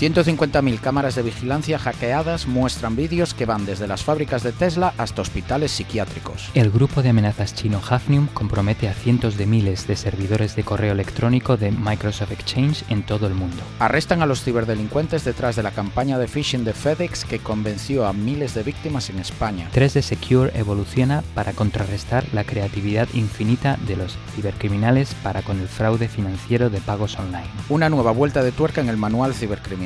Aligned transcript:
150.000 0.00 0.80
cámaras 0.80 1.14
de 1.14 1.22
vigilancia 1.22 1.78
hackeadas 1.78 2.48
muestran 2.48 2.96
vídeos 2.96 3.32
que 3.32 3.46
van 3.46 3.64
desde 3.64 3.86
las 3.86 4.02
fábricas 4.02 4.42
de 4.42 4.50
Tesla 4.50 4.92
hasta 4.98 5.22
hospitales 5.22 5.70
psiquiátricos. 5.70 6.50
El 6.54 6.72
grupo 6.72 7.00
de 7.00 7.10
amenazas 7.10 7.54
chino 7.54 7.80
Hafnium 7.88 8.26
compromete 8.26 8.88
a 8.88 8.94
cientos 8.94 9.36
de 9.36 9.46
miles 9.46 9.86
de 9.86 9.94
servidores 9.94 10.56
de 10.56 10.64
correo 10.64 10.92
electrónico 10.92 11.56
de 11.56 11.70
Microsoft 11.70 12.32
Exchange 12.32 12.82
en 12.88 13.04
todo 13.04 13.28
el 13.28 13.34
mundo. 13.34 13.62
Arrestan 13.78 14.20
a 14.20 14.26
los 14.26 14.42
ciberdelincuentes 14.42 15.24
detrás 15.24 15.54
de 15.54 15.62
la 15.62 15.70
campaña 15.70 16.18
de 16.18 16.26
phishing 16.26 16.64
de 16.64 16.72
FedEx 16.72 17.24
que 17.24 17.38
convenció 17.38 18.06
a 18.06 18.12
miles 18.12 18.54
de 18.54 18.64
víctimas 18.64 19.10
en 19.10 19.20
España. 19.20 19.70
3D 19.72 20.02
Secure 20.02 20.50
evoluciona 20.58 21.22
para 21.34 21.52
contrarrestar 21.52 22.24
la 22.32 22.42
creatividad 22.42 23.08
infinita 23.14 23.78
de 23.86 23.96
los 23.96 24.18
cibercriminales 24.34 25.14
para 25.22 25.42
con 25.42 25.60
el 25.60 25.68
fraude 25.68 26.08
financiero 26.08 26.68
de 26.68 26.80
pagos 26.80 27.16
online. 27.16 27.46
Una 27.68 27.88
nueva 27.88 28.10
vuelta 28.10 28.42
de 28.42 28.50
tuerca 28.50 28.80
en 28.80 28.88
el 28.88 28.96
manual 28.96 29.34
cibercriminal 29.34 29.83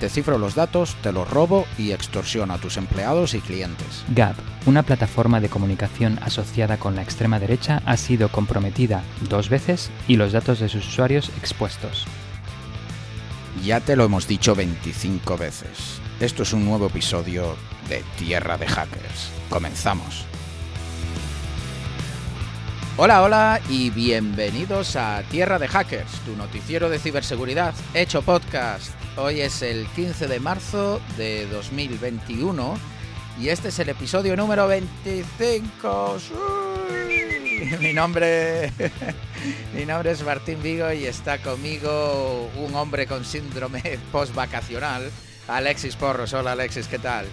te 0.00 0.08
cifro 0.08 0.38
los 0.38 0.54
datos, 0.54 0.96
te 1.02 1.12
los 1.12 1.30
robo 1.30 1.64
y 1.78 1.92
extorsiono 1.92 2.54
a 2.54 2.58
tus 2.58 2.76
empleados 2.76 3.34
y 3.34 3.40
clientes. 3.40 4.04
Gab, 4.08 4.34
una 4.66 4.82
plataforma 4.82 5.40
de 5.40 5.48
comunicación 5.48 6.18
asociada 6.22 6.76
con 6.76 6.96
la 6.96 7.02
extrema 7.02 7.38
derecha, 7.38 7.82
ha 7.86 7.96
sido 7.96 8.28
comprometida 8.28 9.02
dos 9.28 9.48
veces 9.48 9.90
y 10.08 10.16
los 10.16 10.32
datos 10.32 10.58
de 10.58 10.68
sus 10.68 10.86
usuarios 10.86 11.30
expuestos. 11.38 12.06
Ya 13.64 13.80
te 13.80 13.94
lo 13.94 14.04
hemos 14.04 14.26
dicho 14.26 14.54
25 14.54 15.36
veces. 15.36 16.00
Esto 16.18 16.42
es 16.42 16.52
un 16.52 16.64
nuevo 16.64 16.86
episodio 16.86 17.56
de 17.88 18.02
Tierra 18.18 18.58
de 18.58 18.66
Hackers. 18.66 19.30
Comenzamos. 19.48 20.24
Hola, 22.96 23.22
hola 23.22 23.60
y 23.68 23.90
bienvenidos 23.90 24.96
a 24.96 25.22
Tierra 25.30 25.58
de 25.58 25.68
Hackers, 25.68 26.12
tu 26.26 26.36
noticiero 26.36 26.90
de 26.90 26.98
ciberseguridad 26.98 27.72
hecho 27.94 28.20
podcast. 28.22 29.01
Hoy 29.16 29.42
es 29.42 29.60
el 29.60 29.86
15 29.88 30.26
de 30.26 30.40
marzo 30.40 30.98
de 31.18 31.46
2021 31.48 32.78
y 33.38 33.50
este 33.50 33.68
es 33.68 33.78
el 33.78 33.90
episodio 33.90 34.34
número 34.36 34.66
25. 34.66 36.16
Mi 37.78 37.92
nombre, 37.92 38.72
mi 39.74 39.84
nombre 39.84 40.12
es 40.12 40.24
Martín 40.24 40.62
Vigo 40.62 40.90
y 40.92 41.04
está 41.04 41.36
conmigo 41.42 42.50
un 42.56 42.74
hombre 42.74 43.06
con 43.06 43.26
síndrome 43.26 43.98
post-vacacional, 44.12 45.10
Alexis 45.46 45.94
Porros. 45.94 46.32
Hola 46.32 46.52
Alexis, 46.52 46.86
¿qué 46.88 46.98
tal? 46.98 47.26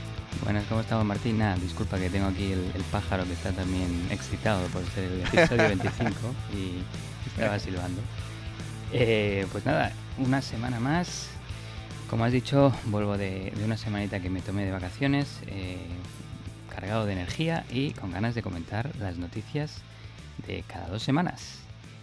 Buenas, 0.43 0.65
¿cómo 0.67 0.81
estamos 0.81 1.05
Martín? 1.05 1.37
Nada, 1.37 1.55
disculpa 1.55 1.97
que 1.97 2.09
tengo 2.09 2.27
aquí 2.27 2.51
el, 2.51 2.83
pájaro 2.91 3.23
que 3.23 3.31
está 3.33 3.53
también 3.53 4.05
excitado 4.11 4.67
por 4.67 4.83
ser 4.93 5.05
el 5.05 5.21
episodio 5.21 5.63
25 5.69 6.11
y 6.53 6.83
estaba 7.29 7.57
silbando. 7.59 8.01
Eh, 8.91 9.47
pues 9.53 9.65
nada, 9.65 9.93
una 10.17 10.41
semana 10.41 10.81
más. 10.81 11.38
Como 12.09 12.25
has 12.25 12.31
dicho, 12.31 12.73
vuelvo 12.85 13.19
de, 13.19 13.53
una 13.63 13.77
semanita 13.77 14.19
que 14.19 14.31
me 14.31 14.41
tomé 14.41 14.65
de 14.65 14.71
vacaciones, 14.71 15.41
eh, 15.45 15.77
cargado 16.73 17.05
de 17.05 17.13
energía 17.13 17.65
y 17.69 17.91
con 17.91 18.11
ganas 18.11 18.33
de 18.33 18.41
comentar 18.41 18.95
las 18.95 19.17
noticias 19.17 19.83
de 20.47 20.63
cada 20.67 20.87
dos 20.87 21.03
semanas. 21.03 21.59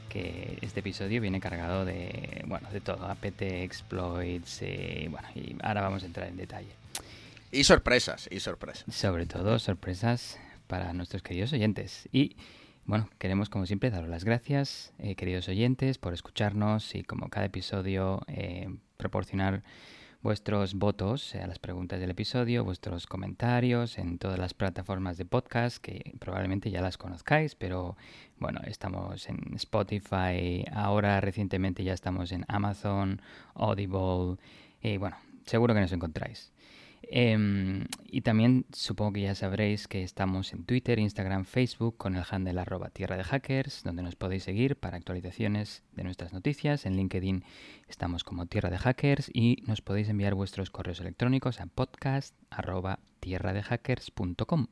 Que 0.09 0.59
este 0.61 0.79
episodio 0.79 1.21
viene 1.21 1.41
cargado 1.41 1.85
de, 1.85 2.45
bueno, 2.47 2.71
de 2.71 2.81
todo, 2.81 3.07
APT, 3.07 3.43
exploits, 3.43 4.63
eh, 4.63 5.09
bueno, 5.11 5.27
y 5.35 5.57
ahora 5.61 5.81
vamos 5.81 6.05
a 6.05 6.07
entrar 6.07 6.29
en 6.29 6.37
detalle. 6.37 6.71
Y 7.51 7.65
sorpresas, 7.65 8.29
y 8.31 8.39
sorpresas. 8.39 8.95
Sobre 8.95 9.27
todo 9.27 9.59
sorpresas 9.59 10.39
para 10.69 10.93
nuestros 10.93 11.23
queridos 11.23 11.53
oyentes. 11.53 12.09
Y 12.13 12.37
bueno, 12.85 13.09
queremos 13.19 13.49
como 13.49 13.67
siempre 13.67 13.91
daros 13.91 14.09
las 14.09 14.23
gracias, 14.23 14.93
eh, 15.01 15.17
queridos 15.17 15.49
oyentes, 15.49 15.99
por 15.99 16.15
escucharnos 16.15 16.95
y 16.95 17.03
como 17.03 17.29
cada 17.29 17.47
episodio 17.47 18.21
eh, 18.29 18.69
proporcionar 18.97 19.65
vuestros 20.27 20.75
votos 20.75 21.37
a 21.37 21.47
las 21.47 21.61
preguntas 21.61 22.01
del 22.01 22.11
episodio, 22.11 22.65
vuestros 22.65 23.07
comentarios 23.07 23.97
en 23.97 24.19
todas 24.19 24.41
las 24.41 24.55
plataformas 24.55 25.19
de 25.19 25.25
podcast 25.25 25.77
que 25.77 26.15
probablemente 26.19 26.69
ya 26.69 26.81
las 26.81 26.99
conozcáis, 26.99 27.55
pero 27.55 27.97
bueno, 28.41 28.61
estamos 28.67 29.29
en 29.29 29.55
Spotify, 29.55 30.65
ahora 30.73 31.21
recientemente 31.21 31.85
ya 31.85 31.93
estamos 31.93 32.33
en 32.33 32.45
Amazon, 32.49 33.23
Audible, 33.55 34.39
y 34.83 34.97
bueno, 34.97 35.17
seguro 35.45 35.75
que 35.75 35.81
nos 35.81 35.93
encontráis. 35.93 36.51
Em, 37.09 37.85
y 38.05 38.23
también 38.23 38.67
supongo 38.73 39.13
que 39.13 39.23
ya 39.23 39.35
sabréis 39.37 39.87
que 39.87 40.03
estamos 40.03 40.53
en 40.53 40.65
Twitter, 40.65 40.99
Instagram, 40.99 41.45
Facebook 41.45 41.97
con 41.97 42.17
el 42.17 42.25
handle 42.29 42.61
arroba 42.61 42.91
tierra 42.91 43.17
de 43.17 43.23
hackers, 43.23 43.85
donde 43.85 44.03
nos 44.03 44.17
podéis 44.17 44.43
seguir 44.43 44.77
para 44.77 44.97
actualizaciones 44.97 45.85
de 45.93 46.03
nuestras 46.03 46.33
noticias. 46.33 46.85
En 46.85 46.97
LinkedIn 46.97 47.45
estamos 47.89 48.25
como 48.25 48.47
tierra 48.47 48.71
de 48.71 48.79
hackers 48.79 49.31
y 49.33 49.63
nos 49.67 49.83
podéis 49.83 50.09
enviar 50.09 50.35
vuestros 50.35 50.71
correos 50.71 51.01
electrónicos 51.01 51.61
a 51.61 51.67
podcast 51.67 52.35
arroba 52.51 52.99
tierradehackers.com. 53.21 54.67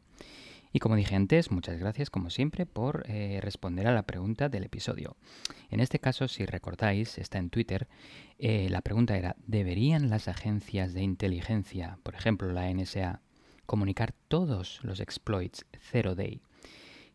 Y 0.76 0.80
como 0.80 0.96
dije 0.96 1.14
antes, 1.14 1.52
muchas 1.52 1.78
gracias 1.78 2.10
como 2.10 2.30
siempre 2.30 2.66
por 2.66 3.04
eh, 3.06 3.38
responder 3.40 3.86
a 3.86 3.94
la 3.94 4.02
pregunta 4.02 4.48
del 4.48 4.64
episodio. 4.64 5.16
En 5.70 5.78
este 5.78 6.00
caso, 6.00 6.26
si 6.26 6.46
recordáis, 6.46 7.16
está 7.16 7.38
en 7.38 7.48
Twitter, 7.48 7.86
eh, 8.40 8.66
la 8.68 8.80
pregunta 8.80 9.16
era, 9.16 9.36
¿deberían 9.46 10.10
las 10.10 10.26
agencias 10.26 10.92
de 10.92 11.02
inteligencia, 11.02 12.00
por 12.02 12.16
ejemplo 12.16 12.50
la 12.50 12.68
NSA, 12.68 13.20
comunicar 13.66 14.14
todos 14.26 14.80
los 14.82 14.98
exploits 14.98 15.64
zero 15.78 16.16
day 16.16 16.40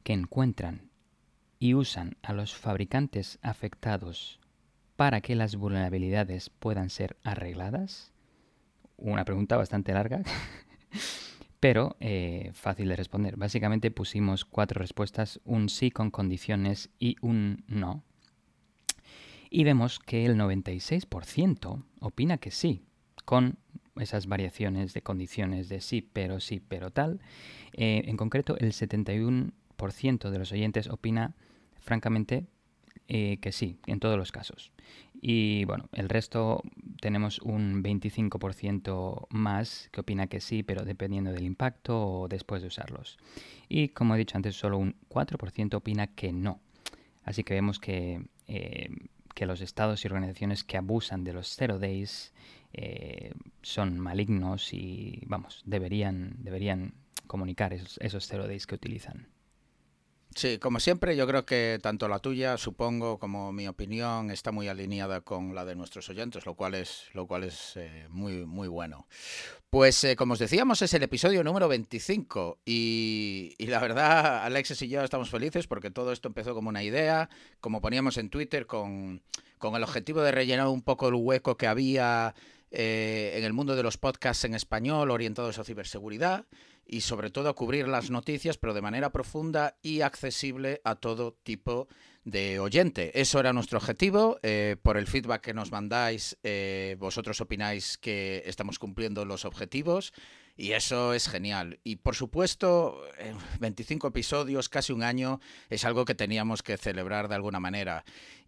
que 0.04 0.14
encuentran 0.14 0.90
y 1.60 1.74
usan 1.74 2.16
a 2.22 2.32
los 2.32 2.56
fabricantes 2.56 3.40
afectados 3.42 4.40
para 4.96 5.20
que 5.20 5.36
las 5.36 5.58
vulnerabilidades 5.58 6.50
puedan 6.50 6.90
ser 6.90 7.18
arregladas? 7.26 8.14
Una 8.96 9.26
pregunta 9.26 9.58
bastante 9.58 9.92
larga. 9.92 10.24
pero 11.60 11.96
eh, 12.00 12.52
fácil 12.54 12.90
de 12.90 12.96
responder. 12.96 13.36
Básicamente 13.36 13.92
pusimos 13.92 14.46
cuatro 14.46 14.80
respuestas, 14.80 15.40
un 15.46 15.70
sí 15.70 15.92
con 15.92 16.12
condiciones 16.12 16.90
y 17.00 17.16
un 17.22 17.64
no. 17.68 18.04
Y 19.50 19.64
vemos 19.64 20.00
que 20.00 20.26
el 20.26 20.38
96% 20.38 21.84
opina 22.00 22.38
que 22.38 22.52
sí, 22.52 22.84
con 23.26 23.58
esas 23.96 24.28
variaciones 24.28 24.94
de 24.94 25.02
condiciones 25.02 25.70
de 25.70 25.82
sí, 25.82 26.02
pero 26.02 26.40
sí, 26.40 26.62
pero 26.66 26.92
tal. 26.92 27.20
Eh, 27.74 28.04
en 28.06 28.16
concreto, 28.16 28.58
el 28.58 28.72
71% 28.72 30.30
de 30.30 30.40
los 30.40 30.52
oyentes 30.52 30.88
opina, 30.88 31.36
francamente, 31.80 32.46
eh, 33.12 33.40
que 33.42 33.52
sí, 33.52 33.80
en 33.88 34.00
todos 34.00 34.20
los 34.20 34.32
casos. 34.32 34.72
Y 35.20 35.66
bueno, 35.66 35.90
el 35.94 36.10
resto 36.10 36.62
tenemos 37.02 37.40
un 37.40 37.84
25% 37.84 39.26
más 39.32 39.90
que 39.92 40.02
opina 40.02 40.28
que 40.28 40.40
sí, 40.40 40.62
pero 40.62 40.86
dependiendo 40.86 41.32
del 41.32 41.44
impacto 41.44 42.00
o 42.00 42.28
después 42.28 42.62
de 42.62 42.68
usarlos. 42.68 43.18
Y 43.68 43.90
como 43.90 44.14
he 44.14 44.20
dicho 44.20 44.38
antes, 44.38 44.56
solo 44.56 44.78
un 44.78 44.96
4% 45.10 45.74
opina 45.74 46.06
que 46.06 46.32
no. 46.32 46.60
Así 47.24 47.44
que 47.44 47.56
vemos 47.56 47.80
que, 47.80 48.22
eh, 48.48 48.90
que 49.34 49.48
los 49.48 49.62
estados 49.62 50.06
y 50.06 50.08
organizaciones 50.08 50.64
que 50.64 50.78
abusan 50.78 51.24
de 51.24 51.34
los 51.34 51.56
zero 51.56 51.80
days 51.80 52.32
eh, 52.74 53.34
son 53.64 54.00
malignos 54.00 54.72
y, 54.72 55.24
vamos, 55.26 55.64
deberían, 55.66 56.36
deberían 56.44 56.94
comunicar 57.26 57.74
esos, 57.74 57.98
esos 58.02 58.28
zero 58.28 58.48
days 58.48 58.68
que 58.68 58.76
utilizan. 58.76 59.30
Sí, 60.36 60.60
como 60.60 60.80
siempre, 60.80 61.16
yo 61.18 61.26
creo 61.26 61.46
que 61.46 61.80
tanto 61.82 62.08
la 62.08 62.20
tuya, 62.20 62.58
supongo, 62.58 63.18
como 63.18 63.52
mi 63.52 63.68
opinión 63.68 64.30
está 64.30 64.52
muy 64.52 64.68
alineada 64.68 65.22
con 65.22 65.56
la 65.56 65.66
de 65.66 65.76
nuestros 65.76 66.08
oyentes, 66.10 66.46
lo 66.46 66.54
cual 66.54 66.76
es, 66.76 67.10
lo 67.14 67.26
cual 67.26 67.44
es 67.46 67.76
eh, 67.78 68.06
muy, 68.10 68.46
muy 68.46 68.68
bueno. 68.68 69.08
Pues 69.72 70.04
eh, 70.04 70.16
como 70.16 70.34
os 70.34 70.40
decíamos, 70.40 70.84
es 70.84 70.94
el 70.94 71.02
episodio 71.02 71.44
número 71.44 71.68
25 71.68 72.60
y, 72.64 73.56
la 73.60 73.80
verdad, 73.80 74.46
Alexis 74.46 74.84
y 74.84 74.90
yo 74.90 75.04
estamos 75.04 75.32
felices 75.32 75.66
porque 75.66 75.90
todo 75.90 76.12
esto 76.12 76.28
empezó 76.28 76.54
como 76.54 76.70
una 76.70 76.84
idea, 76.84 77.30
como 77.60 77.82
poníamos 77.82 78.18
en 78.18 78.30
Twitter, 78.30 78.68
con, 78.68 79.24
con 79.58 79.76
el 79.76 79.84
objetivo 79.84 80.22
de 80.22 80.32
rellenar 80.32 80.68
un 80.68 80.84
poco 80.84 81.08
el 81.08 81.16
hueco 81.16 81.58
que 81.58 81.68
había 81.68 82.36
eh, 82.72 83.34
en 83.36 83.44
el 83.44 83.54
mundo 83.54 83.76
de 83.76 83.84
los 83.84 83.98
podcasts 83.98 84.46
en 84.46 84.54
español 84.54 85.12
orientados 85.12 85.60
a 85.60 85.64
ciberseguridad 85.64 86.46
y 86.86 87.02
sobre 87.02 87.30
todo 87.30 87.50
a 87.50 87.56
cubrir 87.56 87.88
las 87.88 88.10
noticias, 88.10 88.58
pero 88.58 88.74
de 88.74 88.82
manera 88.82 89.12
profunda 89.12 89.78
y 89.82 90.02
accesible 90.02 90.82
a 90.84 90.96
todo 90.96 91.38
tipo 91.44 91.88
de 92.24 92.60
oyente. 92.60 93.20
Eso 93.20 93.40
era 93.40 93.54
nuestro 93.54 93.78
objetivo. 93.78 94.40
Eh, 94.44 94.76
por 94.82 94.98
el 94.98 95.08
feedback 95.08 95.42
que 95.42 95.54
nos 95.54 95.72
mandáis, 95.72 96.38
eh, 96.44 96.96
vosotros 97.00 97.42
opináis 97.42 97.98
que 97.98 98.44
estamos 98.46 98.80
cumpliendo 98.80 99.26
los 99.26 99.46
objetivos 99.46 100.14
y 100.60 100.74
eso 100.74 101.14
es 101.14 101.30
genial. 101.30 101.80
Y 101.84 101.98
por 101.98 102.16
supuesto, 102.16 103.02
25 103.60 104.10
episodios, 104.10 104.68
casi 104.68 104.92
un 104.92 105.04
año, 105.04 105.40
es 105.70 105.86
algo 105.86 106.04
que 106.04 106.16
teníamos 106.16 106.64
que 106.64 106.78
celebrar 106.78 107.30
de 107.30 107.36
alguna 107.36 107.60
manera. 107.62 108.04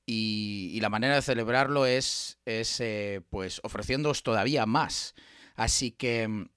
Y, 0.05 0.79
la 0.81 0.89
manera 0.89 1.15
de 1.15 1.21
celebrarlo 1.21 1.85
es, 1.85 2.39
es 2.45 2.79
eh, 2.79 3.21
pues 3.29 3.61
ofreciéndoos 3.63 4.23
todavía 4.23 4.65
más. 4.65 5.13
Así 5.55 5.91
que 5.91 6.47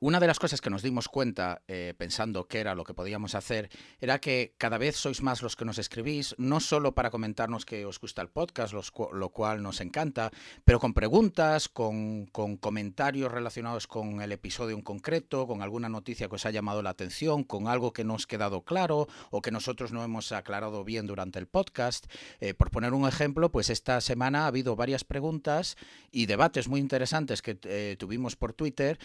una 0.00 0.20
de 0.20 0.26
las 0.26 0.38
cosas 0.38 0.60
que 0.60 0.70
nos 0.70 0.82
dimos 0.82 1.08
cuenta, 1.08 1.62
eh, 1.68 1.94
pensando 1.96 2.46
qué 2.46 2.60
era 2.60 2.74
lo 2.74 2.84
que 2.84 2.94
podíamos 2.94 3.34
hacer, 3.34 3.70
era 4.00 4.18
que 4.18 4.54
cada 4.58 4.76
vez 4.76 4.96
sois 4.96 5.22
más 5.22 5.40
los 5.40 5.56
que 5.56 5.64
nos 5.64 5.78
escribís, 5.78 6.34
no 6.36 6.60
solo 6.60 6.94
para 6.94 7.10
comentarnos 7.10 7.64
que 7.64 7.86
os 7.86 8.00
gusta 8.00 8.20
el 8.20 8.28
podcast, 8.28 8.74
lo 8.74 9.28
cual 9.30 9.62
nos 9.62 9.80
encanta, 9.80 10.30
pero 10.64 10.80
con 10.80 10.94
preguntas, 10.94 11.68
con, 11.68 12.26
comentarios 12.26 13.32
relacionados 13.32 13.86
con 13.86 14.20
el 14.20 14.32
episodio 14.32 14.76
en 14.76 14.82
concreto, 14.82 15.46
con 15.46 15.62
alguna 15.62 15.88
noticia 15.88 16.28
que 16.28 16.34
os 16.34 16.44
ha 16.44 16.50
llamado 16.50 16.82
la 16.82 16.90
atención, 16.90 17.44
con 17.44 17.68
algo 17.68 17.92
que 17.92 18.04
no 18.04 18.14
os 18.14 18.24
ha 18.24 18.28
quedado 18.28 18.62
claro 18.62 19.08
o 19.30 19.40
que 19.40 19.52
nosotros 19.52 19.92
no 19.92 20.04
hemos 20.04 20.32
aclarado 20.32 20.84
bien 20.84 21.06
durante 21.06 21.38
el 21.38 21.46
podcast. 21.46 22.06
Eh, 22.40 22.52
por 22.52 22.70
poner 22.70 22.92
un 22.92 23.08
ejemplo, 23.08 23.50
pues 23.50 23.70
esta 23.70 24.00
semana 24.00 24.44
ha 24.44 24.48
habido 24.48 24.76
varias 24.76 25.04
preguntas 25.04 25.76
y 26.10 26.26
debates 26.26 26.68
muy 26.68 26.80
interesantes 26.80 27.42
que 27.42 27.58
eh, 27.62 27.96
tuvimos 27.98 28.36
por 28.36 28.52
Twitter, 28.52 28.98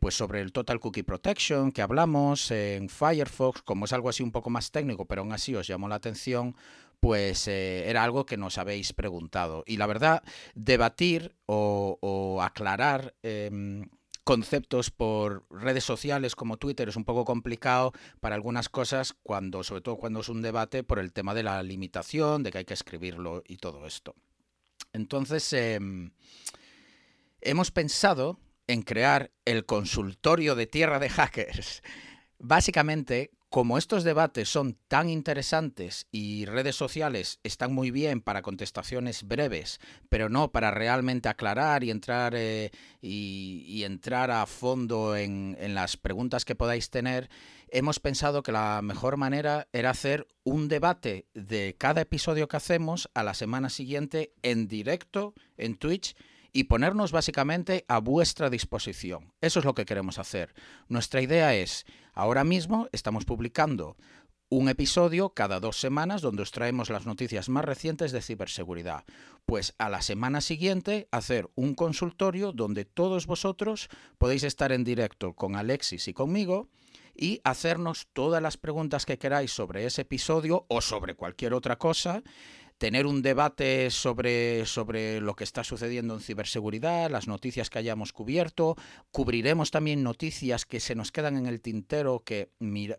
pues 0.00 0.14
sobre 0.14 0.33
el 0.36 0.52
Total 0.52 0.80
Cookie 0.80 1.02
Protection 1.02 1.72
que 1.72 1.82
hablamos 1.82 2.50
en 2.50 2.88
Firefox, 2.88 3.62
como 3.62 3.84
es 3.84 3.92
algo 3.92 4.08
así 4.08 4.22
un 4.22 4.32
poco 4.32 4.50
más 4.50 4.70
técnico, 4.70 5.06
pero 5.06 5.22
aún 5.22 5.32
así 5.32 5.54
os 5.54 5.66
llamó 5.66 5.88
la 5.88 5.96
atención, 5.96 6.56
pues 7.00 7.48
eh, 7.48 7.88
era 7.88 8.02
algo 8.02 8.24
que 8.24 8.36
nos 8.36 8.58
habéis 8.58 8.92
preguntado. 8.92 9.62
Y 9.66 9.76
la 9.76 9.86
verdad, 9.86 10.22
debatir 10.54 11.36
o, 11.46 12.40
aclarar 12.42 13.14
em, 13.22 13.90
conceptos 14.24 14.90
por 14.90 15.44
redes 15.50 15.84
sociales 15.84 16.34
como 16.34 16.56
Twitter 16.56 16.88
es 16.88 16.96
un 16.96 17.04
poco 17.04 17.24
complicado 17.24 17.92
para 18.20 18.34
algunas 18.34 18.68
cosas, 18.68 19.14
cuando, 19.22 19.62
sobre 19.64 19.82
todo 19.82 19.98
cuando 19.98 20.20
es 20.20 20.28
un 20.28 20.40
debate 20.40 20.82
por 20.82 20.98
el 20.98 21.12
tema 21.12 21.34
de 21.34 21.42
la 21.42 21.62
limitación, 21.62 22.42
de 22.42 22.50
que 22.50 22.58
hay 22.58 22.64
que 22.64 22.74
escribirlo 22.74 23.42
y 23.46 23.58
todo 23.58 23.86
esto. 23.86 24.14
Entonces, 24.92 25.52
em, 25.52 26.10
hemos 27.42 27.70
pensado 27.70 28.38
en 28.66 28.82
crear 28.82 29.30
el 29.44 29.66
consultorio 29.66 30.54
de 30.54 30.66
tierra 30.66 30.98
de 30.98 31.08
hackers. 31.10 31.82
Básicamente, 32.38 33.30
como 33.54 33.78
estos 33.78 34.02
debates 34.02 34.48
son 34.48 34.76
tan 34.88 35.08
interesantes 35.08 36.08
y 36.10 36.44
redes 36.44 36.74
sociales 36.74 37.38
están 37.44 37.72
muy 37.72 37.92
bien 37.92 38.20
para 38.20 38.42
contestaciones 38.42 39.22
breves, 39.28 39.78
pero 40.08 40.28
no 40.28 40.50
para 40.50 40.72
realmente 40.72 41.28
aclarar 41.28 41.84
y 41.84 41.92
entrar, 41.92 42.34
eh, 42.36 42.72
y, 43.00 43.84
entrar 43.84 44.32
a 44.32 44.44
fondo 44.46 45.14
en, 45.14 45.56
en 45.60 45.76
las 45.76 45.96
preguntas 45.96 46.44
que 46.44 46.56
podáis 46.56 46.90
tener, 46.90 47.30
hemos 47.68 48.00
pensado 48.00 48.42
que 48.42 48.50
la 48.50 48.80
mejor 48.82 49.16
manera 49.18 49.68
era 49.72 49.90
hacer 49.90 50.26
un 50.42 50.66
debate 50.66 51.26
de 51.34 51.76
cada 51.78 52.00
episodio 52.00 52.48
que 52.48 52.56
hacemos 52.56 53.08
a 53.14 53.22
la 53.22 53.34
semana 53.34 53.70
siguiente 53.70 54.32
en 54.42 54.66
directo 54.66 55.32
en 55.56 55.76
Twitch 55.76 56.16
y 56.54 56.64
ponernos 56.64 57.12
básicamente 57.12 57.84
a 57.88 57.98
vuestra 57.98 58.48
disposición. 58.48 59.34
Eso 59.42 59.58
es 59.58 59.64
lo 59.66 59.74
que 59.74 59.84
queremos 59.84 60.18
hacer. 60.18 60.54
Nuestra 60.88 61.20
idea 61.20 61.54
es, 61.54 61.84
ahora 62.14 62.44
mismo 62.44 62.88
estamos 62.92 63.24
publicando 63.24 63.96
un 64.48 64.68
episodio 64.68 65.30
cada 65.30 65.58
dos 65.58 65.80
semanas 65.80 66.22
donde 66.22 66.42
os 66.42 66.52
traemos 66.52 66.90
las 66.90 67.06
noticias 67.06 67.48
más 67.48 67.64
recientes 67.64 68.12
de 68.12 68.22
ciberseguridad. 68.22 69.04
Pues 69.46 69.74
a 69.78 69.88
la 69.88 70.00
semana 70.00 70.40
siguiente 70.40 71.08
hacer 71.10 71.50
un 71.56 71.74
consultorio 71.74 72.52
donde 72.52 72.84
todos 72.84 73.26
vosotros 73.26 73.88
podéis 74.16 74.44
estar 74.44 74.70
en 74.70 74.84
directo 74.84 75.34
con 75.34 75.56
Alexis 75.56 76.06
y 76.06 76.14
conmigo 76.14 76.68
y 77.16 77.40
hacernos 77.42 78.06
todas 78.12 78.40
las 78.40 78.56
preguntas 78.56 79.06
que 79.06 79.18
queráis 79.18 79.50
sobre 79.50 79.86
ese 79.86 80.02
episodio 80.02 80.66
o 80.68 80.80
sobre 80.80 81.16
cualquier 81.16 81.52
otra 81.52 81.78
cosa 81.78 82.22
tener 82.78 83.06
un 83.06 83.22
debate 83.22 83.90
sobre, 83.90 84.66
sobre 84.66 85.20
lo 85.20 85.34
que 85.34 85.44
está 85.44 85.64
sucediendo 85.64 86.14
en 86.14 86.20
ciberseguridad, 86.20 87.10
las 87.10 87.28
noticias 87.28 87.70
que 87.70 87.78
hayamos 87.78 88.12
cubierto. 88.12 88.76
Cubriremos 89.10 89.70
también 89.70 90.02
noticias 90.02 90.64
que 90.64 90.80
se 90.80 90.94
nos 90.94 91.12
quedan 91.12 91.36
en 91.36 91.46
el 91.46 91.60
tintero 91.60 92.22
que, 92.24 92.50
mira, 92.58 92.98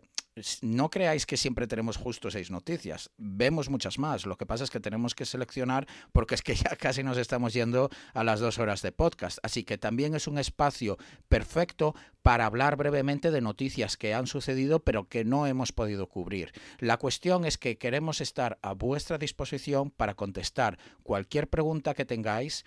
no 0.60 0.90
creáis 0.90 1.24
que 1.24 1.36
siempre 1.36 1.66
tenemos 1.66 1.96
justo 1.96 2.30
seis 2.30 2.50
noticias. 2.50 3.10
Vemos 3.16 3.70
muchas 3.70 3.98
más. 3.98 4.26
Lo 4.26 4.36
que 4.36 4.44
pasa 4.44 4.64
es 4.64 4.70
que 4.70 4.80
tenemos 4.80 5.14
que 5.14 5.24
seleccionar 5.24 5.86
porque 6.12 6.34
es 6.34 6.42
que 6.42 6.54
ya 6.54 6.76
casi 6.78 7.02
nos 7.02 7.16
estamos 7.16 7.54
yendo 7.54 7.88
a 8.12 8.22
las 8.22 8.40
dos 8.40 8.58
horas 8.58 8.82
de 8.82 8.92
podcast. 8.92 9.38
Así 9.42 9.64
que 9.64 9.78
también 9.78 10.14
es 10.14 10.26
un 10.26 10.38
espacio 10.38 10.98
perfecto 11.28 11.94
para 12.22 12.46
hablar 12.46 12.76
brevemente 12.76 13.30
de 13.30 13.40
noticias 13.40 13.96
que 13.96 14.12
han 14.12 14.26
sucedido 14.26 14.80
pero 14.80 15.08
que 15.08 15.24
no 15.24 15.46
hemos 15.46 15.72
podido 15.72 16.08
cubrir. 16.08 16.52
La 16.80 16.98
cuestión 16.98 17.44
es 17.44 17.56
que 17.56 17.78
queremos 17.78 18.20
estar 18.20 18.58
a 18.62 18.72
vuestra 18.72 19.16
disposición 19.16 19.90
para 19.90 20.14
contestar 20.14 20.78
cualquier 21.02 21.48
pregunta 21.48 21.94
que 21.94 22.04
tengáis 22.04 22.64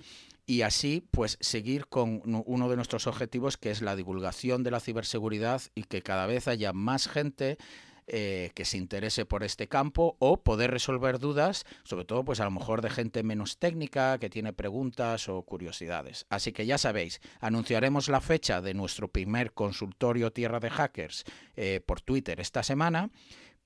y 0.49 0.63
así 0.63 1.07
pues 1.11 1.37
seguir 1.41 1.85
con 1.85 2.23
uno 2.25 2.69
de 2.69 2.75
nuestros 2.75 3.05
objetivos 3.05 3.55
que 3.57 3.69
es 3.69 3.83
la 3.83 3.95
divulgación 3.95 4.63
de 4.63 4.71
la 4.71 4.79
ciberseguridad 4.79 5.61
y 5.75 5.83
que 5.83 6.01
cada 6.01 6.25
vez 6.25 6.47
haya 6.47 6.73
más 6.73 7.07
gente 7.07 7.59
eh, 8.07 8.49
que 8.55 8.65
se 8.65 8.77
interese 8.77 9.25
por 9.25 9.43
este 9.43 9.67
campo 9.67 10.15
o 10.17 10.41
poder 10.41 10.71
resolver 10.71 11.19
dudas, 11.19 11.65
sobre 11.83 12.03
todo 12.03 12.25
pues 12.25 12.39
a 12.39 12.45
lo 12.45 12.51
mejor 12.51 12.81
de 12.81 12.89
gente 12.89 13.21
menos 13.21 13.59
técnica 13.59 14.17
que 14.17 14.31
tiene 14.31 14.51
preguntas 14.51 15.29
o 15.29 15.43
curiosidades. 15.43 16.25
Así 16.29 16.51
que 16.51 16.65
ya 16.65 16.79
sabéis, 16.79 17.21
anunciaremos 17.41 18.09
la 18.09 18.19
fecha 18.19 18.59
de 18.59 18.73
nuestro 18.73 19.07
primer 19.07 19.53
consultorio 19.53 20.33
Tierra 20.33 20.59
de 20.59 20.71
Hackers 20.71 21.25
eh, 21.57 21.79
por 21.85 22.01
Twitter 22.01 22.39
esta 22.39 22.63
semana 22.63 23.11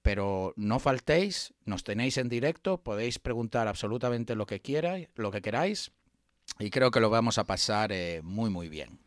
pero 0.01 0.53
no 0.57 0.79
faltéis, 0.79 1.53
nos 1.63 1.85
tenéis 1.85 2.17
en 2.17 2.27
directo, 2.27 2.83
podéis 2.83 3.19
preguntar 3.19 3.69
absolutamente 3.69 4.35
lo 4.35 4.45
que 4.45 4.61
lo 5.15 5.31
que 5.31 5.41
queráis 5.41 5.93
y 6.59 6.69
creo 6.69 6.91
que 6.91 6.99
lo 6.99 7.09
vamos 7.09 7.37
a 7.37 7.45
pasar 7.45 7.91
eh, 7.91 8.21
muy, 8.23 8.49
muy 8.49 8.69
bien. 8.69 8.99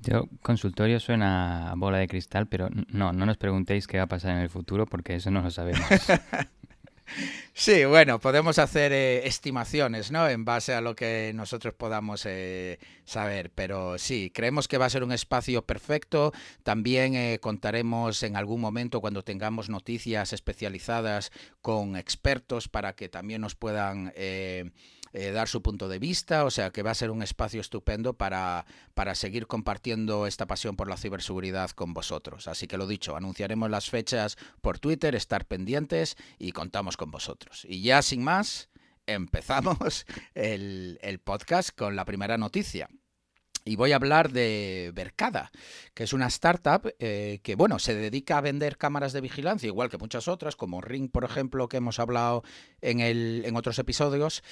Yo, 0.00 0.28
consultorio 0.42 1.00
suena 1.00 1.72
a 1.72 1.74
bola 1.74 1.98
de 1.98 2.06
cristal, 2.06 2.46
pero 2.46 2.68
no, 2.88 3.12
no 3.12 3.26
nos 3.26 3.36
preguntéis 3.36 3.86
qué 3.86 3.98
va 3.98 4.04
a 4.04 4.08
pasar 4.08 4.32
en 4.32 4.38
el 4.38 4.48
futuro 4.48 4.86
porque 4.86 5.16
eso 5.16 5.30
no 5.30 5.42
lo 5.42 5.50
sabemos. 5.50 5.86
Sí, 7.54 7.86
bueno, 7.86 8.20
podemos 8.20 8.58
hacer 8.58 8.92
eh, 8.92 9.26
estimaciones, 9.26 10.12
¿no? 10.12 10.28
En 10.28 10.44
base 10.44 10.74
a 10.74 10.82
lo 10.82 10.94
que 10.94 11.32
nosotros 11.34 11.72
podamos 11.72 12.24
eh, 12.26 12.78
saber, 13.06 13.50
pero 13.50 13.96
sí, 13.96 14.30
creemos 14.32 14.68
que 14.68 14.76
va 14.76 14.84
a 14.84 14.90
ser 14.90 15.02
un 15.02 15.10
espacio 15.10 15.64
perfecto. 15.64 16.32
También 16.62 17.38
contaremos 17.38 18.22
en 18.22 18.36
algún 18.36 18.60
momento 18.60 19.00
cuando 19.00 19.24
tengamos 19.24 19.70
noticias 19.70 20.34
especializadas 20.34 21.32
con 21.62 21.96
expertos 21.96 22.68
para 22.68 22.92
que 22.92 23.08
también 23.08 23.40
nos 23.40 23.54
puedan 23.54 24.12
eh, 25.20 25.32
dar 25.32 25.48
su 25.48 25.62
punto 25.62 25.88
de 25.88 25.98
vista, 25.98 26.44
o 26.44 26.50
sea 26.50 26.70
que 26.70 26.84
va 26.84 26.92
a 26.92 26.94
ser 26.94 27.10
un 27.10 27.24
espacio 27.24 27.60
estupendo 27.60 28.14
para, 28.14 28.66
para 28.94 29.16
seguir 29.16 29.48
compartiendo 29.48 30.28
esta 30.28 30.46
pasión 30.46 30.76
por 30.76 30.88
la 30.88 30.96
ciberseguridad 30.96 31.70
con 31.70 31.92
vosotros. 31.92 32.46
Así 32.46 32.68
que 32.68 32.78
lo 32.78 32.86
dicho, 32.86 33.16
anunciaremos 33.16 33.68
las 33.68 33.90
fechas 33.90 34.36
por 34.60 34.78
Twitter, 34.78 35.16
estar 35.16 35.44
pendientes 35.44 36.16
y 36.38 36.52
contamos 36.52 36.96
con 36.96 37.10
vosotros. 37.10 37.66
Y 37.68 37.82
ya 37.82 38.00
sin 38.02 38.22
más, 38.22 38.68
empezamos 39.06 40.06
el, 40.34 41.00
el 41.02 41.18
podcast 41.18 41.70
con 41.76 41.96
la 41.96 42.04
primera 42.04 42.38
noticia. 42.38 42.88
Y 43.68 43.76
voy 43.76 43.92
a 43.92 43.96
hablar 43.96 44.32
de 44.32 44.92
Bercada, 44.94 45.52
que 45.92 46.04
es 46.04 46.14
una 46.14 46.26
startup 46.28 46.90
eh, 46.98 47.40
que, 47.42 47.54
bueno, 47.54 47.78
se 47.78 47.94
dedica 47.94 48.38
a 48.38 48.40
vender 48.40 48.78
cámaras 48.78 49.12
de 49.12 49.20
vigilancia, 49.20 49.66
igual 49.66 49.90
que 49.90 49.98
muchas 49.98 50.26
otras, 50.26 50.56
como 50.56 50.80
Ring, 50.80 51.10
por 51.10 51.24
ejemplo, 51.24 51.68
que 51.68 51.76
hemos 51.76 51.98
hablado 51.98 52.42
en, 52.80 53.00
el, 53.00 53.42
en 53.44 53.56
otros 53.56 53.78
episodios, 53.78 54.42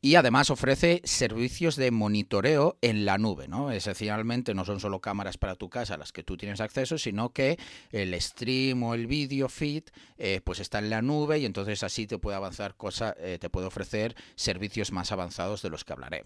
y 0.00 0.16
además 0.16 0.50
ofrece 0.50 1.02
servicios 1.04 1.76
de 1.76 1.92
monitoreo 1.92 2.76
en 2.80 3.04
la 3.04 3.16
nube, 3.16 3.46
¿no? 3.46 3.70
Esencialmente 3.70 4.54
no 4.54 4.64
son 4.64 4.80
solo 4.80 5.00
cámaras 5.00 5.38
para 5.38 5.54
tu 5.54 5.70
casa 5.70 5.94
a 5.94 5.98
las 5.98 6.10
que 6.10 6.24
tú 6.24 6.36
tienes 6.36 6.60
acceso, 6.60 6.98
sino 6.98 7.32
que 7.32 7.60
el 7.92 8.20
stream 8.20 8.82
o 8.82 8.94
el 8.94 9.06
video 9.06 9.48
feed, 9.48 9.84
eh, 10.18 10.40
pues 10.42 10.58
está 10.58 10.80
en 10.80 10.90
la 10.90 11.00
nube 11.00 11.38
y 11.38 11.46
entonces 11.46 11.84
así 11.84 12.08
te 12.08 12.18
puede 12.18 12.36
avanzar 12.36 12.74
cosa, 12.76 13.14
eh, 13.20 13.38
te 13.40 13.50
puede 13.50 13.68
ofrecer 13.68 14.16
servicios 14.34 14.90
más 14.90 15.12
avanzados 15.12 15.62
de 15.62 15.70
los 15.70 15.84
que 15.84 15.92
hablaré. 15.92 16.24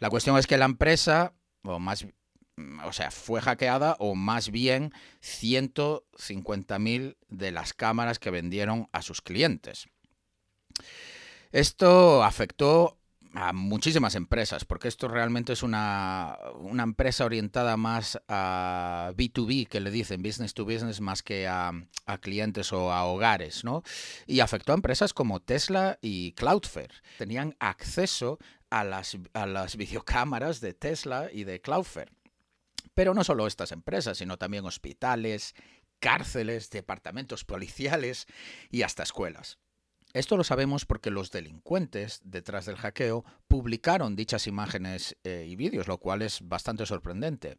La 0.00 0.10
cuestión 0.10 0.38
es 0.38 0.46
que 0.46 0.58
la 0.58 0.64
empresa 0.64 1.32
o 1.62 1.78
más, 1.78 2.06
o 2.84 2.92
sea, 2.92 3.10
fue 3.10 3.40
hackeada 3.40 3.96
o 3.98 4.14
más 4.14 4.50
bien 4.50 4.92
150.000 5.22 7.16
de 7.28 7.52
las 7.52 7.72
cámaras 7.72 8.18
que 8.18 8.30
vendieron 8.30 8.88
a 8.92 9.02
sus 9.02 9.22
clientes. 9.22 9.88
Esto 11.50 12.22
afectó 12.22 12.98
a 13.34 13.52
muchísimas 13.52 14.14
empresas, 14.14 14.64
porque 14.64 14.88
esto 14.88 15.08
realmente 15.08 15.52
es 15.52 15.62
una, 15.62 16.38
una, 16.60 16.82
empresa 16.82 17.24
orientada 17.24 17.76
más 17.76 18.18
a 18.28 19.12
B2B, 19.16 19.68
que 19.68 19.80
le 19.80 19.90
dicen 19.90 20.22
business 20.22 20.54
to 20.54 20.64
business, 20.64 21.00
más 21.00 21.22
que 21.22 21.46
a, 21.46 21.72
a, 22.06 22.18
clientes 22.18 22.72
o 22.72 22.92
a 22.92 23.04
hogares, 23.04 23.64
¿no? 23.64 23.82
Y 24.26 24.40
afectó 24.40 24.72
a 24.72 24.76
empresas 24.76 25.12
como 25.12 25.40
Tesla 25.40 25.98
y 26.00 26.32
Cloudflare. 26.32 26.94
Tenían 27.18 27.54
acceso 27.58 28.38
a 28.70 28.84
las, 28.84 29.16
a 29.32 29.46
las 29.46 29.76
videocámaras 29.76 30.60
de 30.60 30.74
Tesla 30.74 31.28
y 31.32 31.44
de 31.44 31.60
Cloudflare. 31.60 32.12
Pero 32.94 33.14
no 33.14 33.24
solo 33.24 33.46
estas 33.46 33.72
empresas, 33.72 34.18
sino 34.18 34.38
también 34.38 34.64
hospitales, 34.64 35.54
cárceles, 36.00 36.70
departamentos 36.70 37.44
policiales 37.44 38.26
y 38.70 38.82
hasta 38.82 39.02
escuelas. 39.02 39.58
Esto 40.14 40.36
lo 40.36 40.44
sabemos 40.44 40.86
porque 40.86 41.10
los 41.10 41.30
delincuentes 41.30 42.20
detrás 42.24 42.64
del 42.64 42.76
hackeo 42.76 43.24
publicaron 43.46 44.16
dichas 44.16 44.46
imágenes 44.46 45.16
eh, 45.22 45.46
y 45.46 45.54
vídeos, 45.54 45.86
lo 45.86 45.98
cual 45.98 46.22
es 46.22 46.40
bastante 46.42 46.86
sorprendente. 46.86 47.58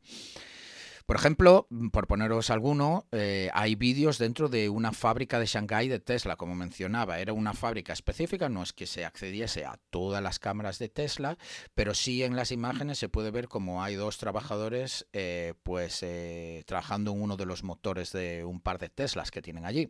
Por 1.09 1.15
ejemplo, 1.15 1.67
por 1.91 2.05
poneros 2.05 2.51
alguno, 2.51 3.07
eh, 3.11 3.49
hay 3.55 3.73
vídeos 3.73 4.19
dentro 4.19 4.47
de 4.47 4.69
una 4.69 4.91
fábrica 4.91 5.39
de 5.39 5.47
Shanghái 5.47 5.87
de 5.87 5.99
Tesla, 5.99 6.35
como 6.35 6.53
mencionaba. 6.53 7.17
Era 7.17 7.33
una 7.33 7.55
fábrica 7.55 7.93
específica, 7.93 8.47
no 8.47 8.61
es 8.61 8.73
que 8.73 8.85
se 8.85 9.05
accediese 9.05 9.65
a 9.65 9.79
todas 9.89 10.21
las 10.21 10.37
cámaras 10.37 10.77
de 10.77 10.87
Tesla, 10.87 11.39
pero 11.73 11.95
sí 11.95 12.21
en 12.21 12.35
las 12.35 12.51
imágenes 12.51 12.99
se 12.99 13.09
puede 13.09 13.31
ver 13.31 13.47
como 13.47 13.81
hay 13.81 13.95
dos 13.95 14.19
trabajadores 14.19 15.07
eh, 15.11 15.55
pues 15.63 16.03
eh, 16.03 16.61
trabajando 16.67 17.11
en 17.13 17.23
uno 17.23 17.37
de 17.37 17.47
los 17.47 17.63
motores 17.63 18.11
de 18.11 18.43
un 18.43 18.61
par 18.61 18.77
de 18.77 18.89
Teslas 18.89 19.31
que 19.31 19.41
tienen 19.41 19.65
allí. 19.65 19.89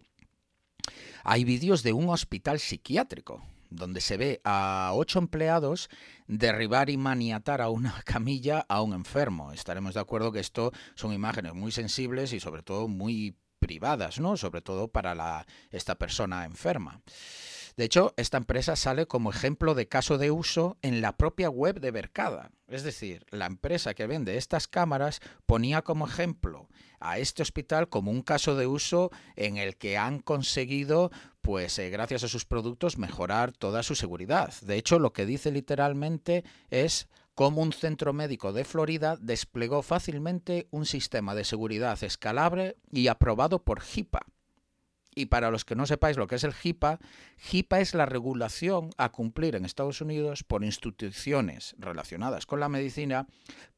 Hay 1.26 1.44
vídeos 1.44 1.84
de 1.84 1.92
un 1.92 2.08
hospital 2.08 2.62
psiquiátrico 2.62 3.44
donde 3.70 4.02
se 4.02 4.18
ve 4.18 4.42
a 4.44 4.92
ocho 4.94 5.20
empleados 5.20 5.90
derribar 6.28 6.90
y 6.90 6.98
maniatar 6.98 7.62
a 7.62 7.70
una 7.70 8.02
camilla 8.06 8.66
a 8.68 8.82
un 8.82 8.94
enfermo. 8.94 9.52
Estaremos 9.52 9.94
de 9.94 10.00
acuerdo 10.00 10.32
que 10.32 10.40
esto 10.40 10.72
son 10.96 11.14
imágenes 11.14 11.54
muy 11.54 11.72
sensibles 11.72 12.34
y 12.34 12.40
sobre 12.40 12.64
todo 12.64 12.88
muy 12.88 13.36
privadas, 13.60 14.20
¿no? 14.20 14.38
Sobre 14.38 14.62
todo 14.62 14.88
para 14.88 15.14
la, 15.16 15.46
esta 15.70 15.96
persona 15.96 16.46
enferma. 16.46 17.02
De 17.80 17.86
hecho, 17.86 18.14
esta 18.18 18.36
empresa 18.36 18.76
sale 18.76 19.06
como 19.06 19.30
ejemplo 19.30 19.74
de 19.74 19.88
caso 19.88 20.18
de 20.18 20.32
uso 20.32 20.78
en 20.82 21.00
la 21.00 21.16
propia 21.16 21.50
web 21.50 21.80
de 21.80 21.92
Bercada. 21.92 22.52
Es 22.68 22.84
decir, 22.84 23.26
la 23.30 23.46
empresa 23.46 23.94
que 23.94 24.06
vende 24.06 24.36
estas 24.36 24.68
cámaras 24.68 25.22
ponía 25.46 25.82
como 25.82 26.06
ejemplo 26.06 26.68
a 27.00 27.20
este 27.20 27.42
hospital 27.42 27.88
como 27.88 28.12
un 28.12 28.22
caso 28.22 28.58
de 28.58 28.68
uso 28.68 29.12
en 29.38 29.56
el 29.56 29.78
que 29.78 29.98
han 29.98 30.20
conseguido, 30.20 31.10
pues 31.42 31.80
eh, 31.80 31.90
gracias 31.90 32.26
a 32.26 32.28
sus 32.28 32.44
productos, 32.44 32.98
mejorar 32.98 33.54
toda 33.54 33.82
su 33.82 33.96
seguridad. 33.96 34.54
De 34.60 34.76
hecho, 34.76 35.00
lo 35.00 35.14
que 35.14 35.26
dice 35.26 35.50
literalmente 35.50 36.44
es 36.70 37.08
cómo 37.34 37.62
un 37.62 37.72
centro 37.72 38.12
médico 38.12 38.52
de 38.52 38.66
Florida 38.66 39.16
desplegó 39.22 39.84
fácilmente 39.84 40.68
un 40.72 40.86
sistema 40.86 41.34
de 41.34 41.46
seguridad 41.46 42.04
escalable 42.04 42.76
y 42.92 43.08
aprobado 43.08 43.64
por 43.64 43.82
HIPAA 43.82 44.26
y 45.20 45.26
para 45.26 45.52
los 45.52 45.66
que 45.66 45.76
no 45.76 45.86
sepáis 45.86 46.16
lo 46.16 46.28
que 46.28 46.36
es 46.36 46.44
el 46.46 46.54
HIPAA, 46.54 47.00
HIPAA 47.52 47.82
es 47.82 47.94
la 47.94 48.06
regulación 48.06 48.92
a 48.98 49.10
cumplir 49.10 49.56
en 49.56 49.66
Estados 49.66 50.00
Unidos 50.00 50.44
por 50.44 50.64
instituciones 50.64 51.76
relacionadas 51.78 52.46
con 52.46 52.62
la 52.62 52.70
medicina 52.70 53.28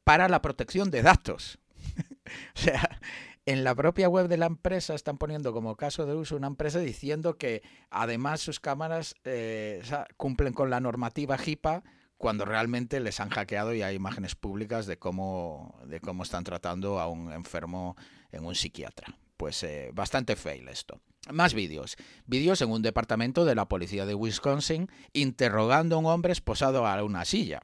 para 0.04 0.28
la 0.28 0.40
protección 0.40 0.90
de 0.92 1.02
datos. 1.02 1.58
o 2.54 2.58
sea, 2.58 3.00
en 3.44 3.64
la 3.64 3.74
propia 3.74 4.08
web 4.08 4.28
de 4.28 4.36
la 4.36 4.46
empresa 4.46 4.94
están 4.94 5.18
poniendo 5.18 5.52
como 5.52 5.76
caso 5.76 6.06
de 6.06 6.14
uso 6.14 6.36
una 6.36 6.46
empresa 6.46 6.78
diciendo 6.78 7.36
que 7.36 7.62
además 7.90 8.40
sus 8.40 8.60
cámaras 8.60 9.16
eh, 9.24 9.82
cumplen 10.16 10.52
con 10.52 10.70
la 10.70 10.78
normativa 10.78 11.36
HIPAA 11.36 11.82
cuando 12.16 12.44
realmente 12.44 13.00
les 13.00 13.18
han 13.18 13.30
hackeado 13.30 13.74
y 13.74 13.82
hay 13.82 13.96
imágenes 13.96 14.36
públicas 14.36 14.86
de 14.86 14.96
cómo, 14.96 15.76
de 15.86 15.98
cómo 15.98 16.22
están 16.22 16.44
tratando 16.44 17.00
a 17.00 17.08
un 17.08 17.32
enfermo 17.32 17.96
en 18.30 18.44
un 18.44 18.54
psiquiatra. 18.54 19.12
Pues 19.36 19.64
eh, 19.64 19.90
bastante 19.92 20.36
fail 20.36 20.68
esto. 20.68 21.00
Más 21.30 21.54
vídeos. 21.54 21.96
Vídeos 22.26 22.60
en 22.62 22.70
un 22.70 22.82
departamento 22.82 23.44
de 23.44 23.54
la 23.54 23.68
policía 23.68 24.06
de 24.06 24.14
Wisconsin 24.14 24.88
interrogando 25.12 25.96
a 25.96 25.98
un 26.00 26.06
hombre 26.06 26.32
esposado 26.32 26.86
a 26.86 27.02
una 27.04 27.24
silla. 27.24 27.60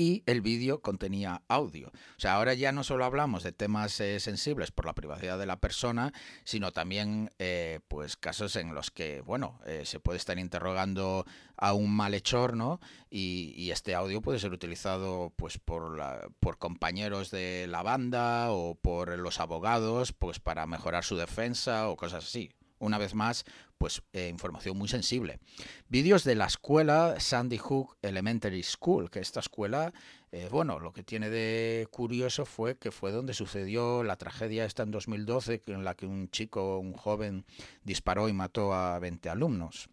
Y 0.00 0.22
el 0.24 0.40
vídeo 0.40 0.80
contenía 0.80 1.42
audio. 1.46 1.88
O 1.88 2.20
sea, 2.20 2.36
ahora 2.36 2.54
ya 2.54 2.72
no 2.72 2.84
solo 2.84 3.04
hablamos 3.04 3.42
de 3.42 3.52
temas 3.52 4.00
eh, 4.00 4.18
sensibles 4.18 4.70
por 4.70 4.86
la 4.86 4.94
privacidad 4.94 5.38
de 5.38 5.44
la 5.44 5.60
persona, 5.60 6.14
sino 6.42 6.72
también 6.72 7.30
eh, 7.38 7.80
pues 7.86 8.16
casos 8.16 8.56
en 8.56 8.74
los 8.74 8.90
que, 8.90 9.20
bueno, 9.20 9.60
eh, 9.66 9.82
se 9.84 10.00
puede 10.00 10.16
estar 10.16 10.38
interrogando 10.38 11.26
a 11.58 11.74
un 11.74 11.94
malhechor, 11.94 12.56
¿no? 12.56 12.80
Y, 13.10 13.52
y, 13.54 13.72
este 13.72 13.94
audio 13.94 14.22
puede 14.22 14.38
ser 14.38 14.54
utilizado 14.54 15.34
pues 15.36 15.58
por, 15.58 15.94
la, 15.94 16.30
por 16.40 16.56
compañeros 16.56 17.30
de 17.30 17.66
la 17.68 17.82
banda 17.82 18.52
o 18.52 18.76
por 18.76 19.18
los 19.18 19.38
abogados, 19.38 20.14
pues 20.14 20.40
para 20.40 20.64
mejorar 20.64 21.04
su 21.04 21.18
defensa 21.18 21.90
o 21.90 21.96
cosas 21.96 22.24
así 22.24 22.54
una 22.80 22.98
vez 22.98 23.14
más, 23.14 23.44
pues 23.78 24.02
eh, 24.12 24.28
información 24.28 24.76
muy 24.76 24.88
sensible. 24.88 25.38
Vídeos 25.88 26.24
de 26.24 26.34
la 26.34 26.46
escuela 26.46 27.20
Sandy 27.20 27.58
Hook 27.58 27.96
Elementary 28.02 28.62
School, 28.62 29.10
que 29.10 29.20
esta 29.20 29.40
escuela, 29.40 29.92
eh, 30.32 30.48
bueno, 30.50 30.80
lo 30.80 30.92
que 30.92 31.04
tiene 31.04 31.30
de 31.30 31.86
curioso 31.90 32.44
fue 32.44 32.76
que 32.76 32.90
fue 32.90 33.12
donde 33.12 33.34
sucedió 33.34 34.02
la 34.02 34.16
tragedia 34.16 34.64
esta 34.64 34.82
en 34.82 34.90
2012, 34.90 35.62
en 35.66 35.84
la 35.84 35.94
que 35.94 36.06
un 36.06 36.30
chico, 36.30 36.78
un 36.78 36.92
joven, 36.92 37.44
disparó 37.84 38.28
y 38.28 38.32
mató 38.32 38.74
a 38.74 38.98
20 38.98 39.28
alumnos. 39.28 39.88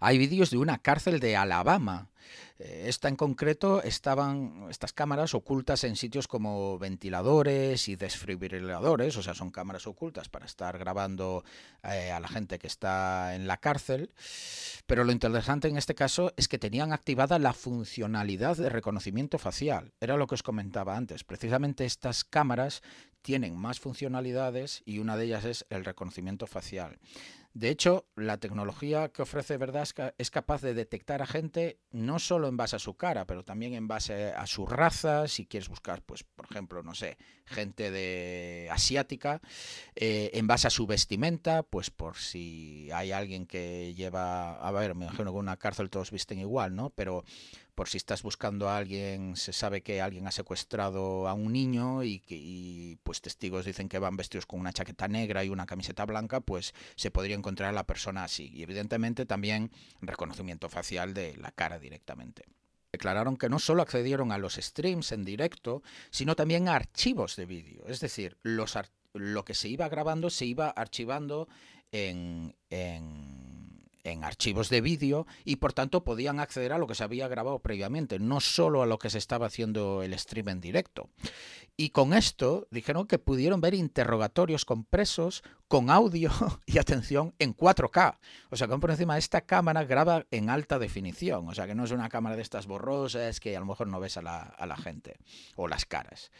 Hay 0.00 0.18
vídeos 0.18 0.50
de 0.50 0.58
una 0.58 0.78
cárcel 0.78 1.20
de 1.20 1.36
Alabama. 1.36 2.10
Eh, 2.58 2.84
esta 2.86 3.08
en 3.08 3.16
concreto 3.16 3.82
estaban 3.82 4.66
estas 4.70 4.92
cámaras 4.92 5.34
ocultas 5.34 5.84
en 5.84 5.96
sitios 5.96 6.28
como 6.28 6.78
ventiladores 6.78 7.88
y 7.88 7.96
desfibriladores, 7.96 9.16
o 9.16 9.22
sea, 9.22 9.34
son 9.34 9.50
cámaras 9.50 9.86
ocultas 9.86 10.28
para 10.28 10.46
estar 10.46 10.78
grabando 10.78 11.44
eh, 11.82 12.10
a 12.10 12.20
la 12.20 12.28
gente 12.28 12.58
que 12.58 12.66
está 12.66 13.34
en 13.34 13.46
la 13.46 13.58
cárcel. 13.58 14.10
Pero 14.86 15.04
lo 15.04 15.12
interesante 15.12 15.68
en 15.68 15.76
este 15.76 15.94
caso 15.94 16.32
es 16.36 16.48
que 16.48 16.58
tenían 16.58 16.92
activada 16.92 17.38
la 17.38 17.52
funcionalidad 17.52 18.56
de 18.56 18.68
reconocimiento 18.68 19.38
facial. 19.38 19.92
Era 20.00 20.16
lo 20.16 20.26
que 20.26 20.36
os 20.36 20.42
comentaba 20.42 20.96
antes. 20.96 21.24
Precisamente 21.24 21.84
estas 21.84 22.24
cámaras 22.24 22.82
tienen 23.22 23.56
más 23.56 23.80
funcionalidades 23.80 24.82
y 24.84 25.00
una 25.00 25.16
de 25.16 25.24
ellas 25.24 25.44
es 25.44 25.66
el 25.68 25.84
reconocimiento 25.84 26.46
facial. 26.46 27.00
De 27.56 27.70
hecho, 27.70 28.04
la 28.16 28.36
tecnología 28.36 29.08
que 29.08 29.22
ofrece 29.22 29.56
Verdasca 29.56 30.14
es 30.18 30.30
capaz 30.30 30.60
de 30.60 30.74
detectar 30.74 31.22
a 31.22 31.26
gente 31.26 31.80
no 31.90 32.18
solo 32.18 32.48
en 32.48 32.58
base 32.58 32.76
a 32.76 32.78
su 32.78 32.98
cara, 32.98 33.24
pero 33.26 33.44
también 33.44 33.72
en 33.72 33.88
base 33.88 34.34
a 34.34 34.46
su 34.46 34.66
raza. 34.66 35.26
Si 35.26 35.46
quieres 35.46 35.70
buscar, 35.70 36.02
pues, 36.02 36.22
por 36.22 36.44
ejemplo, 36.50 36.82
no 36.82 36.94
sé, 36.94 37.16
gente 37.46 37.90
de 37.90 38.68
asiática, 38.70 39.40
eh, 39.94 40.32
en 40.34 40.46
base 40.46 40.66
a 40.66 40.70
su 40.70 40.86
vestimenta, 40.86 41.62
pues 41.62 41.88
por 41.88 42.16
si 42.16 42.90
hay 42.92 43.12
alguien 43.12 43.46
que 43.46 43.94
lleva, 43.94 44.56
a 44.56 44.70
ver, 44.70 44.94
me 44.94 45.06
imagino 45.06 45.32
que 45.32 45.38
en 45.38 45.44
una 45.44 45.56
cárcel 45.56 45.88
todos 45.88 46.10
visten 46.10 46.38
igual, 46.38 46.76
¿no? 46.76 46.90
Pero 46.90 47.24
por 47.76 47.90
si 47.90 47.98
estás 47.98 48.22
buscando 48.22 48.70
a 48.70 48.78
alguien, 48.78 49.36
se 49.36 49.52
sabe 49.52 49.82
que 49.82 50.00
alguien 50.00 50.26
ha 50.26 50.32
secuestrado 50.32 51.28
a 51.28 51.34
un 51.34 51.52
niño 51.52 52.02
y 52.02 52.20
que 52.20 52.98
pues 53.02 53.20
testigos 53.20 53.66
dicen 53.66 53.90
que 53.90 53.98
van 53.98 54.16
vestidos 54.16 54.46
con 54.46 54.58
una 54.58 54.72
chaqueta 54.72 55.08
negra 55.08 55.44
y 55.44 55.50
una 55.50 55.66
camiseta 55.66 56.06
blanca, 56.06 56.40
pues 56.40 56.74
se 56.96 57.10
podría 57.10 57.36
encontrar 57.36 57.68
a 57.68 57.72
la 57.72 57.84
persona 57.86 58.24
así. 58.24 58.50
Y 58.52 58.62
evidentemente 58.62 59.26
también 59.26 59.70
reconocimiento 60.00 60.70
facial 60.70 61.12
de 61.12 61.36
la 61.36 61.52
cara 61.52 61.78
directamente. 61.78 62.46
Declararon 62.92 63.36
que 63.36 63.50
no 63.50 63.58
solo 63.58 63.82
accedieron 63.82 64.32
a 64.32 64.38
los 64.38 64.54
streams 64.54 65.12
en 65.12 65.26
directo, 65.26 65.82
sino 66.10 66.34
también 66.34 66.68
a 66.68 66.76
archivos 66.76 67.36
de 67.36 67.44
vídeo. 67.44 67.84
Es 67.86 68.00
decir, 68.00 68.38
los 68.42 68.78
lo 69.12 69.44
que 69.44 69.54
se 69.54 69.68
iba 69.68 69.88
grabando 69.90 70.30
se 70.30 70.46
iba 70.46 70.70
archivando 70.70 71.46
en, 71.92 72.56
en 72.70 73.45
en 74.06 74.24
archivos 74.24 74.68
de 74.68 74.80
vídeo 74.80 75.26
y 75.44 75.56
por 75.56 75.72
tanto 75.72 76.04
podían 76.04 76.40
acceder 76.40 76.72
a 76.72 76.78
lo 76.78 76.86
que 76.86 76.94
se 76.94 77.04
había 77.04 77.28
grabado 77.28 77.58
previamente, 77.58 78.18
no 78.18 78.40
solo 78.40 78.82
a 78.82 78.86
lo 78.86 78.98
que 78.98 79.10
se 79.10 79.18
estaba 79.18 79.46
haciendo 79.46 80.02
el 80.02 80.18
stream 80.18 80.48
en 80.48 80.60
directo. 80.60 81.10
Y 81.76 81.90
con 81.90 82.14
esto 82.14 82.66
dijeron 82.70 83.06
que 83.06 83.18
pudieron 83.18 83.60
ver 83.60 83.74
interrogatorios 83.74 84.64
con 84.64 84.84
presos 84.84 85.42
con 85.68 85.90
audio 85.90 86.30
y 86.66 86.78
atención 86.78 87.34
en 87.38 87.54
4K. 87.54 88.18
O 88.50 88.56
sea, 88.56 88.66
que 88.66 88.78
por 88.78 88.90
encima 88.90 89.18
esta 89.18 89.42
cámara 89.42 89.84
graba 89.84 90.24
en 90.30 90.48
alta 90.48 90.78
definición. 90.78 91.48
O 91.48 91.54
sea, 91.54 91.66
que 91.66 91.74
no 91.74 91.84
es 91.84 91.90
una 91.90 92.08
cámara 92.08 92.36
de 92.36 92.42
estas 92.42 92.66
borrosas 92.66 93.40
que 93.40 93.56
a 93.56 93.60
lo 93.60 93.66
mejor 93.66 93.88
no 93.88 94.00
ves 94.00 94.16
a 94.16 94.22
la, 94.22 94.40
a 94.40 94.66
la 94.66 94.76
gente 94.76 95.18
o 95.56 95.68
las 95.68 95.84
caras. 95.84 96.30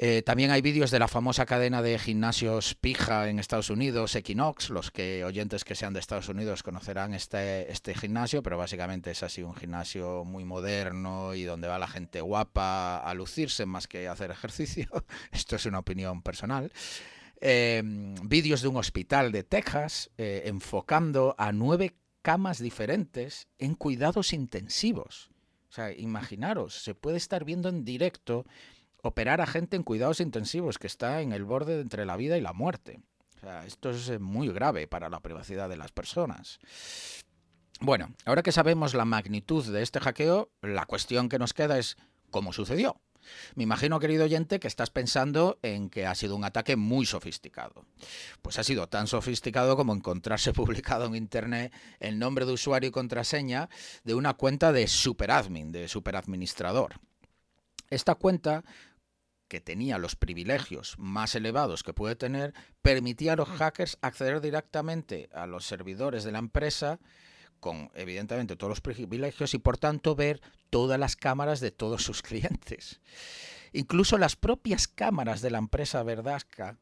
Eh, 0.00 0.22
también 0.22 0.52
hay 0.52 0.62
vídeos 0.62 0.92
de 0.92 1.00
la 1.00 1.08
famosa 1.08 1.44
cadena 1.44 1.82
de 1.82 1.98
gimnasios 1.98 2.76
Pija 2.76 3.28
en 3.28 3.40
Estados 3.40 3.68
Unidos, 3.68 4.14
Equinox. 4.14 4.70
Los 4.70 4.92
que 4.92 5.24
oyentes 5.24 5.64
que 5.64 5.74
sean 5.74 5.92
de 5.92 5.98
Estados 5.98 6.28
Unidos 6.28 6.62
conocerán 6.62 7.14
este, 7.14 7.72
este 7.72 7.96
gimnasio, 7.96 8.40
pero 8.40 8.56
básicamente 8.56 9.10
es 9.10 9.24
así 9.24 9.42
un 9.42 9.56
gimnasio 9.56 10.24
muy 10.24 10.44
moderno 10.44 11.34
y 11.34 11.42
donde 11.42 11.66
va 11.66 11.80
la 11.80 11.88
gente 11.88 12.20
guapa 12.20 12.98
a 12.98 13.12
lucirse 13.14 13.66
más 13.66 13.88
que 13.88 14.06
a 14.06 14.12
hacer 14.12 14.30
ejercicio. 14.30 14.86
Esto 15.32 15.56
es 15.56 15.66
una 15.66 15.80
opinión 15.80 16.22
personal. 16.22 16.72
Eh, 17.40 17.82
vídeos 18.22 18.62
de 18.62 18.68
un 18.68 18.76
hospital 18.76 19.32
de 19.32 19.42
Texas 19.42 20.10
eh, 20.16 20.42
enfocando 20.46 21.34
a 21.38 21.50
nueve 21.50 21.96
camas 22.22 22.60
diferentes 22.60 23.48
en 23.58 23.74
cuidados 23.74 24.32
intensivos. 24.32 25.30
O 25.68 25.72
sea, 25.72 25.92
imaginaros, 25.92 26.82
se 26.84 26.94
puede 26.94 27.16
estar 27.16 27.44
viendo 27.44 27.68
en 27.68 27.84
directo 27.84 28.46
operar 29.08 29.40
a 29.40 29.46
gente 29.46 29.76
en 29.76 29.82
cuidados 29.82 30.20
intensivos 30.20 30.78
que 30.78 30.86
está 30.86 31.20
en 31.20 31.32
el 31.32 31.44
borde 31.44 31.80
entre 31.80 32.06
la 32.06 32.16
vida 32.16 32.38
y 32.38 32.40
la 32.40 32.52
muerte. 32.52 33.00
O 33.36 33.40
sea, 33.40 33.64
esto 33.66 33.90
es 33.90 34.08
eh, 34.08 34.18
muy 34.18 34.48
grave 34.48 34.86
para 34.86 35.08
la 35.08 35.20
privacidad 35.20 35.68
de 35.68 35.76
las 35.76 35.92
personas. 35.92 36.58
Bueno, 37.80 38.14
ahora 38.24 38.42
que 38.42 38.52
sabemos 38.52 38.94
la 38.94 39.04
magnitud 39.04 39.64
de 39.64 39.82
este 39.82 40.00
hackeo, 40.00 40.50
la 40.62 40.86
cuestión 40.86 41.28
que 41.28 41.38
nos 41.38 41.54
queda 41.54 41.78
es 41.78 41.96
cómo 42.30 42.52
sucedió. 42.52 43.00
Me 43.54 43.62
imagino, 43.62 44.00
querido 44.00 44.24
oyente, 44.24 44.58
que 44.58 44.68
estás 44.68 44.90
pensando 44.90 45.58
en 45.62 45.90
que 45.90 46.06
ha 46.06 46.14
sido 46.14 46.34
un 46.36 46.44
ataque 46.44 46.76
muy 46.76 47.06
sofisticado. 47.06 47.84
Pues 48.42 48.58
ha 48.58 48.64
sido 48.64 48.88
tan 48.88 49.06
sofisticado 49.06 49.76
como 49.76 49.94
encontrarse 49.94 50.52
publicado 50.54 51.06
en 51.06 51.14
Internet 51.14 51.72
el 52.00 52.18
nombre 52.18 52.46
de 52.46 52.52
usuario 52.52 52.88
y 52.88 52.92
contraseña 52.92 53.68
de 54.04 54.14
una 54.14 54.34
cuenta 54.34 54.72
de 54.72 54.86
superadmin, 54.88 55.72
de 55.72 55.88
superadministrador. 55.88 57.00
Esta 57.90 58.16
cuenta 58.16 58.64
que 59.48 59.60
tenía 59.60 59.98
los 59.98 60.14
privilegios 60.14 60.94
más 60.98 61.34
elevados 61.34 61.82
que 61.82 61.94
puede 61.94 62.16
tener, 62.16 62.54
permitía 62.82 63.32
a 63.32 63.36
los 63.36 63.48
hackers 63.48 63.98
acceder 64.02 64.40
directamente 64.40 65.28
a 65.32 65.46
los 65.46 65.66
servidores 65.66 66.24
de 66.24 66.32
la 66.32 66.38
empresa 66.38 67.00
con 67.60 67.90
evidentemente 67.94 68.56
todos 68.56 68.70
los 68.70 68.80
privilegios 68.80 69.54
y 69.54 69.58
por 69.58 69.78
tanto 69.78 70.14
ver 70.14 70.40
todas 70.70 70.98
las 70.98 71.16
cámaras 71.16 71.60
de 71.60 71.70
todos 71.70 72.02
sus 72.04 72.22
clientes. 72.22 73.00
Incluso 73.72 74.18
las 74.18 74.36
propias 74.36 74.88
cámaras 74.88 75.42
de 75.42 75.50
la 75.50 75.58
empresa 75.58 76.02
Verdasca 76.02 76.78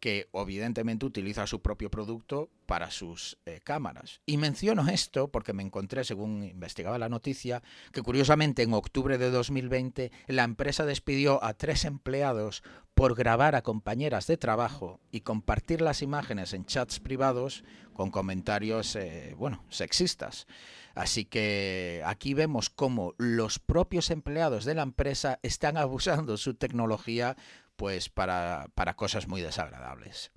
que 0.00 0.28
evidentemente 0.32 1.06
utiliza 1.06 1.46
su 1.46 1.60
propio 1.60 1.90
producto 1.90 2.50
para 2.66 2.90
sus 2.90 3.38
eh, 3.44 3.60
cámaras. 3.62 4.20
Y 4.26 4.38
menciono 4.38 4.88
esto 4.88 5.28
porque 5.28 5.52
me 5.52 5.62
encontré, 5.62 6.04
según 6.04 6.42
investigaba 6.42 6.98
la 6.98 7.08
noticia, 7.08 7.62
que 7.92 8.02
curiosamente 8.02 8.62
en 8.62 8.72
octubre 8.72 9.18
de 9.18 9.30
2020 9.30 10.10
la 10.26 10.44
empresa 10.44 10.86
despidió 10.86 11.42
a 11.44 11.54
tres 11.54 11.84
empleados 11.84 12.62
por 12.94 13.14
grabar 13.14 13.54
a 13.54 13.62
compañeras 13.62 14.26
de 14.26 14.36
trabajo 14.36 15.00
y 15.10 15.20
compartir 15.20 15.80
las 15.80 16.02
imágenes 16.02 16.52
en 16.54 16.64
chats 16.64 17.00
privados 17.00 17.64
con 17.92 18.10
comentarios, 18.10 18.96
eh, 18.96 19.34
bueno, 19.38 19.64
sexistas. 19.68 20.46
Así 20.94 21.24
que 21.24 22.02
aquí 22.04 22.34
vemos 22.34 22.68
cómo 22.68 23.14
los 23.16 23.58
propios 23.58 24.10
empleados 24.10 24.64
de 24.64 24.74
la 24.74 24.82
empresa 24.82 25.38
están 25.42 25.76
abusando 25.76 26.36
su 26.36 26.54
tecnología 26.54 27.36
pues 27.80 28.10
para, 28.10 28.68
cosas 28.94 29.26
muy 29.26 29.40
desagradables. 29.40 30.32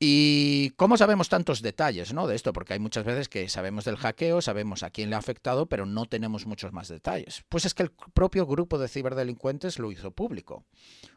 ¿Y 0.00 0.70
cómo 0.70 0.96
sabemos 0.96 1.28
tantos 1.28 1.62
detalles 1.62 2.12
¿no? 2.12 2.26
de 2.26 2.34
esto? 2.34 2.52
Porque 2.52 2.72
hay 2.72 2.80
muchas 2.80 3.04
veces 3.04 3.28
que 3.28 3.48
sabemos 3.48 3.84
del 3.84 3.96
hackeo, 3.96 4.42
sabemos 4.42 4.82
a 4.82 4.90
quién 4.90 5.10
le 5.10 5.14
ha 5.14 5.20
afectado, 5.20 5.66
pero 5.66 5.86
no 5.86 6.06
tenemos 6.06 6.44
muchos 6.44 6.72
más 6.72 6.88
detalles. 6.88 7.44
Pues 7.48 7.66
es 7.66 7.74
que 7.74 7.84
el 7.84 7.92
propio 7.92 8.46
grupo 8.46 8.78
de 8.78 8.88
ciberdelincuentes 8.88 9.78
lo 9.78 9.92
hizo 9.92 10.10
público. 10.10 10.64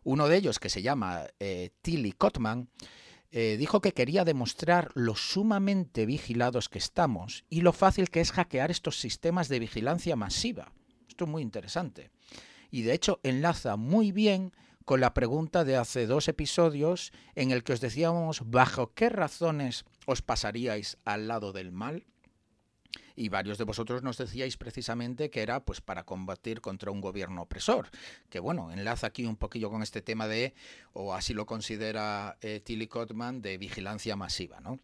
Uno 0.04 0.28
de 0.28 0.38
ellos, 0.38 0.60
que 0.60 0.70
se 0.70 0.84
llama 0.84 1.24
eh, 1.40 1.72
Tilly 1.82 2.12
Kotman, 2.12 2.70
eh, 3.32 3.58
dijo 3.58 3.82
que 3.82 3.94
quería 3.94 4.24
demostrar 4.24 4.92
lo 4.94 5.16
sumamente 5.16 6.06
vigilados 6.06 6.70
que 6.70 6.78
estamos 6.78 7.44
y 7.50 7.62
lo 7.62 7.74
fácil 7.74 8.12
que 8.12 8.22
es 8.22 8.32
hackear 8.32 8.70
estos 8.70 9.00
sistemas 9.00 9.50
de 9.50 9.58
vigilancia 9.58 10.16
masiva. 10.16 10.74
Esto 11.10 11.24
es 11.24 11.32
muy 11.32 11.42
interesante. 11.42 12.12
Y 12.70 12.84
de 12.84 12.94
hecho 12.94 13.20
enlaza 13.24 13.78
muy 13.78 14.12
bien 14.12 14.54
con 14.88 15.02
la 15.02 15.14
pregunta 15.14 15.66
de 15.66 15.76
hace 15.76 16.08
dos 16.08 16.30
episodios 16.30 17.12
en 17.36 17.52
el 17.52 17.66
que 17.66 17.74
os 17.74 17.82
decíamos 17.82 18.50
bajo 18.50 18.94
qué 18.94 19.10
razones 19.10 19.84
os 20.06 20.22
pasaríais 20.22 20.98
al 21.04 21.28
lado 21.28 21.52
del 21.52 21.74
mal. 21.74 22.06
Y 23.18 23.28
varios 23.28 23.58
de 23.58 23.66
vosotros 23.66 24.02
nos 24.02 24.18
decíais 24.18 24.56
precisamente 24.56 25.30
que 25.30 25.42
era 25.42 25.60
pues 25.66 25.82
para 25.82 26.06
combatir 26.06 26.62
contra 26.62 26.90
un 26.90 27.02
gobierno 27.02 27.42
opresor. 27.42 27.90
Que 28.30 28.40
bueno, 28.40 28.72
enlaza 28.72 29.08
aquí 29.08 29.26
un 29.26 29.36
poquillo 29.36 29.70
con 29.70 29.84
este 29.84 30.02
tema 30.02 30.26
de, 30.26 30.54
o 30.94 31.14
así 31.14 31.34
lo 31.34 31.46
considera 31.46 32.38
eh, 32.40 32.62
Tilly 32.64 32.88
Cotman, 32.88 33.42
de 33.42 33.58
vigilancia 33.58 34.16
masiva, 34.16 34.62
¿no? 34.62 34.80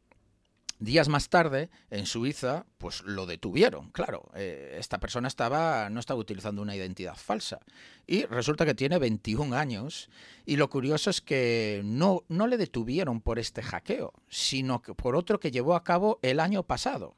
Días 0.79 1.07
más 1.07 1.29
tarde, 1.29 1.69
en 1.89 2.05
Suiza, 2.05 2.65
pues 2.77 3.01
lo 3.03 3.25
detuvieron. 3.25 3.91
Claro, 3.91 4.29
eh, 4.35 4.75
esta 4.79 4.99
persona 4.99 5.27
estaba, 5.27 5.89
no 5.89 5.99
estaba 5.99 6.19
utilizando 6.19 6.61
una 6.61 6.75
identidad 6.75 7.15
falsa. 7.15 7.59
Y 8.05 8.25
resulta 8.25 8.65
que 8.65 8.73
tiene 8.73 8.97
21 8.97 9.55
años. 9.55 10.09
Y 10.45 10.57
lo 10.57 10.69
curioso 10.69 11.09
es 11.09 11.21
que 11.21 11.81
no, 11.85 12.23
no 12.27 12.47
le 12.47 12.57
detuvieron 12.57 13.21
por 13.21 13.39
este 13.39 13.63
hackeo, 13.63 14.13
sino 14.27 14.81
que 14.81 14.93
por 14.93 15.15
otro 15.15 15.39
que 15.39 15.51
llevó 15.51 15.75
a 15.75 15.83
cabo 15.83 16.19
el 16.21 16.39
año 16.39 16.63
pasado. 16.63 17.15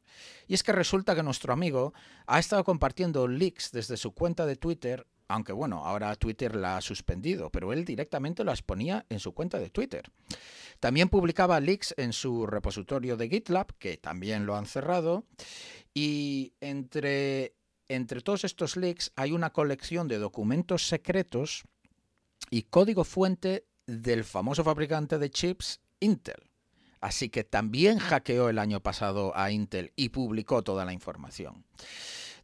Y 0.47 0.53
es 0.53 0.61
que 0.61 0.71
resulta 0.71 1.15
que 1.15 1.23
nuestro 1.23 1.51
amigo 1.53 1.93
ha 2.27 2.39
estado 2.39 2.63
compartiendo 2.63 3.27
leaks 3.27 3.71
desde 3.71 3.97
su 3.97 4.11
cuenta 4.11 4.45
de 4.45 4.57
Twitter 4.57 5.07
aunque 5.27 5.53
bueno, 5.53 5.85
ahora 5.85 6.15
Twitter 6.15 6.55
la 6.55 6.77
ha 6.77 6.81
suspendido, 6.81 7.49
pero 7.49 7.73
él 7.73 7.85
directamente 7.85 8.43
las 8.43 8.61
ponía 8.61 9.05
en 9.09 9.19
su 9.19 9.33
cuenta 9.33 9.59
de 9.59 9.69
Twitter. 9.69 10.11
También 10.79 11.09
publicaba 11.09 11.59
leaks 11.59 11.93
en 11.97 12.13
su 12.13 12.45
repositorio 12.45 13.17
de 13.17 13.29
GitLab, 13.29 13.73
que 13.77 13.97
también 13.97 14.45
lo 14.45 14.55
han 14.55 14.65
cerrado, 14.65 15.25
y 15.93 16.53
entre, 16.59 17.55
entre 17.87 18.21
todos 18.21 18.43
estos 18.43 18.77
leaks 18.77 19.11
hay 19.15 19.31
una 19.31 19.51
colección 19.51 20.07
de 20.07 20.17
documentos 20.17 20.87
secretos 20.87 21.63
y 22.49 22.63
código 22.63 23.03
fuente 23.03 23.65
del 23.87 24.23
famoso 24.23 24.63
fabricante 24.63 25.17
de 25.17 25.29
chips 25.29 25.79
Intel. 25.99 26.49
Así 27.01 27.29
que 27.29 27.43
también 27.43 27.99
hackeó 27.99 28.49
el 28.49 28.57
año 28.57 28.79
pasado 28.81 29.35
a 29.35 29.51
Intel 29.51 29.93
y 29.95 30.09
publicó 30.09 30.63
toda 30.63 30.85
la 30.85 30.93
información. 30.93 31.63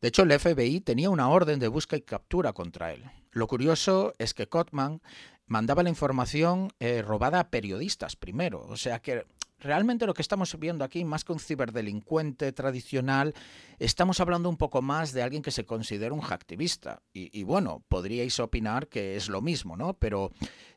De 0.02 0.08
hecho, 0.08 0.24
el 0.24 0.38
FBI 0.38 0.82
tenía 0.82 1.10
una 1.10 1.30
orden 1.30 1.60
de 1.60 1.68
búsqueda 1.68 2.00
y 2.00 2.02
captura 2.02 2.54
contra 2.54 2.92
él. 2.92 3.04
Lo 3.32 3.48
curioso 3.48 4.14
es 4.18 4.34
que 4.34 4.48
Kotman 4.48 5.02
mandaba 5.46 5.84
la 5.84 5.90
información 5.90 6.70
eh, 6.80 7.02
robada 7.02 7.40
a 7.40 7.50
periodistas 7.50 8.16
primero, 8.16 8.66
o 8.68 8.78
sea 8.78 9.00
que 9.00 9.26
realmente 9.62 10.06
lo 10.06 10.14
que 10.14 10.22
estamos 10.22 10.58
viendo 10.60 10.84
aquí, 10.84 11.06
más 11.06 11.24
que 11.24 11.32
un 11.32 11.40
ciberdelincuente 11.40 12.52
tradicional, 12.52 13.34
estamos 13.80 14.20
hablando 14.20 14.50
un 14.50 14.58
poco 14.58 14.82
más 14.82 15.14
de 15.14 15.22
alguien 15.22 15.42
que 15.42 15.52
se 15.52 15.66
considera 15.66 16.14
un 16.14 16.22
hacktivista. 16.22 17.02
Y, 17.14 17.44
bueno, 17.44 17.84
podríais 17.88 18.40
opinar 18.40 18.88
que 18.88 19.16
es 19.16 19.30
lo 19.30 19.42
mismo, 19.42 19.78
¿no? 19.78 19.94
Pero 19.94 20.32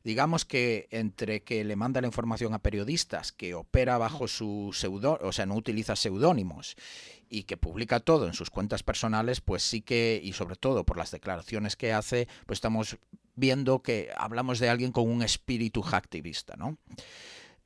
digamos 0.04 0.44
que 0.44 0.86
entre 0.90 1.42
que 1.42 1.64
le 1.64 1.76
manda 1.76 2.00
la 2.00 2.06
información 2.06 2.54
a 2.54 2.60
periodistas, 2.60 3.32
que 3.32 3.54
opera 3.54 3.98
bajo 3.98 4.28
su 4.28 4.70
seudónimo, 4.72 5.26
o 5.26 5.32
sea, 5.32 5.46
no 5.46 5.54
utiliza 5.54 5.96
seudónimos, 5.96 6.76
y 7.28 7.44
que 7.44 7.56
publica 7.56 8.00
todo 8.00 8.26
en 8.26 8.34
sus 8.34 8.50
cuentas 8.50 8.82
personales, 8.82 9.40
pues 9.40 9.62
sí 9.62 9.80
que, 9.80 10.20
y 10.22 10.34
sobre 10.34 10.56
todo 10.56 10.84
por 10.84 10.98
las 10.98 11.10
declaraciones 11.10 11.74
que 11.74 11.92
hace, 11.92 12.28
pues 12.46 12.58
estamos 12.58 12.98
viendo 13.34 13.82
que 13.82 14.10
hablamos 14.16 14.60
de 14.60 14.68
alguien 14.68 14.92
con 14.92 15.08
un 15.10 15.22
espíritu 15.22 15.82
hacktivista, 15.82 16.54
¿no? 16.56 16.78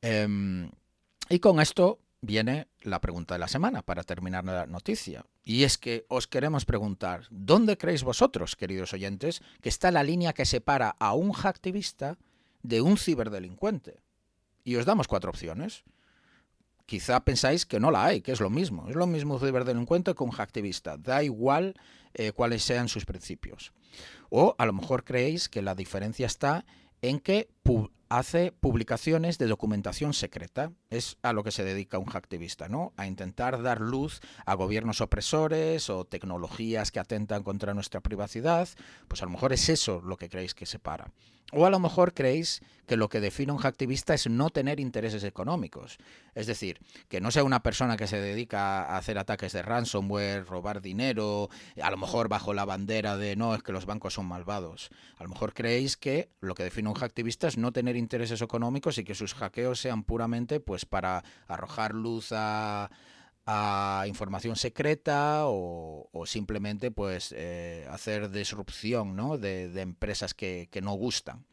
Em, 0.00 0.70
y 1.28 1.38
con 1.40 1.60
esto 1.60 2.00
viene 2.20 2.68
la 2.82 3.00
pregunta 3.00 3.34
de 3.34 3.38
la 3.38 3.48
semana 3.48 3.82
para 3.82 4.02
terminar 4.02 4.44
la 4.44 4.66
noticia. 4.66 5.24
Y 5.44 5.64
es 5.64 5.78
que 5.78 6.04
os 6.08 6.26
queremos 6.26 6.64
preguntar, 6.64 7.26
¿dónde 7.30 7.78
creéis 7.78 8.02
vosotros, 8.02 8.56
queridos 8.56 8.92
oyentes, 8.92 9.42
que 9.60 9.68
está 9.68 9.90
la 9.90 10.02
línea 10.02 10.32
que 10.32 10.44
separa 10.44 10.96
a 10.98 11.14
un 11.14 11.32
hacktivista 11.32 12.18
de 12.62 12.80
un 12.80 12.98
ciberdelincuente? 12.98 14.00
Y 14.64 14.76
os 14.76 14.84
damos 14.84 15.08
cuatro 15.08 15.30
opciones. 15.30 15.84
Quizá 16.86 17.20
pensáis 17.20 17.66
que 17.66 17.80
no 17.80 17.90
la 17.90 18.06
hay, 18.06 18.20
que 18.20 18.32
es 18.32 18.40
lo 18.40 18.50
mismo. 18.50 18.88
Es 18.88 18.96
lo 18.96 19.06
mismo 19.06 19.34
un 19.34 19.40
ciberdelincuente 19.40 20.14
que 20.14 20.24
un 20.24 20.32
hacktivista. 20.32 20.96
Da 20.96 21.22
igual 21.22 21.74
eh, 22.14 22.32
cuáles 22.32 22.64
sean 22.64 22.88
sus 22.88 23.04
principios. 23.04 23.72
O 24.30 24.54
a 24.58 24.66
lo 24.66 24.72
mejor 24.72 25.04
creéis 25.04 25.48
que 25.48 25.62
la 25.62 25.74
diferencia 25.74 26.26
está 26.26 26.64
en 27.00 27.20
que 27.20 27.48
hace 28.08 28.52
publicaciones 28.52 29.38
de 29.38 29.46
documentación 29.46 30.14
secreta. 30.14 30.72
Es 30.90 31.18
a 31.22 31.32
lo 31.32 31.44
que 31.44 31.50
se 31.50 31.64
dedica 31.64 31.98
un 31.98 32.06
hacktivista, 32.06 32.68
¿no? 32.68 32.92
A 32.96 33.06
intentar 33.06 33.62
dar 33.62 33.80
luz 33.80 34.20
a 34.46 34.54
gobiernos 34.54 35.00
opresores 35.00 35.90
o 35.90 36.04
tecnologías 36.04 36.90
que 36.90 37.00
atentan 37.00 37.42
contra 37.42 37.74
nuestra 37.74 38.00
privacidad. 38.00 38.68
Pues 39.08 39.22
a 39.22 39.26
lo 39.26 39.32
mejor 39.32 39.52
es 39.52 39.68
eso 39.68 40.00
lo 40.02 40.16
que 40.16 40.28
creéis 40.28 40.54
que 40.54 40.66
separa. 40.66 41.12
O 41.52 41.64
a 41.64 41.70
lo 41.70 41.78
mejor 41.78 42.12
creéis 42.12 42.60
que 42.86 42.96
lo 42.96 43.08
que 43.08 43.20
define 43.20 43.52
un 43.52 43.58
hacktivista 43.58 44.14
es 44.14 44.28
no 44.28 44.50
tener 44.50 44.80
intereses 44.80 45.24
económicos. 45.24 45.98
Es 46.34 46.46
decir, 46.46 46.78
que 47.08 47.20
no 47.20 47.30
sea 47.30 47.44
una 47.44 47.62
persona 47.62 47.96
que 47.96 48.06
se 48.06 48.20
dedica 48.20 48.82
a 48.82 48.96
hacer 48.96 49.18
ataques 49.18 49.52
de 49.52 49.62
ransomware, 49.62 50.46
robar 50.46 50.80
dinero, 50.80 51.48
a 51.82 51.90
lo 51.90 51.96
mejor 51.96 52.28
bajo 52.28 52.54
la 52.54 52.64
bandera 52.64 53.16
de 53.16 53.36
no, 53.36 53.54
es 53.54 53.62
que 53.62 53.72
los 53.72 53.86
bancos 53.86 54.14
son 54.14 54.26
malvados. 54.26 54.90
A 55.16 55.22
lo 55.22 55.30
mejor 55.30 55.54
creéis 55.54 55.96
que 55.96 56.30
lo 56.40 56.54
que 56.54 56.64
define 56.64 56.88
un 56.88 56.96
hacktivista 56.96 57.46
es 57.46 57.57
no 57.58 57.72
tener 57.72 57.96
intereses 57.96 58.42
económicos 58.42 58.98
y 58.98 59.04
que 59.04 59.14
sus 59.14 59.34
hackeos 59.34 59.80
sean 59.80 60.04
puramente 60.04 60.60
pues 60.60 60.84
para 60.84 61.24
arrojar 61.46 61.94
luz 61.94 62.28
a, 62.32 62.90
información 64.06 64.56
secreta 64.56 65.44
o, 65.46 66.24
simplemente 66.26 66.90
pues 66.90 67.34
eh, 67.34 67.86
hacer 67.90 68.30
disrupción 68.30 69.16
¿no? 69.16 69.38
de, 69.38 69.80
empresas 69.80 70.34
que, 70.34 70.68
no 70.82 70.92
gustan. 70.92 71.46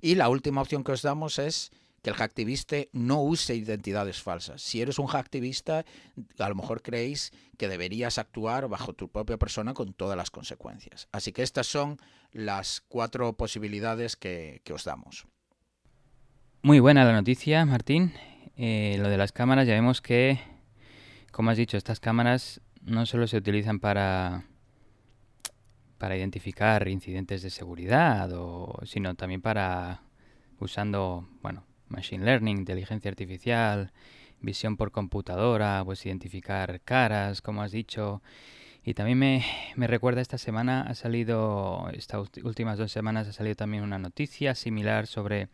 Y 0.00 0.16
la 0.16 0.28
última 0.28 0.60
opción 0.60 0.82
que 0.82 0.90
os 0.90 1.02
damos 1.02 1.38
es 1.38 1.70
que 2.02 2.10
el 2.10 2.16
hacktivista 2.16 2.76
no 2.92 3.22
use 3.22 3.54
identidades 3.54 4.20
falsas. 4.20 4.60
Si 4.60 4.80
eres 4.80 4.98
un 4.98 5.06
hacktivista, 5.06 5.84
a 6.36 6.48
lo 6.48 6.56
mejor 6.56 6.82
creéis 6.82 7.30
que 7.56 7.68
deberías 7.68 8.18
actuar 8.18 8.66
bajo 8.66 8.92
tu 8.92 9.08
propia 9.08 9.38
persona 9.38 9.72
con 9.72 9.94
todas 9.94 10.16
las 10.16 10.32
consecuencias. 10.32 11.06
Así 11.12 11.32
que 11.32 11.44
estas 11.44 11.68
son 11.68 11.98
las 12.32 12.82
cuatro 12.88 13.36
posibilidades 13.36 14.16
que 14.16 14.60
os 14.72 14.82
damos. 14.82 15.28
Muy 16.62 16.80
buena 16.80 17.04
la 17.04 17.12
noticia, 17.12 17.64
Martín. 17.64 18.12
Eh, 18.56 18.96
lo 18.98 19.08
de 19.08 19.16
las 19.16 19.30
cámaras, 19.30 19.68
ya 19.68 19.74
vemos 19.74 20.00
que, 20.00 20.40
como 21.30 21.50
has 21.50 21.56
dicho, 21.56 21.76
estas 21.76 22.00
cámaras 22.00 22.60
no 22.82 23.06
solo 23.06 23.28
se 23.28 23.36
utilizan 23.36 23.78
para, 23.78 24.44
para 25.98 26.16
identificar 26.16 26.88
incidentes 26.88 27.42
de 27.42 27.50
seguridad, 27.50 28.32
o, 28.32 28.80
sino 28.84 29.14
también 29.14 29.42
para 29.42 30.02
usando, 30.58 31.28
bueno, 31.40 31.64
machine 31.88 32.24
learning, 32.24 32.58
inteligencia 32.58 33.10
artificial, 33.10 33.92
visión 34.40 34.76
por 34.76 34.90
computadora, 34.90 35.82
pues 35.84 36.04
identificar 36.04 36.80
caras, 36.80 37.42
como 37.42 37.62
has 37.62 37.70
dicho, 37.70 38.22
Y 38.84 38.94
también 38.94 39.18
me, 39.18 39.44
me, 39.76 39.86
recuerda 39.88 40.20
esta 40.20 40.38
semana, 40.38 40.82
ha 40.82 40.94
salido, 40.94 41.90
estas 41.92 42.28
últimas 42.44 42.78
dos 42.78 42.92
semanas 42.92 43.26
ha 43.28 43.32
salido 43.32 43.56
también 43.56 43.82
una 43.82 43.98
noticia 43.98 44.54
similar 44.54 45.06
sobre 45.08 45.48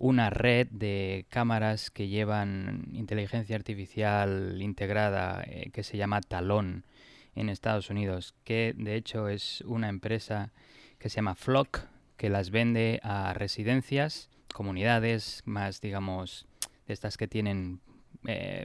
una 0.00 0.30
red 0.30 0.66
de 0.70 1.26
cámaras 1.28 1.90
que 1.90 2.08
llevan 2.08 2.88
inteligencia 2.94 3.54
artificial 3.54 4.56
integrada 4.62 5.44
eh, 5.46 5.70
que 5.74 5.84
se 5.84 5.98
llama 5.98 6.22
Talon 6.22 6.86
en 7.34 7.50
Estados 7.50 7.90
Unidos, 7.90 8.34
que 8.42 8.74
de 8.74 8.96
hecho 8.96 9.28
es 9.28 9.60
una 9.66 9.90
empresa 9.90 10.52
que 10.98 11.10
se 11.10 11.16
llama 11.16 11.34
Flock, 11.34 11.80
que 12.16 12.30
las 12.30 12.50
vende 12.50 12.98
a 13.02 13.34
residencias, 13.34 14.30
comunidades 14.54 15.42
más, 15.44 15.82
digamos, 15.82 16.46
de 16.86 16.94
estas 16.94 17.18
que 17.18 17.28
tienen 17.28 17.80
eh, 18.26 18.64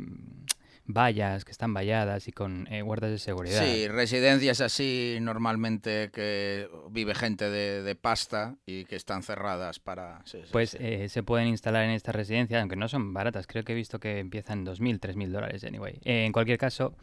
vallas, 0.87 1.45
que 1.45 1.51
están 1.51 1.73
valladas 1.73 2.27
y 2.27 2.31
con 2.31 2.67
eh, 2.71 2.81
guardas 2.81 3.11
de 3.11 3.19
seguridad. 3.19 3.63
Sí, 3.63 3.87
residencias 3.87 4.61
así 4.61 5.17
normalmente 5.21 6.09
que 6.13 6.69
vive 6.89 7.15
gente 7.15 7.49
de, 7.49 7.95
pasta 7.95 8.55
y 8.65 8.85
que 8.85 8.95
están 8.95 9.23
cerradas 9.23 9.79
para... 9.79 10.23
pues 10.51 10.75
eh, 10.79 11.07
se 11.09 11.23
pueden 11.23 11.47
instalar 11.47 11.83
en 11.83 11.91
estas 11.91 12.13
residencias, 12.13 12.59
aunque 12.59 12.75
no 12.75 12.87
son 12.87 13.13
baratas, 13.13 13.47
creo 13.47 13.63
que 13.63 13.71
he 13.71 13.75
visto 13.75 13.99
que 13.99 14.19
empiezan 14.19 14.65
2.000, 14.65 14.99
3.000 14.99 15.29
dólares, 15.29 15.63
anyway. 15.63 15.99
en 16.03 16.31
cualquier 16.33 16.57
caso, 16.57 16.93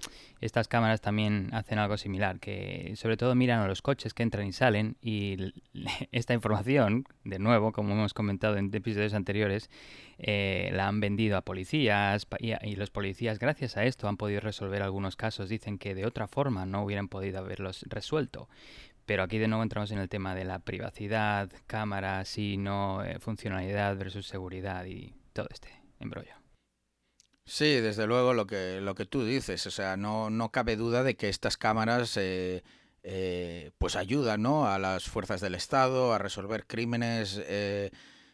estas 0.40 0.68
cámaras 0.68 1.01
también 1.01 1.49
hacen 1.53 1.79
algo 1.79 1.97
similar, 1.97 2.40
que 2.40 2.92
sobre 2.97 3.16
todo 3.16 3.35
miran 3.35 3.61
a 3.61 3.66
los 3.66 3.81
coches 3.81 4.12
que 4.12 4.23
entran 4.23 4.47
y 4.47 4.53
salen 4.53 4.97
y 5.01 5.55
esta 6.12 6.35
información, 6.35 7.05
de 7.25 7.38
nuevo, 7.38 7.73
como 7.73 7.95
hemos 7.95 8.14
comentado 8.14 8.57
en 8.57 8.71
episodios 8.75 9.14
anteriores, 9.14 9.71
eh, 10.24 10.70
la 10.72 10.87
han 10.87 11.00
vendido 11.00 11.37
a 11.37 11.42
policías 11.42 12.28
y, 12.38 12.76
los 12.76 12.90
policías, 12.90 13.40
gracias 13.40 13.76
a 13.76 13.85
esto, 13.85 14.06
han 14.06 14.16
podido 14.16 14.40
resolver 14.40 14.80
algunos 14.80 15.16
casos. 15.16 15.48
Dicen 15.48 15.78
que 15.78 15.96
de 15.96 16.06
otra 16.06 16.28
forma 16.28 16.64
no 16.64 16.85
hubieran 16.85 17.08
podido 17.08 17.40
haberlos 17.40 17.85
resuelto. 17.88 18.48
Pero 19.04 19.24
aquí 19.24 19.38
de 19.38 19.48
nuevo 19.48 19.64
entramos 19.64 19.90
en 19.90 19.98
el 19.98 20.08
tema 20.08 20.37
de 20.37 20.44
la 20.44 20.61
privacidad, 20.61 21.50
cámaras 21.66 22.38
y 22.38 22.56
no 22.56 23.04
eh, 23.04 23.18
funcionalidad 23.18 23.96
versus 23.96 24.28
seguridad 24.28 24.85
y 24.85 25.12
todo 25.32 25.48
este 25.50 25.70
embrollo. 25.98 26.35
Sí, 27.44 27.80
desde 27.80 28.06
luego 28.06 28.32
lo 28.32 28.46
que, 28.46 28.80
lo 28.80 28.94
que 28.94 29.06
tú 29.06 29.24
dices. 29.24 29.66
O 29.66 29.72
sea, 29.72 29.96
no, 29.96 30.30
no 30.30 30.52
cabe 30.52 30.76
duda 30.76 31.02
de 31.02 31.16
que 31.16 31.30
estas 31.30 31.56
cámaras 31.56 32.16
eh, 32.16 32.62
pues 33.76 33.96
ayudan 33.96 34.42
¿no? 34.42 34.68
a 34.68 34.78
las 34.78 35.02
fuerzas 35.02 35.40
del 35.40 35.56
Estado 35.56 36.12
a 36.12 36.18
resolver 36.18 36.64
crímenes 36.68 37.42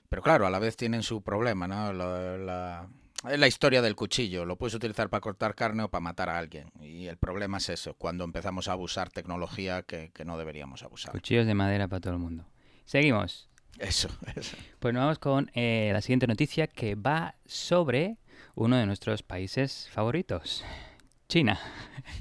pero 0.08 0.22
claro, 0.22 0.46
a 0.46 0.50
la 0.50 0.58
vez 0.58 0.76
tienen 0.76 1.02
su 1.02 1.22
problema, 1.22 1.68
¿no? 1.68 1.92
La, 1.92 2.88
la 3.24 3.46
historia 3.46 3.82
del 3.82 3.96
cuchillo. 3.96 4.44
Lo 4.44 4.56
puedes 4.56 4.74
utilizar 4.74 5.08
para 5.10 5.20
cortar 5.20 5.54
carne 5.54 5.82
o 5.82 5.88
para 5.88 6.00
matar 6.00 6.28
a 6.28 6.38
alguien. 6.38 6.70
Y 6.80 7.06
el 7.06 7.16
problema 7.16 7.58
es 7.58 7.68
eso, 7.68 7.94
cuando 7.94 8.24
empezamos 8.24 8.68
a 8.68 8.72
abusar 8.72 9.10
tecnología 9.10 9.82
que, 9.82 10.10
no 10.24 10.38
deberíamos 10.38 10.82
abusar. 10.82 11.12
Cuchillos 11.12 11.46
de 11.46 11.54
madera 11.54 11.88
para 11.88 12.00
todo 12.00 12.12
el 12.14 12.18
mundo. 12.18 12.46
Seguimos. 12.84 13.48
Eso, 13.78 14.08
eso. 14.36 14.56
Pues 14.78 14.94
nos 14.94 15.02
vamos 15.02 15.18
con 15.18 15.50
eh, 15.54 15.90
la 15.92 16.00
siguiente 16.00 16.26
noticia 16.26 16.66
que 16.66 16.94
va 16.94 17.34
sobre 17.44 18.16
uno 18.54 18.76
de 18.76 18.86
nuestros 18.86 19.22
países 19.22 19.88
favoritos, 19.92 20.64
China. 21.28 21.60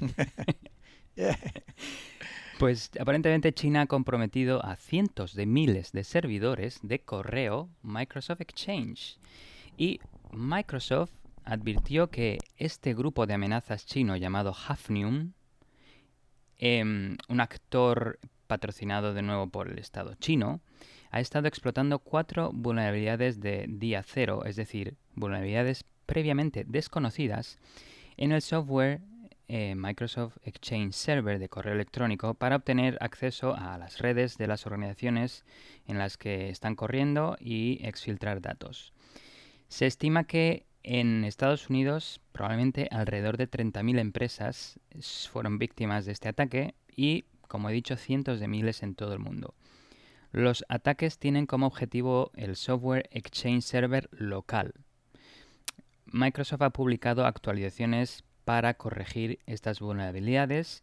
Pues 2.58 2.90
aparentemente 2.98 3.52
China 3.52 3.82
ha 3.82 3.86
comprometido 3.86 4.64
a 4.64 4.74
cientos 4.74 5.34
de 5.34 5.46
miles 5.46 5.92
de 5.92 6.02
servidores 6.02 6.80
de 6.82 6.98
correo 6.98 7.68
Microsoft 7.82 8.40
Exchange. 8.40 9.20
Y 9.76 10.00
Microsoft 10.32 11.12
advirtió 11.44 12.10
que 12.10 12.38
este 12.56 12.94
grupo 12.94 13.26
de 13.26 13.34
amenazas 13.34 13.86
chino 13.86 14.16
llamado 14.16 14.52
Hafnium, 14.52 15.34
em, 16.56 17.16
un 17.28 17.40
actor 17.40 18.18
patrocinado 18.48 19.14
de 19.14 19.22
nuevo 19.22 19.46
por 19.46 19.68
el 19.68 19.78
Estado 19.78 20.14
chino, 20.16 20.60
ha 21.12 21.20
estado 21.20 21.46
explotando 21.46 22.00
cuatro 22.00 22.50
vulnerabilidades 22.52 23.40
de 23.40 23.66
día 23.68 24.02
cero, 24.02 24.42
es 24.44 24.56
decir, 24.56 24.96
vulnerabilidades 25.14 25.84
previamente 26.06 26.64
desconocidas 26.66 27.56
en 28.16 28.32
el 28.32 28.42
software 28.42 29.00
eh, 29.48 29.74
Microsoft 29.74 30.36
Exchange 30.42 30.92
Server 30.94 31.38
de 31.38 31.48
correo 31.48 31.74
electrónico 31.74 32.34
para 32.34 32.56
obtener 32.56 32.98
acceso 33.00 33.54
a 33.56 33.78
las 33.78 33.98
redes 33.98 34.36
de 34.36 34.46
las 34.46 34.66
organizaciones 34.66 35.44
en 35.86 35.98
las 35.98 36.18
que 36.18 36.50
están 36.50 36.76
corriendo 36.76 37.36
y 37.40 37.80
exfiltrar 37.82 38.40
datos. 38.40 38.92
Se 39.68 39.86
estima 39.86 40.24
que 40.24 40.66
en 40.82 41.24
Estados 41.24 41.68
Unidos 41.70 42.20
probablemente 42.32 42.88
alrededor 42.90 43.36
de 43.36 43.50
30.000 43.50 43.98
empresas 43.98 44.78
fueron 45.30 45.58
víctimas 45.58 46.04
de 46.04 46.12
este 46.12 46.28
ataque 46.28 46.74
y, 46.94 47.24
como 47.48 47.70
he 47.70 47.72
dicho, 47.72 47.96
cientos 47.96 48.40
de 48.40 48.48
miles 48.48 48.82
en 48.82 48.94
todo 48.94 49.12
el 49.12 49.18
mundo. 49.18 49.54
Los 50.30 50.64
ataques 50.68 51.18
tienen 51.18 51.46
como 51.46 51.66
objetivo 51.66 52.30
el 52.34 52.56
software 52.56 53.08
Exchange 53.12 53.62
Server 53.62 54.08
local. 54.12 54.74
Microsoft 56.06 56.62
ha 56.62 56.70
publicado 56.70 57.26
actualizaciones 57.26 58.24
para 58.48 58.72
corregir 58.72 59.40
estas 59.44 59.78
vulnerabilidades 59.78 60.82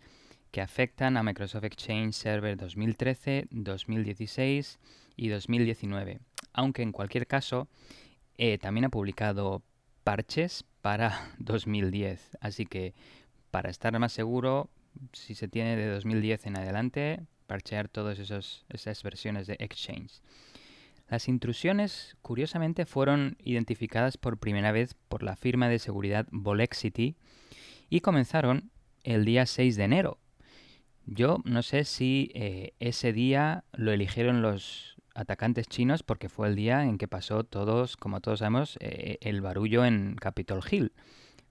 que 0.52 0.62
afectan 0.62 1.18
a 1.18 1.24
Microsoft 1.24 1.64
Exchange 1.64 2.14
Server 2.14 2.56
2013, 2.58 3.48
2016 3.50 4.78
y 5.16 5.30
2019. 5.30 6.20
Aunque 6.54 6.84
en 6.84 6.92
cualquier 6.92 7.26
caso 7.26 7.68
eh, 8.38 8.60
también 8.60 8.86
ha 8.86 8.90
publicado 8.90 9.64
parches 10.04 10.64
para 10.84 11.34
2010. 11.40 12.38
Así 12.40 12.68
que 12.68 12.94
para 13.50 13.72
estar 13.72 13.98
más 13.98 14.14
seguro, 14.14 14.70
si 15.12 15.34
se 15.34 15.48
tiene 15.48 15.76
de 15.76 15.88
2010 15.88 16.46
en 16.46 16.58
adelante, 16.60 17.20
parchear 17.48 17.88
todas 17.88 18.20
esas 18.20 19.04
versiones 19.04 19.48
de 19.48 19.56
Exchange. 19.58 20.22
Las 21.08 21.28
intrusiones, 21.28 22.18
curiosamente, 22.22 22.86
fueron 22.86 23.38
identificadas 23.44 24.18
por 24.18 24.38
primera 24.38 24.72
vez 24.72 24.96
por 25.08 25.22
la 25.22 25.36
firma 25.36 25.70
de 25.70 25.80
seguridad 25.80 26.28
Volexity 26.32 27.16
y 27.90 28.02
comenzaron 28.02 28.72
el 29.04 29.24
día 29.24 29.46
6 29.46 29.76
de 29.76 29.84
enero. 29.84 30.18
Yo 31.06 31.42
no 31.46 31.62
sé 31.62 31.84
si 31.84 32.32
eh, 32.34 32.74
ese 32.80 33.14
día 33.14 33.64
lo 33.74 33.92
eligieron 33.92 34.42
los 34.42 34.96
atacantes 35.14 35.68
chinos 35.68 36.02
porque 36.02 36.30
fue 36.30 36.48
el 36.48 36.56
día 36.56 36.84
en 36.84 36.98
que 36.98 37.08
pasó 37.08 37.44
todos, 37.44 37.96
como 37.98 38.20
todos 38.20 38.40
sabemos, 38.40 38.78
eh, 38.82 39.20
el 39.22 39.42
barullo 39.42 39.86
en 39.86 40.16
Capitol 40.16 40.62
Hill. 40.70 40.92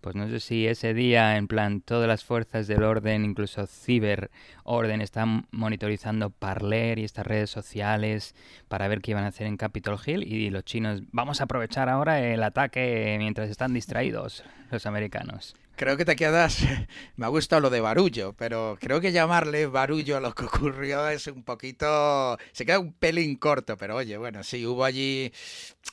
Pues 0.05 0.17
no 0.17 0.29
sé 0.29 0.38
si 0.38 0.67
ese 0.67 0.93
día, 0.93 1.38
en 1.38 1.49
plan, 1.49 1.81
todas 1.81 2.07
las 2.07 2.27
fuerzas 2.27 2.67
del 2.67 2.83
orden, 2.83 3.25
incluso 3.25 3.67
ciberorden, 3.67 5.01
están 5.01 5.47
monitorizando 5.51 6.29
Parler 6.29 6.99
y 6.99 7.05
estas 7.05 7.27
redes 7.27 7.49
sociales 7.49 8.35
para 8.69 8.87
ver 8.87 9.01
qué 9.01 9.12
iban 9.12 9.25
a 9.25 9.29
hacer 9.29 9.47
en 9.47 9.57
Capitol 9.57 9.99
Hill 10.05 10.23
y 10.31 10.51
los 10.51 10.62
chinos, 10.67 11.01
vamos 11.11 11.40
a 11.40 11.45
aprovechar 11.45 11.88
ahora 11.88 12.21
el 12.21 12.43
ataque 12.43 13.17
mientras 13.19 13.49
están 13.49 13.73
distraídos 13.73 14.45
los 14.71 14.85
americanos. 14.85 15.57
Creo 15.77 15.97
que 15.97 16.05
te 16.05 16.15
quedas, 16.15 16.59
me 17.17 17.27
ha 17.27 17.29
gustado 17.29 17.61
lo 17.61 17.71
de 17.71 17.81
barullo, 17.81 18.33
pero 18.35 18.79
creo 18.81 19.01
que 19.01 19.11
llamarle 19.11 19.67
barullo 19.67 20.17
a 20.17 20.21
lo 20.21 20.33
que 20.33 20.45
ocurrió 20.45 21.09
es 21.09 21.27
un 21.27 21.43
poquito, 21.43 22.39
se 22.53 22.65
queda 22.65 22.79
un 22.79 22.93
pelín 22.93 23.37
corto, 23.37 23.77
pero 23.77 23.97
oye, 23.97 24.17
bueno, 24.17 24.45
sí, 24.45 24.65
hubo 24.65 24.85
allí, 24.85 25.33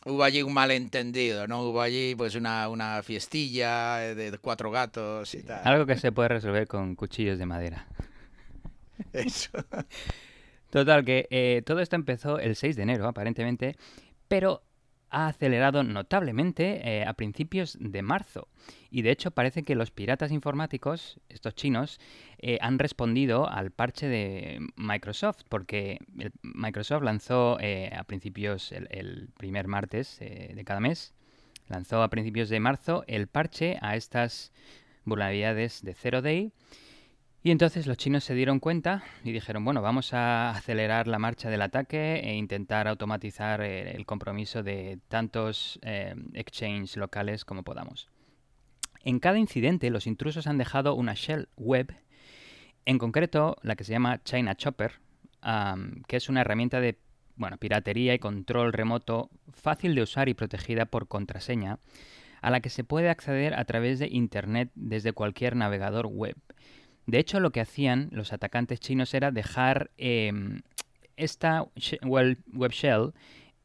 hubo 0.06 0.24
allí 0.24 0.44
un 0.44 0.54
malentendido, 0.54 1.48
¿no? 1.48 1.64
Hubo 1.64 1.82
allí 1.82 2.14
pues 2.16 2.36
una, 2.36 2.70
una 2.70 3.02
fiestilla 3.02 3.98
de 3.98 4.38
cuatro 4.40 4.70
gatos 4.70 5.34
y 5.34 5.42
tal. 5.42 5.62
Algo 5.64 5.86
que 5.88 5.98
se 5.98 6.12
puede 6.12 6.30
resolver 6.30 6.68
con 6.68 6.96
cuchillos 6.96 7.40
de 7.40 7.46
madera. 7.48 7.88
Eso. 9.14 9.52
Total, 10.70 11.04
que 11.04 11.28
eh, 11.32 11.64
todo 11.66 11.80
esto 11.80 11.96
empezó 11.96 12.40
el 12.40 12.56
6 12.56 12.76
de 12.76 12.84
enero, 12.84 13.08
aparentemente, 13.08 13.76
pero 14.28 14.64
ha 15.12 15.28
acelerado 15.28 15.84
notablemente 15.84 16.82
eh, 16.84 17.06
a 17.06 17.14
principios 17.14 17.78
de 17.80 18.02
marzo. 18.02 18.48
Y 18.90 19.02
de 19.04 19.12
hecho 19.12 19.32
parece 19.32 19.64
que 19.64 19.76
los 19.76 19.92
piratas 19.92 20.32
informáticos, 20.32 21.20
estos 21.30 21.54
chinos, 21.54 22.00
eh, 22.40 22.58
han 22.62 22.80
respondido 22.80 23.48
al 23.50 23.72
parche 23.72 24.08
de 24.08 24.60
Microsoft, 24.76 25.42
porque 25.50 26.00
Microsoft 26.42 27.04
lanzó 27.04 27.58
eh, 27.60 27.92
a 27.96 28.04
principios, 28.06 28.72
el, 28.72 29.30
primer 29.38 29.68
martes 29.68 30.20
de 30.20 30.64
cada 30.66 30.80
mes, 30.80 31.14
lanzó 31.68 32.02
a 32.02 32.10
principios 32.10 32.50
de 32.50 32.60
marzo 32.60 33.04
el 33.08 33.28
parche 33.28 33.78
a 33.82 33.96
estas 33.96 34.52
vulnerabilidades 35.04 35.84
de 35.84 35.94
Zero 35.94 36.22
Day 36.22 36.54
y 37.44 37.52
entonces 37.52 37.88
los 37.88 37.98
chinos 37.98 38.24
se 38.24 38.36
dieron 38.36 38.60
cuenta 38.60 39.04
y 39.24 39.32
dijeron, 39.32 39.66
bueno, 39.66 39.82
vamos 39.82 40.14
a 40.14 40.52
acelerar 40.52 41.08
la 41.08 41.20
marcha 41.20 41.50
del 41.50 41.62
ataque 41.62 42.20
e 42.20 42.36
intentar 42.36 42.88
automatizar 42.88 43.62
eh, 43.62 43.92
el 43.96 44.06
compromiso 44.06 44.62
de 44.62 45.00
tantos 45.08 45.80
eh, 45.82 46.16
exchanges 46.34 46.98
locales 46.98 47.44
como 47.44 47.64
podamos. 47.64 48.10
En 49.04 49.20
cada 49.20 49.40
incidente 49.40 49.90
los 49.90 50.06
intrusos 50.06 50.46
han 50.46 50.60
dejado 50.60 50.94
una 50.94 51.16
shell 51.16 51.50
web, 51.58 51.96
en 52.86 53.00
concreto 53.00 53.58
la 53.64 53.76
que 53.76 53.84
se 53.84 53.94
llama 53.94 54.22
China 54.24 54.56
Chopper, 54.56 55.00
que 56.08 56.18
es 56.18 56.30
una 56.30 56.42
herramienta 56.42 56.80
de 56.80 57.00
bueno, 57.36 57.58
piratería 57.58 58.14
y 58.14 58.20
control 58.20 58.74
remoto 58.74 59.32
fácil 59.52 59.96
de 59.96 60.04
usar 60.04 60.30
y 60.30 60.36
protegida 60.36 60.86
por 60.86 61.08
contraseña, 61.08 61.80
a 62.42 62.52
la 62.52 62.60
que 62.60 62.70
se 62.70 62.84
puede 62.84 63.10
acceder 63.10 63.56
a 63.56 63.66
través 63.66 63.98
de 63.98 64.08
Internet 64.08 64.70
desde 64.76 65.14
cualquier 65.14 65.56
navegador 65.56 66.06
web. 66.06 66.36
De 67.12 67.20
hecho, 67.20 67.42
lo 67.42 67.52
que 67.52 67.60
hacían 67.60 68.08
los 68.14 68.32
atacantes 68.32 68.80
chinos 68.80 69.14
era 69.14 69.32
dejar 69.32 69.92
em, 69.98 70.62
esta 71.18 71.66
web, 72.06 72.38
shell 72.72 73.12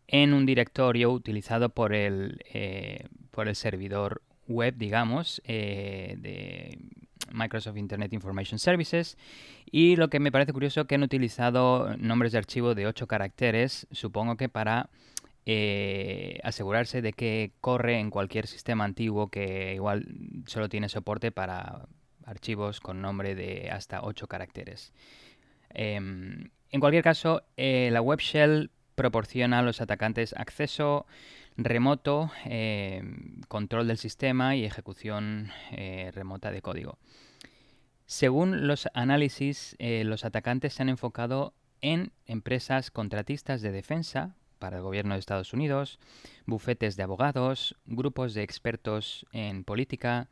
en 0.09 0.33
un 0.33 0.47
directorio 0.47 1.13
utilizado 1.13 1.69
por 1.69 1.95
el, 1.95 2.43
eh, 2.53 3.07
por 3.31 3.47
el 3.47 3.55
servidor 3.55 4.21
web, 4.49 4.75
digamos, 4.77 5.41
eh, 5.45 6.17
de 6.19 6.77
Microsoft 7.31 7.77
Internet 7.77 8.13
Information 8.15 8.59
Services. 8.59 9.17
Y 9.71 9.95
lo 9.95 10.11
que 10.11 10.19
me 10.19 10.33
parece 10.33 10.53
curioso 10.53 10.89
que 10.89 10.97
han 10.97 11.05
utilizado 11.05 11.97
nombres 11.99 12.33
de 12.33 12.39
archivo 12.39 12.75
de 12.75 12.89
8 12.89 13.07
caracteres, 13.07 13.87
supongo 13.93 14.37
que 14.37 14.49
para 14.49 14.91
eh, 15.45 16.41
asegurarse 16.43 17.01
de 17.01 17.13
que 17.13 17.53
corre 17.61 18.01
en 18.01 18.11
cualquier 18.11 18.49
sistema 18.49 18.85
antiguo 18.85 19.29
que 19.29 19.75
igual 19.77 20.05
solo 20.47 20.69
tiene 20.69 20.89
soporte 20.89 21.31
para 21.31 21.87
archivos 22.27 22.81
con 22.81 23.01
nombre 23.01 23.35
de 23.35 23.71
hasta 23.71 24.03
8 24.03 24.27
caracteres. 24.27 24.93
Em, 25.71 26.51
en 26.71 26.81
cualquier 26.81 27.03
caso, 27.03 27.45
eh, 27.57 27.89
la 27.91 28.03
web 28.03 28.19
shell 28.21 28.71
proporciona 28.95 29.61
a 29.61 29.63
los 29.63 29.81
atacantes 29.81 30.35
acceso 30.37 31.07
remoto, 31.57 32.31
eh, 32.45 33.03
control 33.49 33.87
del 33.89 33.99
sistema 33.99 34.57
y 34.57 34.65
ejecución 34.65 35.51
eh, 35.71 36.11
remota 36.15 36.51
de 36.51 36.63
código. 36.63 36.99
Según 38.05 38.67
los 38.67 38.89
análisis, 38.95 39.75
eh, 39.79 40.05
los 40.05 40.25
atacantes 40.25 40.75
se 40.75 40.83
han 40.83 40.89
enfocado 40.89 41.55
en 41.81 42.13
empresas 42.27 42.91
contratistas 42.91 43.63
de 43.63 43.73
defensa 43.73 44.37
para 44.59 44.79
el 44.79 44.83
gobierno 44.83 45.15
de 45.15 45.21
Estados 45.21 45.53
Unidos, 45.53 45.99
bufetes 46.47 46.97
de 46.97 47.03
abogados, 47.03 47.77
grupos 47.85 48.33
de 48.35 48.43
expertos 48.43 49.27
en 49.33 49.65
política, 49.65 50.29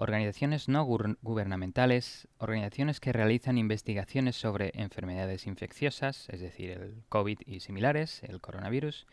organizaciones 0.00 0.68
no 0.68 0.84
gubernamentales, 0.84 2.28
organizaciones 2.38 3.00
que 3.00 3.12
realizan 3.12 3.58
investigaciones 3.58 4.36
sobre 4.36 4.70
enfermedades 4.74 5.46
infecciosas, 5.46 6.28
es 6.28 6.40
decir, 6.40 6.70
el 6.70 7.02
COVID 7.08 7.40
y 7.44 7.60
similares, 7.60 8.22
el 8.22 8.40
coronavirus, 8.40 9.08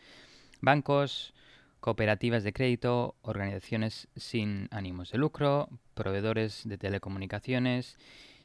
bancos, 0.62 1.34
cooperativas 1.80 2.44
de 2.44 2.54
crédito, 2.54 3.16
organizaciones 3.24 4.08
sin 4.16 4.68
ánimos 4.70 5.12
de 5.12 5.18
lucro, 5.18 5.70
proveedores 5.96 6.62
de 6.66 6.78
telecomunicaciones, 6.78 7.98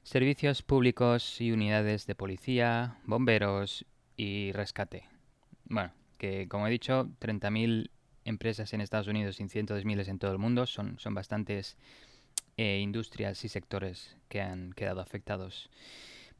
servicios 0.03 0.63
públicos 0.63 1.43
y 1.43 1.53
unidades 1.53 2.07
de 2.07 2.15
policía, 2.15 2.97
bomberos 3.05 3.85
y 4.17 4.53
rescate. 4.53 5.05
Bueno, 5.65 5.93
que 6.17 6.49
como 6.49 6.67
he 6.67 6.71
dicho, 6.71 7.11
30.000 7.21 7.91
empresas 8.25 8.73
en 8.73 8.81
Estados 8.81 9.09
Unidos 9.09 9.41
y 9.41 9.49
cientos 9.49 9.79
de 9.79 9.85
miles 9.85 10.09
en 10.09 10.19
todo 10.19 10.33
el 10.33 10.39
mundo 10.39 10.65
son, 10.67 10.99
son 10.99 11.13
bastantes 11.15 11.77
eh, 12.57 12.81
industrias 12.83 13.45
y 13.45 13.49
sectores 13.49 14.17
que 14.29 14.41
han 14.41 14.73
quedado 14.73 15.01
afectados. 15.01 15.71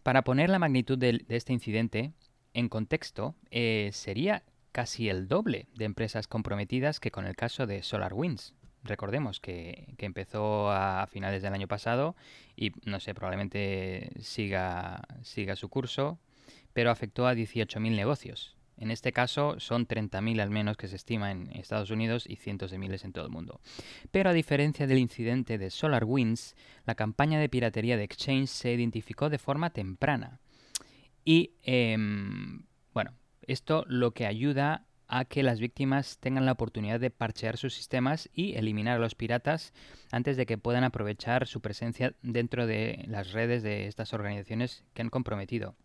Para 0.03 0.23
poner 0.23 0.51
la 0.51 0.59
magnitud 0.59 0.99
de, 0.99 1.25
este 1.29 1.53
incidente 1.53 2.13
en 2.55 2.69
contexto, 2.69 3.35
eh, 3.51 3.91
sería 3.93 4.43
casi 4.73 5.09
el 5.09 5.29
doble 5.29 5.67
de 5.75 5.85
empresas 5.85 6.27
comprometidas 6.27 7.01
que 7.01 7.11
con 7.11 7.27
el 7.27 7.37
caso 7.37 7.67
de 7.67 7.83
SolarWinds. 7.83 8.55
Recordemos 8.83 9.41
que, 9.41 9.95
empezó 9.99 10.71
a 10.71 11.07
finales 11.07 11.43
del 11.43 11.53
año 11.53 11.69
pasado 11.69 12.17
y 12.57 12.73
no 12.85 12.99
sé, 12.99 13.15
probablemente 13.15 14.11
siga, 14.21 15.03
siga 15.23 15.55
su 15.55 15.69
curso, 15.69 16.19
pero 16.73 16.91
afectó 16.91 17.27
a 17.27 17.35
18.000 17.35 17.95
negocios. 17.95 18.57
En 18.81 18.91
este 18.91 19.13
caso 19.13 19.61
son 19.61 19.87
30.000 19.87 20.41
al 20.41 20.51
menos 20.51 20.79
que 20.79 20.89
se 20.89 20.97
estima 20.97 21.31
en 21.31 21.51
Estados 21.53 21.91
Unidos 21.91 22.25
y 22.27 22.37
cientos 22.37 22.71
de 22.71 22.79
miles 22.79 23.05
en 23.05 23.13
todo 23.13 23.27
el 23.27 23.31
mundo. 23.31 23.61
Pero 24.11 24.31
a 24.31 24.33
diferencia 24.33 24.87
del 24.87 24.99
incidente 24.99 25.59
de 25.59 25.71
SolarWinds, 25.71 26.57
la 26.87 26.95
campaña 26.95 27.39
de 27.39 27.51
piratería 27.51 27.99
de 27.99 28.05
Exchange 28.05 28.49
se 28.49 28.73
identificó 28.73 29.29
de 29.29 29.39
forma 29.39 29.71
temprana. 29.71 30.41
Y 31.27 31.53
em, 31.63 32.65
bueno, 32.95 33.13
esto 33.43 33.85
lo 33.87 34.13
que 34.13 34.27
ayuda 34.27 34.87
a 35.09 35.27
que 35.27 35.43
las 35.43 35.61
víctimas 35.61 36.19
tengan 36.19 36.47
la 36.47 36.53
oportunidad 36.53 37.01
de 37.01 37.11
parchear 37.11 37.59
sus 37.59 37.75
sistemas 37.75 38.31
y 38.33 38.55
eliminar 38.55 38.97
a 38.97 39.01
los 39.01 39.15
piratas 39.15 39.75
antes 40.11 40.39
de 40.39 40.47
que 40.47 40.57
puedan 40.57 40.85
aprovechar 40.85 41.47
su 41.47 41.61
presencia 41.61 42.15
dentro 42.23 42.67
de 42.67 43.05
las 43.09 43.33
redes 43.33 43.63
de 43.63 43.89
estas 43.89 44.15
organizaciones 44.15 44.85
que 44.95 45.03
han 45.03 45.11
comprometido. 45.11 45.77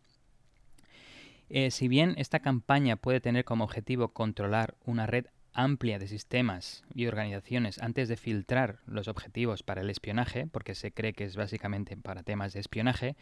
Eh, 1.49 1.71
si 1.71 1.87
bien 1.87 2.15
esta 2.17 2.39
campaña 2.39 2.95
puede 2.95 3.21
tener 3.21 3.45
como 3.45 3.63
objetivo 3.63 4.09
controlar 4.09 4.75
una 4.85 5.05
red 5.05 5.27
amplia 5.53 5.99
de 5.99 6.07
sistemas 6.07 6.83
y 6.93 7.07
organizaciones 7.07 7.79
antes 7.79 8.09
de 8.09 8.17
filtrar 8.17 8.79
los 8.85 9.07
objetivos 9.07 9.63
para 9.63 9.81
el 9.81 9.89
espionaje, 9.89 10.47
porque 10.47 10.75
se 10.75 10.91
cree 10.91 11.13
que 11.13 11.23
es 11.23 11.35
básicamente 11.35 11.95
para 11.95 12.23
temas 12.23 12.53
de 12.53 12.59
espionaje, 12.59 13.15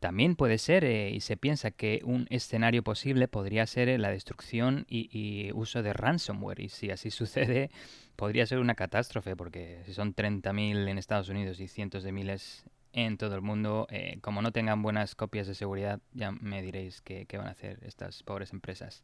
también 0.00 0.34
puede 0.34 0.56
ser, 0.56 0.84
eh, 0.84 1.10
y 1.10 1.20
se 1.20 1.36
piensa 1.36 1.70
que 1.70 2.00
un 2.04 2.26
escenario 2.30 2.82
posible 2.82 3.28
podría 3.28 3.66
ser 3.66 3.90
eh, 3.90 3.98
la 3.98 4.10
destrucción 4.10 4.86
y, 4.88 5.50
uso 5.52 5.82
de 5.82 5.92
ransomware. 5.92 6.60
Y 6.60 6.70
si 6.70 6.90
así 6.90 7.10
sucede, 7.10 7.70
podría 8.16 8.46
ser 8.46 8.58
una 8.58 8.74
catástrofe, 8.74 9.36
porque 9.36 9.82
si 9.84 9.92
son 9.92 10.14
30.000 10.14 10.88
en 10.88 10.98
Estados 10.98 11.28
Unidos 11.28 11.60
y 11.60 11.68
cientos 11.68 12.02
de 12.02 12.12
miles 12.12 12.64
en 12.92 13.16
todo 13.16 13.34
el 13.34 13.42
mundo, 13.42 13.86
eh, 13.90 14.18
como 14.20 14.42
no 14.42 14.52
tengan 14.52 14.82
buenas 14.82 15.14
copias 15.14 15.46
de 15.46 15.54
seguridad, 15.54 16.00
ya 16.12 16.32
me 16.32 16.62
diréis 16.62 17.00
qué, 17.02 17.26
van 17.32 17.46
a 17.46 17.50
hacer 17.50 17.78
estas 17.84 18.22
pobres 18.22 18.52
empresas. 18.52 19.02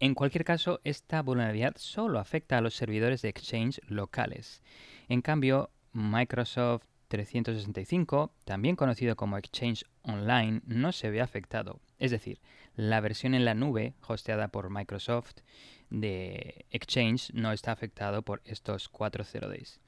En 0.00 0.14
cualquier 0.14 0.44
caso, 0.44 0.80
esta 0.84 1.22
vulnerabilidad 1.22 1.74
solo 1.76 2.18
afecta 2.18 2.58
a 2.58 2.60
los 2.60 2.74
servidores 2.74 3.22
de 3.22 3.28
Exchange 3.28 3.80
locales. 3.86 4.62
En 5.08 5.22
cambio, 5.22 5.70
Microsoft 5.92 6.84
365, 7.08 8.32
también 8.44 8.74
conocido 8.74 9.16
como 9.16 9.36
Exchange 9.36 9.84
Online, 10.02 10.62
no 10.66 10.92
se 10.92 11.10
ve 11.10 11.20
afectado. 11.20 11.78
Es 11.98 12.10
decir, 12.10 12.40
la 12.74 13.00
versión 13.00 13.34
en 13.34 13.44
la 13.44 13.54
nube 13.54 13.94
hosteada 14.06 14.48
por 14.48 14.70
Microsoft 14.70 15.36
de 15.90 16.64
Exchange 16.70 17.32
no 17.34 17.52
está 17.52 17.70
afectado 17.70 18.22
por 18.22 18.40
estos 18.44 18.90
4.0 18.90 19.46
days. 19.46 19.78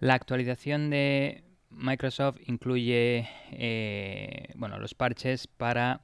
La 0.00 0.14
actualización 0.14 0.90
de 0.90 1.44
Microsoft 1.70 2.38
incluye 2.46 3.28
eh, 3.52 4.52
bueno, 4.56 4.78
los 4.78 4.94
parches 4.94 5.46
para 5.46 6.00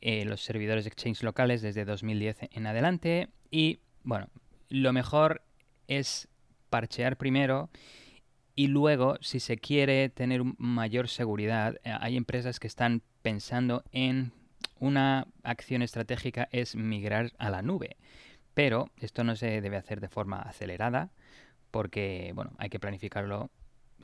eh, 0.00 0.24
los 0.24 0.42
servidores 0.42 0.84
de 0.84 0.88
Exchange 0.88 1.22
locales 1.22 1.62
desde 1.62 1.84
2010 1.84 2.38
en 2.50 2.66
adelante 2.66 3.28
y 3.50 3.80
bueno, 4.02 4.28
lo 4.68 4.92
mejor 4.92 5.42
es 5.88 6.28
parchear 6.70 7.16
primero 7.16 7.70
y 8.54 8.68
luego, 8.68 9.18
si 9.20 9.38
se 9.38 9.58
quiere 9.58 10.08
tener 10.08 10.42
mayor 10.56 11.08
seguridad, 11.08 11.76
eh, 11.84 11.94
hay 12.00 12.16
empresas 12.16 12.58
que 12.58 12.66
están 12.66 13.02
pensando 13.20 13.84
en 13.92 14.32
una 14.78 15.26
acción 15.42 15.82
estratégica 15.82 16.48
es 16.52 16.74
migrar 16.74 17.32
a 17.38 17.50
la 17.50 17.60
nube. 17.60 17.96
Pero 18.54 18.90
esto 18.96 19.24
no 19.24 19.36
se 19.36 19.60
debe 19.60 19.76
hacer 19.76 20.00
de 20.00 20.08
forma 20.08 20.40
acelerada 20.40 21.10
porque 21.70 22.32
bueno, 22.34 22.52
hay 22.56 22.70
que 22.70 22.80
planificarlo 22.80 23.50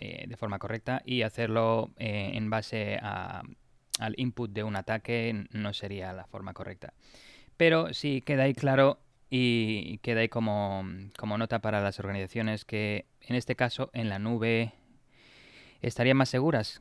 eh, 0.01 0.25
de 0.27 0.37
forma 0.37 0.59
correcta 0.59 1.03
y 1.05 1.23
hacerlo 1.23 1.91
eh, 1.97 2.33
en 2.35 2.51
base 2.51 2.99
al 2.99 4.15
input 4.17 4.51
de 4.51 4.65
un 4.65 4.77
ataque 4.77 5.47
no 5.51 5.73
sería 5.75 6.13
la 6.13 6.27
forma 6.27 6.55
correcta. 6.55 6.93
Pero 7.57 7.93
sí 7.95 8.23
queda 8.23 8.45
ahí 8.45 8.55
claro 8.55 8.99
y 9.31 9.99
queda 9.99 10.21
ahí 10.21 10.29
como, 10.29 10.85
como 11.17 11.39
nota 11.39 11.61
para 11.61 11.81
las 11.81 11.99
organizaciones 11.99 12.65
que 12.65 13.07
en 13.21 13.37
este 13.37 13.57
caso 13.57 13.91
en 13.93 14.09
la 14.09 14.19
nube 14.19 14.73
estarían 15.81 16.17
más 16.17 16.29
seguras 16.29 16.81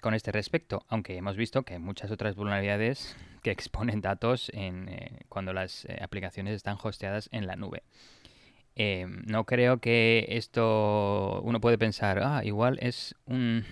con 0.00 0.14
este 0.14 0.32
respecto, 0.32 0.84
aunque 0.88 1.16
hemos 1.16 1.36
visto 1.36 1.62
que 1.62 1.74
hay 1.74 1.80
muchas 1.80 2.10
otras 2.10 2.34
vulnerabilidades 2.36 3.16
que 3.42 3.50
exponen 3.50 4.00
datos 4.00 4.50
en, 4.54 4.88
eh, 4.88 5.20
cuando 5.28 5.52
las 5.52 5.86
aplicaciones 6.00 6.54
están 6.54 6.78
hosteadas 6.82 7.28
en 7.32 7.46
la 7.46 7.56
nube. 7.56 7.82
Eh, 8.82 9.06
no 9.26 9.44
creo 9.44 9.78
que 9.78 10.24
esto 10.30 11.42
uno 11.42 11.60
puede 11.60 11.76
pensar, 11.76 12.22
ah, 12.24 12.40
igual 12.42 12.78
es 12.80 13.14
un, 13.26 13.66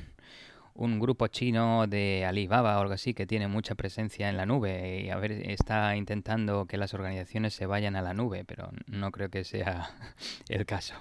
un 0.75 1.01
grupo 1.01 1.29
chino 1.29 1.87
de 1.87 2.27
Alibaba 2.27 2.77
o 2.77 2.83
algo 2.83 2.93
así 2.93 3.15
que 3.15 3.27
tiene 3.27 3.49
mucha 3.49 3.75
presencia 3.75 4.29
en 4.29 4.37
la 4.37 4.45
nube 4.45 5.01
y 5.01 5.09
a 5.09 5.17
ver 5.17 5.33
está 5.51 5.97
intentando 5.97 6.67
que 6.67 6.77
las 6.77 6.93
organizaciones 6.93 7.55
se 7.55 7.65
vayan 7.65 7.97
a 7.97 8.03
la 8.03 8.13
nube, 8.13 8.45
pero 8.45 8.69
no 8.87 9.11
creo 9.11 9.31
que 9.31 9.45
sea 9.45 9.89
el 10.51 10.67
caso. 10.67 10.93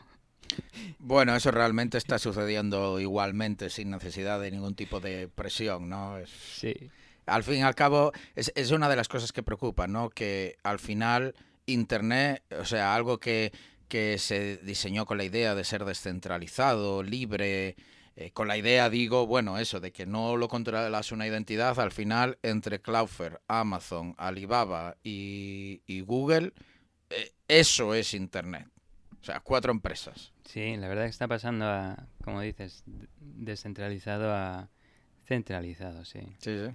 Bueno, 1.00 1.36
eso 1.36 1.52
realmente 1.52 1.98
está 1.98 2.17
sucediendo 2.17 3.02
igualmente 3.02 3.70
sin 3.70 3.89
necesidad 3.89 4.39
de 4.39 4.52
ningún 4.52 4.76
tipo 4.76 5.02
de 5.02 5.28
presión, 5.28 5.89
¿no? 5.89 6.15
sí. 6.26 6.74
Al 7.26 7.43
fin 7.43 7.56
y 7.56 7.62
al 7.63 7.76
cabo, 7.76 8.13
es, 8.38 8.54
es 8.56 8.72
una 8.72 8.88
de 8.88 8.96
las 8.96 9.10
cosas 9.10 9.34
que 9.34 9.43
preocupa, 9.43 9.86
¿no? 9.86 10.10
Que 10.10 10.56
al 10.63 10.80
final 10.80 11.36
Internet, 11.65 12.41
o 12.58 12.63
sea, 12.63 12.96
algo 12.96 13.20
que, 13.20 13.52
que 13.88 14.17
se 14.17 14.58
diseñó 14.58 15.06
con 15.06 15.17
la 15.17 15.23
idea 15.23 15.56
de 15.56 15.63
ser 15.63 15.86
descentralizado, 15.86 17.04
libre, 17.04 17.76
eh, 18.15 18.32
con 18.32 18.47
la 18.47 18.58
idea, 18.58 18.89
digo, 18.89 19.28
bueno, 19.28 19.58
eso, 19.60 19.80
de 19.80 19.91
que 19.91 20.06
no 20.06 20.38
lo 20.38 20.47
controlas 20.47 21.12
una 21.12 21.28
identidad, 21.28 21.80
al 21.80 21.91
final, 21.91 22.39
entre 22.41 22.82
Cloudflare, 22.82 23.39
Amazon, 23.47 24.15
Alibaba 24.17 24.97
y, 25.04 26.02
Google, 26.02 26.54
eh, 27.10 27.32
eso 27.47 27.93
es 27.93 28.13
Internet. 28.13 28.67
O 29.21 29.23
sea, 29.23 29.39
cuatro 29.39 29.71
empresas. 29.71 30.34
Sí, 30.45 30.78
la 30.78 30.88
verdad 30.88 31.04
que 31.04 31.10
está 31.10 31.28
pasando 31.28 31.65
a, 31.65 32.08
como 32.23 32.41
dices, 32.41 32.84
descentralizado 33.17 34.34
a 34.34 34.69
Centralizado, 35.26 36.06
sí. 36.06 36.21
Sí, 36.39 36.58
sí. 36.58 36.73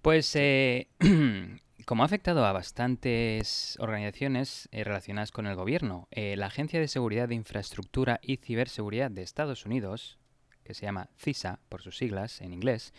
Pues 0.00 0.34
eh, 0.34 0.88
como 1.86 2.02
ha 2.02 2.06
afectado 2.06 2.44
a 2.44 2.52
bastantes 2.52 3.76
organizaciones 3.80 4.68
eh, 4.72 4.84
relacionadas 4.84 5.32
con 5.32 5.46
el 5.46 5.56
gobierno, 5.56 6.08
eh, 6.10 6.36
la 6.36 6.46
Agencia 6.46 6.80
de 6.80 6.88
Seguridad 6.88 7.28
de 7.28 7.34
Infraestructura 7.34 8.20
y 8.22 8.36
Ciberseguridad 8.36 9.10
de 9.10 9.22
Estados 9.22 9.66
Unidos, 9.66 10.18
que 10.64 10.74
se 10.74 10.86
llama 10.86 11.08
CISA 11.16 11.60
por 11.68 11.82
sus 11.82 11.96
siglas 11.96 12.40
en 12.40 12.52
inglés, 12.52 12.92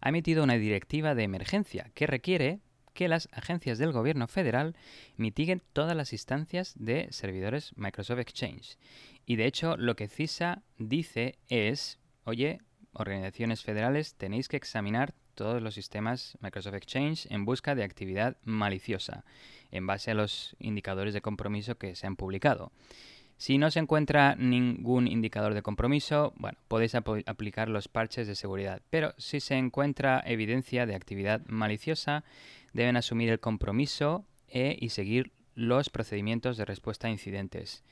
ha 0.00 0.08
emitido 0.10 0.44
una 0.44 0.54
directiva 0.54 1.14
de 1.14 1.24
emergencia 1.24 1.90
que 1.94 2.06
requiere 2.06 2.60
que 2.94 3.08
las 3.08 3.28
agencias 3.32 3.78
del 3.78 3.92
gobierno 3.92 4.26
federal 4.26 4.74
mitiguen 5.16 5.62
todas 5.72 5.96
las 5.96 6.12
instancias 6.12 6.74
de 6.76 7.08
servidores 7.10 7.72
Microsoft 7.76 8.18
Exchange. 8.18 8.76
Y 9.24 9.36
de 9.36 9.46
hecho 9.46 9.76
lo 9.76 9.94
que 9.94 10.08
CISA 10.08 10.62
dice 10.78 11.38
es, 11.48 11.98
oye, 12.24 12.60
organizaciones 12.92 13.62
federales 13.62 14.14
tenéis 14.14 14.48
que 14.48 14.56
examinar 14.56 15.14
todos 15.38 15.62
los 15.62 15.74
sistemas 15.74 16.36
Microsoft 16.40 16.74
Exchange 16.74 17.28
en 17.30 17.44
busca 17.44 17.76
de 17.76 17.84
actividad 17.84 18.36
maliciosa, 18.42 19.24
en 19.70 19.86
base 19.86 20.10
a 20.10 20.14
los 20.14 20.56
indicadores 20.58 21.14
de 21.14 21.20
compromiso 21.20 21.78
que 21.78 21.94
se 21.94 22.08
han 22.08 22.16
publicado. 22.16 22.72
Si 23.36 23.56
no 23.56 23.70
se 23.70 23.78
encuentra 23.78 24.34
ningún 24.34 25.06
indicador 25.06 25.54
de 25.54 25.62
compromiso, 25.62 26.32
bueno, 26.38 26.58
podéis 26.66 26.96
aplicar 26.96 27.68
los 27.68 27.86
parches 27.86 28.26
de 28.26 28.34
seguridad. 28.34 28.82
Pero 28.90 29.14
si 29.16 29.38
se 29.38 29.54
encuentra 29.54 30.24
evidencia 30.26 30.86
de 30.86 30.96
actividad 30.96 31.46
maliciosa, 31.46 32.24
deben 32.72 32.96
asumir 32.96 33.30
el 33.30 33.38
compromiso 33.38 34.24
e, 34.48 34.76
y 34.80 34.88
seguir 34.88 35.30
los 35.54 35.88
procedimientos 35.88 36.56
de 36.56 36.64
respuesta 36.64 37.06
a 37.06 37.12
incidentes. 37.12 37.84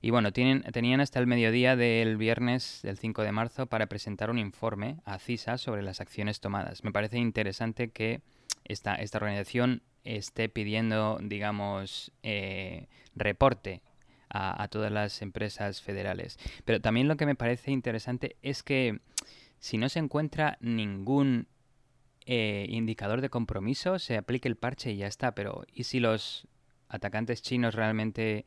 Y 0.00 0.10
bueno, 0.10 0.32
tienen, 0.32 0.62
tenían 0.62 1.00
hasta 1.00 1.18
el 1.18 1.26
mediodía 1.26 1.74
del 1.74 2.16
viernes 2.16 2.80
del 2.82 2.98
5 2.98 3.22
de 3.22 3.32
marzo 3.32 3.66
para 3.66 3.86
presentar 3.86 4.30
un 4.30 4.38
informe 4.38 4.98
a 5.04 5.18
CISA 5.18 5.58
sobre 5.58 5.82
las 5.82 6.00
acciones 6.00 6.40
tomadas. 6.40 6.84
Me 6.84 6.92
parece 6.92 7.18
interesante 7.18 7.90
que 7.90 8.20
esta, 8.64 8.94
esta 8.94 9.18
organización 9.18 9.82
esté 10.04 10.48
pidiendo, 10.48 11.18
digamos, 11.20 12.12
eh, 12.22 12.86
reporte 13.14 13.82
a, 14.30 14.68
todas 14.68 14.92
las 14.92 15.22
empresas 15.22 15.80
federales. 15.80 16.38
Pero 16.64 16.80
también 16.80 17.08
lo 17.08 17.16
que 17.16 17.26
me 17.26 17.34
parece 17.34 17.70
interesante 17.70 18.36
es 18.42 18.62
que 18.62 19.00
si 19.58 19.78
no 19.78 19.88
se 19.88 19.98
encuentra 19.98 20.58
ningún 20.60 21.48
eh, 22.26 22.66
indicador 22.68 23.20
de 23.20 23.30
compromiso, 23.30 23.98
se 23.98 24.16
aplique 24.16 24.48
el 24.48 24.56
parche 24.56 24.92
y 24.92 24.98
ya 24.98 25.06
está. 25.06 25.34
Pero 25.34 25.64
¿y 25.72 25.84
si 25.84 25.98
los 25.98 26.46
atacantes 26.88 27.42
chinos 27.42 27.74
realmente 27.74 28.46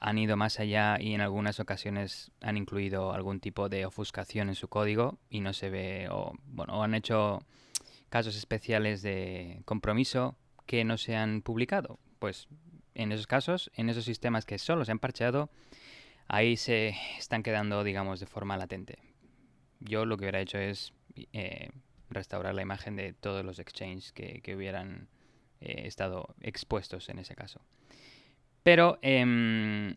han 0.00 0.18
ido 0.18 0.36
más 0.36 0.60
allá 0.60 0.98
y 1.00 1.14
en 1.14 1.20
algunas 1.20 1.60
ocasiones 1.60 2.30
han 2.40 2.56
incluido 2.56 3.12
algún 3.12 3.40
tipo 3.40 3.68
de 3.68 3.86
ofuscación 3.86 4.48
en 4.48 4.54
su 4.54 4.68
código 4.68 5.18
y 5.30 5.40
no 5.40 5.52
se 5.52 5.70
ve 5.70 6.08
o 6.10 6.32
bueno, 6.44 6.78
o 6.78 6.82
han 6.82 6.94
hecho 6.94 7.40
casos 8.14 8.36
especiales 8.36 9.02
de 9.02 9.62
compromiso 9.64 10.36
que 10.66 10.84
no 10.84 10.96
se 10.98 11.16
han 11.16 11.42
publicado? 11.42 11.98
Pues 12.18 12.48
en 12.94 13.12
esos 13.12 13.26
casos, 13.26 13.70
en 13.74 13.88
esos 13.88 14.04
sistemas 14.04 14.46
que 14.46 14.58
solo 14.58 14.84
se 14.84 14.92
han 14.92 14.98
parcheado, 14.98 15.50
ahí 16.28 16.56
se 16.56 16.94
están 17.18 17.42
quedando, 17.42 17.82
digamos, 17.84 18.20
de 18.20 18.26
forma 18.26 18.56
latente. 18.56 18.98
Yo 19.80 20.06
lo 20.06 20.16
que 20.16 20.24
hubiera 20.24 20.40
hecho 20.40 20.58
es 20.58 20.92
eh, 21.32 21.70
restaurar 22.08 22.54
la 22.54 22.62
imagen 22.62 22.96
de 22.96 23.12
todos 23.12 23.44
los 23.44 23.58
exchanges 23.58 24.12
que, 24.12 24.54
hubieran 24.54 25.08
eh, 25.60 25.82
estado 25.86 26.34
expuestos 26.40 27.08
en 27.08 27.18
ese 27.18 27.34
caso. 27.34 27.60
Pero 28.64 28.98
em, 29.02 29.94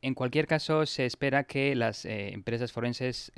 en 0.00 0.14
cualquier 0.14 0.46
caso 0.46 0.86
se 0.86 1.04
espera 1.04 1.44
que 1.44 1.74
las 1.74 2.06
eh, 2.06 2.32
empresas 2.32 2.72
forenses 2.72 3.30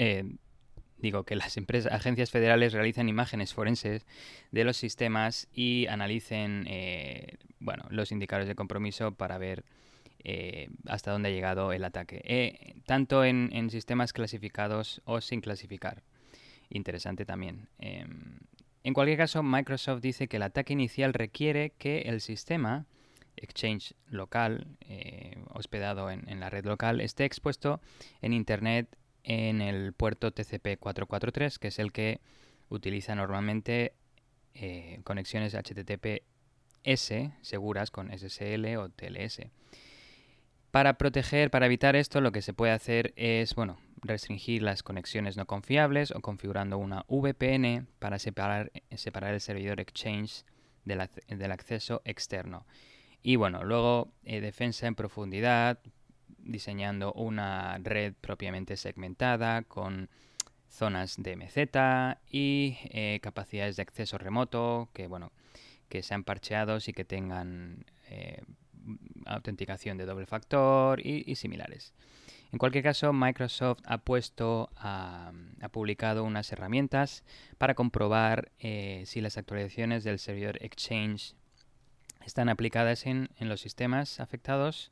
digo 1.00 1.24
que 1.24 1.36
las 1.36 1.56
empresas, 1.56 1.92
agencias 1.92 2.30
federales 2.30 2.72
realicen 2.72 3.08
imágenes 3.08 3.54
forenses 3.54 4.06
de 4.50 4.64
los 4.64 4.76
sistemas 4.76 5.48
y 5.52 5.86
analicen 5.86 6.64
eh, 6.68 7.36
bueno, 7.58 7.84
los 7.90 8.12
indicadores 8.12 8.48
de 8.48 8.54
compromiso 8.54 9.12
para 9.12 9.38
ver 9.38 9.64
eh, 10.22 10.68
hasta 10.86 11.12
dónde 11.12 11.30
ha 11.30 11.32
llegado 11.32 11.72
el 11.72 11.84
ataque, 11.84 12.20
eh, 12.24 12.74
tanto 12.86 13.24
en, 13.24 13.48
en, 13.52 13.70
sistemas 13.70 14.12
clasificados 14.12 15.00
o 15.04 15.20
sin 15.20 15.40
clasificar. 15.40 16.02
Interesante 16.68 17.24
también. 17.24 17.68
Em, 17.78 18.38
en 18.84 18.94
cualquier 18.94 19.16
caso, 19.16 19.42
Microsoft 19.42 20.02
dice 20.02 20.28
que 20.28 20.36
el 20.36 20.42
ataque 20.42 20.74
inicial 20.74 21.14
requiere 21.14 21.70
que 21.78 22.02
el 22.02 22.20
sistema 22.20 22.86
Exchange 23.40 23.94
local, 24.06 24.76
hospedado 25.48 26.10
en, 26.10 26.40
la 26.40 26.50
red 26.50 26.64
local, 26.64 27.00
esté 27.00 27.24
expuesto 27.24 27.80
en 28.20 28.32
Internet 28.32 28.96
en 29.24 29.60
el 29.60 29.92
puerto 29.92 30.32
TCP 30.32 30.78
443, 30.78 31.58
que 31.58 31.68
es 31.68 31.78
el 31.78 31.92
que 31.92 32.20
utiliza 32.68 33.14
normalmente 33.14 33.94
eh, 34.54 35.00
conexiones 35.04 35.54
HTTPS 35.54 37.30
seguras 37.42 37.90
con 37.90 38.10
SSL 38.16 38.76
o 38.76 38.88
TLS. 38.88 39.40
Para 40.70 40.94
proteger, 40.94 41.50
para 41.50 41.66
evitar 41.66 41.96
esto, 41.96 42.20
lo 42.20 42.30
que 42.32 42.42
se 42.42 42.54
puede 42.54 42.72
hacer 42.72 43.12
es, 43.16 43.54
bueno, 43.54 43.78
restringir 44.02 44.62
las 44.62 44.82
conexiones 44.82 45.36
no 45.36 45.46
confiables 45.46 46.12
o 46.12 46.20
configurando 46.20 46.78
una 46.78 47.04
VPN 47.08 47.88
para 47.98 48.18
separar, 48.18 48.70
separar 48.94 49.34
el 49.34 49.40
servidor 49.40 49.80
Exchange 49.80 50.44
del, 50.84 51.00
acceso 51.50 52.02
externo. 52.04 52.66
Y 53.22 53.36
bueno, 53.36 53.64
luego 53.64 54.12
eh, 54.24 54.40
defensa 54.40 54.86
en 54.86 54.94
profundidad, 54.94 55.78
diseñando 56.38 57.12
una 57.12 57.78
red 57.78 58.14
propiamente 58.20 58.76
segmentada 58.76 59.62
con 59.62 60.08
zonas 60.68 61.16
de 61.18 61.36
meseta 61.36 62.20
y 62.30 62.78
eh, 62.84 63.20
capacidades 63.22 63.76
de 63.76 63.82
acceso 63.82 64.18
remoto 64.18 64.88
que 64.94 65.08
bueno 65.08 65.32
que 65.88 66.02
sean 66.02 66.22
parcheados 66.22 66.88
y 66.88 66.92
que 66.92 67.04
tengan 67.04 67.84
eh, 68.08 68.40
autenticación 69.26 69.98
de 69.98 70.06
doble 70.06 70.24
factor 70.24 71.04
y, 71.04 71.34
similares. 71.34 71.92
En 72.52 72.58
cualquier 72.58 72.84
caso, 72.84 73.12
Microsoft 73.12 73.80
ha 73.84 73.98
puesto, 73.98 74.70
ha 74.76 75.32
publicado 75.72 76.22
unas 76.22 76.50
herramientas 76.52 77.24
para 77.58 77.74
comprobar 77.74 78.52
si 78.60 79.20
las 79.20 79.36
actualizaciones 79.36 80.04
del 80.04 80.20
servidor 80.20 80.58
Exchange 80.62 81.34
están 82.30 82.48
aplicadas 82.48 83.06
en, 83.06 83.28
en 83.38 83.48
los 83.48 83.60
sistemas 83.60 84.20
afectados 84.20 84.90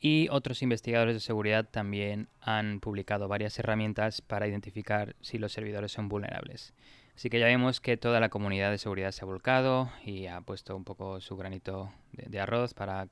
y 0.00 0.28
otros 0.30 0.62
investigadores 0.62 1.14
de 1.14 1.20
seguridad 1.20 1.66
también 1.70 2.28
han 2.40 2.80
publicado 2.80 3.28
varias 3.28 3.58
herramientas 3.58 4.20
para 4.20 4.46
identificar 4.46 5.16
si 5.20 5.38
los 5.38 5.52
servidores 5.52 5.92
son 5.92 6.08
vulnerables. 6.08 6.74
Así 7.14 7.30
que 7.30 7.38
ya 7.38 7.46
vemos 7.46 7.80
que 7.80 7.96
toda 7.96 8.20
la 8.20 8.28
comunidad 8.28 8.70
de 8.70 8.78
seguridad 8.78 9.10
se 9.10 9.24
ha 9.24 9.26
volcado 9.26 9.90
y 10.04 10.26
ha 10.26 10.40
puesto 10.42 10.76
un 10.76 10.84
poco 10.84 11.20
su 11.20 11.36
granito 11.36 11.90
de, 12.12 12.40
arroz 12.40 12.74
para 12.74 13.08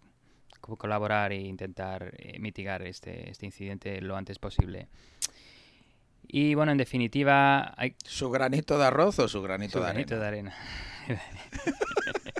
colaborar 0.60 1.32
e 1.32 1.40
intentar 1.40 2.12
eh, 2.18 2.38
mitigar 2.38 2.82
este, 2.82 3.30
este, 3.30 3.46
incidente 3.46 4.00
lo 4.02 4.16
antes 4.16 4.38
posible. 4.38 4.88
Y 6.26 6.54
bueno, 6.54 6.72
en 6.72 6.78
definitiva... 6.78 7.72
Hay... 7.78 7.96
¿Su 8.04 8.30
granito 8.30 8.78
de 8.78 8.84
arroz 8.84 9.18
o 9.20 9.28
su 9.28 9.40
granito, 9.40 9.78
de, 9.78 9.86
granito 9.86 10.22
arena? 10.22 10.54
de 11.06 11.14
arena? 11.14 11.24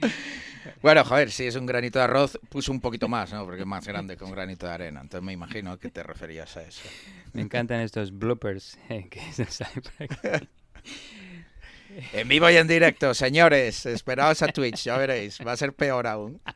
Bueno, 0.82 1.04
joder, 1.04 1.30
si 1.30 1.44
es 1.44 1.56
un 1.56 1.66
granito 1.66 1.98
de 1.98 2.04
arroz, 2.04 2.38
puso 2.48 2.70
un 2.70 2.80
poquito 2.80 3.08
más, 3.08 3.32
¿no? 3.32 3.44
Porque 3.44 3.62
es 3.62 3.66
más 3.66 3.86
grande 3.86 4.16
que 4.16 4.24
un 4.24 4.30
granito 4.30 4.66
de 4.66 4.72
arena. 4.72 5.00
Entonces 5.00 5.24
me 5.24 5.32
imagino 5.32 5.78
que 5.78 5.90
te 5.90 6.02
referías 6.02 6.56
a 6.56 6.62
eso. 6.62 6.88
Me 7.32 7.42
encantan 7.42 7.80
estos 7.80 8.16
bloopers 8.16 8.78
eh, 8.88 9.08
que 9.10 9.20
se 9.32 9.46
En 12.12 12.28
vivo 12.28 12.48
y 12.50 12.56
en 12.56 12.68
directo, 12.68 13.12
señores. 13.14 13.86
Esperaos 13.86 14.42
a 14.42 14.48
Twitch, 14.48 14.84
ya 14.84 14.96
veréis. 14.98 15.38
Va 15.44 15.52
a 15.52 15.56
ser 15.56 15.72
peor 15.72 16.06
aún. 16.06 16.40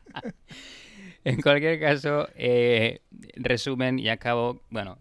En 1.25 1.41
cualquier 1.41 1.79
caso, 1.79 2.27
eh, 2.35 2.99
resumen 3.37 3.97
y 3.97 4.09
acabo. 4.09 4.61
Bueno, 4.69 4.99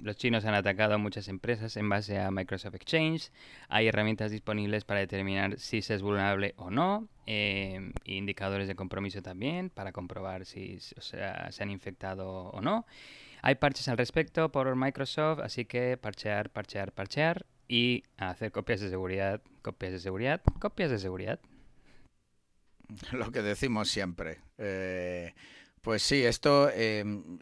los 0.00 0.16
chinos 0.16 0.44
han 0.44 0.54
atacado 0.54 0.98
muchas 0.98 1.28
empresas 1.28 1.76
en 1.76 1.88
base 1.88 2.18
a 2.18 2.30
Microsoft 2.30 2.74
Exchange. 2.74 3.30
Hay 3.68 3.88
herramientas 3.88 4.30
disponibles 4.30 4.84
para 4.84 5.00
determinar 5.00 5.58
si 5.58 5.82
se 5.82 5.94
es 5.94 6.02
vulnerable 6.02 6.54
o 6.56 6.70
no. 6.70 7.08
Eh, 7.26 7.92
indicadores 8.04 8.68
de 8.68 8.74
compromiso 8.74 9.22
también 9.22 9.70
para 9.70 9.92
comprobar 9.92 10.44
si 10.44 10.78
se 10.80 11.22
han 11.62 11.70
infectado 11.70 12.50
o 12.50 12.60
no. 12.60 12.86
Hay 13.42 13.56
parches 13.56 13.88
al 13.88 13.98
respecto 13.98 14.50
por 14.50 14.74
Microsoft, 14.74 15.40
así 15.40 15.64
que 15.64 15.98
parchear, 15.98 16.50
parchear, 16.50 16.92
parchear 16.92 17.44
y 17.68 18.04
hacer 18.16 18.52
copias 18.52 18.80
de 18.80 18.88
seguridad, 18.88 19.42
copias 19.62 19.92
de 19.92 19.98
seguridad, 19.98 20.40
copias 20.60 20.90
de 20.90 20.98
seguridad. 20.98 21.40
Lo 23.12 23.30
que 23.30 23.42
decimos 23.42 23.88
siempre. 23.88 24.40
Eh, 24.58 25.34
pues 25.80 26.02
sí, 26.02 26.24
esto 26.24 26.70
em, 26.70 27.38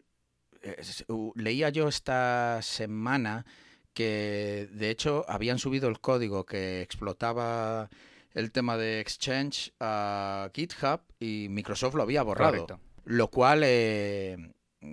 leía 1.35 1.69
yo 1.69 1.87
esta 1.87 2.59
semana 2.61 3.45
que 3.93 4.67
de 4.71 4.89
hecho 4.89 5.25
habían 5.27 5.59
subido 5.59 5.87
el 5.87 5.99
código 5.99 6.45
que 6.45 6.81
explotaba 6.81 7.89
el 8.33 8.51
tema 8.51 8.77
de 8.77 8.99
Exchange 8.99 9.71
a 9.79 10.49
GitHub 10.53 11.01
y 11.19 11.47
Microsoft 11.49 11.95
lo 11.95 12.03
había 12.03 12.23
borrado. 12.23 12.79
Lo 13.05 13.27
cual, 13.29 13.61
eh, 13.63 14.37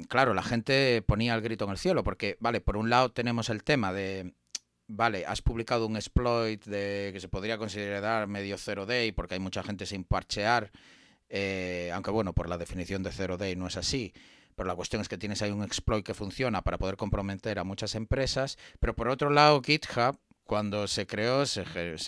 claro, 0.08 0.34
la 0.34 0.42
gente 0.42 1.02
ponía 1.02 1.34
el 1.34 1.40
grito 1.40 1.64
en 1.64 1.70
el 1.70 1.78
cielo, 1.78 2.04
porque, 2.04 2.36
vale, 2.40 2.60
por 2.60 2.76
un 2.76 2.90
lado 2.90 3.12
tenemos 3.12 3.48
el 3.48 3.62
tema 3.62 3.92
de, 3.92 4.34
vale, 4.88 5.24
has 5.26 5.42
publicado 5.42 5.86
un 5.86 5.96
exploit 5.96 6.62
de 6.64 7.10
que 7.12 7.20
se 7.20 7.28
podría 7.28 7.56
considerar 7.56 8.26
medio 8.26 8.58
zero 8.58 8.84
day, 8.84 9.12
porque 9.12 9.34
hay 9.34 9.40
mucha 9.40 9.62
gente 9.62 9.86
sin 9.86 10.04
parchear, 10.04 10.70
eh, 11.28 11.90
aunque 11.94 12.10
bueno, 12.10 12.34
por 12.34 12.48
la 12.48 12.58
definición 12.58 13.02
de 13.02 13.12
zero 13.12 13.36
day 13.36 13.56
no 13.56 13.68
es 13.68 13.76
así. 13.76 14.12
Pero 14.60 14.68
la 14.68 14.76
cuestión 14.76 15.00
es 15.00 15.08
que 15.08 15.16
tienes 15.16 15.40
ahí 15.40 15.52
un 15.52 15.62
exploit 15.62 16.04
que 16.04 16.12
funciona 16.12 16.60
para 16.60 16.76
poder 16.76 16.98
comprometer 16.98 17.58
a 17.58 17.64
muchas 17.64 17.94
empresas. 17.94 18.58
Pero 18.78 18.94
por 18.94 19.08
otro 19.08 19.30
lado, 19.30 19.62
GitHub, 19.64 20.18
cuando 20.44 20.86
se 20.86 21.06
creó, 21.06 21.46
se, 21.46 21.64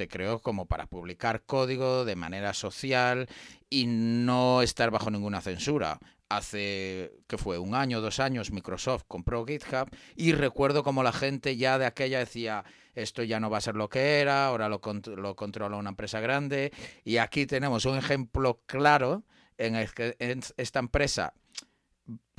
creó 0.07 0.42
como 0.42 0.66
para 0.66 0.84
publicar 0.84 1.44
código 1.46 2.05
de 2.05 2.14
manera 2.14 2.53
social 2.53 3.26
y 3.70 3.86
no 3.86 4.61
estar 4.61 4.90
bajo 4.90 5.11
ninguna 5.11 5.40
censura 5.40 5.98
hace, 6.28 7.14
que 7.26 7.38
fue? 7.38 7.57
Un 7.57 7.74
año, 7.74 8.03
dos 8.03 8.20
años, 8.20 8.50
Microsoft 8.50 9.05
compró 9.09 9.46
GitHub 9.46 9.88
y 10.14 10.32
recuerdo 10.32 10.84
como 10.84 11.03
la 11.03 11.14
gente 11.14 11.57
ya 11.57 11.78
de 11.78 11.86
aquella 11.86 12.18
decía, 12.18 12.66
esto 12.94 13.22
ya 13.22 13.40
no 13.40 13.48
va 13.48 13.57
a 13.57 13.62
ser 13.62 13.76
lo 13.76 13.88
que 13.88 14.20
era, 14.20 14.44
ahora 14.44 14.68
lo, 14.68 14.82
lo 15.16 15.36
controla 15.36 15.78
una 15.78 15.88
empresa 15.88 16.20
grande 16.20 16.70
y 17.03 17.16
aquí 17.16 17.46
tenemos 17.46 17.86
un 17.86 17.96
ejemplo 17.96 18.61
claro 18.66 19.24
en 19.57 19.74
el 19.74 19.90
que 19.94 20.16
esta 20.59 20.80
empresa 20.80 21.32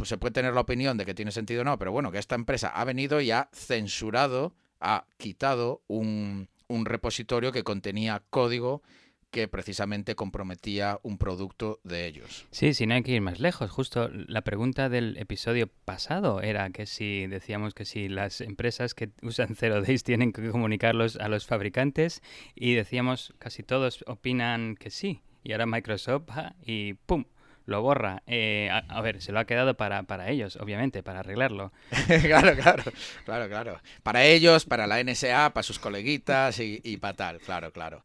pues 0.03 0.09
se 0.09 0.17
puede 0.17 0.33
tener 0.33 0.53
la 0.53 0.59
opinión 0.59 0.97
de 0.97 1.05
que 1.05 1.13
tiene 1.13 1.31
sentido 1.31 1.61
o 1.61 1.63
no, 1.63 1.77
pero 1.77 1.93
bueno, 1.93 2.11
que 2.11 2.17
esta 2.17 2.35
empresa 2.35 2.67
ha 2.67 2.83
venido 2.83 3.21
y 3.21 3.31
ha 3.31 3.47
censurado, 3.53 4.53
ha 4.81 5.05
quitado 5.15 5.81
un, 5.87 6.49
un 6.67 6.85
repositorio 6.85 7.53
que 7.53 7.63
contenía 7.63 8.21
código 8.29 8.83
que 9.31 9.47
precisamente 9.47 10.15
comprometía 10.15 10.99
un 11.03 11.17
producto 11.17 11.79
de 11.85 12.05
ellos. 12.05 12.45
Sí, 12.51 12.73
sí, 12.73 12.85
no 12.85 12.95
hay 12.95 13.03
que 13.03 13.13
ir 13.13 13.21
más 13.21 13.39
lejos. 13.39 13.71
Justo 13.71 14.09
la 14.09 14.41
pregunta 14.41 14.89
del 14.89 15.15
episodio 15.15 15.69
pasado 15.85 16.41
era 16.41 16.69
que 16.71 16.85
si 16.85 17.25
decíamos 17.27 17.73
que 17.73 17.85
si 17.85 18.09
las 18.09 18.41
empresas 18.41 18.95
que 18.95 19.09
usan 19.21 19.55
Zero 19.55 19.81
Days 19.81 20.03
tienen 20.03 20.33
que 20.33 20.49
comunicarlos 20.49 21.15
a 21.15 21.29
los 21.29 21.45
fabricantes 21.45 22.21
y 22.55 22.73
decíamos 22.73 23.33
casi 23.39 23.63
todos 23.63 24.03
opinan 24.05 24.75
que 24.75 24.89
sí. 24.89 25.21
Y 25.45 25.53
ahora 25.53 25.65
Microsoft 25.65 26.27
y 26.65 26.95
¡pum! 26.95 27.23
Lo 27.65 27.81
borra. 27.81 28.23
Eh, 28.27 28.69
a, 28.71 29.01
ver, 29.01 29.21
se 29.21 29.31
lo 29.31 29.39
ha 29.39 29.45
quedado 29.45 29.75
para, 29.75 30.03
para 30.03 30.29
ellos, 30.29 30.57
obviamente, 30.57 31.03
para 31.03 31.19
arreglarlo. 31.19 31.71
claro, 32.21 32.55
claro, 32.55 32.83
claro, 33.25 33.49
claro. 33.49 33.81
Para 34.03 34.25
ellos, 34.25 34.65
para 34.65 34.87
la 34.87 35.03
NSA, 35.03 35.53
para 35.53 35.63
sus 35.63 35.79
coleguitas 35.79 36.59
y, 36.59 36.81
y 36.83 36.97
para 36.97 37.13
tal, 37.15 37.39
claro, 37.39 37.71
claro. 37.71 38.03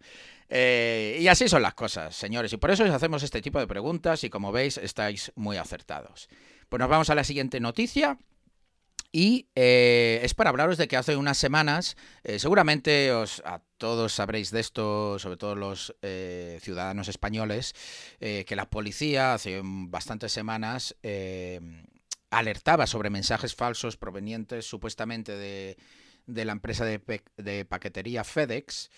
Eh, 0.50 1.18
y 1.20 1.28
así 1.28 1.48
son 1.48 1.62
las 1.62 1.74
cosas, 1.74 2.14
señores. 2.14 2.52
Y 2.52 2.56
por 2.56 2.70
eso 2.70 2.84
os 2.84 2.90
hacemos 2.90 3.22
este 3.22 3.42
tipo 3.42 3.59
de 3.59 3.66
preguntas 3.66 4.24
y 4.24 4.30
como 4.30 4.52
veis 4.52 4.78
estáis 4.78 5.32
muy 5.34 5.56
acertados. 5.56 6.28
Pues 6.68 6.80
nos 6.80 6.88
vamos 6.88 7.11
a 7.11 7.14
la 7.14 7.24
siguiente 7.24 7.61
noticia. 7.61 8.18
Y 9.11 9.48
eh, 9.54 10.20
es 10.22 10.34
para 10.34 10.50
hablaros 10.50 10.76
de 10.76 10.86
que 10.86 10.96
hace 10.96 11.16
unas 11.16 11.38
semanas, 11.38 11.96
eh, 12.24 12.38
seguramente 12.38 13.11
os, 13.12 13.42
a 13.46 13.62
todos 13.78 14.12
sabréis 14.12 14.50
de 14.50 14.61
esto, 14.61 15.18
sobre 15.18 15.36
todo 15.36 15.54
los 15.54 15.94
ciudadanos 16.61 17.09
españoles, 17.09 17.74
que 18.18 18.56
la 18.56 18.68
policía 18.68 19.34
hace 19.34 19.61
bastantes 19.62 20.32
semanas 20.32 20.96
alertaba 22.30 22.86
sobre 22.86 23.09
mensajes 23.09 23.54
falsos 23.54 23.96
provenientes 23.96 24.66
supuestamente 24.66 25.36
de, 25.36 25.76
de 26.26 26.44
la 26.44 26.52
empresa 26.52 26.84
de, 26.84 27.00
de 27.36 27.64
paquetería 27.64 28.24
FedEx. 28.24 28.90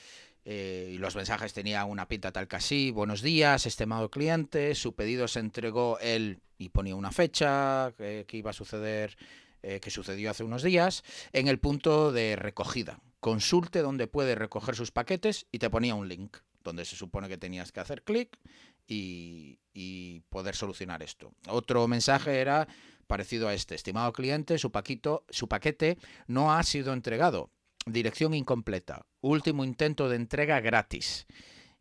Eh, 0.44 0.92
y 0.94 0.98
los 0.98 1.16
mensajes 1.16 1.52
tenían 1.52 1.88
una 1.88 2.08
pinta 2.08 2.32
tal 2.32 2.48
que 2.48 2.56
así, 2.56 2.90
buenos 2.90 3.20
días, 3.20 3.66
estimado 3.66 4.11
cliente, 4.11 4.74
su 4.74 4.94
pedido 4.94 5.28
se 5.28 5.40
entregó 5.40 5.98
él 6.00 6.40
y 6.56 6.70
ponía 6.70 6.96
una 6.96 7.12
fecha 7.12 7.92
que, 7.96 8.26
iba 8.32 8.50
a 8.50 8.54
suceder, 8.54 9.16
eh, 9.62 9.80
que 9.80 9.90
sucedió 9.90 10.30
hace 10.30 10.44
unos 10.44 10.62
días, 10.62 11.04
en 11.32 11.48
el 11.48 11.58
punto 11.58 12.12
de 12.12 12.36
recogida. 12.36 13.00
Consulte 13.20 13.80
donde 13.80 14.06
puede 14.06 14.34
recoger 14.34 14.74
sus 14.74 14.90
paquetes 14.90 15.46
y 15.52 15.58
te 15.58 15.70
ponía 15.70 15.94
un 15.94 16.08
link 16.08 16.38
donde 16.62 16.84
se 16.84 16.96
supone 16.96 17.28
que 17.28 17.38
tenías 17.38 17.72
que 17.72 17.80
hacer 17.80 18.02
clic 18.02 18.38
y, 18.86 19.58
y, 19.72 20.20
poder 20.28 20.54
solucionar 20.54 21.02
esto. 21.02 21.32
Otro 21.48 21.86
mensaje 21.88 22.38
era 22.40 22.68
parecido 23.06 23.48
a 23.48 23.54
este, 23.54 23.74
estimado 23.74 24.12
cliente, 24.12 24.58
su, 24.58 24.70
paquito, 24.70 25.24
su 25.30 25.48
paquete 25.48 25.98
no 26.26 26.52
ha 26.52 26.62
sido 26.62 26.92
entregado 26.92 27.50
dirección 27.86 28.34
incompleta, 28.34 29.06
último 29.20 29.64
intento 29.64 30.08
de 30.08 30.16
entrega 30.16 30.61
gratis. 30.61 31.26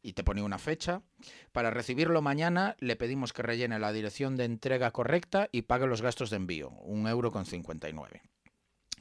Y 0.01 0.13
te 0.13 0.23
pone 0.23 0.41
una 0.41 0.57
fecha. 0.57 1.01
Para 1.51 1.71
recibirlo 1.71 2.21
mañana 2.21 2.75
le 2.79 2.95
pedimos 2.95 3.33
que 3.33 3.43
rellene 3.43 3.79
la 3.79 3.91
dirección 3.91 4.37
de 4.37 4.45
entrega 4.45 4.91
correcta 4.91 5.49
y 5.51 5.63
pague 5.63 5.87
los 5.87 6.01
gastos 6.01 6.29
de 6.29 6.37
envío, 6.37 6.69
un 6.69 7.07
euro 7.07 7.31
con 7.31 7.45
59. 7.45 8.21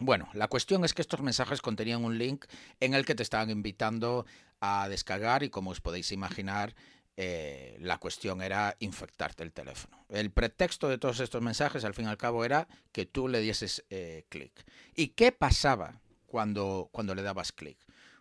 Bueno, 0.01 0.29
la 0.33 0.49
cuestión 0.49 0.85
es 0.85 0.95
que 0.95 1.03
estos 1.03 1.23
mensajes 1.23 1.61
contenían 1.61 2.05
un 2.05 2.19
link 2.19 2.47
en 2.81 2.95
el 2.95 3.05
que 3.05 3.15
te 3.15 3.23
estaban 3.23 3.51
invitando 3.51 4.27
a 4.61 4.89
descargar 4.89 5.43
y 5.43 5.51
como 5.51 5.71
os 5.71 5.81
podéis 5.81 6.13
imaginar, 6.13 6.75
eh, 7.17 7.77
la 7.81 7.99
cuestión 7.99 8.43
era 8.43 8.77
infectarte 8.79 9.43
el 9.43 9.53
teléfono. 9.53 10.05
El 10.09 10.31
pretexto 10.31 10.89
de 10.89 10.99
todos 10.99 11.19
estos 11.19 11.43
mensajes, 11.43 11.85
al 11.85 11.95
fin 11.95 12.05
y 12.05 12.09
al 12.09 12.17
cabo, 12.17 12.45
era 12.45 12.69
que 12.93 13.07
tú 13.07 13.27
le 13.27 13.41
dieses 13.41 13.85
eh, 13.91 14.25
clic. 14.29 14.65
¿Y 14.95 15.09
qué 15.09 15.33
pasaba 15.33 16.01
cuando, 16.29 16.89
cuando 16.93 17.15
le 17.17 17.23
dabas 17.23 17.51
clic. 17.51 17.79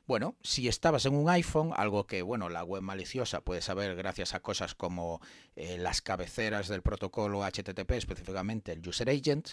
Bueno, 0.07 0.37
si 0.41 0.69
estabas 0.69 1.05
en 1.05 1.13
un 1.15 1.29
iPhone, 1.29 1.73
algo 1.75 2.07
que 2.07 2.21
bueno, 2.21 2.47
la 2.47 2.63
web 2.63 2.81
maliciosa 2.81 3.41
puede 3.41 3.61
saber 3.61 3.93
gracias 3.97 4.33
a 4.33 4.39
cosas 4.39 4.73
como 4.73 5.19
eh, 5.57 5.77
las 5.77 6.01
cabeceras 6.01 6.69
del 6.69 6.81
protocolo 6.81 7.43
HTTP, 7.43 7.91
específicamente 7.91 8.71
el 8.71 8.87
User 8.87 9.09
Agent, 9.09 9.49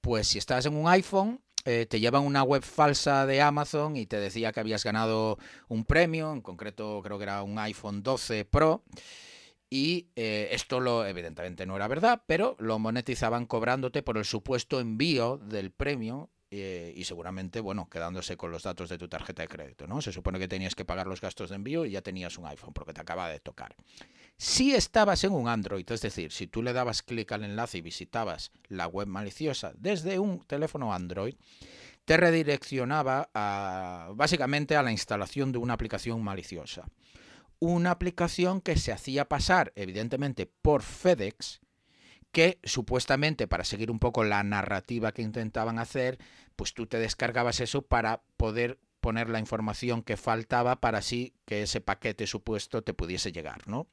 pues 0.00 0.28
si 0.28 0.38
estabas 0.38 0.66
en 0.66 0.76
un 0.76 0.86
iPhone, 0.86 1.40
eh, 1.64 1.86
te 1.86 1.98
llevan 1.98 2.22
una 2.22 2.44
web 2.44 2.62
falsa 2.62 3.26
de 3.26 3.42
Amazon 3.42 3.96
y 3.96 4.06
te 4.06 4.20
decía 4.20 4.52
que 4.52 4.60
habías 4.60 4.84
ganado 4.84 5.36
un 5.66 5.84
premio, 5.84 6.32
en 6.32 6.42
concreto 6.42 7.00
creo 7.02 7.18
que 7.18 7.24
era 7.24 7.42
un 7.42 7.58
iPhone 7.58 8.04
12 8.04 8.44
Pro. 8.44 8.84
Y 9.68 10.06
eh, 10.14 10.48
esto 10.52 10.78
lo, 10.78 11.04
evidentemente 11.06 11.66
no 11.66 11.74
era 11.74 11.88
verdad, 11.88 12.22
pero 12.26 12.54
lo 12.60 12.78
monetizaban 12.78 13.46
cobrándote 13.46 14.04
por 14.04 14.16
el 14.16 14.24
supuesto 14.24 14.78
envío 14.78 15.38
del 15.38 15.72
premio 15.72 16.30
eh, 16.50 16.94
y 16.96 17.04
seguramente, 17.04 17.60
bueno, 17.60 17.88
quedándose 17.90 18.36
con 18.36 18.50
los 18.50 18.62
datos 18.62 18.88
de 18.88 18.96
tu 18.96 19.06
tarjeta 19.06 19.42
de 19.42 19.48
crédito, 19.48 19.86
¿no? 19.86 20.00
Se 20.00 20.12
supone 20.12 20.38
que 20.38 20.48
tenías 20.48 20.74
que 20.74 20.86
pagar 20.86 21.06
los 21.06 21.20
gastos 21.20 21.50
de 21.50 21.56
envío 21.56 21.84
y 21.84 21.90
ya 21.90 22.00
tenías 22.00 22.38
un 22.38 22.46
iPhone 22.46 22.72
porque 22.72 22.94
te 22.94 23.00
acaba 23.00 23.28
de 23.28 23.38
tocar. 23.38 23.76
Si 24.38 24.74
estabas 24.74 25.24
en 25.24 25.32
un 25.32 25.48
Android, 25.48 25.84
es 25.90 26.00
decir, 26.00 26.32
si 26.32 26.46
tú 26.46 26.62
le 26.62 26.72
dabas 26.72 27.02
clic 27.02 27.30
al 27.32 27.44
enlace 27.44 27.78
y 27.78 27.82
visitabas 27.82 28.50
la 28.68 28.86
web 28.86 29.08
maliciosa 29.08 29.72
desde 29.76 30.18
un 30.18 30.40
teléfono 30.46 30.94
Android, 30.94 31.34
te 32.06 32.16
redireccionaba 32.16 33.28
a, 33.34 34.10
básicamente 34.14 34.74
a 34.76 34.82
la 34.82 34.92
instalación 34.92 35.52
de 35.52 35.58
una 35.58 35.74
aplicación 35.74 36.22
maliciosa. 36.22 36.88
Una 37.58 37.90
aplicación 37.90 38.62
que 38.62 38.78
se 38.78 38.92
hacía 38.92 39.28
pasar, 39.28 39.72
evidentemente, 39.76 40.46
por 40.46 40.82
FedEx, 40.82 41.60
que 42.32 42.58
supuestamente 42.64 43.48
para 43.48 43.64
seguir 43.64 43.90
un 43.90 43.98
poco 43.98 44.24
la 44.24 44.42
narrativa 44.42 45.12
que 45.12 45.22
intentaban 45.22 45.78
hacer, 45.78 46.18
pues 46.56 46.74
tú 46.74 46.86
te 46.86 46.98
descargabas 46.98 47.60
eso 47.60 47.82
para 47.82 48.22
poder 48.36 48.78
poner 49.00 49.28
la 49.28 49.38
información 49.38 50.02
que 50.02 50.16
faltaba 50.16 50.76
para 50.80 50.98
así 50.98 51.34
que 51.46 51.62
ese 51.62 51.80
paquete 51.80 52.26
supuesto 52.26 52.82
te 52.82 52.94
pudiese 52.94 53.32
llegar, 53.32 53.66
¿no? 53.68 53.88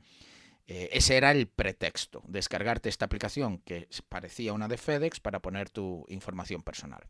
Eh, 0.68 0.90
ese 0.94 1.16
era 1.16 1.32
el 1.32 1.48
pretexto, 1.48 2.24
descargarte 2.28 2.90
esta 2.90 3.06
aplicación 3.06 3.60
que 3.60 3.88
parecía 4.10 4.54
una 4.54 4.68
de 4.68 4.78
FedEx 4.78 5.20
para 5.20 5.40
poner 5.40 5.70
tu 5.70 6.06
información 6.10 6.64
personal. 6.64 7.04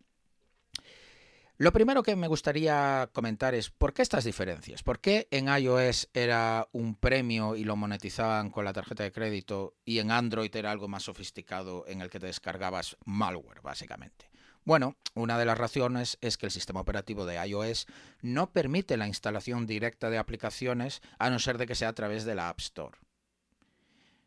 Lo 1.58 1.72
primero 1.72 2.04
que 2.04 2.18
me 2.18 2.28
gustaría 2.28 3.10
comentar 3.14 3.56
es 3.56 3.70
por 3.70 3.94
qué 3.94 4.02
estas 4.02 4.26
diferencias. 4.26 4.84
¿Por 4.84 5.00
qué 5.00 5.30
en 5.32 5.48
iOS 5.48 6.10
era 6.14 6.68
un 6.74 6.96
premio 6.96 7.56
y 7.56 7.64
lo 7.64 7.78
monetizaban 7.78 8.50
con 8.50 8.66
la 8.66 8.74
tarjeta 8.74 9.04
de 9.04 9.14
crédito 9.14 9.74
y 9.86 10.00
en 10.00 10.12
Android 10.12 10.54
era 10.54 10.72
algo 10.72 10.90
más 10.90 11.04
sofisticado 11.04 11.86
en 11.88 12.02
el 12.02 12.10
que 12.10 12.20
te 12.20 12.26
descargabas 12.26 12.98
malware, 13.06 13.62
básicamente? 13.62 14.30
Bueno, 14.66 14.98
una 15.14 15.40
de 15.40 15.46
las 15.46 15.58
razones 15.58 16.18
es 16.20 16.36
que 16.36 16.48
el 16.48 16.52
sistema 16.52 16.82
operativo 16.82 17.26
de 17.26 17.36
iOS 17.48 17.88
no 18.22 18.52
permite 18.52 18.98
la 18.98 19.08
instalación 19.08 19.66
directa 19.66 20.10
de 20.10 20.18
aplicaciones 20.18 21.02
a 21.20 21.30
no 21.30 21.40
ser 21.40 21.58
de 21.58 21.68
que 21.68 21.76
sea 21.76 21.88
a 21.88 21.96
través 21.96 22.26
de 22.26 22.36
la 22.36 22.50
App 22.50 22.60
Store. 22.60 22.98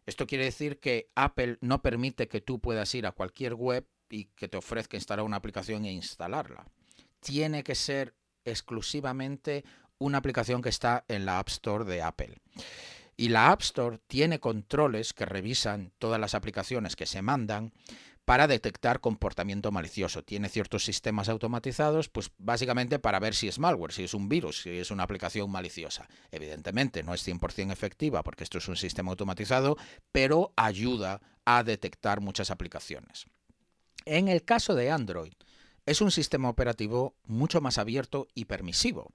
Esto 0.06 0.26
quiere 0.26 0.44
decir 0.44 0.80
que 0.80 1.10
Apple 1.14 1.58
no 1.60 1.82
permite 1.82 2.26
que 2.26 2.40
tú 2.40 2.58
puedas 2.58 2.94
ir 2.94 3.06
a 3.06 3.12
cualquier 3.12 3.52
web 3.52 3.86
y 4.08 4.26
que 4.34 4.48
te 4.48 4.56
ofrezca 4.56 4.96
instalar 4.96 5.26
una 5.26 5.36
aplicación 5.36 5.84
e 5.84 5.92
instalarla 5.92 6.64
tiene 7.20 7.62
que 7.62 7.74
ser 7.74 8.14
exclusivamente 8.44 9.64
una 9.98 10.18
aplicación 10.18 10.62
que 10.62 10.68
está 10.68 11.04
en 11.08 11.26
la 11.26 11.38
App 11.38 11.48
Store 11.48 11.84
de 11.84 12.02
Apple. 12.02 12.36
Y 13.16 13.30
la 13.30 13.50
App 13.50 13.62
Store 13.62 13.98
tiene 14.06 14.38
controles 14.38 15.12
que 15.12 15.26
revisan 15.26 15.92
todas 15.98 16.20
las 16.20 16.34
aplicaciones 16.34 16.94
que 16.94 17.06
se 17.06 17.20
mandan 17.20 17.72
para 18.24 18.46
detectar 18.46 19.00
comportamiento 19.00 19.72
malicioso. 19.72 20.22
Tiene 20.22 20.50
ciertos 20.50 20.84
sistemas 20.84 21.30
automatizados, 21.30 22.10
pues 22.10 22.30
básicamente 22.36 22.98
para 22.98 23.18
ver 23.18 23.34
si 23.34 23.48
es 23.48 23.58
malware, 23.58 23.90
si 23.90 24.04
es 24.04 24.12
un 24.12 24.28
virus, 24.28 24.60
si 24.62 24.70
es 24.70 24.90
una 24.90 25.02
aplicación 25.02 25.50
maliciosa. 25.50 26.06
Evidentemente 26.30 27.02
no 27.02 27.14
es 27.14 27.26
100% 27.26 27.72
efectiva 27.72 28.22
porque 28.22 28.44
esto 28.44 28.58
es 28.58 28.68
un 28.68 28.76
sistema 28.76 29.10
automatizado, 29.10 29.78
pero 30.12 30.52
ayuda 30.56 31.22
a 31.46 31.64
detectar 31.64 32.20
muchas 32.20 32.50
aplicaciones. 32.50 33.24
En 34.04 34.28
el 34.28 34.44
caso 34.44 34.74
de 34.74 34.90
Android, 34.90 35.32
es 35.88 36.00
un 36.00 36.10
sistema 36.10 36.48
operativo 36.48 37.14
mucho 37.24 37.60
más 37.60 37.78
abierto 37.78 38.28
y 38.34 38.44
permisivo. 38.44 39.12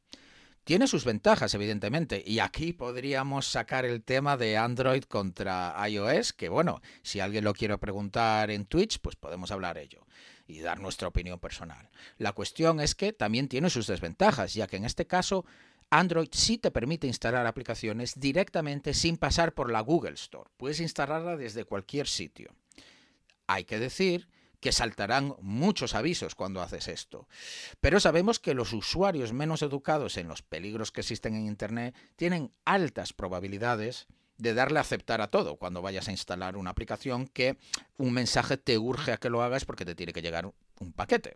Tiene 0.63 0.87
sus 0.87 1.03
ventajas, 1.03 1.53
evidentemente, 1.53 2.23
y 2.25 2.39
aquí 2.39 2.71
podríamos 2.71 3.47
sacar 3.47 3.83
el 3.83 4.01
tema 4.01 4.37
de 4.37 4.57
Android 4.57 5.03
contra 5.03 5.75
iOS, 5.89 6.31
que 6.31 6.47
bueno, 6.47 6.81
si 7.01 7.19
alguien 7.19 7.43
lo 7.43 7.53
quiere 7.53 7.77
preguntar 7.77 8.49
en 8.49 8.65
Twitch, 8.65 8.99
pues 8.99 9.17
podemos 9.17 9.51
hablar 9.51 9.77
ello 9.77 10.05
y 10.47 10.61
dar 10.61 10.79
nuestra 10.79 11.09
opinión 11.09 11.39
personal. 11.39 11.89
La 12.17 12.31
cuestión 12.31 12.79
es 12.79 12.95
que 12.95 13.11
también 13.11 13.49
tiene 13.49 13.69
sus 13.69 13.87
desventajas, 13.87 14.53
ya 14.53 14.67
que 14.67 14.77
en 14.77 14.85
este 14.85 15.05
caso 15.05 15.45
Android 15.89 16.29
sí 16.31 16.57
te 16.57 16.71
permite 16.71 17.07
instalar 17.07 17.45
aplicaciones 17.45 18.19
directamente 18.19 18.93
sin 18.93 19.17
pasar 19.17 19.53
por 19.53 19.69
la 19.69 19.81
Google 19.81 20.13
Store. 20.13 20.49
Puedes 20.55 20.79
instalarla 20.79 21.35
desde 21.35 21.65
cualquier 21.65 22.07
sitio. 22.07 22.55
Hay 23.47 23.65
que 23.65 23.79
decir 23.79 24.29
que 24.63 24.71
saltarán 24.71 25.35
muchos 25.41 25.93
avisos 25.93 26.35
cuando 26.35 26.61
haces 26.61 26.87
esto. 26.87 27.27
Pero 27.81 27.99
sabemos 27.99 28.39
que 28.39 28.53
los 28.53 28.71
usuarios 28.71 29.33
menos 29.33 29.61
educados 29.61 30.15
en 30.15 30.29
los 30.29 30.41
peligros 30.41 30.89
que 30.89 31.01
existen 31.01 31.35
en 31.35 31.47
Internet 31.47 31.93
tienen 32.15 32.49
altas 32.63 33.11
probabilidades 33.11 34.07
de 34.37 34.53
darle 34.53 34.77
a 34.77 34.83
aceptar 34.83 35.19
a 35.19 35.27
todo 35.27 35.57
cuando 35.57 35.81
vayas 35.81 36.07
a 36.07 36.11
instalar 36.11 36.55
una 36.55 36.69
aplicación 36.69 37.27
que 37.27 37.57
un 37.97 38.13
mensaje 38.13 38.55
te 38.55 38.77
urge 38.77 39.11
a 39.11 39.17
que 39.17 39.29
lo 39.29 39.43
hagas 39.43 39.65
porque 39.65 39.83
te 39.83 39.95
tiene 39.95 40.13
que 40.13 40.21
llegar 40.21 40.49
un 40.79 40.93
paquete. 40.93 41.35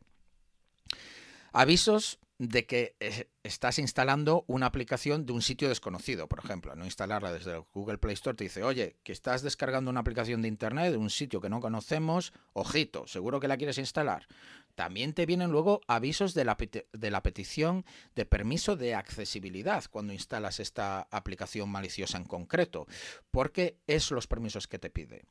Avisos 1.51 2.19
de 2.39 2.65
que 2.65 2.95
eh, 2.99 3.29
estás 3.43 3.79
instalando 3.79 4.43
una 4.47 4.67
aplicación 4.67 5.25
de 5.25 5.33
un 5.33 5.41
sitio 5.41 5.69
desconocido, 5.69 6.27
por 6.27 6.39
ejemplo, 6.39 6.75
no 6.75 6.85
instalarla 6.85 7.31
desde 7.31 7.55
el 7.55 7.63
Google 7.73 7.97
Play 7.97 8.13
Store, 8.13 8.35
te 8.35 8.43
dice, 8.43 8.63
oye, 8.63 8.97
que 9.03 9.11
estás 9.11 9.41
descargando 9.41 9.89
una 9.89 10.01
aplicación 10.01 10.41
de 10.41 10.47
Internet 10.47 10.91
de 10.91 10.97
un 10.97 11.09
sitio 11.09 11.41
que 11.41 11.49
no 11.49 11.59
conocemos, 11.59 12.33
ojito, 12.53 13.07
seguro 13.07 13.39
que 13.39 13.47
la 13.47 13.57
quieres 13.57 13.79
instalar. 13.79 14.27
También 14.75 15.13
te 15.13 15.25
vienen 15.25 15.51
luego 15.51 15.81
avisos 15.87 16.35
de 16.35 16.45
la, 16.45 16.55
de 16.93 17.11
la 17.11 17.23
petición 17.23 17.83
de 18.13 18.27
permiso 18.27 18.75
de 18.75 18.93
accesibilidad 18.93 19.83
cuando 19.89 20.13
instalas 20.13 20.59
esta 20.59 21.07
aplicación 21.09 21.69
maliciosa 21.69 22.19
en 22.19 22.25
concreto, 22.25 22.85
porque 23.31 23.79
es 23.87 24.11
los 24.11 24.27
permisos 24.27 24.67
que 24.67 24.77
te 24.77 24.91
pide. 24.91 25.23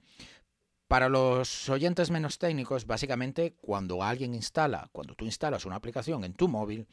Para 0.88 1.08
los 1.08 1.68
oyentes 1.68 2.10
menos 2.10 2.38
técnicos, 2.38 2.86
básicamente 2.86 3.54
cuando 3.60 4.04
alguien 4.04 4.34
instala, 4.34 4.88
cuando 4.92 5.14
tú 5.14 5.24
instalas 5.24 5.64
una 5.64 5.76
aplicación 5.76 6.22
en 6.22 6.34
tu 6.34 6.46
móvil, 6.46 6.86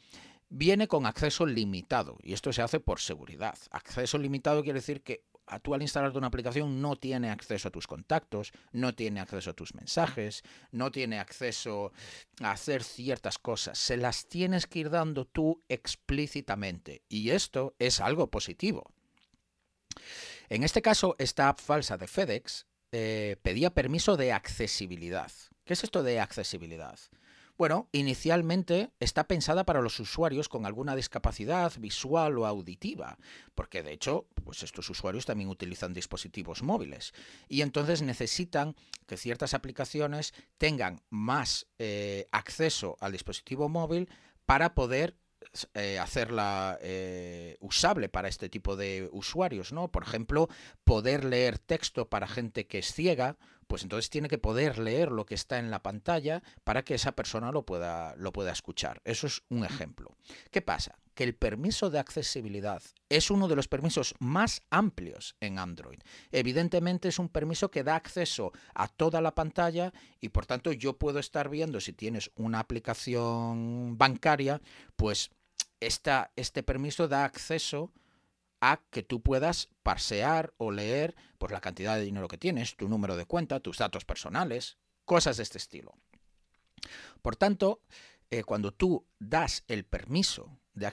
viene 0.48 0.88
con 0.88 1.06
acceso 1.06 1.46
limitado 1.46 2.18
y 2.20 2.32
esto 2.32 2.52
se 2.52 2.62
hace 2.62 2.80
por 2.80 3.00
seguridad. 3.00 3.56
Acceso 3.70 4.18
limitado 4.18 4.62
quiere 4.64 4.80
decir 4.80 5.02
que 5.02 5.24
tú 5.62 5.74
al 5.74 5.82
instalar 5.82 6.16
una 6.16 6.26
aplicación 6.26 6.80
no 6.80 6.96
tiene 6.96 7.30
acceso 7.30 7.68
a 7.68 7.70
tus 7.70 7.86
contactos, 7.86 8.52
no 8.72 8.94
tiene 8.94 9.20
acceso 9.20 9.50
a 9.50 9.54
tus 9.54 9.74
mensajes, 9.74 10.42
no 10.72 10.90
tiene 10.90 11.20
acceso 11.20 11.92
a 12.40 12.50
hacer 12.50 12.82
ciertas 12.82 13.38
cosas. 13.38 13.78
Se 13.78 13.96
las 13.96 14.26
tienes 14.26 14.66
que 14.66 14.80
ir 14.80 14.90
dando 14.90 15.24
tú 15.24 15.62
explícitamente 15.68 17.02
y 17.08 17.30
esto 17.30 17.74
es 17.78 18.00
algo 18.00 18.28
positivo. 18.28 18.90
En 20.48 20.64
este 20.64 20.82
caso, 20.82 21.14
esta 21.18 21.48
app 21.48 21.60
falsa 21.60 21.96
de 21.96 22.08
FedEx 22.08 22.66
eh, 22.96 23.38
pedía 23.42 23.74
permiso 23.74 24.16
de 24.16 24.32
accesibilidad. 24.32 25.32
¿Qué 25.64 25.72
es 25.72 25.82
esto 25.82 26.04
de 26.04 26.20
accesibilidad? 26.20 26.96
Bueno, 27.58 27.88
inicialmente 27.90 28.92
está 29.00 29.26
pensada 29.26 29.64
para 29.64 29.80
los 29.80 29.98
usuarios 29.98 30.48
con 30.48 30.64
alguna 30.64 30.94
discapacidad 30.94 31.72
visual 31.80 32.38
o 32.38 32.46
auditiva, 32.46 33.18
porque 33.56 33.82
de 33.82 33.92
hecho, 33.92 34.28
pues 34.44 34.62
estos 34.62 34.88
usuarios 34.90 35.26
también 35.26 35.48
utilizan 35.50 35.92
dispositivos 35.92 36.62
móviles 36.62 37.14
y 37.48 37.62
entonces 37.62 38.02
necesitan 38.02 38.76
que 39.08 39.16
ciertas 39.16 39.54
aplicaciones 39.54 40.32
tengan 40.56 41.02
más 41.10 41.66
eh, 41.80 42.28
acceso 42.30 42.96
al 43.00 43.10
dispositivo 43.10 43.68
móvil 43.68 44.08
para 44.46 44.76
poder 44.76 45.16
eh, 45.74 45.98
hacerla 45.98 46.78
eh, 46.80 47.56
usable 47.60 48.08
para 48.08 48.28
este 48.28 48.48
tipo 48.48 48.76
de 48.76 49.08
usuarios, 49.12 49.72
¿no? 49.72 49.90
Por 49.90 50.02
ejemplo, 50.02 50.48
poder 50.84 51.24
leer 51.24 51.58
texto 51.58 52.08
para 52.08 52.26
gente 52.26 52.66
que 52.66 52.78
es 52.78 52.92
ciega, 52.92 53.36
pues 53.66 53.82
entonces 53.82 54.10
tiene 54.10 54.28
que 54.28 54.38
poder 54.38 54.78
leer 54.78 55.10
lo 55.10 55.26
que 55.26 55.34
está 55.34 55.58
en 55.58 55.70
la 55.70 55.82
pantalla 55.82 56.42
para 56.64 56.82
que 56.82 56.94
esa 56.94 57.12
persona 57.12 57.52
lo 57.52 57.64
pueda, 57.64 58.14
lo 58.16 58.32
pueda 58.32 58.52
escuchar. 58.52 59.00
Eso 59.04 59.26
es 59.26 59.42
un 59.48 59.64
ejemplo. 59.64 60.16
¿Qué 60.50 60.62
pasa? 60.62 60.98
Que 61.14 61.24
el 61.24 61.34
permiso 61.34 61.90
de 61.90 61.98
accesibilidad 61.98 62.82
es 63.08 63.30
uno 63.30 63.48
de 63.48 63.56
los 63.56 63.68
permisos 63.68 64.14
más 64.18 64.62
amplios 64.70 65.36
en 65.40 65.58
Android. 65.58 66.00
Evidentemente 66.32 67.08
es 67.08 67.18
un 67.18 67.28
permiso 67.28 67.70
que 67.70 67.84
da 67.84 67.96
acceso 67.96 68.52
a 68.74 68.88
toda 68.88 69.20
la 69.20 69.34
pantalla 69.34 69.92
y 70.20 70.30
por 70.30 70.46
tanto 70.46 70.72
yo 70.72 70.98
puedo 70.98 71.18
estar 71.18 71.48
viendo 71.48 71.80
si 71.80 71.92
tienes 71.92 72.30
una 72.34 72.58
aplicación 72.58 73.96
bancaria, 73.96 74.60
pues 74.96 75.30
este 75.80 76.62
permiso 76.62 77.08
da 77.08 77.24
acceso 77.24 77.92
a 78.60 78.80
que 78.90 79.02
tú 79.02 79.20
puedas 79.20 79.68
parsear 79.82 80.54
o 80.56 80.70
leer 80.70 81.14
pues, 81.38 81.52
la 81.52 81.60
cantidad 81.60 81.96
de 81.96 82.04
dinero 82.04 82.28
que 82.28 82.38
tienes, 82.38 82.76
tu 82.76 82.88
número 82.88 83.16
de 83.16 83.26
cuenta, 83.26 83.60
tus 83.60 83.76
datos 83.76 84.06
personales, 84.06 84.78
cosas 85.04 85.36
de 85.36 85.42
este 85.42 85.58
estilo. 85.58 85.94
Por 87.20 87.36
tanto, 87.36 87.82
eh, 88.30 88.42
cuando 88.42 88.72
tú 88.72 89.06
das 89.18 89.64
el 89.68 89.84
permiso 89.84 90.58
de 90.74 90.86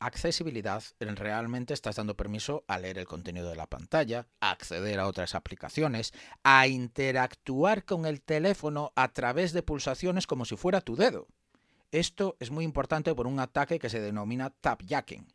accesibilidad, 0.00 0.82
realmente 0.98 1.74
estás 1.74 1.96
dando 1.96 2.16
permiso 2.16 2.64
a 2.66 2.78
leer 2.78 2.98
el 2.98 3.06
contenido 3.06 3.50
de 3.50 3.56
la 3.56 3.66
pantalla, 3.66 4.26
a 4.40 4.50
acceder 4.50 4.98
a 4.98 5.06
otras 5.06 5.34
aplicaciones, 5.34 6.12
a 6.42 6.66
interactuar 6.66 7.84
con 7.84 8.06
el 8.06 8.22
teléfono 8.22 8.92
a 8.96 9.12
través 9.12 9.52
de 9.52 9.62
pulsaciones 9.62 10.26
como 10.26 10.44
si 10.44 10.56
fuera 10.56 10.80
tu 10.80 10.96
dedo. 10.96 11.28
Esto 11.92 12.36
es 12.40 12.50
muy 12.50 12.64
importante 12.64 13.14
por 13.14 13.26
un 13.26 13.38
ataque 13.38 13.78
que 13.78 13.90
se 13.90 14.00
denomina 14.00 14.50
tapjacking. 14.50 15.26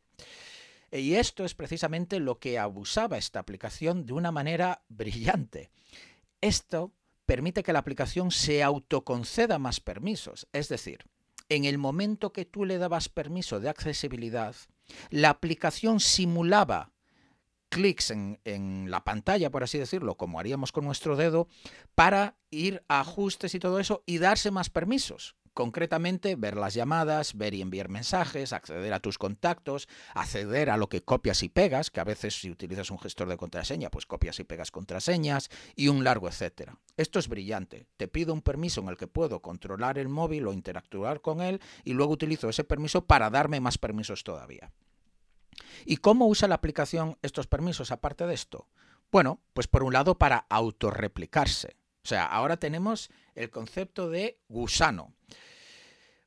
Y 0.92 1.14
esto 1.14 1.46
es 1.46 1.56
precisamente 1.56 2.20
lo 2.20 2.40
que 2.40 2.60
abusaba 2.60 3.18
esta 3.18 3.40
aplicación 3.40 4.06
de 4.06 4.14
una 4.14 4.32
manera 4.32 4.84
brillante. 4.90 5.72
Esto 6.42 6.92
permite 7.26 7.64
que 7.64 7.72
la 7.72 7.80
aplicación 7.80 8.32
se 8.32 8.62
autoconceda 8.62 9.58
más 9.58 9.80
permisos. 9.80 10.48
Es 10.52 10.68
decir, 10.68 11.06
en 11.52 11.66
el 11.66 11.78
momento 11.78 12.32
que 12.32 12.46
tú 12.46 12.64
le 12.64 12.78
dabas 12.78 13.10
permiso 13.10 13.60
de 13.60 13.68
accesibilidad, 13.68 14.56
la 15.10 15.30
aplicación 15.30 16.00
simulaba 16.00 16.94
clics 17.68 18.12
en, 18.12 18.40
en, 18.46 18.90
la 18.90 19.04
pantalla, 19.04 19.50
por 19.50 19.64
así 19.64 19.78
decirlo, 19.78 20.16
como 20.16 20.40
haríamos 20.40 20.72
con 20.72 20.86
nuestro 20.86 21.18
dedo, 21.18 21.50
para 21.94 22.38
ir 22.52 22.84
a 22.88 23.02
ajustes 23.02 23.54
y 23.54 23.60
todo 23.60 23.80
eso 23.80 24.02
y 24.06 24.18
darse 24.18 24.50
más 24.50 24.70
permisos. 24.70 25.36
Concretamente, 25.54 26.36
ver 26.38 26.56
las 26.56 26.74
llamadas, 26.74 27.36
ver 27.36 27.54
y 27.54 27.62
enviar 27.62 27.90
mensajes, 27.90 28.54
acceder 28.54 28.94
a 28.94 29.02
tus 29.02 29.18
contactos, 29.18 29.90
acceder 30.14 30.70
a 30.70 30.78
lo 30.78 30.88
que 30.88 31.04
copias 31.04 31.44
y 31.44 31.50
pegas, 31.50 31.92
que 31.92 32.00
a 32.00 32.06
veces 32.06 32.40
si 32.40 32.50
utilizas 32.50 32.90
un 32.90 33.00
gestor 33.00 33.28
de 33.28 33.36
contraseña, 33.36 33.90
pues 33.90 34.06
copias 34.06 34.40
y 34.40 34.46
pegas 34.46 34.72
contraseñas 34.72 35.50
y 35.76 35.90
un 35.90 36.06
largo 36.06 36.30
etcétera. 36.30 36.78
Esto 36.96 37.20
es 37.20 37.28
brillante. 37.28 37.88
Te 37.98 38.08
pido 38.08 38.34
un 38.34 38.42
permiso 38.42 38.80
en 38.80 38.88
el 38.88 38.98
que 38.98 39.08
puedo 39.08 39.42
controlar 39.42 39.98
el 39.98 40.08
móvil 40.08 40.48
o 40.48 40.54
interactuar 40.54 41.20
con 41.20 41.42
él 41.42 41.60
y 41.84 41.94
luego 41.94 42.14
utilizo 42.14 42.48
ese 42.48 42.64
permiso 42.64 43.06
para 43.06 43.30
darme 43.30 43.60
más 43.60 43.78
permisos 43.78 44.24
todavía. 44.24 44.72
¿Y 45.86 45.98
cómo 45.98 46.28
usa 46.28 46.48
la 46.48 46.56
aplicación 46.56 47.18
estos 47.22 47.48
permisos 47.48 47.92
aparte 47.92 48.26
de 48.26 48.34
esto? 48.34 48.70
Bueno, 49.12 49.42
pues 49.54 49.68
por 49.68 49.84
un 49.84 49.92
lado 49.92 50.18
para 50.18 50.46
autorreplicarse. 50.50 51.76
O 52.04 52.08
sea, 52.08 52.26
ahora 52.26 52.58
tenemos 52.58 53.12
el 53.36 53.50
concepto 53.50 54.10
de 54.10 54.40
gusano. 54.48 55.14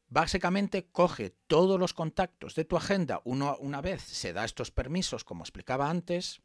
Básicamente 0.09 0.86
coge 0.90 1.30
todos 1.46 1.80
los 1.80 1.92
contactos 1.92 2.55
de 2.55 2.64
tu 2.64 2.76
agenda 2.76 3.20
una 3.24 3.80
vez 3.80 4.02
se 4.02 4.32
da 4.32 4.44
estos 4.44 4.70
permisos, 4.70 5.24
como 5.24 5.42
explicaba 5.42 5.90
antes, 5.90 6.42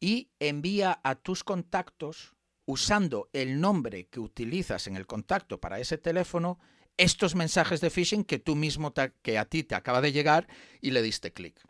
y 0.00 0.30
envía 0.40 1.00
a 1.04 1.14
tus 1.16 1.44
contactos, 1.44 2.34
usando 2.64 3.28
el 3.32 3.60
nombre 3.60 4.06
que 4.06 4.20
utilizas 4.20 4.86
en 4.86 4.96
el 4.96 5.06
contacto 5.06 5.60
para 5.60 5.80
ese 5.80 5.98
teléfono, 5.98 6.58
estos 6.96 7.34
mensajes 7.34 7.80
de 7.80 7.90
phishing 7.90 8.24
que 8.24 8.38
tú 8.38 8.56
mismo, 8.56 8.92
que 9.22 9.38
a 9.38 9.44
ti 9.44 9.64
te 9.64 9.74
acaba 9.74 10.00
de 10.00 10.12
llegar 10.12 10.48
y 10.80 10.92
le 10.92 11.02
diste 11.02 11.32
clic. 11.32 11.60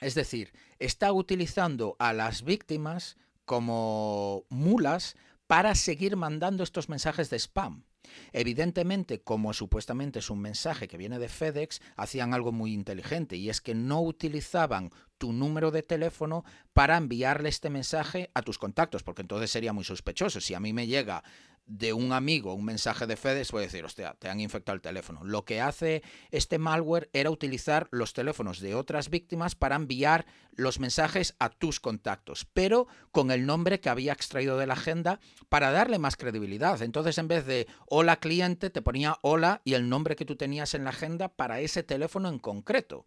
Es 0.00 0.14
decir, 0.14 0.52
está 0.78 1.12
utilizando 1.12 1.96
a 1.98 2.12
las 2.12 2.42
víctimas 2.42 3.16
como 3.44 4.44
mulas 4.48 5.16
para 5.46 5.74
seguir 5.74 6.16
mandando 6.16 6.62
estos 6.62 6.88
mensajes 6.88 7.30
de 7.30 7.38
spam. 7.38 7.84
Evidentemente, 8.32 9.20
como 9.22 9.52
supuestamente 9.52 10.20
es 10.20 10.30
un 10.30 10.40
mensaje 10.40 10.88
que 10.88 10.96
viene 10.96 11.18
de 11.18 11.28
FedEx, 11.28 11.80
hacían 11.96 12.34
algo 12.34 12.52
muy 12.52 12.72
inteligente 12.72 13.36
y 13.36 13.50
es 13.50 13.60
que 13.60 13.74
no 13.74 14.00
utilizaban 14.00 14.90
tu 15.18 15.32
número 15.32 15.70
de 15.70 15.82
teléfono 15.82 16.44
para 16.72 16.96
enviarle 16.96 17.48
este 17.48 17.70
mensaje 17.70 18.30
a 18.34 18.42
tus 18.42 18.58
contactos, 18.58 19.02
porque 19.02 19.22
entonces 19.22 19.50
sería 19.50 19.72
muy 19.72 19.84
sospechoso. 19.84 20.40
Si 20.40 20.54
a 20.54 20.60
mí 20.60 20.72
me 20.72 20.86
llega 20.86 21.24
de 21.66 21.92
un 21.92 22.12
amigo 22.12 22.54
un 22.54 22.64
mensaje 22.64 23.06
de 23.06 23.16
FedEx, 23.16 23.50
puede 23.50 23.66
decir, 23.66 23.84
hostia, 23.84 24.14
te 24.18 24.28
han 24.28 24.40
infectado 24.40 24.74
el 24.76 24.82
teléfono. 24.82 25.20
Lo 25.24 25.44
que 25.44 25.60
hace 25.60 26.02
este 26.30 26.58
malware 26.58 27.10
era 27.12 27.30
utilizar 27.30 27.88
los 27.90 28.12
teléfonos 28.12 28.60
de 28.60 28.74
otras 28.74 29.10
víctimas 29.10 29.54
para 29.54 29.76
enviar 29.76 30.26
los 30.52 30.80
mensajes 30.80 31.34
a 31.38 31.50
tus 31.50 31.80
contactos, 31.80 32.46
pero 32.52 32.86
con 33.10 33.30
el 33.30 33.46
nombre 33.46 33.80
que 33.80 33.90
había 33.90 34.12
extraído 34.12 34.56
de 34.56 34.66
la 34.66 34.74
agenda 34.74 35.20
para 35.48 35.70
darle 35.70 35.98
más 35.98 36.16
credibilidad. 36.16 36.80
Entonces, 36.82 37.18
en 37.18 37.28
vez 37.28 37.44
de 37.46 37.66
hola 37.88 38.16
cliente, 38.16 38.70
te 38.70 38.80
ponía 38.82 39.18
hola 39.22 39.60
y 39.64 39.74
el 39.74 39.88
nombre 39.88 40.16
que 40.16 40.24
tú 40.24 40.36
tenías 40.36 40.74
en 40.74 40.84
la 40.84 40.90
agenda 40.90 41.28
para 41.28 41.60
ese 41.60 41.82
teléfono 41.82 42.28
en 42.28 42.38
concreto. 42.38 43.06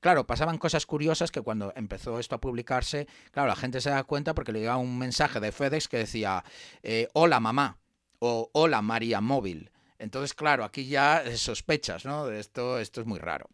Claro, 0.00 0.26
pasaban 0.26 0.58
cosas 0.58 0.86
curiosas 0.86 1.30
que 1.30 1.42
cuando 1.42 1.72
empezó 1.76 2.18
esto 2.18 2.36
a 2.36 2.40
publicarse, 2.40 3.08
claro, 3.32 3.48
la 3.48 3.56
gente 3.56 3.80
se 3.80 3.90
da 3.90 4.04
cuenta 4.04 4.34
porque 4.34 4.52
le 4.52 4.60
llegaba 4.60 4.78
un 4.78 4.96
mensaje 4.96 5.40
de 5.40 5.52
FedEx 5.52 5.88
que 5.88 5.98
decía, 5.98 6.44
eh, 6.82 7.08
hola 7.12 7.40
mamá 7.40 7.78
o 8.20 8.50
Hola 8.52 8.82
María 8.82 9.20
Móvil. 9.20 9.70
Entonces, 9.98 10.34
claro, 10.34 10.64
aquí 10.64 10.86
ya 10.86 11.24
sospechas, 11.36 12.04
¿no? 12.04 12.30
Esto, 12.30 12.78
esto 12.78 13.00
es 13.00 13.06
muy 13.06 13.18
raro. 13.18 13.48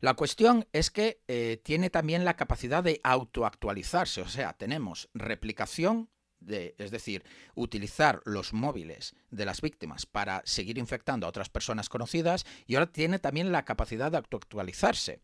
La 0.00 0.14
cuestión 0.14 0.66
es 0.72 0.90
que 0.90 1.20
eh, 1.28 1.60
tiene 1.62 1.90
también 1.90 2.24
la 2.24 2.36
capacidad 2.36 2.82
de 2.82 3.00
autoactualizarse, 3.02 4.20
o 4.22 4.28
sea, 4.28 4.52
tenemos 4.52 5.08
replicación, 5.14 6.08
de, 6.40 6.74
es 6.78 6.90
decir, 6.90 7.24
utilizar 7.54 8.20
los 8.26 8.52
móviles 8.52 9.14
de 9.30 9.46
las 9.46 9.62
víctimas 9.62 10.04
para 10.04 10.42
seguir 10.44 10.76
infectando 10.76 11.26
a 11.26 11.30
otras 11.30 11.48
personas 11.48 11.88
conocidas 11.88 12.44
y 12.66 12.74
ahora 12.74 12.92
tiene 12.92 13.18
también 13.18 13.50
la 13.50 13.64
capacidad 13.64 14.10
de 14.10 14.18
autoactualizarse. 14.18 15.20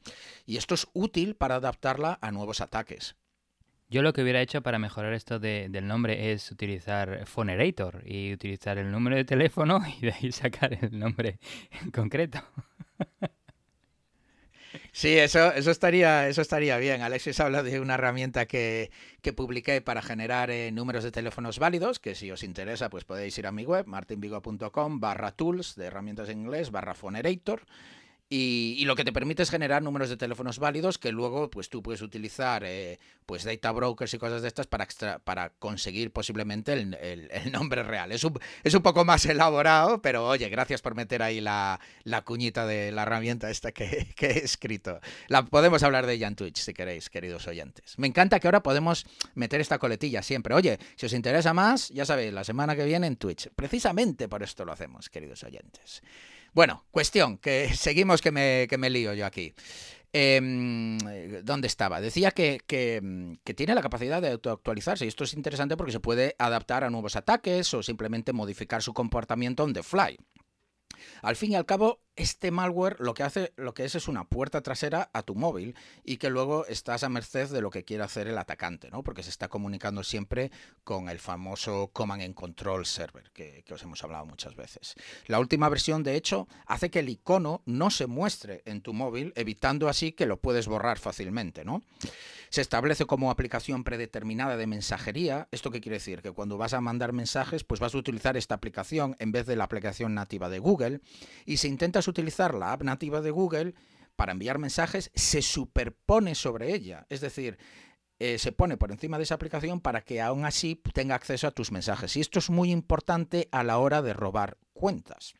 Y 0.46 0.56
esto 0.56 0.74
es 0.74 0.88
útil 0.94 1.36
para 1.36 1.56
adaptarla 1.56 2.18
a 2.22 2.32
nuevos 2.32 2.62
ataques. 2.62 3.16
Yo 3.90 4.02
lo 4.02 4.12
que 4.12 4.22
hubiera 4.22 4.40
hecho 4.40 4.62
para 4.62 4.78
mejorar 4.78 5.12
esto 5.14 5.40
del 5.40 5.86
nombre 5.88 6.30
es 6.30 6.52
utilizar 6.52 7.26
Phonerator 7.26 8.02
y 8.06 8.32
utilizar 8.32 8.78
el 8.78 8.92
número 8.92 9.16
de 9.16 9.24
teléfono 9.24 9.82
y 10.00 10.06
de 10.06 10.12
ahí 10.12 10.30
sacar 10.30 10.78
el 10.80 10.96
nombre 10.96 11.40
en 11.82 11.90
concreto. 11.90 12.40
Sí, 14.92 15.18
eso, 15.18 15.52
eso, 15.52 15.72
estaría, 15.72 16.28
eso 16.28 16.40
estaría 16.42 16.76
bien. 16.76 17.02
Alexis 17.02 17.40
habla 17.40 17.64
de 17.64 17.80
una 17.80 17.94
herramienta 17.94 18.46
que, 18.46 18.92
que 19.22 19.32
publiqué 19.32 19.80
para 19.80 20.02
generar 20.02 20.50
eh, 20.50 20.70
números 20.70 21.02
de 21.02 21.10
teléfonos 21.10 21.58
válidos, 21.58 21.98
que 21.98 22.14
si 22.14 22.30
os 22.30 22.44
interesa, 22.44 22.90
pues 22.90 23.04
podéis 23.04 23.36
ir 23.38 23.48
a 23.48 23.52
mi 23.52 23.64
web, 23.64 23.86
martinvigo.com 23.86 25.00
barra 25.00 25.32
tools 25.32 25.74
de 25.74 25.86
herramientas 25.86 26.28
en 26.28 26.42
inglés 26.42 26.70
barra 26.70 26.94
Phonerator 26.94 27.62
y, 28.32 28.84
lo 28.84 28.94
que 28.94 29.04
te 29.04 29.12
permite 29.12 29.42
es 29.42 29.50
generar 29.50 29.82
números 29.82 30.08
de 30.08 30.16
teléfonos 30.16 30.60
válidos 30.60 30.98
que 30.98 31.10
luego 31.10 31.50
pues 31.50 31.68
tú 31.68 31.82
puedes 31.82 32.00
utilizar 32.00 32.62
eh, 32.64 33.00
pues 33.26 33.42
data 33.42 33.72
brokers 33.72 34.14
y 34.14 34.18
cosas 34.18 34.42
de 34.42 34.46
estas 34.46 34.68
para, 34.68 34.86
para 35.24 35.50
conseguir 35.50 36.12
posiblemente 36.12 36.72
el, 36.72 36.96
nombre 37.50 37.82
real. 37.82 38.12
Es 38.12 38.22
un, 38.22 38.38
es 38.62 38.72
un 38.74 38.82
poco 38.82 39.04
más 39.04 39.26
elaborado, 39.26 40.00
pero 40.00 40.28
oye, 40.28 40.48
gracias 40.48 40.80
por 40.80 40.94
meter 40.94 41.22
ahí 41.24 41.40
la, 41.40 41.80
la 42.04 42.22
cuñita 42.22 42.66
de 42.66 42.92
la 42.92 43.02
herramienta 43.02 43.50
esta 43.50 43.72
que, 43.72 44.06
que, 44.16 44.26
he 44.26 44.44
escrito. 44.44 45.00
La, 45.26 45.44
podemos 45.44 45.82
hablar 45.82 46.06
de 46.06 46.12
ella 46.12 46.28
en 46.28 46.36
Twitch 46.36 46.58
si 46.58 46.72
queréis, 46.72 47.10
queridos 47.10 47.48
oyentes. 47.48 47.98
Me 47.98 48.06
encanta 48.06 48.38
que 48.38 48.46
ahora 48.46 48.62
podemos 48.62 49.06
meter 49.34 49.60
esta 49.60 49.80
coletilla 49.80 50.22
siempre. 50.22 50.54
Oye, 50.54 50.78
si 50.94 51.06
os 51.06 51.12
interesa 51.14 51.52
más, 51.52 51.88
ya 51.88 52.04
sabéis, 52.04 52.32
la 52.32 52.44
semana 52.44 52.76
que 52.76 52.84
viene 52.84 53.08
en 53.08 53.16
Twitch. 53.16 53.48
Precisamente 53.56 54.28
por 54.28 54.44
esto 54.44 54.64
lo 54.64 54.70
hacemos, 54.70 55.10
queridos 55.10 55.42
oyentes. 55.42 56.00
Bueno, 56.52 56.84
cuestión, 56.90 57.38
que 57.38 57.68
seguimos 57.74 58.20
que 58.20 58.32
me, 58.32 58.66
que 58.68 58.78
me 58.78 58.90
lío 58.90 59.14
yo 59.14 59.26
aquí. 59.26 59.54
Em, 60.12 60.98
¿Dónde 61.44 61.68
estaba? 61.68 62.00
Decía 62.00 62.32
que, 62.32 62.60
que, 62.66 63.36
que, 63.44 63.54
tiene 63.54 63.76
la 63.76 63.82
capacidad 63.82 64.20
de 64.20 64.32
autoactualizarse 64.32 65.04
y 65.04 65.08
esto 65.08 65.22
es 65.22 65.34
interesante 65.34 65.76
porque 65.76 65.92
se 65.92 66.00
puede 66.00 66.34
adaptar 66.36 66.82
a 66.82 66.90
nuevos 66.90 67.14
ataques 67.14 67.72
o 67.74 67.82
simplemente 67.82 68.32
modificar 68.32 68.82
su 68.82 68.92
comportamiento 68.92 69.62
on 69.62 69.72
the 69.72 69.84
fly. 69.84 70.18
Al 71.22 71.36
fin 71.36 71.52
y 71.52 71.54
al 71.54 71.66
cabo, 71.66 72.00
este 72.20 72.50
malware 72.50 72.96
lo 73.00 73.14
que 73.14 73.22
hace, 73.22 73.52
lo 73.56 73.72
que 73.72 73.84
es 73.84 73.94
es 73.94 74.06
una 74.06 74.24
puerta 74.24 74.60
trasera 74.60 75.08
a 75.14 75.22
tu 75.22 75.34
móvil 75.34 75.74
y 76.04 76.18
que 76.18 76.28
luego 76.28 76.66
estás 76.66 77.02
a 77.02 77.08
merced 77.08 77.48
de 77.48 77.62
lo 77.62 77.70
que 77.70 77.84
quiere 77.84 78.04
hacer 78.04 78.28
el 78.28 78.36
atacante, 78.36 78.90
¿no? 78.90 79.02
Porque 79.02 79.22
se 79.22 79.30
está 79.30 79.48
comunicando 79.48 80.04
siempre 80.04 80.50
con 80.84 81.08
el 81.08 81.18
famoso 81.18 81.88
Command 81.94 82.22
and 82.22 82.34
Control 82.34 82.84
Server 82.84 83.30
que, 83.32 83.64
os 83.72 83.82
hemos 83.82 84.04
hablado 84.04 84.26
muchas 84.26 84.54
veces. 84.54 84.94
La 85.26 85.38
última 85.38 85.68
versión, 85.70 86.02
de 86.02 86.16
hecho, 86.16 86.46
hace 86.66 86.90
que 86.90 86.98
el 86.98 87.08
icono 87.08 87.62
no 87.64 87.90
se 87.90 88.06
muestre 88.06 88.62
en 88.66 88.82
tu 88.82 88.92
móvil, 88.92 89.32
evitando 89.36 89.88
así 89.88 90.12
que 90.12 90.26
lo 90.26 90.40
puedes 90.40 90.66
borrar 90.68 90.98
fácilmente, 90.98 91.64
¿no? 91.64 91.82
Se 92.50 92.60
establece 92.60 93.06
como 93.06 93.30
aplicación 93.30 93.84
predeterminada 93.84 94.56
de 94.56 94.66
mensajería. 94.66 95.46
¿Esto 95.52 95.70
qué 95.70 95.80
quiere 95.80 95.98
decir? 95.98 96.20
Que 96.20 96.32
cuando 96.32 96.58
vas 96.58 96.74
a 96.74 96.80
mandar 96.80 97.12
mensajes, 97.12 97.62
pues 97.62 97.78
vas 97.78 97.94
a 97.94 97.98
utilizar 97.98 98.36
esta 98.36 98.56
aplicación 98.56 99.14
en 99.20 99.30
vez 99.30 99.46
de 99.46 99.54
la 99.54 99.64
aplicación 99.64 100.14
nativa 100.14 100.48
de 100.48 100.58
Google. 100.58 101.00
Y 101.46 101.58
si 101.58 101.68
intentas 101.68 102.08
utilizar 102.10 102.54
la 102.54 102.72
app 102.72 102.82
nativa 102.82 103.20
de 103.20 103.30
Google 103.30 103.74
para 104.16 104.32
enviar 104.32 104.58
mensajes, 104.58 105.10
se 105.14 105.40
superpone 105.40 106.34
sobre 106.34 106.74
ella. 106.74 107.06
Es 107.08 107.20
decir, 107.20 107.58
eh, 108.18 108.38
se 108.38 108.52
pone 108.52 108.76
por 108.76 108.92
encima 108.92 109.16
de 109.16 109.24
esa 109.24 109.34
aplicación 109.36 109.80
para 109.80 110.02
que 110.02 110.20
aún 110.20 110.44
así 110.44 110.80
tenga 110.92 111.14
acceso 111.14 111.46
a 111.46 111.52
tus 111.52 111.72
mensajes. 111.72 112.16
Y 112.16 112.20
esto 112.20 112.38
es 112.38 112.50
muy 112.50 112.70
importante 112.70 113.48
a 113.50 113.64
la 113.64 113.78
hora 113.78 114.02
de 114.02 114.12
robar 114.12 114.58
cuentas. 114.74 115.34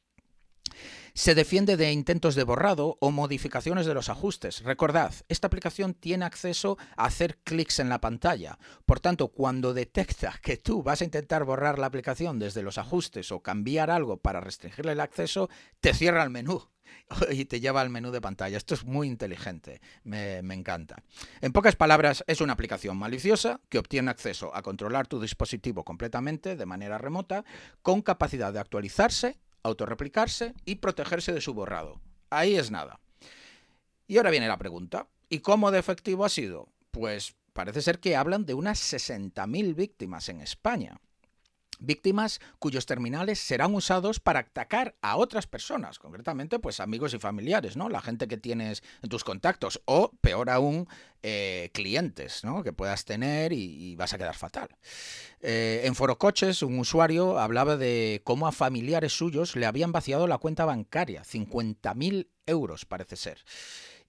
Se 1.14 1.34
defiende 1.34 1.76
de 1.76 1.92
intentos 1.92 2.34
de 2.34 2.44
borrado 2.44 2.96
o 3.00 3.10
modificaciones 3.10 3.86
de 3.86 3.94
los 3.94 4.08
ajustes. 4.08 4.62
Recordad, 4.62 5.12
esta 5.28 5.48
aplicación 5.48 5.94
tiene 5.94 6.24
acceso 6.24 6.78
a 6.96 7.06
hacer 7.06 7.38
clics 7.38 7.78
en 7.80 7.88
la 7.88 8.00
pantalla. 8.00 8.58
Por 8.86 9.00
tanto, 9.00 9.28
cuando 9.28 9.74
detecta 9.74 10.38
que 10.42 10.56
tú 10.56 10.82
vas 10.82 11.00
a 11.00 11.04
intentar 11.04 11.44
borrar 11.44 11.78
la 11.78 11.86
aplicación 11.86 12.38
desde 12.38 12.62
los 12.62 12.78
ajustes 12.78 13.32
o 13.32 13.40
cambiar 13.40 13.90
algo 13.90 14.18
para 14.18 14.40
restringirle 14.40 14.92
el 14.92 15.00
acceso, 15.00 15.50
te 15.80 15.94
cierra 15.94 16.22
el 16.22 16.30
menú 16.30 16.62
y 17.30 17.44
te 17.44 17.60
lleva 17.60 17.80
al 17.80 17.90
menú 17.90 18.10
de 18.10 18.20
pantalla. 18.20 18.56
Esto 18.56 18.74
es 18.74 18.84
muy 18.84 19.06
inteligente, 19.08 19.80
me, 20.04 20.42
me, 20.42 20.54
encanta. 20.54 21.02
En 21.40 21.52
pocas 21.52 21.76
palabras, 21.76 22.24
es 22.26 22.40
una 22.40 22.52
aplicación 22.52 22.96
maliciosa 22.96 23.60
que 23.68 23.78
obtiene 23.78 24.10
acceso 24.10 24.54
a 24.54 24.62
controlar 24.62 25.06
tu 25.06 25.20
dispositivo 25.20 25.84
completamente 25.84 26.56
de 26.56 26.66
manera 26.66 26.98
remota, 26.98 27.44
con 27.82 28.02
capacidad 28.02 28.52
de 28.52 28.60
actualizarse 28.60 29.38
autorreplicarse 29.62 30.54
y 30.64 30.76
protegerse 30.76 31.32
de 31.32 31.40
su 31.40 31.54
borrado. 31.54 32.00
Ahí 32.30 32.56
es 32.56 32.70
nada. 32.70 33.00
Y 34.06 34.16
ahora 34.16 34.30
viene 34.30 34.48
la 34.48 34.58
pregunta. 34.58 35.08
¿Y 35.28 35.40
cómo 35.40 35.70
de 35.70 35.78
efectivo 35.78 36.24
ha 36.24 36.28
sido? 36.28 36.68
Pues 36.90 37.36
parece 37.52 37.82
ser 37.82 38.00
que 38.00 38.16
hablan 38.16 38.46
de 38.46 38.54
unas 38.54 38.80
60.000 38.92 39.74
víctimas 39.74 40.28
en 40.28 40.40
España 40.40 41.00
víctimas 41.80 42.40
cuyos 42.58 42.86
terminales 42.86 43.38
serán 43.38 43.74
usados 43.74 44.20
para 44.20 44.40
atacar 44.40 44.94
a 45.02 45.16
otras 45.16 45.46
personas, 45.46 45.98
concretamente 45.98 46.58
pues 46.58 46.80
amigos 46.80 47.14
y 47.14 47.18
familiares, 47.18 47.76
¿no? 47.76 47.88
La 47.88 48.00
gente 48.00 48.28
que 48.28 48.36
tienes 48.36 48.82
en 49.02 49.08
tus 49.08 49.24
contactos 49.24 49.80
o 49.86 50.12
peor 50.20 50.50
aún 50.50 50.86
eh, 51.22 51.70
clientes, 51.74 52.44
¿no? 52.44 52.62
Que 52.62 52.72
puedas 52.72 53.04
tener 53.04 53.52
y, 53.52 53.94
vas 53.96 54.14
a 54.14 54.18
quedar 54.18 54.36
fatal. 54.36 54.68
Eh, 55.40 55.82
en 55.84 55.94
Foro 55.94 56.18
Coches 56.18 56.62
un 56.62 56.78
usuario 56.78 57.38
hablaba 57.38 57.76
de 57.76 58.22
cómo 58.24 58.46
a 58.46 58.52
familiares 58.52 59.12
suyos 59.12 59.56
le 59.56 59.66
habían 59.66 59.92
vaciado 59.92 60.26
la 60.26 60.38
cuenta 60.38 60.64
bancaria, 60.64 61.22
50.000 61.22 62.28
euros 62.46 62.84
parece 62.84 63.16
ser. 63.16 63.44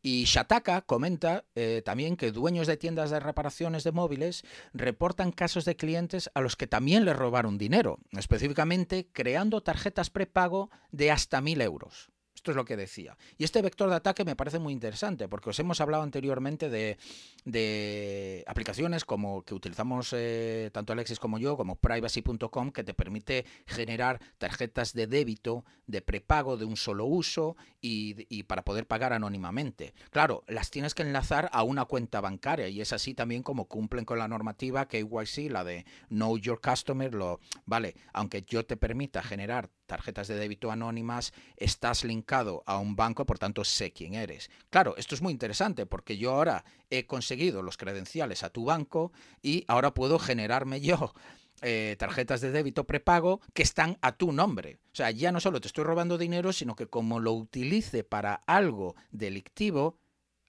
Y 0.02 0.24
Shataka 0.26 0.82
comenta 0.82 1.46
eh, 1.56 1.82
también 1.86 2.18
que 2.18 2.32
dueños 2.32 2.68
de 2.68 2.78
tiendas 2.78 3.12
de 3.12 3.20
reparaciones 3.20 3.84
de 3.84 3.92
móviles 3.92 4.44
reportan 4.74 5.32
casos 5.32 5.64
de 5.66 5.76
clientes 5.76 6.32
a 6.34 6.42
los 6.42 6.56
que 6.56 6.68
también 6.68 7.06
les 7.06 7.16
robaron 7.16 7.58
dinero, 7.58 8.00
específicamente 8.12 9.10
creando 9.12 9.62
tarjetas 9.62 10.10
prepago 10.10 10.72
de 10.92 11.12
hasta 11.12 11.40
1.000 11.42 11.62
euros. 11.62 12.10
Esto 12.42 12.50
es 12.50 12.58
lo 12.58 12.66
que 12.66 12.76
decía. 12.76 13.16
Y 13.38 13.44
este 13.44 13.62
vector 13.62 13.88
de 13.88 13.98
ataque 13.98 14.26
me 14.26 14.36
parece 14.36 14.58
muy 14.58 14.74
interesante 14.74 15.28
porque 15.28 15.52
os 15.52 15.60
hemos 15.60 15.80
hablado 15.80 16.02
anteriormente 16.02 16.72
de, 16.72 18.44
aplicaciones 18.48 19.06
como 19.06 19.44
que 19.44 19.54
utilizamos 19.54 20.12
eh, 20.18 20.72
tanto 20.74 20.92
Alexis 20.92 21.20
como 21.20 21.38
yo, 21.38 21.56
como 21.56 21.76
privacy.com, 21.76 22.72
que 22.72 22.84
te 22.84 22.96
permite 22.96 23.46
generar 23.68 24.20
tarjetas 24.40 24.94
de 24.94 25.06
débito, 25.06 25.66
de 25.86 26.02
prepago 26.02 26.58
de 26.58 26.66
un 26.66 26.78
solo 26.78 27.06
uso 27.06 27.58
y, 27.80 28.26
y, 28.36 28.42
para 28.42 28.64
poder 28.64 28.88
pagar 28.88 29.14
anónimamente. 29.14 29.94
Claro, 30.10 30.44
las 30.48 30.72
tienes 30.72 30.96
que 30.96 31.04
enlazar 31.04 31.48
a 31.54 31.62
una 31.62 31.86
cuenta 31.86 32.22
bancaria 32.22 32.70
y 32.70 32.82
es 32.82 32.92
así 32.92 33.14
también 33.14 33.44
como 33.44 33.66
cumplen 33.66 34.04
con 34.04 34.18
la 34.18 34.28
normativa 34.28 34.88
KYC, 34.88 35.52
la 35.52 35.64
de 35.64 35.86
Know 36.10 36.40
Your 36.40 36.60
Customer. 36.60 37.14
Lo, 37.14 37.40
vale, 37.68 37.94
aunque 38.14 38.42
yo 38.42 38.66
te 38.66 38.78
permita 38.78 39.22
generar 39.22 39.70
tarjetas 39.92 40.30
de 40.30 40.36
débito 40.36 40.72
anónimas, 40.72 41.34
estás 41.58 42.06
linkado 42.06 42.64
a 42.66 42.78
un 42.78 42.96
banco, 42.96 43.26
por 43.26 43.38
tanto 43.38 43.66
sé 43.66 43.92
quién 43.92 44.14
eres. 44.14 44.50
Claro, 44.70 44.96
esto 44.96 45.16
es 45.16 45.22
muy 45.22 45.34
interesante 45.34 45.86
porque 45.86 46.18
yo 46.18 46.32
ahora 46.32 46.64
he 46.90 47.06
conseguido 47.06 47.62
los 47.62 47.76
credenciales 47.76 48.44
a 48.44 48.52
tu 48.52 48.64
banco 48.64 49.12
y 49.42 49.66
ahora 49.68 49.94
puedo 49.94 50.18
generarme 50.18 50.80
yo 50.80 51.14
eh, 51.62 51.98
tarjetas 52.00 52.40
de 52.40 52.52
débito 52.52 52.86
prepago 52.86 53.42
que 53.54 53.64
están 53.64 53.98
a 54.02 54.14
tu 54.14 54.32
nombre. 54.32 54.80
O 54.94 54.96
sea, 54.96 55.12
ya 55.12 55.34
no 55.34 55.42
solo 55.42 55.60
te 55.60 55.68
estoy 55.68 55.84
robando 55.84 56.18
dinero, 56.18 56.54
sino 56.54 56.74
que 56.74 56.88
como 56.88 57.20
lo 57.20 57.34
utilice 57.34 58.06
para 58.06 58.36
algo 58.48 58.96
delictivo, 59.12 60.00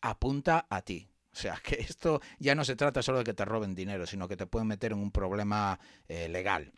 apunta 0.03 0.69
a 0.71 0.83
ti. 0.83 1.09
O 1.33 1.37
sea, 1.37 1.59
que 1.65 1.81
esto 1.81 2.21
ya 2.39 2.55
no 2.55 2.65
se 2.65 2.77
trata 2.77 3.03
solo 3.03 3.19
de 3.19 3.25
que 3.25 3.35
te 3.35 3.45
roben 3.45 3.75
dinero, 3.75 4.07
sino 4.07 4.29
que 4.29 4.37
te 4.37 4.47
pueden 4.47 4.69
meter 4.69 4.93
en 4.93 4.99
un 4.99 5.11
problema 5.11 5.81
eh, 6.07 6.29
legal. 6.29 6.73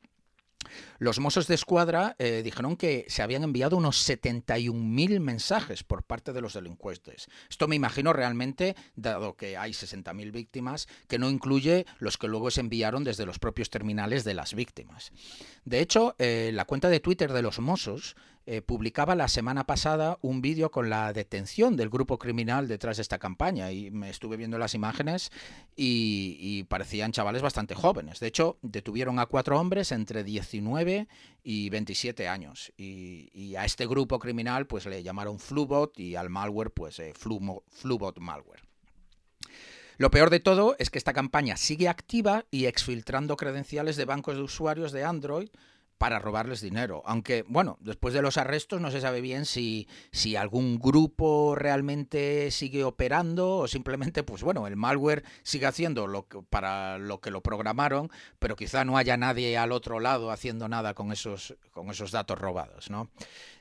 Los 0.99 1.21
mozos 1.21 1.47
de 1.47 1.55
escuadra 1.55 2.17
eh, 2.19 2.43
dijeron 2.45 2.77
que 2.77 3.05
se 3.09 3.23
habían 3.23 3.43
enviado 3.43 3.77
unos 3.77 4.09
71.000 4.09 5.21
mensajes 5.21 5.85
por 5.85 6.03
parte 6.03 6.33
de 6.33 6.41
los 6.41 6.55
delincuentes. 6.55 7.29
Esto 7.49 7.69
me 7.69 7.77
imagino 7.77 8.13
realmente, 8.13 8.77
dado 8.97 9.37
que 9.37 9.57
hay 9.57 9.73
60.000 9.73 10.33
víctimas, 10.33 10.89
que 11.09 11.19
no 11.19 11.31
incluye 11.31 11.87
los 11.99 12.19
que 12.19 12.29
luego 12.29 12.51
se 12.51 12.61
enviaron 12.61 13.05
desde 13.05 13.27
los 13.27 13.39
propios 13.39 13.71
terminales 13.71 14.25
de 14.25 14.35
las 14.35 14.55
víctimas. 14.55 15.13
De 15.65 15.81
hecho, 15.81 16.15
eh, 16.19 16.51
la 16.53 16.65
cuenta 16.65 16.89
de 16.89 17.01
Twitter 17.01 17.33
de 17.33 17.43
los 17.43 17.59
mozos 17.59 18.17
eh, 18.47 18.61
publicaba 18.61 19.15
la 19.15 19.29
semana 19.29 19.67
pasada 19.67 20.19
un 20.21 20.43
vídeo 20.43 20.71
con 20.71 20.91
la 20.91 21.15
detención 21.15 21.77
del 21.77 21.89
grupo 21.89 22.19
criminal 22.19 22.69
detrás 22.69 22.99
de 22.99 23.03
esta 23.03 23.19
campaña 23.19 23.73
y 23.73 23.91
me 23.91 24.11
estuve 24.11 24.37
viendo 24.37 24.59
las 24.59 24.75
imágenes 24.75 25.33
y, 25.75 26.65
parecían 26.65 27.13
chavales 27.13 27.41
bastante 27.41 27.75
jóvenes. 27.75 28.21
De 28.21 28.27
hecho, 28.27 28.59
detuvieron 28.61 29.19
a 29.19 29.27
cuatro 29.27 29.59
hombres 29.59 29.93
entre 29.93 30.25
19 30.25 31.09
y 31.43 31.71
27 31.71 32.29
años 32.29 32.71
y, 32.77 33.55
a 33.57 33.65
este 33.65 33.87
grupo 33.87 34.19
criminal 34.19 34.67
pues 34.67 34.85
le 34.87 35.03
llamaron 35.03 35.39
Flubot 35.39 35.99
y 35.99 36.17
al 36.17 36.29
malware 36.29 36.71
pues 36.71 36.99
eh, 36.99 37.15
Flubot 37.15 38.19
Malware. 38.19 38.63
Lo 39.97 40.11
peor 40.11 40.29
de 40.29 40.41
todo 40.41 40.75
es 40.79 40.91
que 40.91 40.99
esta 40.99 41.13
campaña 41.13 41.57
sigue 41.57 41.89
activa 41.89 42.45
y 42.51 42.67
exfiltrando 42.67 43.37
credenciales 43.37 43.97
de 43.97 44.05
bancos 44.05 44.35
de 44.37 44.43
usuarios 44.43 44.93
de 44.93 45.05
Android 45.05 45.49
para 45.99 46.19
robarles 46.19 46.61
dinero. 46.61 47.03
Aunque, 47.07 47.45
bueno, 47.49 47.79
después 47.81 48.15
de 48.15 48.23
los 48.23 48.37
arrestos 48.37 48.81
no 48.81 48.91
se 48.91 49.01
sabe 49.01 49.21
bien 49.21 49.45
si, 49.45 49.89
si 50.13 50.37
algún 50.37 50.79
grupo 50.79 51.55
realmente 51.55 52.51
sigue 52.51 52.85
operando 52.85 53.59
o 53.59 53.69
simplemente, 53.69 54.23
pues 54.23 54.43
bueno, 54.43 54.67
el 54.67 54.77
malware 54.77 55.25
sigue 55.43 55.67
haciendo 55.67 56.07
lo 56.07 56.27
que, 56.29 56.43
para 56.43 56.99
lo 56.99 57.21
que 57.21 57.31
lo 57.31 57.43
programaron, 57.43 58.11
pero 58.39 58.57
quizá 58.57 58.85
no 58.85 58.97
haya 58.97 59.17
nadie 59.17 59.57
al 59.57 59.73
otro 59.73 60.01
lado 60.01 60.31
haciendo 60.31 60.69
nada 60.69 60.95
con 60.95 61.13
esos, 61.13 61.57
con 61.71 61.91
esos 61.91 62.11
datos 62.11 62.39
robados, 62.39 62.91
¿no? 62.91 63.11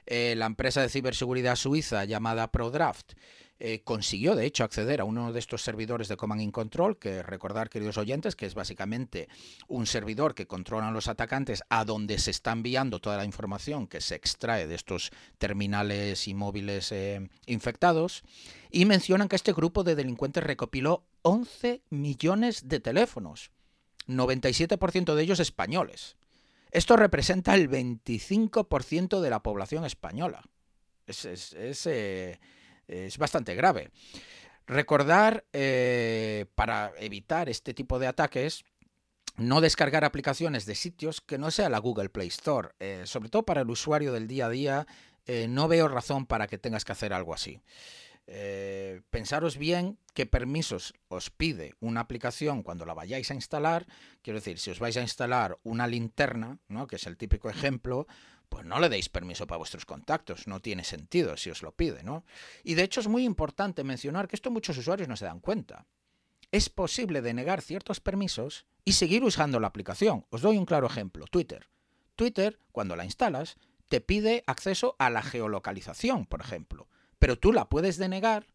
Eh, 0.06 0.36
la 0.36 0.48
empresa 0.48 0.82
de 0.82 0.90
ciberseguridad 0.90 1.56
suiza 1.56 2.04
llamada 2.04 2.52
ProDraft 2.52 3.14
eh, 3.66 3.80
consiguió 3.82 4.36
de 4.36 4.46
hecho 4.46 4.66
acceder 4.66 5.00
a 5.00 5.06
uno 5.06 5.32
de 5.32 5.40
estos 5.40 5.62
servidores 5.62 6.10
de 6.10 6.18
Command 6.18 6.42
and 6.42 6.52
Control, 6.52 7.00
que 7.00 7.24
recordar 7.24 7.70
queridos 7.70 7.98
oyentes 7.98 8.36
que 8.36 8.46
es 8.46 8.56
básicamente 8.56 9.30
un 9.70 9.86
servidor 9.88 10.36
que 10.36 10.48
controlan 10.48 10.94
los 10.94 11.08
atacantes 11.08 11.64
a 11.70 11.86
donde 11.86 12.18
se 12.18 12.32
está 12.32 12.52
enviando 12.52 13.00
toda 13.00 13.16
la 13.16 13.24
información 13.24 13.88
que 13.88 14.02
se 14.02 14.16
extrae 14.16 14.68
de 14.68 14.76
estos 14.76 15.12
terminales 15.38 16.28
y 16.28 16.34
móviles 16.34 16.92
eh, 16.92 17.30
infectados, 17.46 18.24
y 18.70 18.84
mencionan 18.84 19.30
que 19.30 19.38
este 19.38 19.54
grupo 19.54 19.86
de 19.86 19.96
delincuentes 19.96 20.44
recopiló 20.44 21.06
11 21.22 21.84
millones 21.90 22.68
de 22.68 22.82
teléfonos, 22.82 23.52
97% 24.10 25.16
de 25.16 25.24
ellos 25.24 25.40
españoles. 25.40 26.18
Esto 26.70 26.98
representa 26.98 27.56
el 27.56 27.70
25% 27.70 29.22
de 29.22 29.30
la 29.30 29.42
población 29.42 29.86
española. 29.86 30.44
Es, 31.08 31.86
eh, 31.86 32.40
es 32.88 33.18
bastante 33.18 33.56
grave. 33.56 33.92
Recordar, 34.66 35.46
eh, 35.52 36.46
para 36.56 36.94
evitar 36.98 37.50
este 37.50 37.74
tipo 37.74 38.00
de 38.00 38.08
ataques, 38.08 38.64
no 39.36 39.62
descargar 39.62 40.06
aplicaciones 40.06 40.66
de 40.66 40.76
sitios 40.76 41.20
que 41.20 41.38
no 41.38 41.52
sea 41.52 41.70
la 41.70 41.80
Google 41.80 42.10
Play 42.10 42.30
Store. 42.30 42.70
Eh, 42.80 43.04
sobre 43.06 43.30
todo 43.30 43.44
para 43.44 43.62
el 43.62 43.70
usuario 43.70 44.14
del 44.14 44.28
día 44.28 44.46
a 44.46 44.50
día, 44.50 44.88
eh, 45.26 45.48
no 45.50 45.68
veo 45.68 45.88
razón 45.88 46.26
para 46.26 46.48
que 46.48 46.58
tengas 46.58 46.86
que 46.86 46.94
hacer 46.94 47.14
algo 47.14 47.34
así. 47.34 47.62
pensaros 49.10 49.58
bien 49.58 49.98
qué 50.14 50.26
permisos 50.26 50.94
os 51.10 51.30
pide 51.30 51.74
una 51.82 52.00
aplicación 52.00 52.64
cuando 52.64 52.86
la 52.86 52.94
vayáis 52.94 53.30
a 53.32 53.34
instalar. 53.34 53.86
Quiero 54.22 54.40
decir, 54.40 54.60
si 54.60 54.72
os 54.72 54.80
vais 54.80 54.96
a 54.96 55.02
instalar 55.02 55.58
una 55.64 55.88
linterna, 55.88 56.60
¿no? 56.70 56.88
que 56.88 56.96
es 56.96 57.06
el 57.06 57.18
típico 57.18 57.50
ejemplo, 57.50 58.08
pues 58.54 58.68
no 58.68 58.80
le 58.80 58.88
deis 58.88 59.10
permiso 59.10 59.48
para 59.48 59.58
vuestros 59.58 59.84
contactos, 59.84 60.46
no 60.46 60.60
tiene 60.60 60.84
sentido 60.84 61.38
si 61.38 61.50
os 61.50 61.64
lo 61.64 61.72
pide, 61.72 62.04
¿no? 62.04 62.24
Y 62.64 62.76
de 62.76 62.84
hecho 62.84 63.00
es 63.00 63.08
muy 63.08 63.24
importante 63.24 63.84
mencionar 63.84 64.28
que 64.28 64.36
esto 64.36 64.52
muchos 64.52 64.78
usuarios 64.78 65.10
no 65.10 65.18
se 65.18 65.26
dan 65.26 65.40
cuenta. 65.40 65.88
Es 66.52 66.70
posible 66.70 67.24
denegar 67.24 67.64
ciertos 67.64 68.00
permisos 68.00 68.68
y 68.86 68.94
seguir 68.94 69.24
usando 69.24 69.60
la 69.60 69.66
aplicación. 69.66 70.28
Os 70.30 70.42
doy 70.44 70.60
un 70.60 70.68
claro 70.68 70.86
ejemplo, 70.86 71.26
Twitter. 71.26 71.66
Twitter, 72.16 72.60
cuando 72.72 72.96
la 72.96 73.06
instalas, 73.06 73.56
te 73.90 74.02
pide 74.02 74.44
acceso 74.46 74.96
a 75.00 75.10
la 75.10 75.24
geolocalización, 75.24 76.28
por 76.28 76.42
ejemplo, 76.42 76.88
pero 77.18 77.40
tú 77.40 77.54
la 77.54 77.70
puedes 77.70 77.98
denegar 77.98 78.46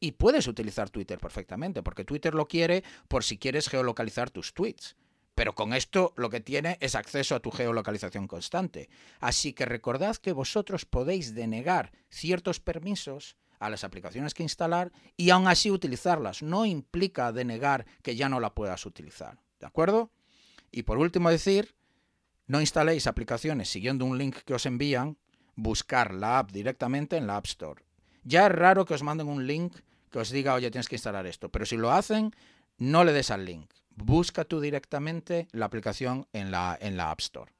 y 0.00 0.12
puedes 0.12 0.48
utilizar 0.48 0.88
Twitter 0.88 1.18
perfectamente, 1.18 1.82
porque 1.82 2.06
Twitter 2.06 2.34
lo 2.34 2.48
quiere 2.48 2.84
por 3.06 3.22
si 3.22 3.36
quieres 3.36 3.68
geolocalizar 3.68 4.30
tus 4.30 4.54
tweets. 4.54 4.96
Pero 5.34 5.54
con 5.54 5.72
esto 5.72 6.12
lo 6.16 6.28
que 6.28 6.40
tiene 6.40 6.76
es 6.80 6.94
acceso 6.94 7.34
a 7.34 7.40
tu 7.40 7.50
geolocalización 7.50 8.26
constante. 8.28 8.90
Así 9.20 9.52
que 9.52 9.64
recordad 9.64 10.16
que 10.16 10.32
vosotros 10.32 10.84
podéis 10.84 11.34
denegar 11.34 11.92
ciertos 12.10 12.60
permisos 12.60 13.36
a 13.58 13.70
las 13.70 13.84
aplicaciones 13.84 14.34
que 14.34 14.42
instalar 14.42 14.92
y 15.16 15.30
aún 15.30 15.48
así 15.48 15.70
utilizarlas. 15.70 16.42
No 16.42 16.66
implica 16.66 17.32
denegar 17.32 17.86
que 18.02 18.16
ya 18.16 18.28
no 18.28 18.40
la 18.40 18.54
puedas 18.54 18.84
utilizar. 18.84 19.40
¿De 19.58 19.66
acuerdo? 19.66 20.10
Y 20.70 20.82
por 20.82 20.98
último 20.98 21.30
decir, 21.30 21.76
no 22.46 22.60
instaléis 22.60 23.06
aplicaciones 23.06 23.70
siguiendo 23.70 24.04
un 24.04 24.18
link 24.18 24.36
que 24.44 24.54
os 24.54 24.66
envían, 24.66 25.16
buscar 25.54 26.12
la 26.12 26.40
app 26.40 26.50
directamente 26.50 27.16
en 27.16 27.26
la 27.26 27.36
App 27.36 27.46
Store. 27.46 27.84
Ya 28.24 28.46
es 28.46 28.52
raro 28.52 28.84
que 28.84 28.94
os 28.94 29.02
manden 29.02 29.28
un 29.28 29.46
link 29.46 29.76
que 30.10 30.18
os 30.18 30.30
diga, 30.30 30.54
oye, 30.54 30.70
tienes 30.70 30.88
que 30.88 30.96
instalar 30.96 31.26
esto, 31.26 31.50
pero 31.50 31.64
si 31.64 31.76
lo 31.76 31.90
hacen, 31.90 32.34
no 32.76 33.04
le 33.04 33.12
des 33.12 33.30
al 33.30 33.44
link 33.44 33.70
busca 33.96 34.44
tú 34.44 34.60
directamente 34.60 35.48
la 35.52 35.66
aplicación 35.66 36.26
en 36.32 36.50
la, 36.50 36.76
en 36.80 36.96
la 36.96 37.10
App 37.10 37.20
Store. 37.20 37.52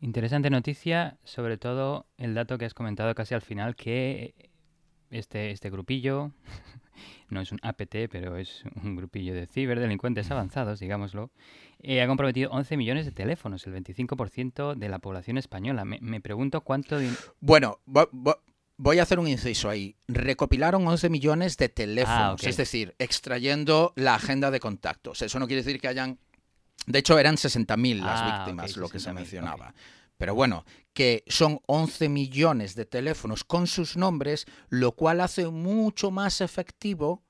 Interesante 0.00 0.50
noticia, 0.50 1.18
sobre 1.22 1.58
todo 1.58 2.06
el 2.16 2.34
dato 2.34 2.58
que 2.58 2.64
has 2.64 2.74
comentado 2.74 3.14
casi 3.14 3.34
al 3.34 3.42
final, 3.42 3.76
que 3.76 4.34
este, 5.10 5.52
este 5.52 5.70
grupillo, 5.70 6.32
no 7.28 7.40
es 7.40 7.52
un 7.52 7.58
APT, 7.62 8.08
pero 8.10 8.36
es 8.36 8.64
un 8.82 8.96
grupillo 8.96 9.32
de 9.32 9.46
ciberdelincuentes 9.46 10.30
avanzados, 10.30 10.80
digámoslo, 10.80 11.30
eh, 11.78 12.02
ha 12.02 12.06
comprometido 12.06 12.50
11 12.50 12.76
millones 12.76 13.06
de 13.06 13.12
teléfonos, 13.12 13.66
el 13.66 13.74
25% 13.74 14.74
de 14.74 14.88
la 14.88 14.98
población 14.98 15.38
española. 15.38 15.84
Me, 15.84 15.98
me 16.00 16.20
pregunto 16.20 16.62
cuánto... 16.62 16.98
Bueno, 17.40 17.78
Voy 18.82 18.98
a 18.98 19.04
hacer 19.04 19.20
un 19.20 19.28
inciso 19.28 19.70
ahí. 19.70 19.94
Recopilaron 20.08 20.84
11 20.84 21.08
millones 21.08 21.56
de 21.56 21.68
teléfonos, 21.68 22.42
ah, 22.42 22.48
es 22.48 22.56
decir, 22.56 22.96
extrayendo 22.98 23.92
la 23.94 24.16
agenda 24.16 24.50
de 24.50 24.58
contactos. 24.58 25.22
Eso 25.22 25.38
no 25.38 25.46
quiere 25.46 25.62
decir 25.62 25.80
que 25.80 25.86
hayan... 25.86 26.18
De 26.88 26.98
hecho, 26.98 27.16
eran 27.16 27.36
60.000 27.36 28.00
las 28.00 28.20
ah, 28.20 28.38
víctimas, 28.38 28.76
lo 28.76 28.88
que 28.88 28.98
se 28.98 29.12
mencionaba. 29.12 29.72
Pero 30.16 30.34
bueno, 30.34 30.64
que 30.92 31.22
son 31.28 31.60
11 31.66 32.08
millones 32.08 32.74
de 32.74 32.84
teléfonos 32.84 33.44
con 33.44 33.68
sus 33.68 33.96
nombres, 33.96 34.46
lo 34.68 34.96
cual 34.96 35.20
hace 35.20 35.46
mucho 35.46 36.10
más 36.10 36.40
efectivo 36.40 37.22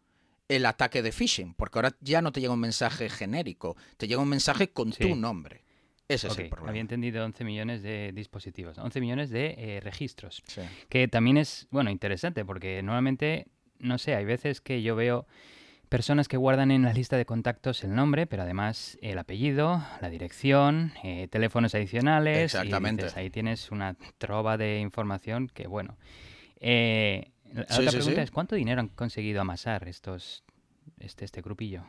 el 0.49 0.65
ataque 0.65 1.03
de 1.03 1.13
phishing, 1.13 1.53
porque 1.53 1.79
ahora 1.79 1.95
ya 2.01 2.23
no 2.23 2.33
te 2.33 2.41
llega 2.41 2.55
un 2.55 2.61
mensaje 2.61 3.11
genérico, 3.11 3.77
te 3.99 4.09
llega 4.09 4.23
un 4.23 4.29
mensaje 4.31 4.71
con 4.71 4.91
tu 4.91 5.17
nombre. 5.17 5.62
Ese 6.15 6.29
es 6.29 6.39
el 6.39 6.49
problema. 6.49 6.71
Había 6.71 6.81
entendido 6.81 7.25
11 7.25 7.45
millones 7.45 7.83
de 7.83 8.13
dispositivos, 8.13 8.79
11 8.79 9.01
millones 9.01 9.31
de 9.31 9.55
eh, 9.59 9.81
registros. 9.81 10.43
Que 10.89 11.09
también 11.09 11.37
es, 11.37 11.67
bueno, 11.71 11.91
interesante 11.91 12.45
porque 12.45 12.83
normalmente, 12.83 13.47
no 13.79 13.99
sé, 13.99 14.15
hay 14.15 14.25
veces 14.25 14.61
que 14.61 14.83
yo 14.83 14.97
veo 14.97 15.27
personas 15.89 16.27
que 16.27 16.39
guardan 16.39 16.71
en 16.71 16.83
la 16.83 16.93
lista 16.95 17.19
de 17.19 17.27
contactos 17.27 17.85
el 17.85 17.95
nombre, 17.95 18.27
pero 18.27 18.45
además 18.45 18.97
el 19.03 19.19
apellido, 19.19 19.85
la 20.01 20.09
dirección, 20.09 20.95
eh, 21.03 21.29
teléfonos 21.29 21.75
adicionales. 21.75 22.55
Exactamente. 22.55 23.07
ahí 23.15 23.29
tienes 23.29 23.71
una 23.71 23.97
trova 24.17 24.57
de 24.57 24.81
información 24.81 25.49
que, 25.49 25.67
bueno. 25.67 25.99
Eh, 26.61 27.33
la 27.53 27.63
otra 27.63 27.91
pregunta 27.91 28.23
es, 28.23 28.31
¿cuánto 28.31 28.55
dinero 28.55 28.81
han 28.81 28.89
conseguido 28.89 29.43
amasar 29.43 29.87
estos, 29.87 30.45
este, 30.99 31.27
este 31.27 31.43
grupillo? 31.43 31.85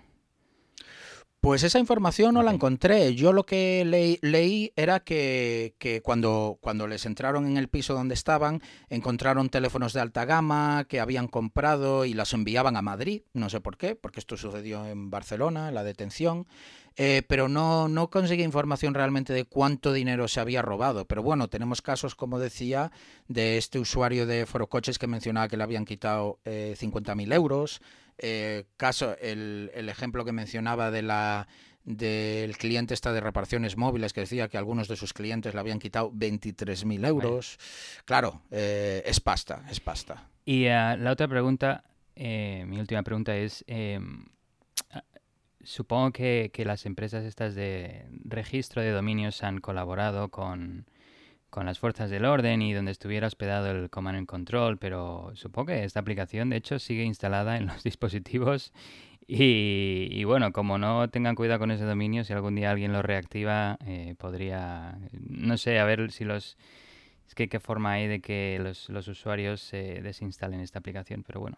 Pues 1.43 1.63
esa 1.63 1.77
información 1.77 2.35
no 2.35 2.41
la 2.41 2.53
encontré. 2.53 3.15
Yo 3.15 3.33
lo 3.33 3.45
que 3.45 3.83
leí 4.21 4.71
era 4.77 5.01
que, 5.01 6.01
cuando, 6.01 6.57
cuando, 6.61 6.87
les 6.87 7.05
entraron 7.05 7.45
en 7.47 7.57
el 7.57 7.67
piso 7.67 7.93
donde 7.93 8.13
estaban, 8.13 8.61
encontraron 8.87 9.49
teléfonos 9.49 9.91
de 9.91 9.99
alta 9.99 10.23
gama 10.23 10.85
que 10.87 11.01
habían 11.01 11.27
comprado 11.27 12.05
y 12.05 12.13
las 12.13 12.31
enviaban 12.31 12.77
a 12.77 12.81
Madrid. 12.81 13.23
No 13.33 13.49
sé 13.49 13.59
por 13.59 13.75
qué, 13.75 13.93
porque 13.93 14.21
esto 14.21 14.37
sucedió 14.37 14.85
en 14.85 15.09
Barcelona, 15.09 15.67
en 15.67 15.75
la 15.75 15.83
detención. 15.83 16.47
Eh, 16.95 17.23
pero 17.27 17.47
no, 17.47 17.87
no 17.87 18.09
conseguí 18.09 18.43
información 18.43 18.93
realmente 18.93 19.33
de 19.33 19.45
cuánto 19.45 19.93
dinero 19.93 20.27
se 20.27 20.39
había 20.39 20.61
robado. 20.61 21.05
Pero 21.05 21.23
bueno, 21.23 21.47
tenemos 21.49 21.81
casos, 21.81 22.15
como 22.15 22.39
decía, 22.39 22.91
de 23.27 23.57
este 23.57 23.79
usuario 23.79 24.25
de 24.25 24.45
Forocoches 24.45 24.99
que 24.99 25.07
mencionaba 25.07 25.47
que 25.47 25.57
le 25.57 25.63
habían 25.63 25.85
quitado 25.85 26.39
eh, 26.45 26.75
50.000 26.79 27.33
euros. 27.33 27.81
Eh, 28.17 28.65
caso, 28.77 29.17
el, 29.19 29.71
ejemplo 29.89 30.23
que 30.25 30.31
mencionaba 30.31 30.91
de 30.91 31.01
la 31.01 31.47
del 31.83 32.55
cliente 32.55 32.93
esta 32.93 33.11
de 33.11 33.19
reparaciones 33.19 33.75
móviles 33.75 34.13
que 34.13 34.21
decía 34.21 34.47
que 34.47 34.57
algunos 34.57 34.87
de 34.87 34.95
sus 34.95 35.11
clientes 35.11 35.53
le 35.53 35.59
habían 35.59 35.79
quitado 35.79 36.13
23.000 36.13 37.05
euros. 37.05 37.57
Claro, 38.05 38.41
eh, 38.51 39.03
es 39.05 39.19
pasta, 39.19 39.65
es 39.69 39.81
pasta. 39.81 40.29
Y 40.45 40.63
eh, 40.63 40.95
la 40.97 41.11
otra 41.11 41.27
pregunta, 41.27 41.83
mi 42.15 42.79
última 42.79 43.03
pregunta 43.03 43.35
es, 43.35 43.65
em, 43.67 44.25
supongo 45.63 46.11
que, 46.11 46.51
que, 46.53 46.65
las 46.65 46.85
empresas 46.85 47.23
estas 47.25 47.55
de 47.55 48.05
registro 48.23 48.81
de 48.81 48.91
dominios 48.91 49.43
han 49.43 49.59
colaborado 49.59 50.29
con, 50.29 50.85
con 51.49 51.67
las 51.67 51.79
fuerzas 51.79 52.09
del 52.09 52.25
orden 52.25 52.61
y 52.63 52.73
donde 52.73 52.91
estuviera 52.91 53.27
hospedado 53.27 53.69
el 53.69 53.89
Command 53.91 54.17
and 54.17 54.27
Control, 54.27 54.77
pero 54.79 55.31
supongo 55.35 55.67
que 55.67 55.83
esta 55.83 55.99
aplicación 55.99 56.49
de 56.49 56.57
hecho 56.57 56.79
sigue 56.79 57.03
instalada 57.03 57.57
en 57.57 57.67
los 57.67 57.83
dispositivos 57.83 58.73
y, 59.27 60.23
bueno, 60.25 60.51
como 60.51 60.77
no 60.77 61.09
tengan 61.09 61.35
cuidado 61.35 61.59
con 61.59 61.71
ese 61.71 61.85
dominio, 61.85 62.23
si 62.23 62.33
algún 62.33 62.55
día 62.55 62.71
alguien 62.71 62.91
lo 62.91 63.01
reactiva, 63.01 63.77
eh, 63.85 64.15
podría, 64.17 64.97
no 65.11 65.57
sé, 65.57 65.79
a 65.79 65.85
ver 65.85 66.11
si 66.11 66.25
los... 66.25 66.57
Es 67.27 67.35
que 67.35 67.47
qué 67.47 67.59
forma 67.59 67.93
hay 67.93 68.07
de 68.07 68.19
que 68.19 68.59
los, 68.61 68.89
los 68.89 69.07
usuarios 69.07 69.61
se 69.61 70.01
desinstalen 70.01 70.59
esta 70.59 70.79
aplicación, 70.79 71.23
pero 71.23 71.39
bueno, 71.39 71.57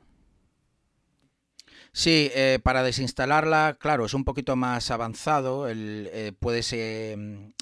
Sí, 1.97 2.29
eh, 2.35 2.59
para 2.61 2.83
desinstalarla, 2.83 3.77
claro, 3.79 4.03
es 4.03 4.13
un 4.13 4.25
poquito 4.25 4.57
más 4.57 4.91
avanzado. 4.91 5.69
El, 5.69 6.09
eh, 6.11 6.33
puedes, 6.37 6.73
eh, 6.73 7.13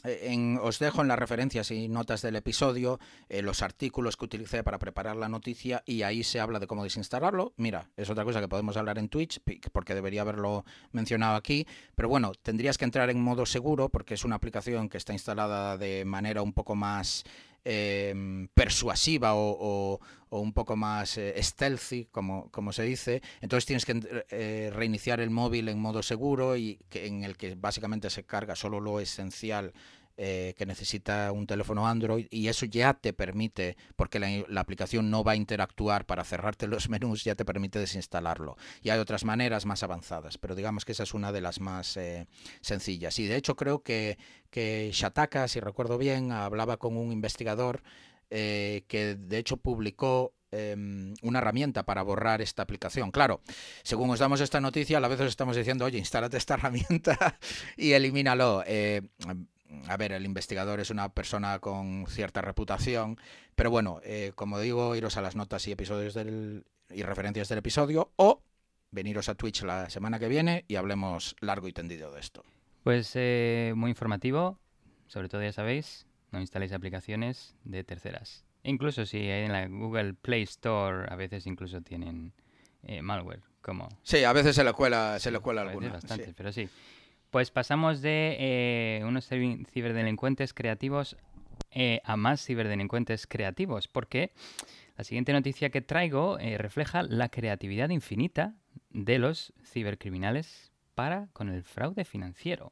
en, 0.03 0.59
os 0.59 0.79
dejo 0.79 1.03
en 1.03 1.07
las 1.07 1.19
referencias 1.19 1.69
y 1.69 1.87
notas 1.87 2.23
del 2.23 2.35
episodio 2.35 2.99
los 3.29 3.61
artículos 3.61 4.17
que 4.17 4.25
utilicé 4.25 4.63
para 4.63 4.79
preparar 4.79 5.17
la 5.17 5.29
noticia 5.29 5.83
y 5.85 6.01
ahí 6.01 6.23
se 6.23 6.39
habla 6.39 6.59
de 6.59 6.65
cómo 6.65 6.83
desinstalarlo. 6.83 7.53
Mira, 7.57 7.91
es 7.95 8.09
otra 8.09 8.23
cosa 8.23 8.41
que 8.41 8.47
podemos 8.47 8.75
hablar 8.75 8.97
en 8.97 9.07
Twitch 9.07 9.39
porque 9.71 9.93
debería 9.93 10.21
haberlo 10.21 10.65
mencionado 10.91 11.35
aquí. 11.35 11.67
Pero 11.93 12.09
bueno, 12.09 12.31
tendrías 12.41 12.79
que 12.79 12.85
entrar 12.85 13.11
en 13.11 13.21
modo 13.21 13.45
seguro 13.45 13.89
porque 13.89 14.15
es 14.15 14.25
una 14.25 14.37
aplicación 14.37 14.89
que 14.89 14.97
está 14.97 15.13
instalada 15.13 15.77
de 15.77 16.05
manera 16.05 16.41
un 16.41 16.53
poco 16.53 16.73
más 16.73 17.23
Em, 17.65 18.49
persuasiva 18.53 19.35
o, 19.35 20.01
un 20.29 20.51
poco 20.51 20.75
más 20.75 21.17
eh, 21.17 21.41
stealthy, 21.41 22.09
como, 22.11 22.73
se 22.73 22.83
dice. 22.83 23.21
Entonces 23.39 23.65
tienes 23.65 23.85
que 23.85 24.25
eh, 24.31 24.69
reiniciar 24.73 25.21
el 25.21 25.29
móvil 25.29 25.69
en 25.69 25.79
modo 25.79 26.03
seguro 26.03 26.57
y 26.57 26.79
que, 26.89 27.05
en 27.05 27.23
el 27.23 27.37
que 27.37 27.55
básicamente 27.55 28.09
se 28.09 28.25
carga 28.25 28.55
solo 28.55 28.81
lo 28.81 28.99
esencial 28.99 29.73
eh, 30.15 30.53
que 30.59 30.67
necesita 30.67 31.31
un 31.31 31.47
teléfono 31.47 31.87
Android 31.87 32.27
y 32.29 32.47
eso 32.47 32.67
ya 32.67 32.93
te 32.93 33.13
permite, 33.13 33.77
porque 33.95 34.19
la, 34.19 34.61
aplicación 34.61 35.09
no 35.09 35.23
va 35.23 35.31
a 35.31 35.35
interactuar 35.35 36.05
para 36.05 36.23
cerrarte 36.23 36.67
los 36.67 36.87
menús, 36.89 37.23
ya 37.23 37.33
te 37.33 37.45
permite 37.45 37.79
desinstalarlo. 37.79 38.55
Y 38.83 38.91
hay 38.91 38.99
otras 38.99 39.25
maneras 39.25 39.65
más 39.65 39.81
avanzadas, 39.81 40.37
pero 40.37 40.53
digamos 40.53 40.85
que 40.85 40.91
esa 40.91 41.01
es 41.01 41.15
una 41.15 41.31
de 41.31 41.41
las 41.41 41.59
más 41.59 41.97
eh, 41.97 42.27
sencillas. 42.61 43.17
Y 43.17 43.25
de 43.25 43.37
hecho 43.37 43.55
creo 43.55 43.81
que, 43.81 44.19
que 44.51 44.91
Shataka, 44.93 45.47
si 45.47 45.59
recuerdo 45.59 45.97
bien, 45.97 46.31
hablaba 46.31 46.77
con 46.77 46.95
un 46.95 47.11
investigador 47.11 47.81
eh, 48.29 48.83
que 48.87 49.15
de 49.15 49.37
hecho 49.39 49.57
publicó 49.57 50.35
em, 50.51 51.15
una 51.23 51.39
herramienta 51.39 51.85
para 51.85 52.03
borrar 52.03 52.39
esta 52.43 52.61
aplicación. 52.61 53.09
Claro, 53.09 53.41
según 53.81 54.11
os 54.11 54.19
damos 54.19 54.41
esta 54.41 54.61
noticia, 54.61 54.99
a 54.99 55.07
veces 55.07 55.27
estamos 55.27 55.55
diciendo, 55.55 55.85
oye, 55.85 55.97
instálate 55.97 56.37
esta 56.37 56.53
herramienta 56.55 57.39
y 57.77 57.93
elimínalo 57.93 58.63
a 59.87 59.97
ver, 59.97 60.11
el 60.11 60.25
investigador 60.25 60.79
es 60.79 60.89
una 60.89 61.13
persona 61.13 61.59
con 61.59 62.05
cierta 62.07 62.41
reputación, 62.41 63.17
pero 63.55 63.69
bueno, 63.71 63.99
eh, 64.03 64.31
como 64.35 64.59
digo, 64.59 64.95
iros 64.95 65.17
a 65.17 65.21
las 65.21 65.35
notas 65.35 65.67
y 65.67 65.71
episodios 65.71 66.13
del, 66.13 66.65
y 66.89 67.03
referencias 67.03 67.49
del 67.49 67.59
episodio 67.59 68.11
o 68.15 68.41
veniros 68.91 69.29
a 69.29 69.35
Twitch 69.35 69.63
la 69.63 69.89
semana 69.89 70.19
que 70.19 70.27
viene 70.27 70.65
y 70.67 70.75
hablemos 70.75 71.35
largo 71.39 71.67
y 71.67 71.73
tendido 71.73 72.11
de 72.11 72.19
esto. 72.19 72.43
Pues 72.83 73.11
eh, 73.15 73.73
muy 73.75 73.91
informativo, 73.91 74.59
sobre 75.07 75.29
todo 75.29 75.41
ya 75.41 75.53
sabéis, 75.53 76.05
no 76.31 76.39
instaléis 76.39 76.73
aplicaciones 76.73 77.55
de 77.63 77.83
terceras. 77.83 78.45
Incluso 78.63 79.05
si 79.05 79.17
hay 79.17 79.45
en 79.45 79.51
la 79.51 79.67
Google 79.67 80.13
Play 80.13 80.43
Store 80.43 81.07
a 81.11 81.15
veces 81.15 81.47
incluso 81.47 81.81
tienen 81.81 82.33
eh, 82.83 83.01
malware, 83.01 83.41
como... 83.61 83.89
Sí, 84.03 84.23
a 84.23 84.33
veces 84.33 84.55
se 84.55 84.63
le 84.63 84.73
cuela, 84.73 85.19
se 85.19 85.31
le 85.31 85.39
cuela 85.39 85.61
alguna. 85.61 85.93
Bastante, 85.93 86.33
pero 86.35 86.51
sí. 86.51 86.69
Pues 87.33 87.49
pasamos 87.49 88.03
de 88.03 88.37
eh, 88.37 89.01
unos 89.05 89.27
ciberdelincuentes 89.27 90.53
creativos 90.53 91.17
eh, 91.71 91.99
a 92.03 92.15
más 92.15 92.45
ciberdelincuentes 92.45 93.25
creativos, 93.25 93.87
porque 93.87 94.33
la 94.95 95.03
siguiente 95.03 95.33
noticia 95.33 95.71
que 95.71 95.81
traigo 95.81 96.37
eh, 96.37 96.59
refleja 96.59 97.01
la 97.01 97.29
creatividad 97.29 97.89
infinita 97.89 98.53
de 98.91 99.17
los 99.17 99.51
cibercriminales 99.63 100.71
para 100.93 101.25
con 101.33 101.49
el 101.49 101.63
fraude 101.63 102.05
financiero. 102.05 102.71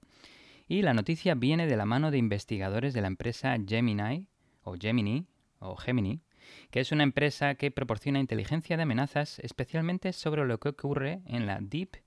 Y 0.68 0.84
la 0.84 0.94
noticia 0.94 1.34
viene 1.34 1.66
de 1.66 1.76
la 1.76 1.88
mano 1.88 2.12
de 2.12 2.20
investigadores 2.20 2.94
de 2.94 3.02
la 3.02 3.08
empresa 3.08 3.58
Gemini 3.68 4.28
o 4.62 4.76
Gemini 4.80 5.26
o 5.58 5.76
Gemini, 5.76 6.22
que 6.70 6.82
es 6.82 6.92
una 6.92 7.02
empresa 7.02 7.56
que 7.56 7.72
proporciona 7.72 8.20
inteligencia 8.20 8.78
de 8.78 8.84
amenazas 8.84 9.40
especialmente 9.40 10.14
sobre 10.14 10.46
lo 10.46 10.60
que 10.60 10.70
ocurre 10.70 11.24
en 11.26 11.48
la 11.48 11.58
deep 11.60 11.98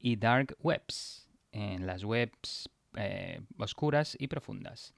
y 0.00 0.16
dark 0.16 0.56
webs 0.58 1.21
en 1.52 1.86
las 1.86 2.04
webs 2.04 2.68
eh, 2.96 3.40
oscuras 3.58 4.16
y 4.18 4.28
profundas. 4.28 4.94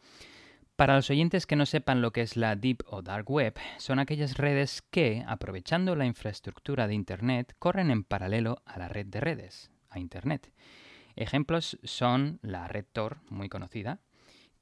Para 0.77 0.97
los 0.97 1.09
oyentes 1.09 1.47
que 1.47 1.55
no 1.55 1.67
sepan 1.67 2.03
lo 2.03 2.13
que 2.13 2.23
es 2.23 2.37
la 2.37 2.57
Deep 2.57 2.83
o 2.87 3.01
Dark 3.01 3.31
Web, 3.31 3.55
son 3.79 4.01
aquellas 4.01 4.37
redes 4.37 4.83
que, 4.83 5.23
aprovechando 5.29 5.95
la 5.95 6.05
infraestructura 6.05 6.89
de 6.89 6.95
Internet, 6.95 7.55
corren 7.61 7.93
en 7.93 8.03
paralelo 8.03 8.61
a 8.65 8.81
la 8.81 8.89
red 8.89 9.07
de 9.07 9.21
redes, 9.21 9.71
a 9.91 10.01
Internet. 10.01 10.53
Ejemplos 11.15 11.79
son 11.85 12.41
la 12.43 12.67
red 12.67 12.87
Tor, 12.93 13.19
muy 13.31 13.49
conocida, 13.49 14.01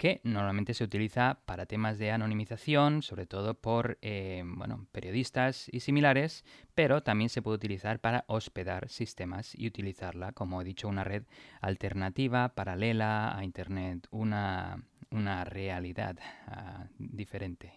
que 0.02 0.20
normalmente 0.24 0.74
se 0.74 0.82
utiliza 0.82 1.38
para 1.46 1.64
temas 1.64 1.96
de 1.96 2.10
anonimización, 2.10 3.02
sobre 3.02 3.24
todo 3.24 3.54
por 3.54 3.98
eh, 4.02 4.42
bueno, 4.44 4.88
periodistas 4.90 5.68
y 5.70 5.78
similares, 5.78 6.44
pero 6.74 7.04
también 7.04 7.28
se 7.28 7.40
puede 7.40 7.58
utilizar 7.58 8.00
para 8.00 8.24
hospedar 8.26 8.88
sistemas 8.88 9.54
y 9.54 9.68
utilizarla, 9.68 10.32
como 10.32 10.60
he 10.60 10.64
dicho, 10.64 10.88
una 10.88 11.04
red 11.04 11.22
alternativa, 11.60 12.48
paralela 12.48 13.38
a 13.38 13.44
Internet, 13.44 14.08
una, 14.10 14.82
una 15.12 15.44
realidad 15.44 16.18
uh, 16.48 16.84
diferente. 16.98 17.72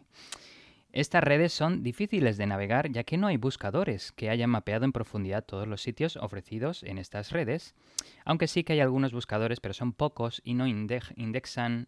Estas 0.94 1.24
redes 1.24 1.54
son 1.54 1.84
difíciles 1.84 2.38
de 2.38 2.48
navegar 2.48 2.90
ya 2.90 3.04
que 3.04 3.18
no 3.18 3.28
hay 3.28 3.38
buscadores 3.38 4.12
que 4.14 4.32
hayan 4.32 4.50
mapeado 4.50 4.86
en 4.86 4.94
profundidad 4.94 5.46
todos 5.46 5.68
los 5.68 5.84
sitios 5.84 6.16
ofrecidos 6.16 6.82
en 6.82 6.98
estas 6.98 7.32
redes, 7.32 7.76
aunque 8.24 8.48
sí 8.48 8.64
que 8.64 8.74
hay 8.74 8.80
algunos 8.80 9.14
buscadores, 9.14 9.60
pero 9.60 9.76
son 9.76 9.94
pocos 9.94 10.42
y 10.44 10.56
no 10.56 10.66
indexan 10.66 11.88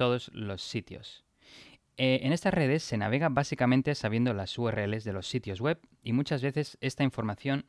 todos 0.00 0.30
los 0.32 0.62
sitios. 0.62 1.26
Eh, 1.98 2.20
en 2.22 2.32
estas 2.32 2.54
redes 2.54 2.82
se 2.82 2.96
navega 2.96 3.28
básicamente 3.28 3.94
sabiendo 3.94 4.32
las 4.32 4.56
URLs 4.56 5.04
de 5.04 5.12
los 5.12 5.28
sitios 5.28 5.60
web 5.60 5.78
y 6.02 6.14
muchas 6.14 6.40
veces 6.40 6.78
esta 6.80 7.04
información 7.04 7.66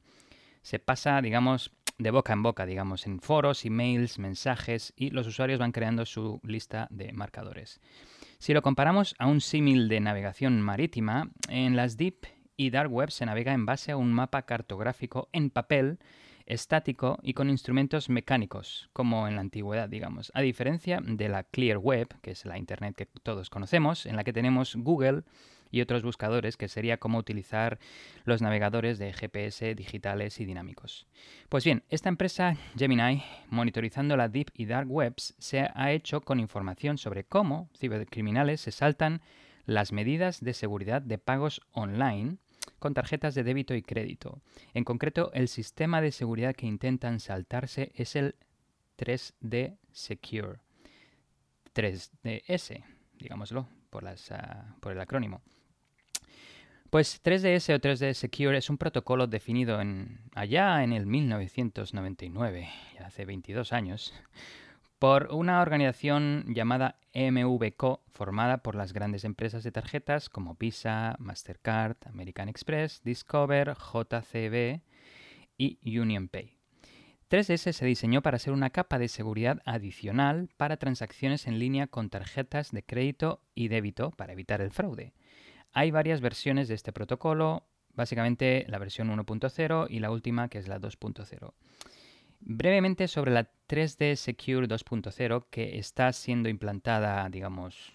se 0.61 0.79
pasa, 0.79 1.21
digamos, 1.21 1.73
de 1.97 2.09
boca 2.09 2.31
en 2.31 2.41
boca, 2.41 2.65
digamos, 2.65 3.05
en 3.05 3.19
foros, 3.19 3.65
emails, 3.65 4.17
mensajes 4.17 4.93
y 4.95 5.09
los 5.09 5.27
usuarios 5.27 5.59
van 5.59 5.73
creando 5.73 6.05
su 6.05 6.39
lista 6.43 6.87
de 6.89 7.11
marcadores. 7.11 7.81
Si 8.39 8.53
lo 8.53 8.61
comparamos 8.61 9.13
a 9.19 9.27
un 9.27 9.41
símil 9.41 9.89
de 9.89 9.99
navegación 9.99 10.61
marítima, 10.61 11.31
en 11.49 11.75
las 11.75 11.97
deep 11.97 12.27
y 12.55 12.69
dark 12.69 12.93
web 12.93 13.11
se 13.11 13.25
navega 13.25 13.51
en 13.51 13.65
base 13.65 13.91
a 13.91 13.97
un 13.97 14.13
mapa 14.13 14.43
cartográfico 14.43 15.27
en 15.33 15.49
papel 15.49 15.99
estático 16.45 17.19
y 17.21 17.33
con 17.33 17.49
instrumentos 17.49 18.09
mecánicos, 18.09 18.89
como 18.93 19.27
en 19.27 19.35
la 19.35 19.41
antigüedad, 19.41 19.89
digamos. 19.89 20.31
A 20.33 20.41
diferencia 20.41 20.99
de 21.03 21.29
la 21.29 21.43
Clear 21.43 21.77
Web, 21.77 22.07
que 22.21 22.31
es 22.31 22.45
la 22.45 22.57
Internet 22.57 22.95
que 22.95 23.05
todos 23.05 23.49
conocemos, 23.49 24.05
en 24.05 24.15
la 24.15 24.23
que 24.23 24.33
tenemos 24.33 24.75
Google 24.75 25.23
y 25.71 25.81
otros 25.81 26.03
buscadores, 26.03 26.57
que 26.57 26.67
sería 26.67 26.97
como 26.97 27.17
utilizar 27.17 27.79
los 28.25 28.41
navegadores 28.41 28.99
de 28.99 29.13
GPS 29.13 29.73
digitales 29.73 30.39
y 30.39 30.45
dinámicos. 30.45 31.07
Pues 31.49 31.63
bien, 31.63 31.83
esta 31.89 32.09
empresa 32.09 32.57
Gemini, 32.77 33.23
monitorizando 33.49 34.17
la 34.17 34.27
Deep 34.27 34.51
y 34.53 34.65
Dark 34.65 34.91
Webs, 34.91 35.33
se 35.39 35.69
ha 35.73 35.91
hecho 35.91 36.21
con 36.21 36.39
información 36.39 36.97
sobre 36.97 37.23
cómo 37.23 37.69
cibercriminales 37.77 38.61
se 38.61 38.71
saltan 38.71 39.21
las 39.65 39.91
medidas 39.91 40.41
de 40.41 40.53
seguridad 40.53 41.01
de 41.01 41.17
pagos 41.17 41.61
online 41.71 42.37
con 42.81 42.95
tarjetas 42.95 43.35
de 43.35 43.43
débito 43.43 43.75
y 43.75 43.83
crédito. 43.83 44.41
En 44.73 44.83
concreto, 44.83 45.31
el 45.33 45.49
sistema 45.49 46.01
de 46.01 46.11
seguridad 46.11 46.55
que 46.55 46.65
intentan 46.65 47.19
saltarse 47.19 47.91
es 47.93 48.15
el 48.15 48.33
3D 48.97 49.77
Secure. 49.91 50.61
3DS, 51.75 52.83
digámoslo, 53.19 53.67
ah, 54.31 54.75
por 54.79 54.91
el 54.91 54.99
acrónimo. 54.99 55.43
Pues 56.89 57.23
3DS 57.23 57.75
o 57.75 57.79
3D 57.79 58.15
Secure 58.15 58.57
es 58.57 58.67
un 58.71 58.79
protocolo 58.79 59.27
definido 59.27 59.79
en, 59.79 60.19
allá 60.33 60.83
en 60.83 60.91
el 60.91 61.05
1999, 61.05 62.67
ya 62.95 63.05
hace 63.05 63.25
22 63.25 63.73
años, 63.73 64.11
por 65.01 65.29
una 65.31 65.63
organización 65.63 66.45
llamada 66.53 66.99
MVCO, 67.15 68.03
formada 68.11 68.59
por 68.59 68.75
las 68.75 68.93
grandes 68.93 69.23
empresas 69.23 69.63
de 69.63 69.71
tarjetas 69.71 70.29
como 70.29 70.53
Visa, 70.59 71.15
Mastercard, 71.17 71.97
American 72.05 72.47
Express, 72.49 73.01
Discover, 73.03 73.73
JCB 73.73 74.81
y 75.57 75.97
UnionPay. 75.97 76.55
3S 77.31 77.71
se 77.71 77.85
diseñó 77.87 78.21
para 78.21 78.37
ser 78.37 78.53
una 78.53 78.69
capa 78.69 78.99
de 78.99 79.07
seguridad 79.07 79.63
adicional 79.65 80.49
para 80.55 80.77
transacciones 80.77 81.47
en 81.47 81.57
línea 81.57 81.87
con 81.87 82.11
tarjetas 82.11 82.69
de 82.69 82.83
crédito 82.83 83.41
y 83.55 83.69
débito 83.69 84.11
para 84.11 84.33
evitar 84.33 84.61
el 84.61 84.69
fraude. 84.69 85.13
Hay 85.73 85.89
varias 85.89 86.21
versiones 86.21 86.67
de 86.67 86.75
este 86.75 86.93
protocolo, 86.93 87.65
básicamente 87.95 88.67
la 88.67 88.77
versión 88.77 89.09
1.0 89.09 89.87
y 89.89 89.97
la 89.97 90.11
última 90.11 90.47
que 90.47 90.59
es 90.59 90.67
la 90.67 90.79
2.0. 90.79 91.53
Brevemente 92.43 93.07
sobre 93.07 93.31
la 93.31 93.49
3D 93.69 94.15
Secure 94.15 94.67
2.0 94.67 95.45
que 95.49 95.77
está 95.77 96.11
siendo 96.11 96.49
implantada, 96.49 97.29
digamos, 97.29 97.93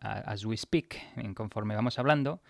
as 0.00 0.44
we 0.44 0.56
speak, 0.56 0.96
conforme 1.34 1.74
vamos 1.74 1.98
hablando, 1.98 2.40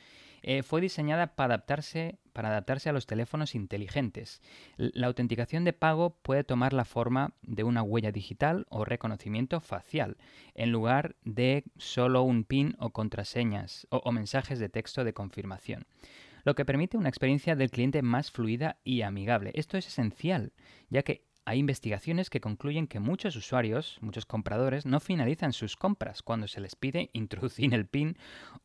eh, 0.43 0.63
fue 0.63 0.81
diseñada 0.81 1.35
para 1.35 1.55
adaptarse, 1.55 2.19
para 2.33 2.49
adaptarse 2.49 2.91
a 2.91 2.93
los 2.93 3.07
teléfonos 3.07 3.55
inteligentes. 3.55 4.43
La 4.77 5.07
autenticación 5.07 5.65
de 5.65 5.73
pago 5.73 6.19
puede 6.23 6.45
tomar 6.45 6.73
la 6.73 6.85
forma 6.85 7.33
de 7.43 7.65
una 7.65 7.83
huella 7.83 8.13
digital 8.13 8.67
o 8.69 8.85
reconocimiento 8.85 9.61
facial, 9.61 10.19
en 10.55 10.73
lugar 10.73 11.17
de 11.25 11.65
solo 11.79 12.23
un 12.23 12.45
PIN 12.45 12.77
o 12.79 12.91
contraseñas 12.91 13.87
o 13.91 14.13
mensajes 14.13 14.59
de 14.59 14.69
texto 14.69 15.05
de 15.05 15.15
confirmación 15.15 15.87
lo 16.45 16.55
que 16.55 16.65
permite 16.65 16.97
una 16.97 17.09
experiencia 17.09 17.57
del 17.57 17.71
cliente 17.71 18.03
más 18.03 18.31
fluida 18.31 18.79
y 18.85 19.03
amigable. 19.03 19.53
Esto 19.55 19.77
es 19.77 19.87
esencial, 19.87 20.53
ya 20.91 21.03
que 21.03 21.25
hay 21.45 21.59
investigaciones 21.59 22.31
que 22.31 22.41
concluyen 22.41 22.87
que 22.87 23.01
muchos 23.01 23.35
usuarios, 23.35 23.99
muchos 24.01 24.27
compradores, 24.27 24.87
no 24.87 25.01
finalizan 25.01 25.53
sus 25.53 25.77
compras 25.77 26.23
cuando 26.23 26.47
se 26.47 26.61
les 26.61 26.77
pide 26.77 27.11
introducir 27.15 27.75
el 27.75 27.87
PIN 27.87 28.17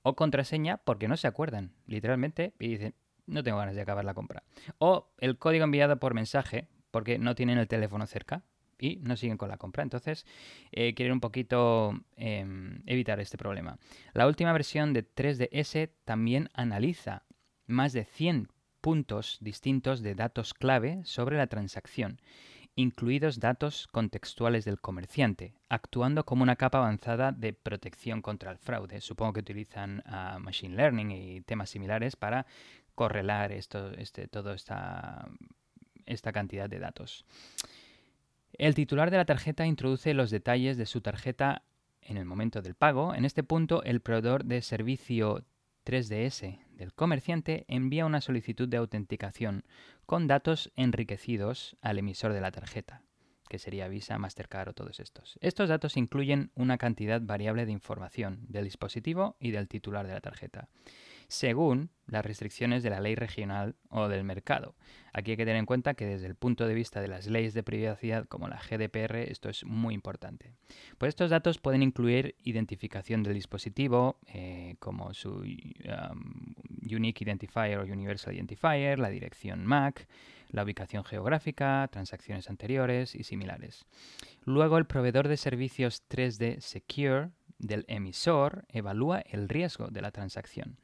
o 0.04 0.16
contraseña 0.16 0.78
porque 0.78 1.08
no 1.08 1.18
se 1.18 1.28
acuerdan, 1.28 1.74
literalmente, 1.86 2.54
y 2.60 2.70
dicen, 2.70 2.96
no 3.26 3.44
tengo 3.44 3.58
ganas 3.58 3.76
de 3.76 3.82
acabar 3.82 4.06
la 4.06 4.14
compra. 4.14 4.44
O 4.78 5.12
el 5.18 5.38
código 5.38 5.64
enviado 5.64 5.98
por 5.98 6.14
mensaje 6.14 6.68
porque 6.92 7.20
no 7.20 7.36
tienen 7.36 7.58
el 7.58 7.68
teléfono 7.68 8.06
cerca 8.08 8.44
y 8.80 8.98
no 8.98 9.18
siguen 9.18 9.38
con 9.38 9.50
la 9.50 9.58
compra. 9.58 9.84
Entonces, 9.84 10.26
eh, 10.72 10.94
quieren 10.94 11.14
un 11.14 11.20
poquito 11.20 11.94
em, 12.16 12.82
evitar 12.86 13.20
este 13.20 13.38
problema. 13.38 13.80
La 14.14 14.28
última 14.28 14.54
versión 14.54 14.94
de 14.94 15.04
3DS 15.04 15.90
también 16.06 16.50
analiza 16.54 17.24
más 17.68 17.94
de 17.94 18.06
100 18.06 18.50
puntos 18.82 19.38
distintos 19.42 20.02
de 20.02 20.16
datos 20.16 20.54
clave 20.54 21.02
sobre 21.04 21.38
la 21.38 21.48
transacción 21.48 22.20
incluidos 22.78 23.40
datos 23.40 23.88
contextuales 23.88 24.64
del 24.64 24.80
comerciante, 24.80 25.56
actuando 25.68 26.26
como 26.26 26.44
una 26.44 26.56
capa 26.56 26.78
avanzada 26.78 27.32
de 27.32 27.52
protección 27.52 28.22
contra 28.22 28.52
el 28.52 28.60
fraude. 28.60 29.02
Supongo 29.02 29.34
que 29.34 29.40
utilizan 29.40 30.04
uh, 30.06 30.40
Machine 30.40 30.76
Learning 30.76 31.10
y 31.10 31.42
temas 31.42 31.72
similares 31.72 32.16
para 32.16 32.46
correlar 32.94 33.52
esto, 33.52 33.92
este, 33.94 34.28
toda 34.28 34.54
esta, 34.54 35.28
esta 36.06 36.32
cantidad 36.32 36.70
de 36.70 36.78
datos. 36.78 37.26
El 38.54 38.76
titular 38.76 39.10
de 39.10 39.18
la 39.18 39.26
tarjeta 39.26 39.66
introduce 39.66 40.14
los 40.14 40.30
detalles 40.30 40.78
de 40.78 40.86
su 40.86 41.02
tarjeta 41.02 41.64
en 42.02 42.18
el 42.18 42.26
momento 42.26 42.62
del 42.62 42.76
pago. 42.76 43.16
En 43.16 43.26
este 43.26 43.42
punto, 43.42 43.82
el 43.84 44.02
proveedor 44.02 44.46
de 44.46 44.62
servicio 44.62 45.44
3DS 45.88 46.60
del 46.76 46.94
comerciante 46.94 47.64
envía 47.70 48.06
una 48.06 48.20
solicitud 48.20 48.68
de 48.68 48.76
autenticación 48.76 49.64
con 50.06 50.28
datos 50.28 50.70
enriquecidos 50.76 51.78
al 51.80 51.98
emisor 51.98 52.34
de 52.34 52.42
la 52.42 52.52
tarjeta, 52.52 53.04
que 53.48 53.58
sería 53.58 53.88
Visa, 53.88 54.18
Mastercard 54.18 54.68
o 54.68 54.74
todos 54.74 55.00
estos. 55.00 55.40
Estos 55.40 55.70
datos 55.70 55.96
incluyen 55.96 56.52
una 56.56 56.78
cantidad 56.78 57.22
variable 57.22 57.66
de 57.66 57.72
información 57.72 58.46
del 58.50 58.66
dispositivo 58.66 59.38
y 59.40 59.52
del 59.52 59.70
titular 59.70 60.06
de 60.06 60.14
la 60.14 60.20
tarjeta 60.20 60.68
según 61.28 61.90
las 62.08 62.26
restricciones 62.26 62.84
de 62.84 62.90
la 62.90 63.02
ley 63.02 63.16
regional 63.16 63.76
o 63.90 64.08
del 64.08 64.24
mercado. 64.24 64.76
Aquí 65.12 65.32
hay 65.32 65.38
que 65.38 65.46
tener 65.46 65.60
en 65.60 65.66
cuenta 65.66 65.94
que 65.94 66.06
desde 66.06 66.28
el 66.28 66.36
punto 66.36 66.68
de 66.68 66.74
vista 66.74 67.02
de 67.02 67.10
las 67.10 67.28
leyes 67.28 67.54
de 67.54 67.64
privacidad 67.64 68.26
como 68.28 68.48
la 68.48 68.60
GDPR 68.60 69.18
esto 69.18 69.50
es 69.50 69.66
muy 69.66 69.94
importante. 69.94 70.54
Pues 70.98 71.10
estos 71.10 71.30
datos 71.30 71.58
pueden 71.58 71.84
incluir 71.84 72.36
identificación 72.44 73.24
del 73.24 73.34
dispositivo 73.34 74.20
eh, 74.28 74.76
como 74.80 75.14
su 75.14 75.32
um, 75.32 76.54
Unique 76.90 77.24
Identifier 77.24 77.80
o 77.80 77.84
Universal 77.84 78.36
Identifier, 78.36 79.00
la 79.00 79.10
dirección 79.10 79.66
MAC, 79.66 80.08
la 80.50 80.64
ubicación 80.64 81.04
geográfica, 81.04 81.88
transacciones 81.92 82.50
anteriores 82.50 83.16
y 83.16 83.24
similares. 83.24 83.86
Luego 84.46 84.78
el 84.78 84.86
proveedor 84.86 85.28
de 85.28 85.36
servicios 85.36 86.04
3D 86.10 86.62
Secure 86.62 87.32
del 87.60 87.86
emisor 87.88 88.66
evalúa 88.70 89.20
el 89.20 89.50
riesgo 89.50 89.88
de 89.88 90.02
la 90.02 90.12
transacción. 90.12 90.78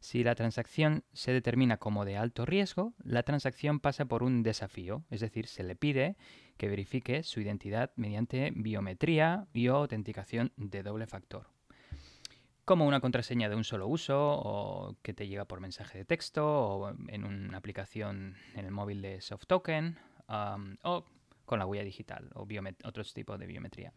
Si 0.00 0.22
la 0.22 0.34
transacción 0.34 1.04
se 1.12 1.32
determina 1.32 1.76
como 1.76 2.04
de 2.04 2.16
alto 2.16 2.46
riesgo, 2.46 2.94
la 3.02 3.24
transacción 3.24 3.80
pasa 3.80 4.04
por 4.04 4.22
un 4.22 4.42
desafío, 4.42 5.04
es 5.10 5.20
decir, 5.20 5.46
se 5.46 5.64
le 5.64 5.76
pide 5.76 6.16
que 6.56 6.68
verifique 6.68 7.22
su 7.22 7.40
identidad 7.40 7.90
mediante 7.96 8.52
biometría 8.54 9.46
y 9.52 9.66
autenticación 9.66 10.52
de 10.56 10.82
doble 10.82 11.06
factor 11.06 11.48
como 12.68 12.86
una 12.86 13.00
contraseña 13.00 13.48
de 13.48 13.56
un 13.56 13.64
solo 13.64 13.88
uso 13.88 14.14
o 14.18 14.94
que 15.00 15.14
te 15.14 15.26
llega 15.26 15.46
por 15.46 15.58
mensaje 15.58 15.96
de 15.96 16.04
texto 16.04 16.46
o 16.46 16.90
en 17.08 17.24
una 17.24 17.56
aplicación 17.56 18.36
en 18.54 18.66
el 18.66 18.70
móvil 18.72 19.00
de 19.00 19.22
soft 19.22 19.46
token 19.46 19.98
o 20.82 21.04
con 21.46 21.58
la 21.58 21.64
huella 21.64 21.82
digital 21.82 22.28
o 22.34 22.46
otros 22.84 23.14
tipos 23.14 23.38
de 23.38 23.46
biometría. 23.46 23.94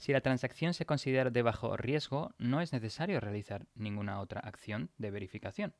Si 0.00 0.12
la 0.12 0.22
transacción 0.22 0.72
se 0.72 0.86
considera 0.86 1.28
de 1.28 1.42
bajo 1.42 1.76
riesgo, 1.76 2.32
no 2.38 2.62
es 2.62 2.72
necesario 2.72 3.20
realizar 3.20 3.66
ninguna 3.74 4.20
otra 4.20 4.40
acción 4.40 4.88
de 4.96 5.10
verificación. 5.10 5.74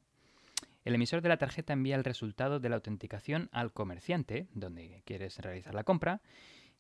El 0.85 0.95
emisor 0.95 1.23
de 1.23 1.31
la 1.31 1.39
tarjeta 1.39 1.73
envía 1.73 1.97
el 1.97 2.05
resultado 2.05 2.61
de 2.61 2.69
la 2.69 2.77
autenticación 2.77 3.49
al 3.51 3.73
comerciante, 3.73 4.47
donde 4.53 5.03
quieres 5.07 5.39
realizar 5.39 5.75
la 5.75 5.85
compra, 5.85 6.21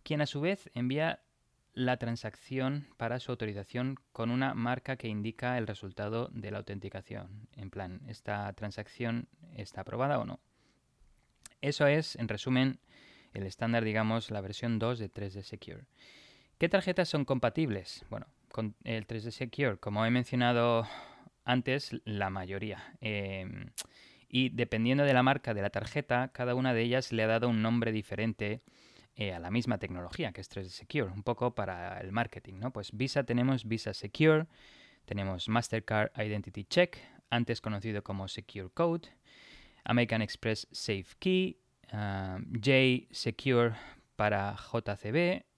quien 0.03 0.20
a 0.20 0.26
su 0.26 0.43
vez 0.43 0.68
envía 0.74 1.20
la 1.72 1.97
transacción 1.97 2.88
para 2.99 3.18
su 3.20 3.32
autorización 3.32 3.97
con 4.12 4.30
una 4.30 4.53
marca 4.53 4.97
que 4.97 5.09
indica 5.09 5.57
el 5.57 5.66
resultado 5.66 6.28
de 6.34 6.51
la 6.51 6.59
autenticación. 6.59 7.49
En 7.57 7.70
plan, 7.70 8.03
¿esta 8.07 8.53
transacción 8.53 9.28
está 9.57 9.80
aprobada 9.80 10.18
o 10.18 10.26
no? 10.26 10.41
Eso 11.62 11.86
es, 11.86 12.16
en 12.16 12.28
resumen, 12.28 12.80
el 13.32 13.45
estándar, 13.45 13.82
digamos, 13.82 14.30
la 14.30 14.43
versión 14.43 14.78
2 14.78 14.99
de 14.99 15.11
3D 15.11 15.43
Secure. 15.43 15.86
¿Qué 16.61 16.68
tarjetas 16.68 17.08
son 17.08 17.24
compatibles? 17.24 18.04
Bueno, 18.11 18.26
con 18.52 18.76
el 18.84 19.06
3D 19.06 19.30
Secure, 19.30 19.78
como 19.78 20.04
he 20.04 20.11
mencionado 20.11 20.86
antes, 21.42 21.98
la 22.04 22.28
mayoría. 22.28 22.98
Em, 23.00 23.70
y 24.28 24.50
dependiendo 24.50 25.04
de 25.04 25.14
la 25.14 25.22
marca 25.22 25.54
de 25.54 25.62
la 25.62 25.70
tarjeta, 25.70 26.28
cada 26.34 26.54
una 26.54 26.74
de 26.74 26.82
ellas 26.82 27.12
le 27.12 27.22
ha 27.22 27.28
dado 27.28 27.48
un 27.48 27.62
nombre 27.62 27.92
diferente 27.92 28.61
eh, 29.14 29.32
a 29.32 29.38
la 29.38 29.50
misma 29.50 29.78
tecnología, 29.78 30.32
que 30.32 30.42
es 30.42 30.50
3D 30.50 30.68
Secure, 30.68 31.11
un 31.11 31.22
poco 31.22 31.54
para 31.54 31.98
el 31.98 32.12
marketing, 32.12 32.58
¿no? 32.58 32.74
Pues 32.74 32.90
Visa 32.92 33.24
tenemos 33.24 33.64
Visa 33.64 33.94
Secure, 33.94 34.44
tenemos 35.06 35.48
Mastercard 35.48 36.11
Identity 36.14 36.64
Check, 36.64 36.98
antes 37.30 37.62
conocido 37.62 38.04
como 38.04 38.28
Secure 38.28 38.68
Code, 38.74 39.08
American 39.84 40.20
Express 40.20 40.68
Safe 40.72 41.06
Key, 41.20 41.56
ah, 41.90 42.38
J 42.52 43.06
Secure 43.12 43.76
para 44.14 44.54
JCB, 44.56 45.49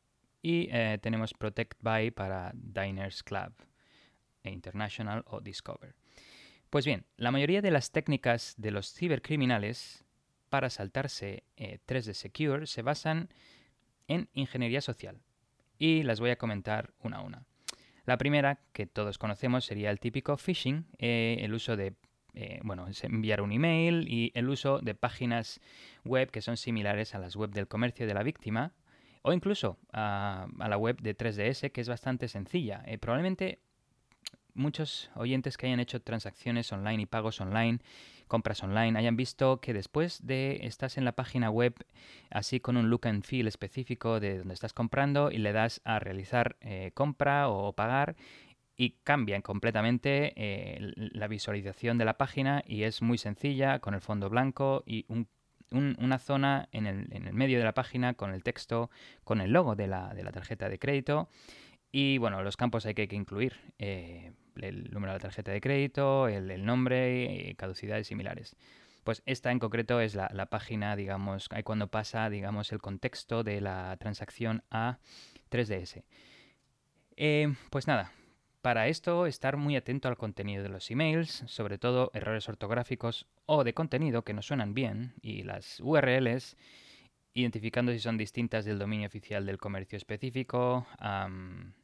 y 0.42 0.68
eh, 0.72 0.98
tenemos 1.00 1.32
Protect 1.32 1.78
By 1.80 2.10
para 2.10 2.50
Diners 2.54 3.22
Club 3.22 3.54
e 4.42 4.50
International 4.50 5.22
o 5.28 5.40
Discover. 5.40 5.94
Pues 6.68 6.84
bien, 6.84 7.06
la 7.16 7.30
mayoría 7.30 7.62
de 7.62 7.70
las 7.70 7.92
técnicas 7.92 8.54
de 8.58 8.72
los 8.72 8.92
cibercriminales 8.92 10.04
para 10.48 10.68
saltarse 10.68 11.44
3D 11.56 12.08
eh, 12.10 12.14
Secure 12.14 12.66
se 12.66 12.82
basan 12.82 13.28
en 14.08 14.28
ingeniería 14.34 14.80
social 14.80 15.20
y 15.78 16.02
las 16.02 16.18
voy 16.18 16.30
a 16.30 16.36
comentar 16.36 16.92
una 16.98 17.18
a 17.18 17.22
una. 17.22 17.46
La 18.04 18.18
primera, 18.18 18.58
que 18.72 18.86
todos 18.86 19.18
conocemos, 19.18 19.64
sería 19.64 19.90
el 19.90 20.00
típico 20.00 20.36
phishing, 20.36 20.86
eh, 20.98 21.38
el 21.40 21.54
uso 21.54 21.76
de 21.76 21.94
bueno, 22.62 22.86
enviar 23.02 23.42
un 23.42 23.52
email 23.52 24.08
y 24.08 24.32
el 24.34 24.48
uso 24.48 24.78
de 24.78 24.94
páginas 24.94 25.60
web 26.02 26.30
que 26.30 26.40
son 26.40 26.56
similares 26.56 27.14
a 27.14 27.18
las 27.18 27.36
web 27.36 27.50
del 27.50 27.68
comercio 27.68 28.06
de 28.06 28.14
la 28.14 28.22
víctima 28.22 28.72
o 29.22 29.32
incluso 29.32 29.78
a, 29.92 30.46
la 30.58 30.76
web 30.76 31.00
de 31.00 31.16
3DS, 31.16 31.70
que 31.72 31.80
es 31.80 31.88
bastante 31.88 32.28
sencilla. 32.28 32.82
Eh, 32.86 32.98
probablemente 32.98 33.60
muchos 34.54 35.10
oyentes 35.14 35.56
que 35.56 35.66
hayan 35.66 35.80
hecho 35.80 36.02
transacciones 36.02 36.72
online 36.72 37.02
y 37.02 37.06
pagos 37.06 37.40
online, 37.40 37.78
compras 38.28 38.62
online, 38.62 38.98
hayan 38.98 39.16
visto 39.16 39.60
que 39.60 39.72
después 39.72 40.26
de 40.26 40.60
estás 40.62 40.98
en 40.98 41.04
la 41.04 41.12
página 41.12 41.50
web 41.50 41.74
así 42.30 42.60
con 42.60 42.76
un 42.76 42.90
look 42.90 43.06
and 43.06 43.24
feel 43.24 43.46
específico 43.46 44.20
de 44.20 44.38
donde 44.38 44.54
estás 44.54 44.72
comprando 44.72 45.30
y 45.30 45.38
le 45.38 45.52
das 45.52 45.80
a 45.84 45.98
realizar 45.98 46.56
eh, 46.60 46.92
compra 46.94 47.48
o 47.48 47.72
pagar 47.72 48.16
y 48.76 48.96
cambia 49.04 49.40
completamente 49.42 50.32
eh, 50.36 50.92
la 50.96 51.28
visualización 51.28 51.98
de 51.98 52.04
la 52.04 52.16
página 52.16 52.62
y 52.66 52.84
es 52.84 53.02
muy 53.02 53.18
sencilla 53.18 53.78
con 53.80 53.94
el 53.94 54.00
fondo 54.00 54.28
blanco 54.28 54.82
y 54.86 55.04
un 55.08 55.28
una 55.72 56.18
zona 56.18 56.68
en 56.72 56.86
el, 56.86 57.32
medio 57.32 57.58
de 57.58 57.64
la 57.64 57.74
página 57.74 58.14
con 58.14 58.32
el 58.32 58.42
texto, 58.42 58.90
con 59.24 59.40
el 59.40 59.52
logo 59.52 59.74
de 59.76 59.86
la, 59.86 60.14
tarjeta 60.32 60.68
de 60.68 60.78
crédito. 60.78 61.28
Y 61.90 62.18
bueno, 62.18 62.42
los 62.42 62.56
campos 62.56 62.86
hay 62.86 62.94
que, 62.94 63.06
incluir 63.10 63.54
eh, 63.78 64.32
el 64.56 64.90
número 64.90 65.12
de 65.12 65.18
la 65.18 65.22
tarjeta 65.22 65.52
de 65.52 65.60
crédito, 65.60 66.28
el, 66.28 66.64
nombre, 66.64 67.50
eh, 67.50 67.54
caducidades 67.56 68.06
similares. 68.06 68.56
Pues 69.04 69.22
esta 69.26 69.50
en 69.50 69.58
concreto 69.58 70.00
es 70.00 70.14
la, 70.14 70.46
página, 70.46 70.94
digamos, 70.94 71.48
cuando 71.64 71.88
pasa, 71.88 72.30
digamos, 72.30 72.72
el 72.72 72.80
contexto 72.80 73.42
de 73.42 73.60
la 73.60 73.96
transacción 73.98 74.62
a 74.70 74.98
3DS. 75.50 76.04
Eh, 77.16 77.54
pues 77.70 77.86
nada, 77.86 78.12
para 78.62 78.86
esto, 78.86 79.26
estar 79.26 79.56
muy 79.56 79.76
atento 79.76 80.08
al 80.08 80.16
contenido 80.16 80.62
de 80.62 80.68
los 80.68 80.90
emails, 80.90 81.42
sobre 81.46 81.78
todo 81.78 82.10
errores 82.14 82.48
ortográficos 82.48 83.26
o 83.44 83.64
de 83.64 83.74
contenido 83.74 84.22
que 84.22 84.32
no 84.32 84.40
suenan 84.40 84.72
bien, 84.72 85.14
y 85.20 85.42
las 85.42 85.80
URLs 85.80 86.56
identificando 87.34 87.92
si 87.92 87.98
son 87.98 88.16
distintas 88.16 88.64
del 88.64 88.78
dominio 88.78 89.08
oficial 89.08 89.44
del 89.44 89.58
comercio 89.58 89.96
específico. 89.96 90.86
bueno, 91.00 91.74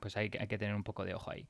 pues 0.00 0.16
hay, 0.16 0.30
que 0.30 0.58
tener 0.58 0.74
un 0.74 0.82
poco 0.82 1.04
de 1.04 1.14
ojo 1.14 1.30
ahí. 1.30 1.46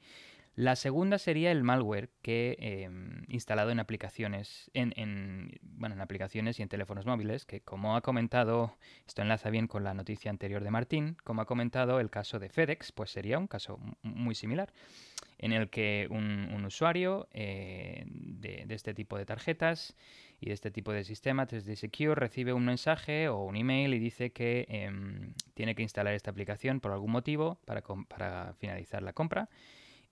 La 0.58 0.74
segunda 0.74 1.18
sería 1.18 1.52
el 1.52 1.62
malware 1.62 2.10
que 2.20 2.56
em, 2.58 3.22
instalado 3.28 3.70
en 3.70 3.78
aplicaciones, 3.78 4.72
en, 4.74 5.56
bueno, 5.62 5.94
en 5.94 6.00
aplicaciones 6.00 6.58
y 6.58 6.64
en 6.64 6.68
teléfonos 6.68 7.06
móviles, 7.06 7.44
que 7.44 7.60
como 7.60 7.94
ha 7.94 8.00
comentado, 8.00 8.76
esto 9.06 9.22
enlaza 9.22 9.50
bien 9.50 9.68
con 9.68 9.84
la 9.84 9.94
noticia 9.94 10.32
anterior 10.32 10.64
de 10.64 10.72
Martín, 10.72 11.16
como 11.22 11.42
ha 11.42 11.46
comentado 11.46 12.00
el 12.00 12.10
caso 12.10 12.40
de 12.40 12.48
FedEx, 12.48 12.90
pues 12.90 13.12
sería 13.12 13.38
un 13.38 13.46
caso 13.46 13.78
muy 14.02 14.34
similar, 14.34 14.72
en 15.38 15.52
el 15.52 15.70
que 15.70 16.08
un, 16.10 16.64
usuario 16.64 17.28
eh, 17.30 18.02
de, 18.08 18.66
este 18.70 18.94
tipo 18.94 19.16
de 19.16 19.26
tarjetas 19.26 19.94
y 20.40 20.46
de 20.46 20.54
este 20.54 20.72
tipo 20.72 20.90
de 20.92 21.04
sistema 21.04 21.46
3D 21.46 21.76
Secure 21.76 22.16
recibe 22.16 22.52
un 22.52 22.64
mensaje 22.64 23.28
o 23.28 23.44
un 23.44 23.54
email 23.54 23.94
y 23.94 24.00
dice 24.00 24.32
que 24.32 24.66
em, 24.68 25.34
tiene 25.54 25.76
que 25.76 25.82
instalar 25.82 26.14
esta 26.14 26.32
aplicación 26.32 26.80
por 26.80 26.90
algún 26.90 27.12
motivo 27.12 27.60
para, 27.64 27.80
para 28.08 28.54
finalizar 28.54 29.04
la 29.04 29.12
compra 29.12 29.48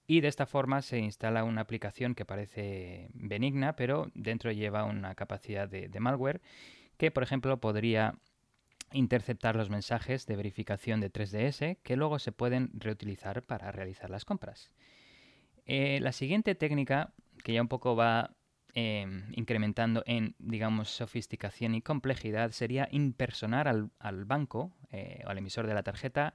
y 0.07 0.21
de 0.21 0.29
esta 0.29 0.47
forma 0.47 0.83
se 0.83 0.99
instala 0.99 1.45
una 1.45 1.63
aplicación 1.63 2.15
que 2.15 2.25
parece 2.25 3.09
benigna, 3.13 3.75
pero 3.75 4.11
dentro 4.15 4.53
lleva 4.53 4.85
una 4.85 5.15
capacidad 5.15 5.69
de, 5.69 5.91
malware 5.99 6.41
que, 6.97 7.11
por 7.11 7.23
ejemplo, 7.23 7.61
podría 7.61 8.15
interceptar 8.93 9.57
los 9.57 9.69
mensajes 9.69 10.27
de 10.27 10.37
verificación 10.37 11.01
de 11.01 11.13
3DS 11.13 11.79
que 11.83 11.97
luego 11.97 12.19
se 12.21 12.31
pueden 12.31 12.71
reutilizar 12.75 13.43
para 13.43 13.73
realizar 13.73 14.11
las 14.11 14.25
compras. 14.25 14.71
Eh, 15.67 15.99
la 16.01 16.13
siguiente 16.13 16.55
técnica, 16.55 17.13
que 17.43 17.53
ya 17.53 17.61
un 17.61 17.69
poco 17.69 17.97
va 17.97 18.37
em, 18.75 19.25
incrementando 19.33 20.05
en, 20.07 20.37
digamos, 20.39 20.89
sofisticación 20.89 21.75
y 21.75 21.83
complejidad, 21.83 22.53
sería 22.53 22.89
impersonar 22.93 23.67
al, 23.67 24.25
banco 24.25 24.73
eh, 24.93 25.25
o 25.27 25.31
al 25.31 25.39
emisor 25.39 25.67
de 25.67 25.75
la 25.75 25.83
tarjeta 25.83 26.35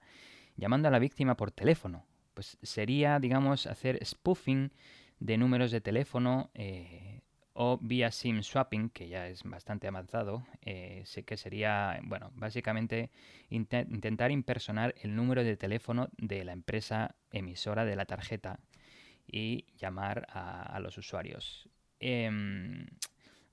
llamando 0.58 0.90
a 0.90 0.92
la 0.92 1.00
víctima 1.00 1.38
por 1.38 1.52
teléfono 1.52 2.06
pues 2.42 2.58
sería, 2.64 3.20
digamos, 3.20 3.68
hacer 3.68 4.04
spoofing 4.04 4.72
de 5.20 5.38
números 5.38 5.70
de 5.70 5.80
teléfono 5.80 6.50
eh, 6.56 7.22
o 7.54 7.78
vía 7.80 8.10
SIM 8.10 8.42
swapping, 8.42 8.90
que 8.90 9.08
ya 9.10 9.28
es 9.28 9.44
bastante 9.44 9.88
avanzado, 9.88 10.44
eh, 10.66 11.04
que 11.24 11.38
sería, 11.38 12.00
bueno, 12.02 12.32
básicamente 12.34 13.12
intentar 13.50 14.32
impersonar 14.32 14.96
el 15.04 15.16
número 15.16 15.44
de 15.44 15.56
teléfono 15.56 16.10
de 16.18 16.44
la 16.44 16.54
empresa 16.54 17.14
emisora 17.32 17.86
de 17.86 17.96
la 17.96 18.06
tarjeta 18.06 18.60
y 19.28 19.68
llamar 19.78 20.26
a, 20.28 20.80
los 20.80 20.98
usuarios. 20.98 21.70
Em, 22.00 22.88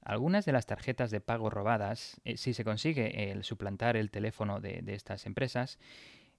algunas 0.00 0.46
de 0.46 0.52
las 0.52 0.64
tarjetas 0.64 1.10
de 1.10 1.20
pago 1.20 1.50
robadas, 1.50 2.22
eh, 2.24 2.38
si 2.38 2.54
se 2.54 2.64
consigue 2.64 3.32
el 3.32 3.44
suplantar 3.44 3.98
el 3.98 4.10
teléfono 4.10 4.60
de 4.60 4.82
estas 4.86 5.26
empresas, 5.26 5.78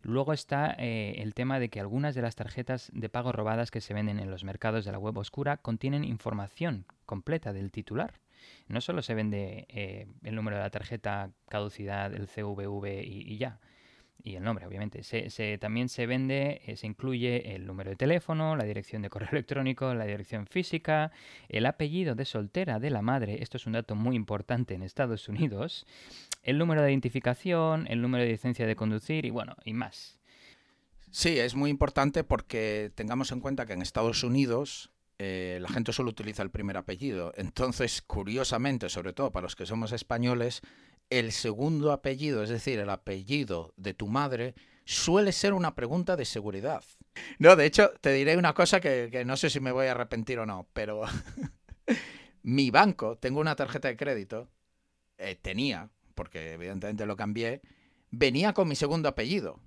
Luego 0.02 0.34
está 0.34 0.76
eh, 0.78 1.16
el 1.18 1.34
tema 1.34 1.60
de 1.60 1.70
que 1.70 1.80
algunas 1.80 2.16
de 2.16 2.22
las 2.22 2.36
tarjetas 2.36 2.89
de 2.93 3.10
pago 3.10 3.32
robadas 3.32 3.70
que 3.72 3.82
se 3.82 3.93
venden 3.93 4.20
en 4.20 4.32
los 4.32 4.43
mercados 4.43 4.86
de 4.86 4.91
la 4.91 5.00
web 5.00 5.18
oscura 5.18 5.58
contienen 5.58 6.04
información 6.04 6.86
completa 7.06 7.54
del 7.54 7.72
titular. 7.72 8.20
No 8.68 8.80
solo 8.80 9.02
se 9.02 9.16
vende 9.16 9.66
eh, 9.70 10.08
el 10.24 10.36
número 10.36 10.58
de 10.58 10.64
la 10.64 10.70
tarjeta, 10.70 11.32
caducidad, 11.50 12.14
el 12.14 12.28
CVV 12.28 13.04
y 13.04 13.38
ya, 13.38 13.60
y 14.24 14.36
el 14.36 14.43
nombre, 14.43 14.66
obviamente. 14.66 15.04
Se, 15.04 15.58
también 15.58 15.89
se 15.89 16.06
vende, 16.06 16.62
eh, 16.66 16.76
se 16.76 16.88
incluye 16.88 17.56
el 17.56 17.66
número 17.66 17.89
de 17.89 17.95
teléfono, 17.95 18.56
la 18.56 18.66
dirección 18.66 19.02
de 19.02 19.10
correo 19.10 19.30
electrónico, 19.32 19.93
la 19.93 20.06
dirección 20.06 20.45
física, 20.45 21.12
el 21.47 21.66
apellido 21.66 22.16
de 22.16 22.26
soltera 22.26 22.80
de 22.80 22.89
la 22.89 23.02
madre, 23.02 23.41
esto 23.41 23.58
es 23.58 23.66
un 23.66 23.74
dato 23.74 23.95
muy 23.95 24.16
importante 24.16 24.74
en 24.74 24.84
Estados 24.84 25.30
Unidos, 25.30 25.86
el 26.44 26.58
número 26.58 26.82
de 26.82 26.92
identificación, 26.92 27.88
el 27.88 28.02
número 28.02 28.24
de 28.24 28.32
licencia 28.32 28.66
de 28.66 28.76
conducir 28.76 29.26
y 29.26 29.30
bueno, 29.30 29.56
y 29.66 29.74
más. 29.74 30.20
Sí, 31.12 31.40
es 31.40 31.56
muy 31.56 31.70
importante 31.70 32.24
porque 32.24 32.92
tengamos 32.96 33.32
en 33.32 33.40
cuenta 33.40 33.66
que 33.66 33.74
en 33.74 33.82
Estados 33.82 34.24
Unidos 34.24 34.92
eh, 35.18 35.58
la 35.62 35.70
gente 35.70 35.92
solo 35.92 36.12
utiliza 36.12 36.44
el 36.44 36.52
primer 36.52 36.78
apellido. 36.78 37.34
Entonces, 37.36 38.02
curiosamente, 38.02 38.90
sobre 38.90 39.14
todo 39.14 39.32
para 39.32 39.44
los 39.44 39.56
que 39.56 39.66
somos 39.66 39.92
españoles, 39.92 40.62
el 41.10 41.32
segundo 41.32 41.92
apellido, 41.92 42.44
es 42.44 42.50
decir, 42.50 42.80
el 42.80 42.90
apellido 42.90 43.74
de 43.76 43.94
tu 43.94 44.08
madre, 44.08 44.56
suele 44.86 45.32
ser 45.32 45.54
una 45.54 45.76
pregunta 45.76 46.16
de 46.16 46.26
seguridad. 46.26 46.84
No, 47.38 47.56
de 47.56 47.66
hecho, 47.66 47.92
te 48.02 48.14
diré 48.14 48.38
una 48.38 48.54
cosa 48.54 48.80
que, 48.80 49.24
no 49.26 49.36
sé 49.36 49.50
si 49.50 49.60
me 49.60 49.72
voy 49.72 49.88
a 49.88 49.92
arrepentir 49.92 50.40
o 50.40 50.46
no, 50.46 50.68
pero 50.74 51.02
mi 52.44 52.72
banco, 52.72 53.18
tengo 53.18 53.40
una 53.42 53.56
tarjeta 53.56 53.88
de 53.88 53.98
crédito, 53.98 54.48
eh, 55.18 55.36
tenía, 55.36 55.90
porque 56.20 56.52
evidentemente 56.52 57.06
lo 57.06 57.16
cambié, 57.16 57.62
venía 58.12 58.52
con 58.52 58.68
mi 58.68 58.76
segundo 58.76 59.08
apellido. 59.08 59.62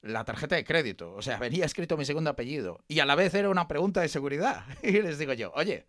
La 0.00 0.24
tarjeta 0.24 0.56
de 0.56 0.64
crédito, 0.64 1.12
o 1.12 1.20
sea, 1.20 1.36
venía 1.38 1.66
escrito 1.66 1.98
mi 1.98 2.06
segundo 2.06 2.30
apellido. 2.30 2.82
Y 2.88 3.00
a 3.00 3.04
la 3.04 3.14
vez 3.14 3.34
era 3.34 3.50
una 3.50 3.68
pregunta 3.68 4.00
de 4.00 4.08
seguridad. 4.08 4.64
Y 4.82 4.92
les 4.92 5.18
digo 5.18 5.34
yo, 5.34 5.52
oye, 5.54 5.84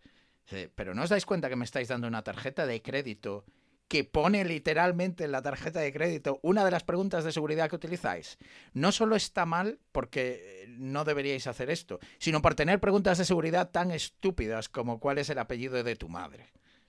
pero 0.74 0.92
¿no 0.92 1.02
os 1.02 1.08
dais 1.08 1.24
cuenta 1.24 1.48
que 1.48 1.56
me 1.56 1.64
estáis 1.64 1.88
dando 1.88 2.08
una 2.08 2.22
tarjeta 2.22 2.66
de 2.66 2.82
crédito 2.82 3.46
que 3.88 4.04
pone 4.04 4.44
literalmente 4.44 5.24
en 5.24 5.32
la 5.32 5.40
tarjeta 5.40 5.80
de 5.80 5.94
crédito 5.94 6.40
una 6.42 6.62
de 6.62 6.72
las 6.72 6.84
preguntas 6.84 7.24
de 7.24 7.32
seguridad 7.32 7.70
que 7.70 7.76
utilizáis, 7.76 8.36
no 8.74 8.92
solo 8.92 9.16
está 9.16 9.46
mal 9.46 9.78
porque 9.92 10.64
eh, 10.64 10.66
no 10.68 11.04
deberíais 11.04 11.46
hacer 11.46 11.70
esto, 11.70 12.00
sino 12.18 12.42
por 12.42 12.54
tener 12.54 12.80
preguntas 12.80 13.16
de 13.16 13.24
seguridad 13.24 13.70
tan 13.70 13.92
estúpidas 13.92 14.68
como 14.68 15.00
cuál 15.00 15.16
es 15.16 15.30
el 15.30 15.38
apellido 15.38 15.82
de 15.82 15.96
tu 15.96 16.10
madre. 16.10 16.48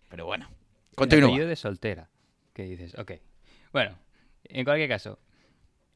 Pero 0.09 0.25
bueno, 0.25 0.49
continúa. 0.95 1.29
El 1.29 1.33
apellido 1.35 1.47
de 1.47 1.55
soltera, 1.55 2.09
¿Qué 2.57 2.63
dices, 2.63 2.97
ok. 2.97 3.11
Bueno, 3.71 3.99
en 4.45 4.65
cualquier 4.65 4.89
caso, 4.89 5.19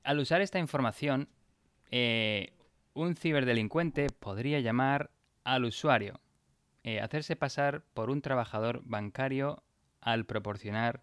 al 0.04 0.20
usar 0.20 0.42
esta 0.42 0.60
información, 0.60 1.28
eh, 1.90 2.54
un 2.94 3.16
ciberdelincuente 3.16 4.12
podría 4.12 4.60
llamar 4.60 5.10
al 5.44 5.66
usuario, 5.66 6.22
eh, 6.84 7.00
hacerse 7.00 7.36
pasar 7.36 7.84
por 7.96 8.12
un 8.12 8.22
trabajador 8.22 8.84
bancario 8.86 9.64
al 10.02 10.28
proporcionar 10.28 11.02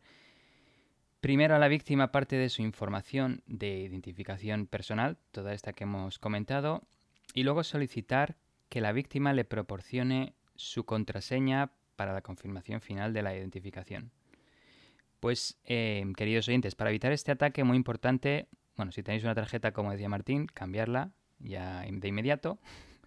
primero 1.18 1.56
a 1.56 1.58
la 1.58 1.66
víctima 1.66 2.12
parte 2.12 2.36
de 2.36 2.50
su 2.50 2.62
información 2.62 3.42
de 3.46 3.80
identificación 3.80 4.68
personal, 4.68 5.18
toda 5.32 5.54
esta 5.54 5.72
que 5.72 5.82
hemos 5.82 6.20
comentado, 6.20 6.86
y 7.34 7.42
luego 7.42 7.64
solicitar 7.64 8.36
que 8.68 8.80
la 8.80 8.92
víctima 8.92 9.32
le 9.32 9.44
proporcione 9.44 10.36
su 10.54 10.84
contraseña 10.84 11.72
para 11.96 12.12
la 12.12 12.22
confirmación 12.22 12.80
final 12.80 13.12
de 13.12 13.22
la 13.22 13.34
identificación. 13.34 14.12
Pues, 15.20 15.58
eh, 15.64 16.04
queridos 16.16 16.48
oyentes, 16.48 16.74
para 16.74 16.90
evitar 16.90 17.12
este 17.12 17.32
ataque, 17.32 17.64
muy 17.64 17.76
importante, 17.76 18.48
bueno, 18.76 18.92
si 18.92 19.02
tenéis 19.02 19.24
una 19.24 19.34
tarjeta, 19.34 19.72
como 19.72 19.90
decía 19.90 20.08
Martín, 20.08 20.46
cambiarla 20.46 21.12
ya 21.38 21.82
de 21.82 22.08
inmediato. 22.08 22.58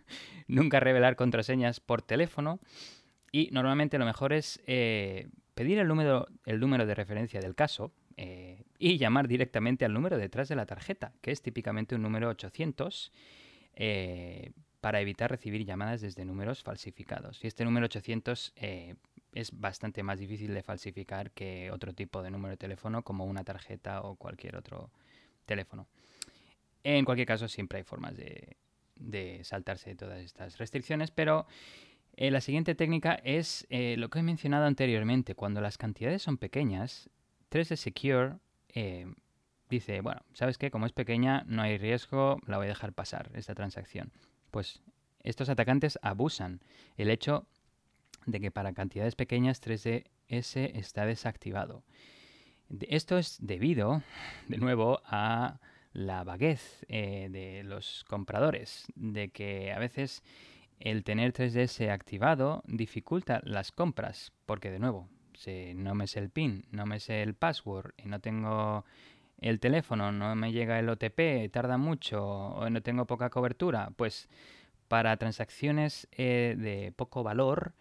Nunca 0.48 0.80
revelar 0.80 1.16
contraseñas 1.16 1.80
por 1.80 2.02
teléfono. 2.02 2.60
Y 3.32 3.50
normalmente 3.52 3.98
lo 3.98 4.06
mejor 4.06 4.34
es 4.34 4.62
eh, 4.68 5.30
pedir 5.54 5.80
el 5.80 5.88
número, 5.88 6.28
de 6.46 6.96
referencia 6.96 7.40
del 7.40 7.56
caso 7.56 7.94
eh, 8.18 8.64
y 8.78 8.98
llamar 8.98 9.28
directamente 9.28 9.86
al 9.86 9.94
número 9.94 10.18
detrás 10.18 10.50
de 10.50 10.56
la 10.56 10.66
tarjeta, 10.66 11.14
que 11.22 11.32
es 11.32 11.42
típicamente 11.42 11.96
un 11.96 12.02
número 12.02 12.30
800, 12.30 13.12
eh, 13.76 14.52
para 14.82 15.00
evitar 15.00 15.30
recibir 15.30 15.64
llamadas 15.64 16.02
desde 16.02 16.26
números 16.26 16.64
falsificados. 16.64 17.44
Y 17.44 17.48
este 17.48 17.64
número 17.64 17.86
800 17.86 18.54
eh, 18.56 18.96
es 19.34 19.60
bastante 19.60 20.04
más 20.04 20.20
difícil 20.20 20.54
de 20.54 20.64
falsificar 20.64 21.32
que 21.32 21.72
otro 21.72 21.94
tipo 21.94 22.22
de 22.22 22.32
número 22.32 22.52
de 22.52 22.58
teléfono, 22.58 23.04
como 23.04 23.26
una 23.26 23.44
tarjeta 23.44 24.02
o 24.02 24.16
cualquier 24.16 24.56
otro 24.56 24.92
teléfono. 25.46 25.88
En 26.84 27.06
cualquier 27.06 27.28
caso, 27.28 27.48
siempre 27.48 27.80
hay 27.80 27.84
formas 27.84 28.16
de, 28.18 28.58
de 28.96 29.44
saltarse 29.44 29.96
todas 29.96 30.20
estas 30.20 30.58
restricciones, 30.58 31.12
pero 31.12 31.46
eh, 32.16 32.32
la 32.32 32.42
siguiente 32.42 32.76
técnica 32.76 33.16
es 33.24 33.66
eh, 33.70 33.96
lo 33.98 34.10
que 34.10 34.20
he 34.20 34.24
mencionado 34.24 34.66
anteriormente. 34.66 35.36
Cuando 35.36 35.62
las 35.62 35.78
cantidades 35.78 36.22
son 36.22 36.38
pequeñas, 36.38 37.10
3D 37.50 37.76
Secure 37.76 38.36
eh, 38.70 39.08
dice, 39.70 40.02
bueno, 40.02 40.22
¿sabes 40.34 40.58
qué? 40.58 40.72
Como 40.72 40.86
es 40.86 40.92
pequeña, 40.92 41.44
no 41.48 41.62
hay 41.62 41.78
riesgo, 41.78 42.40
la 42.46 42.58
voy 42.58 42.66
a 42.66 42.70
dejar 42.70 42.94
pasar 42.94 43.32
esta 43.34 43.56
transacción. 43.56 44.12
Pues 44.52 44.82
estos 45.24 45.50
atacantes 45.50 46.00
abusan 46.02 46.62
el 46.98 47.10
hecho 47.10 47.48
de 48.26 48.40
que 48.40 48.52
para 48.52 48.74
cantidades 48.74 49.16
pequeñas 49.16 49.62
3DS 49.62 50.06
está 50.76 51.06
desactivado. 51.06 51.84
Esto 52.88 53.18
es 53.18 53.38
debido, 53.42 54.02
de 54.48 54.58
nuevo, 54.58 55.02
a 55.06 55.60
la 55.94 56.24
vaguez 56.24 56.86
de 56.88 57.64
los 57.66 58.06
compradores, 58.08 58.86
de 58.96 59.30
que 59.30 59.74
a 59.74 59.80
veces 59.80 60.24
el 60.80 61.04
tener 61.04 61.34
3DS 61.34 61.90
activado 61.90 62.64
dificulta 62.66 63.42
las 63.44 63.72
compras, 63.72 64.32
porque 64.46 64.72
de 64.72 64.80
nuevo, 64.80 65.10
si 65.34 65.74
no 65.76 65.96
me 65.96 66.08
sé 66.08 66.20
el 66.20 66.30
PIN, 66.30 66.66
no 66.72 66.86
me 66.86 67.00
sé 67.00 67.22
el 67.22 67.36
password 67.36 67.94
y 67.98 68.08
no 68.08 68.20
tengo 68.20 68.86
el 69.40 69.60
teléfono, 69.60 70.12
no 70.12 70.36
me 70.36 70.52
llega 70.52 70.80
el 70.80 70.90
OTP, 70.90 71.52
tarda 71.52 71.78
mucho 71.78 72.24
o 72.24 72.70
no 72.70 72.82
tengo 72.82 73.06
poca 73.06 73.30
cobertura, 73.30 73.92
pues 73.96 74.30
para 74.88 75.16
transacciones 75.18 76.08
eh, 76.12 76.56
de 76.58 76.94
poco 76.96 77.24
valor, 77.24 77.74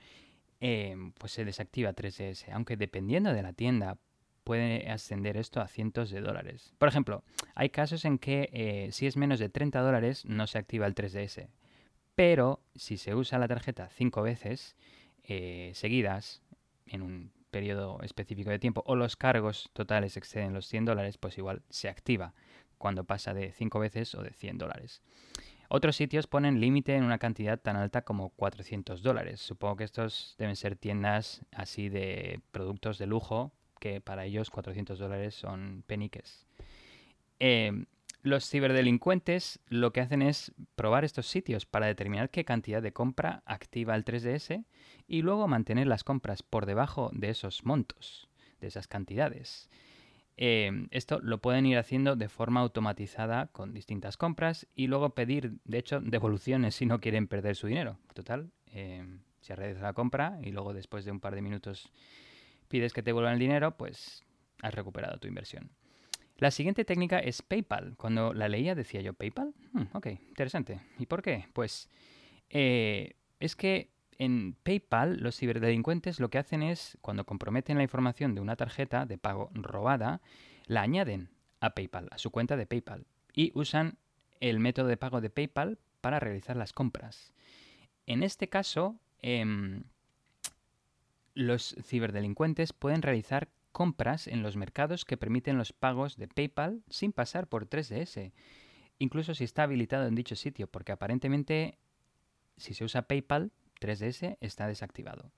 eh, 0.60 0.96
pues 1.18 1.32
se 1.32 1.44
desactiva 1.44 1.94
3DS. 1.94 2.52
Aunque 2.52 2.76
dependiendo 2.76 3.32
de 3.32 3.42
la 3.42 3.52
tienda, 3.52 3.98
puede 4.44 4.90
ascender 4.90 5.36
esto 5.36 5.60
a 5.60 5.68
cientos 5.68 6.10
de 6.10 6.20
dólares. 6.20 6.74
Por 6.78 6.88
ejemplo, 6.88 7.24
hay 7.54 7.70
casos 7.70 8.04
en 8.04 8.18
que 8.18 8.50
eh, 8.52 8.88
si 8.92 9.06
es 9.06 9.16
menos 9.16 9.38
de 9.38 9.48
30 9.48 9.80
dólares 9.80 10.24
no 10.24 10.46
se 10.46 10.58
activa 10.58 10.86
el 10.86 10.94
3DS. 10.94 11.48
Pero 12.14 12.60
si 12.74 12.96
se 12.96 13.14
usa 13.14 13.38
la 13.38 13.48
tarjeta 13.48 13.88
cinco 13.90 14.22
veces 14.22 14.76
eh, 15.24 15.72
seguidas 15.74 16.42
en 16.86 17.02
un 17.02 17.32
periodo 17.50 18.00
específico 18.02 18.50
de 18.50 18.58
tiempo 18.58 18.82
o 18.86 18.96
los 18.96 19.16
cargos 19.16 19.70
totales 19.72 20.16
exceden 20.16 20.52
los 20.52 20.66
100 20.66 20.84
dólares, 20.84 21.18
pues 21.18 21.38
igual 21.38 21.62
se 21.68 21.88
activa 21.88 22.34
cuando 22.78 23.04
pasa 23.04 23.34
de 23.34 23.52
5 23.52 23.78
veces 23.78 24.14
o 24.14 24.22
de 24.22 24.32
100 24.32 24.58
dólares. 24.58 25.02
Otros 25.72 25.94
sitios 25.94 26.26
ponen 26.26 26.60
límite 26.60 26.96
en 26.96 27.04
una 27.04 27.18
cantidad 27.18 27.56
tan 27.56 27.76
alta 27.76 28.02
como 28.02 28.30
400 28.30 29.04
dólares. 29.04 29.40
Supongo 29.40 29.76
que 29.76 29.84
estos 29.84 30.34
deben 30.36 30.56
ser 30.56 30.74
tiendas 30.74 31.42
así 31.52 31.88
de 31.88 32.40
productos 32.50 32.98
de 32.98 33.06
lujo, 33.06 33.52
que 33.78 34.00
para 34.00 34.24
ellos 34.24 34.50
400 34.50 34.98
dólares 34.98 35.36
son 35.36 35.84
peniques. 35.86 36.44
Eh, 37.38 37.84
los 38.22 38.50
ciberdelincuentes 38.50 39.60
lo 39.68 39.92
que 39.92 40.00
hacen 40.00 40.22
es 40.22 40.52
probar 40.74 41.04
estos 41.04 41.28
sitios 41.28 41.66
para 41.66 41.86
determinar 41.86 42.30
qué 42.30 42.44
cantidad 42.44 42.82
de 42.82 42.92
compra 42.92 43.44
activa 43.46 43.94
el 43.94 44.04
3DS 44.04 44.64
y 45.06 45.22
luego 45.22 45.46
mantener 45.46 45.86
las 45.86 46.02
compras 46.02 46.42
por 46.42 46.66
debajo 46.66 47.10
de 47.12 47.30
esos 47.30 47.64
montos, 47.64 48.28
de 48.60 48.66
esas 48.66 48.88
cantidades. 48.88 49.70
Eh, 50.42 50.86
esto 50.90 51.20
lo 51.20 51.42
pueden 51.42 51.66
ir 51.66 51.76
haciendo 51.76 52.16
de 52.16 52.30
forma 52.30 52.60
automatizada 52.60 53.48
con 53.48 53.74
distintas 53.74 54.16
compras 54.16 54.66
y 54.74 54.86
luego 54.86 55.10
pedir, 55.10 55.58
de 55.66 55.76
hecho, 55.76 56.00
devoluciones 56.00 56.74
si 56.74 56.86
no 56.86 56.98
quieren 56.98 57.28
perder 57.28 57.56
su 57.56 57.66
dinero. 57.66 57.98
Total, 58.14 58.50
eh, 58.68 59.04
si 59.42 59.52
realizado 59.52 59.84
la 59.84 59.92
compra 59.92 60.38
y 60.42 60.50
luego 60.50 60.72
después 60.72 61.04
de 61.04 61.10
un 61.10 61.20
par 61.20 61.34
de 61.34 61.42
minutos 61.42 61.92
pides 62.68 62.94
que 62.94 63.02
te 63.02 63.12
vuelvan 63.12 63.34
el 63.34 63.38
dinero, 63.38 63.76
pues 63.76 64.24
has 64.62 64.72
recuperado 64.72 65.18
tu 65.18 65.28
inversión. 65.28 65.72
La 66.38 66.50
siguiente 66.50 66.86
técnica 66.86 67.18
es 67.18 67.42
PayPal. 67.42 67.98
Cuando 67.98 68.32
la 68.32 68.48
leía 68.48 68.74
decía 68.74 69.02
yo, 69.02 69.12
¿PayPal? 69.12 69.52
Hmm, 69.74 69.94
ok, 69.94 70.06
interesante. 70.06 70.80
¿Y 70.98 71.04
por 71.04 71.20
qué? 71.20 71.48
Pues 71.52 71.90
eh, 72.48 73.12
es 73.40 73.56
que 73.56 73.90
en 74.20 74.54
PayPal 74.62 75.16
los 75.16 75.38
ciberdelincuentes 75.38 76.20
lo 76.20 76.28
que 76.28 76.36
hacen 76.36 76.62
es, 76.62 76.98
cuando 77.00 77.24
comprometen 77.24 77.78
la 77.78 77.82
información 77.82 78.34
de 78.34 78.42
una 78.42 78.54
tarjeta 78.54 79.06
de 79.06 79.16
pago 79.16 79.50
robada, 79.54 80.20
la 80.66 80.82
añaden 80.82 81.30
a 81.60 81.70
PayPal, 81.70 82.06
a 82.10 82.18
su 82.18 82.30
cuenta 82.30 82.58
de 82.58 82.66
PayPal, 82.66 83.06
y 83.32 83.50
usan 83.54 83.96
el 84.40 84.60
método 84.60 84.88
de 84.88 84.98
pago 84.98 85.22
de 85.22 85.30
PayPal 85.30 85.78
para 86.02 86.20
realizar 86.20 86.54
las 86.54 86.74
compras. 86.74 87.32
En 88.04 88.22
este 88.22 88.50
caso, 88.50 89.00
em, 89.22 89.84
los 91.32 91.74
ciberdelincuentes 91.82 92.74
pueden 92.74 93.00
realizar 93.00 93.48
compras 93.72 94.26
en 94.26 94.42
los 94.42 94.54
mercados 94.54 95.06
que 95.06 95.16
permiten 95.16 95.56
los 95.56 95.72
pagos 95.72 96.18
de 96.18 96.28
PayPal 96.28 96.82
sin 96.90 97.12
pasar 97.12 97.46
por 97.46 97.64
3DS, 97.64 98.34
incluso 98.98 99.34
si 99.34 99.44
está 99.44 99.62
habilitado 99.62 100.06
en 100.06 100.14
dicho 100.14 100.36
sitio, 100.36 100.66
porque 100.66 100.92
aparentemente 100.92 101.78
si 102.58 102.74
se 102.74 102.84
usa 102.84 103.08
PayPal, 103.08 103.50
3DS 103.80 104.36
está 104.40 104.66
desactivado. 104.66 105.32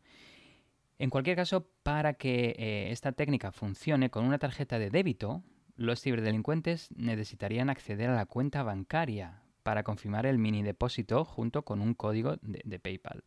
En 0.98 1.10
cualquier 1.10 1.36
caso, 1.36 1.68
para 1.82 2.14
que 2.14 2.54
eh, 2.58 2.92
esta 2.92 3.12
técnica 3.12 3.50
funcione 3.52 4.10
con 4.10 4.24
una 4.24 4.38
tarjeta 4.38 4.78
de 4.78 4.90
débito, 4.90 5.42
los 5.76 6.00
ciberdelincuentes 6.00 6.90
necesitarían 6.94 7.70
acceder 7.70 8.10
a 8.10 8.14
la 8.14 8.26
cuenta 8.26 8.62
bancaria 8.62 9.42
para 9.62 9.82
confirmar 9.82 10.26
el 10.26 10.38
mini 10.38 10.62
depósito 10.62 11.24
junto 11.24 11.64
con 11.64 11.80
un 11.80 11.94
código 11.94 12.36
de, 12.42 12.78
PayPal. 12.78 13.24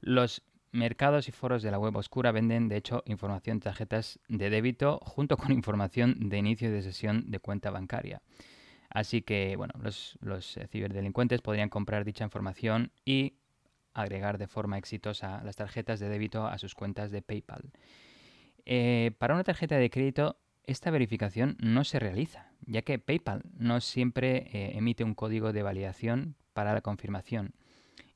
Los 0.00 0.42
mercados 0.72 1.28
y 1.28 1.32
foros 1.32 1.62
de 1.62 1.70
la 1.70 1.78
web 1.78 1.96
oscura 1.96 2.32
venden, 2.32 2.68
de 2.68 2.76
hecho, 2.76 3.02
información 3.06 3.58
de 3.58 3.64
tarjetas 3.64 4.18
de 4.28 4.50
débito 4.50 4.98
junto 5.02 5.36
con 5.36 5.52
información 5.52 6.28
de 6.28 6.38
inicio 6.38 6.70
de 6.70 6.82
sesión 6.82 7.30
de 7.30 7.38
cuenta 7.38 7.70
bancaria. 7.70 8.22
Así 8.90 9.22
que, 9.22 9.56
bueno, 9.56 9.74
los, 9.80 10.16
eh, 10.56 10.68
ciberdelincuentes 10.68 11.40
podrían 11.40 11.68
comprar 11.68 12.04
dicha 12.04 12.24
información 12.24 12.92
y 13.04 13.38
agregar 13.94 14.38
de 14.38 14.48
forma 14.48 14.76
exitosa 14.76 15.42
las 15.44 15.56
tarjetas 15.56 16.00
de 16.00 16.08
débito 16.08 16.46
a 16.46 16.58
sus 16.58 16.74
cuentas 16.74 17.10
de 17.10 17.22
PayPal. 17.22 17.70
Eh, 18.66 19.12
para 19.18 19.34
una 19.34 19.44
tarjeta 19.44 19.76
de 19.76 19.90
crédito, 19.90 20.38
esta 20.64 20.90
verificación 20.90 21.56
no 21.60 21.84
se 21.84 21.98
realiza, 21.98 22.50
ya 22.66 22.82
que 22.82 22.98
PayPal 22.98 23.42
no 23.56 23.80
siempre 23.80 24.48
eh, 24.52 24.76
emite 24.76 25.04
un 25.04 25.14
código 25.14 25.52
de 25.52 25.62
validación 25.62 26.36
para 26.52 26.72
la 26.72 26.80
confirmación 26.80 27.54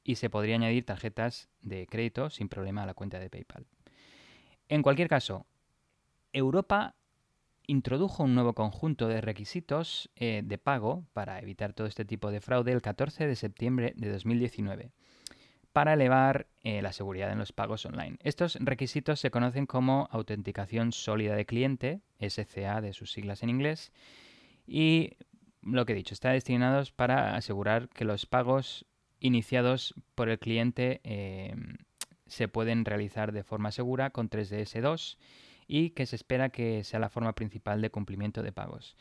y 0.02 0.16
se 0.16 0.30
podría 0.30 0.54
añadir 0.54 0.86
tarjetas 0.86 1.48
de 1.60 1.86
crédito 1.86 2.30
sin 2.30 2.48
problema 2.48 2.82
a 2.82 2.86
la 2.86 2.94
cuenta 2.94 3.18
de 3.18 3.28
PayPal. 3.28 3.66
En 4.68 4.82
cualquier 4.82 5.08
caso, 5.08 5.46
Europa 6.32 6.94
introdujo 7.66 8.24
un 8.24 8.34
nuevo 8.34 8.54
conjunto 8.54 9.08
de 9.08 9.20
requisitos 9.20 10.10
eh, 10.16 10.40
de 10.42 10.56
pago 10.56 11.04
para 11.12 11.38
evitar 11.40 11.74
todo 11.74 11.86
este 11.86 12.06
tipo 12.06 12.30
de 12.30 12.40
fraude 12.40 12.72
el 12.72 12.80
14 12.80 13.26
de 13.26 13.36
septiembre 13.36 13.92
de 13.96 14.10
2019 14.10 14.92
para 15.78 15.92
elevar 15.92 16.48
eh, 16.64 16.82
la 16.82 16.92
seguridad 16.92 17.30
en 17.30 17.38
los 17.38 17.52
pagos 17.52 17.86
online. 17.86 18.18
Estos 18.24 18.56
requisitos 18.56 19.20
se 19.20 19.30
conocen 19.30 19.64
como 19.64 20.08
autenticación 20.10 20.90
sólida 20.90 21.36
de 21.36 21.46
cliente, 21.46 22.00
SCA 22.18 22.80
de 22.80 22.92
sus 22.92 23.12
siglas 23.12 23.44
en 23.44 23.50
inglés, 23.50 23.92
y 24.66 25.12
lo 25.62 25.86
que 25.86 25.92
he 25.92 25.94
dicho, 25.94 26.14
está 26.14 26.30
destinados 26.30 26.90
para 26.90 27.36
asegurar 27.36 27.88
que 27.90 28.04
los 28.04 28.26
pagos 28.26 28.86
iniciados 29.20 29.94
por 30.16 30.28
el 30.28 30.40
cliente 30.40 31.00
eh, 31.04 31.54
se 32.26 32.48
pueden 32.48 32.84
realizar 32.84 33.30
de 33.30 33.44
forma 33.44 33.70
segura 33.70 34.10
con 34.10 34.28
3DS2 34.28 35.16
y 35.68 35.90
que 35.90 36.06
se 36.06 36.16
espera 36.16 36.48
que 36.48 36.82
sea 36.82 36.98
la 36.98 37.08
forma 37.08 37.36
principal 37.36 37.80
de 37.82 37.90
cumplimiento 37.90 38.42
de 38.42 38.50
pagos. 38.50 38.96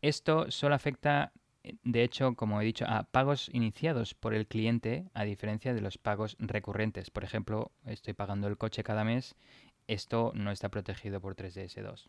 Esto 0.00 0.48
solo 0.52 0.76
afecta, 0.76 1.32
de 1.62 2.02
hecho, 2.02 2.34
como 2.34 2.60
he 2.60 2.64
dicho, 2.64 2.86
pagos 3.10 3.50
iniciados 3.52 4.14
por 4.14 4.34
el 4.34 4.46
cliente 4.46 5.10
a 5.14 5.24
diferencia 5.24 5.74
de 5.74 5.80
los 5.80 5.98
pagos 5.98 6.36
recurrentes. 6.38 7.10
Por 7.10 7.24
ejemplo, 7.24 7.70
estoy 7.84 8.14
pagando 8.14 8.48
el 8.48 8.56
coche 8.56 8.82
cada 8.82 9.04
mes, 9.04 9.36
esto 9.86 10.32
no 10.34 10.50
está 10.50 10.68
protegido 10.68 11.20
por 11.20 11.36
3DS2. 11.36 12.08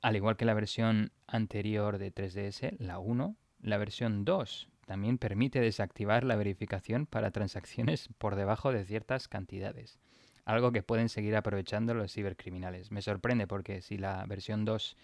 Al 0.00 0.16
igual 0.16 0.36
que 0.36 0.44
la 0.44 0.54
versión 0.54 1.12
anterior 1.28 1.98
de 1.98 2.12
3DS, 2.12 2.76
la 2.78 2.98
1, 2.98 3.36
la 3.60 3.78
versión 3.78 4.24
2 4.24 4.68
también 4.86 5.18
permite 5.18 5.60
desactivar 5.60 6.24
la 6.24 6.34
verificación 6.34 7.06
para 7.06 7.30
transacciones 7.30 8.08
por 8.18 8.34
debajo 8.34 8.72
de 8.72 8.84
ciertas 8.84 9.28
cantidades, 9.28 10.00
algo 10.44 10.72
que 10.72 10.82
pueden 10.82 11.08
seguir 11.08 11.36
aprovechando 11.36 11.94
los 11.94 12.12
cibercriminales. 12.12 12.90
Me 12.90 13.02
sorprende 13.02 13.46
porque 13.46 13.80
si 13.80 13.96
la 13.96 14.24
versión 14.26 14.64
2 14.64 14.96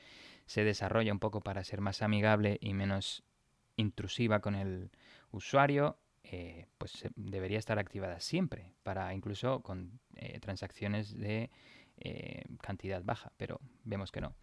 se 0.46 0.64
desarrolla 0.64 1.12
un 1.12 1.20
poco 1.20 1.42
para 1.42 1.62
ser 1.62 1.80
más 1.80 2.02
amigable 2.02 2.58
y 2.60 2.74
menos 2.74 3.22
intrusiva 3.78 4.40
con 4.40 4.54
el 4.54 4.90
usuario, 5.30 5.96
eh, 6.22 6.66
pues 6.76 7.08
debería 7.16 7.58
estar 7.58 7.78
activada 7.78 8.20
siempre, 8.20 8.74
para 8.82 9.14
incluso 9.14 9.62
con 9.62 9.98
eh, 10.16 10.38
transacciones 10.40 11.18
de 11.18 11.50
eh, 12.00 12.44
cantidad 12.60 13.02
baja, 13.02 13.32
pero 13.36 13.60
vemos 13.84 14.12
que 14.12 14.20
no. 14.20 14.34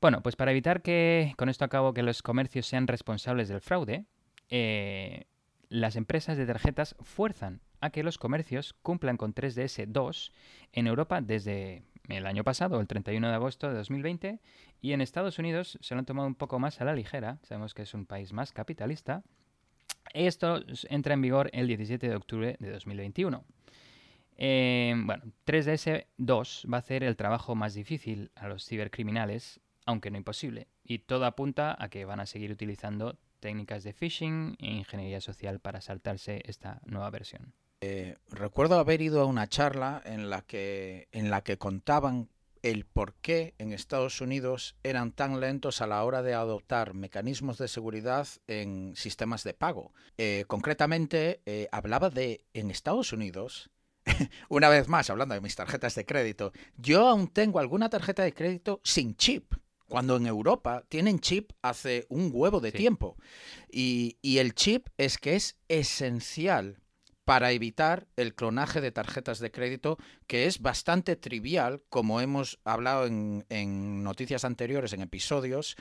Bueno, 0.00 0.22
pues 0.22 0.36
para 0.36 0.50
evitar 0.50 0.82
que, 0.82 1.34
con 1.36 1.48
esto 1.48 1.64
acabo, 1.64 1.94
que 1.94 2.02
los 2.02 2.22
comercios 2.22 2.66
sean 2.66 2.86
responsables 2.86 3.48
del 3.48 3.60
fraude, 3.60 4.04
eh, 4.50 5.24
las 5.68 5.96
empresas 5.96 6.36
de 6.36 6.46
tarjetas 6.46 6.96
fuerzan 7.00 7.60
a 7.80 7.90
que 7.90 8.02
los 8.02 8.18
comercios 8.18 8.74
cumplan 8.82 9.16
con 9.16 9.34
3DS2 9.34 10.32
en 10.72 10.86
Europa 10.86 11.20
desde 11.20 11.82
el 12.08 12.26
año 12.26 12.44
pasado, 12.44 12.80
el 12.80 12.86
31 12.86 13.28
de 13.28 13.34
agosto 13.34 13.68
de 13.68 13.74
2020, 13.74 14.40
y 14.80 14.92
en 14.92 15.00
Estados 15.00 15.38
Unidos 15.38 15.78
se 15.80 15.94
lo 15.94 16.00
han 16.00 16.06
tomado 16.06 16.28
un 16.28 16.34
poco 16.34 16.58
más 16.58 16.80
a 16.80 16.84
la 16.84 16.94
ligera, 16.94 17.38
sabemos 17.42 17.74
que 17.74 17.82
es 17.82 17.94
un 17.94 18.06
país 18.06 18.32
más 18.32 18.52
capitalista. 18.52 19.22
Esto 20.14 20.62
entra 20.88 21.14
en 21.14 21.22
vigor 21.22 21.50
el 21.52 21.66
17 21.66 22.08
de 22.08 22.16
octubre 22.16 22.56
de 22.58 22.70
2021. 22.70 23.44
Eh, 24.38 24.94
bueno, 25.04 25.24
3DS2 25.46 26.70
va 26.72 26.76
a 26.76 26.80
hacer 26.80 27.02
el 27.02 27.16
trabajo 27.16 27.54
más 27.54 27.74
difícil 27.74 28.30
a 28.34 28.48
los 28.48 28.66
cibercriminales, 28.66 29.60
aunque 29.86 30.10
no 30.10 30.18
imposible, 30.18 30.68
y 30.84 30.98
todo 30.98 31.24
apunta 31.24 31.76
a 31.78 31.88
que 31.88 32.04
van 32.04 32.20
a 32.20 32.26
seguir 32.26 32.50
utilizando 32.50 33.18
técnicas 33.40 33.84
de 33.84 33.92
phishing 33.92 34.56
e 34.58 34.66
ingeniería 34.66 35.20
social 35.20 35.60
para 35.60 35.80
saltarse 35.80 36.42
esta 36.44 36.80
nueva 36.84 37.10
versión. 37.10 37.54
Eh, 37.80 38.16
recuerdo 38.28 38.78
haber 38.78 39.02
ido 39.02 39.20
a 39.20 39.26
una 39.26 39.48
charla 39.48 40.00
en 40.04 40.30
la 40.30 40.42
que, 40.42 41.08
en 41.12 41.30
la 41.30 41.42
que 41.42 41.58
contaban 41.58 42.30
el 42.62 42.84
por 42.84 43.14
qué 43.14 43.54
en 43.58 43.72
Estados 43.72 44.20
Unidos 44.20 44.76
eran 44.82 45.12
tan 45.12 45.40
lentos 45.40 45.80
a 45.80 45.86
la 45.86 46.02
hora 46.02 46.22
de 46.22 46.34
adoptar 46.34 46.94
mecanismos 46.94 47.58
de 47.58 47.68
seguridad 47.68 48.26
en 48.46 48.94
sistemas 48.96 49.44
de 49.44 49.54
pago. 49.54 49.92
Eh, 50.18 50.44
concretamente, 50.48 51.42
eh, 51.46 51.68
hablaba 51.70 52.10
de 52.10 52.44
en 52.54 52.70
Estados 52.70 53.12
Unidos, 53.12 53.70
una 54.48 54.68
vez 54.68 54.88
más 54.88 55.10
hablando 55.10 55.34
de 55.34 55.40
mis 55.40 55.54
tarjetas 55.54 55.94
de 55.94 56.06
crédito, 56.06 56.52
yo 56.76 57.08
aún 57.08 57.28
tengo 57.28 57.60
alguna 57.60 57.90
tarjeta 57.90 58.22
de 58.22 58.34
crédito 58.34 58.80
sin 58.84 59.16
chip. 59.16 59.54
Cuando 59.88 60.16
en 60.16 60.26
Europa 60.26 60.82
tienen 60.88 61.20
chip 61.20 61.52
hace 61.62 62.06
un 62.08 62.30
huevo 62.32 62.58
de 62.58 62.72
tiempo. 62.72 63.16
Y, 63.70 64.18
y, 64.20 64.38
el 64.38 64.52
chip 64.52 64.88
es 64.96 65.16
que 65.16 65.36
es 65.36 65.60
esencial 65.68 66.80
para 67.26 67.50
evitar 67.50 68.06
el 68.14 68.36
clonaje 68.36 68.80
de 68.80 68.92
tarjetas 68.92 69.40
de 69.40 69.50
crédito, 69.50 69.98
que 70.28 70.46
es 70.46 70.62
bastante 70.62 71.16
trivial, 71.16 71.82
como 71.88 72.20
hemos 72.20 72.60
hablado 72.64 73.04
en, 73.04 74.04
noticias 74.04 74.44
anteriores, 74.44 74.92
en 74.92 75.00
episodios, 75.00 75.76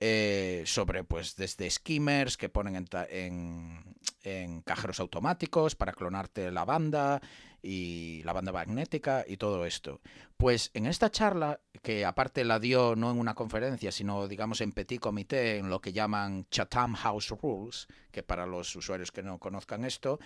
eh, 0.00 0.64
sobre 0.66 1.04
pues 1.04 1.36
desde 1.36 1.70
skimmers 1.70 2.36
que 2.36 2.48
ponen 2.48 2.84
en, 3.10 4.62
cajeros 4.64 4.98
automáticos 4.98 5.76
para 5.76 5.92
clonarte 5.92 6.50
la 6.50 6.64
banda 6.64 7.22
y 7.62 8.20
la 8.24 8.32
banda 8.32 8.50
magnética 8.50 9.24
y 9.24 9.36
todo 9.36 9.66
esto. 9.66 10.00
Pues 10.36 10.72
en 10.74 10.86
esta 10.86 11.12
charla, 11.12 11.60
que 11.80 12.04
aparte 12.04 12.44
la 12.44 12.58
dio 12.58 12.96
no 12.96 13.12
en 13.12 13.20
una 13.20 13.34
conferencia, 13.36 13.92
sino 13.92 14.26
digamos 14.26 14.60
en 14.62 14.72
petit 14.72 15.00
comité, 15.00 15.58
en 15.58 15.70
lo 15.70 15.80
que 15.80 15.92
llaman 15.92 16.48
Chatham 16.50 16.94
House 16.94 17.32
Rules, 17.40 17.86
que 18.10 18.24
para 18.24 18.46
los 18.46 18.74
usuarios 18.74 19.12
que 19.12 19.22
no 19.22 19.38
conozcan 19.38 19.84
esto, 19.84 20.18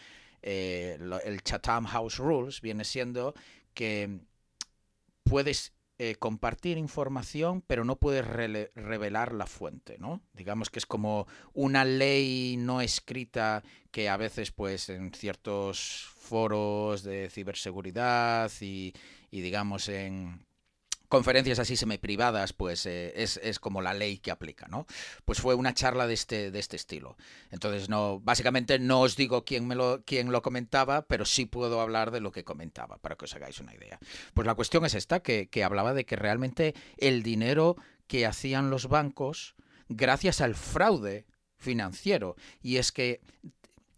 eh, 0.43 0.99
el 1.25 1.43
Chatham 1.43 1.87
House 1.87 2.19
Rules 2.19 2.61
viene 2.61 2.85
siendo 2.85 3.35
que 3.75 4.21
puedes 5.25 5.73
eh, 5.99 6.17
compartir 6.17 6.79
información, 6.79 7.63
pero 7.67 7.85
no 7.85 7.97
puedes 7.97 8.27
revelar 8.27 9.33
la 9.33 9.47
fuente, 9.47 9.99
¿no? 9.99 10.21
Digamos 10.33 10.69
que 10.69 10.81
es 10.81 10.87
como 10.87 11.27
una 11.53 11.85
ley 11.85 12.57
no 12.59 12.81
escrita 12.81 13.63
que 13.91 14.09
a 14.09 14.17
veces, 14.17 14.51
pues, 14.51 14.89
en 14.89 15.15
ciertos 15.15 16.09
foros 16.17 17.05
de 17.05 17.31
ciberseguridad 17.31 18.51
y 18.61 18.93
digamos, 19.31 19.89
en 19.89 20.45
conferencias 21.13 21.59
así 21.59 21.77
semi-privadas, 21.77 22.55
pues 22.55 22.87
eh, 22.87 23.13
es, 23.15 23.59
como 23.61 23.83
la 23.83 23.93
ley 23.93 24.17
que 24.17 24.31
aplica, 24.31 24.67
¿no? 24.69 24.87
Pues 25.27 25.43
fue 25.43 25.55
una 25.55 25.75
charla 25.75 26.07
de 26.07 26.15
este, 26.15 26.51
de 26.51 26.59
este 26.59 26.77
estilo. 26.77 27.19
Entonces, 27.51 27.91
no, 27.91 28.19
básicamente 28.21 28.79
no 28.79 29.03
os 29.03 29.15
digo 29.15 29.45
quién, 29.45 29.69
me 29.69 29.75
lo, 29.75 30.03
quién 30.07 30.33
lo 30.33 30.41
comentaba, 30.41 31.03
pero 31.03 31.27
sí 31.27 31.45
puedo 31.45 31.83
hablar 31.83 32.13
de 32.13 32.21
lo 32.21 32.33
que 32.33 32.45
comentaba, 32.45 32.97
para 32.97 33.17
que 33.17 33.27
os 33.27 33.35
hagáis 33.35 33.61
una 33.61 33.75
idea. 33.75 33.99
Pues 34.33 34.47
la 34.47 34.55
cuestión 34.55 34.87
es 34.87 34.95
esta, 34.95 35.21
que, 35.21 35.51
que 35.51 35.65
hablaba 35.65 35.93
de 35.93 36.07
que 36.07 36.17
realmente 36.17 36.75
el 36.97 37.23
dinero 37.23 37.77
que 38.07 38.25
hacían 38.25 38.71
los 38.71 38.89
bancos, 38.89 39.55
gracias 39.91 40.41
al 40.41 40.55
fraude 40.55 41.27
financiero, 41.59 42.37
y 42.63 42.79
es 42.79 42.91
que 42.91 43.21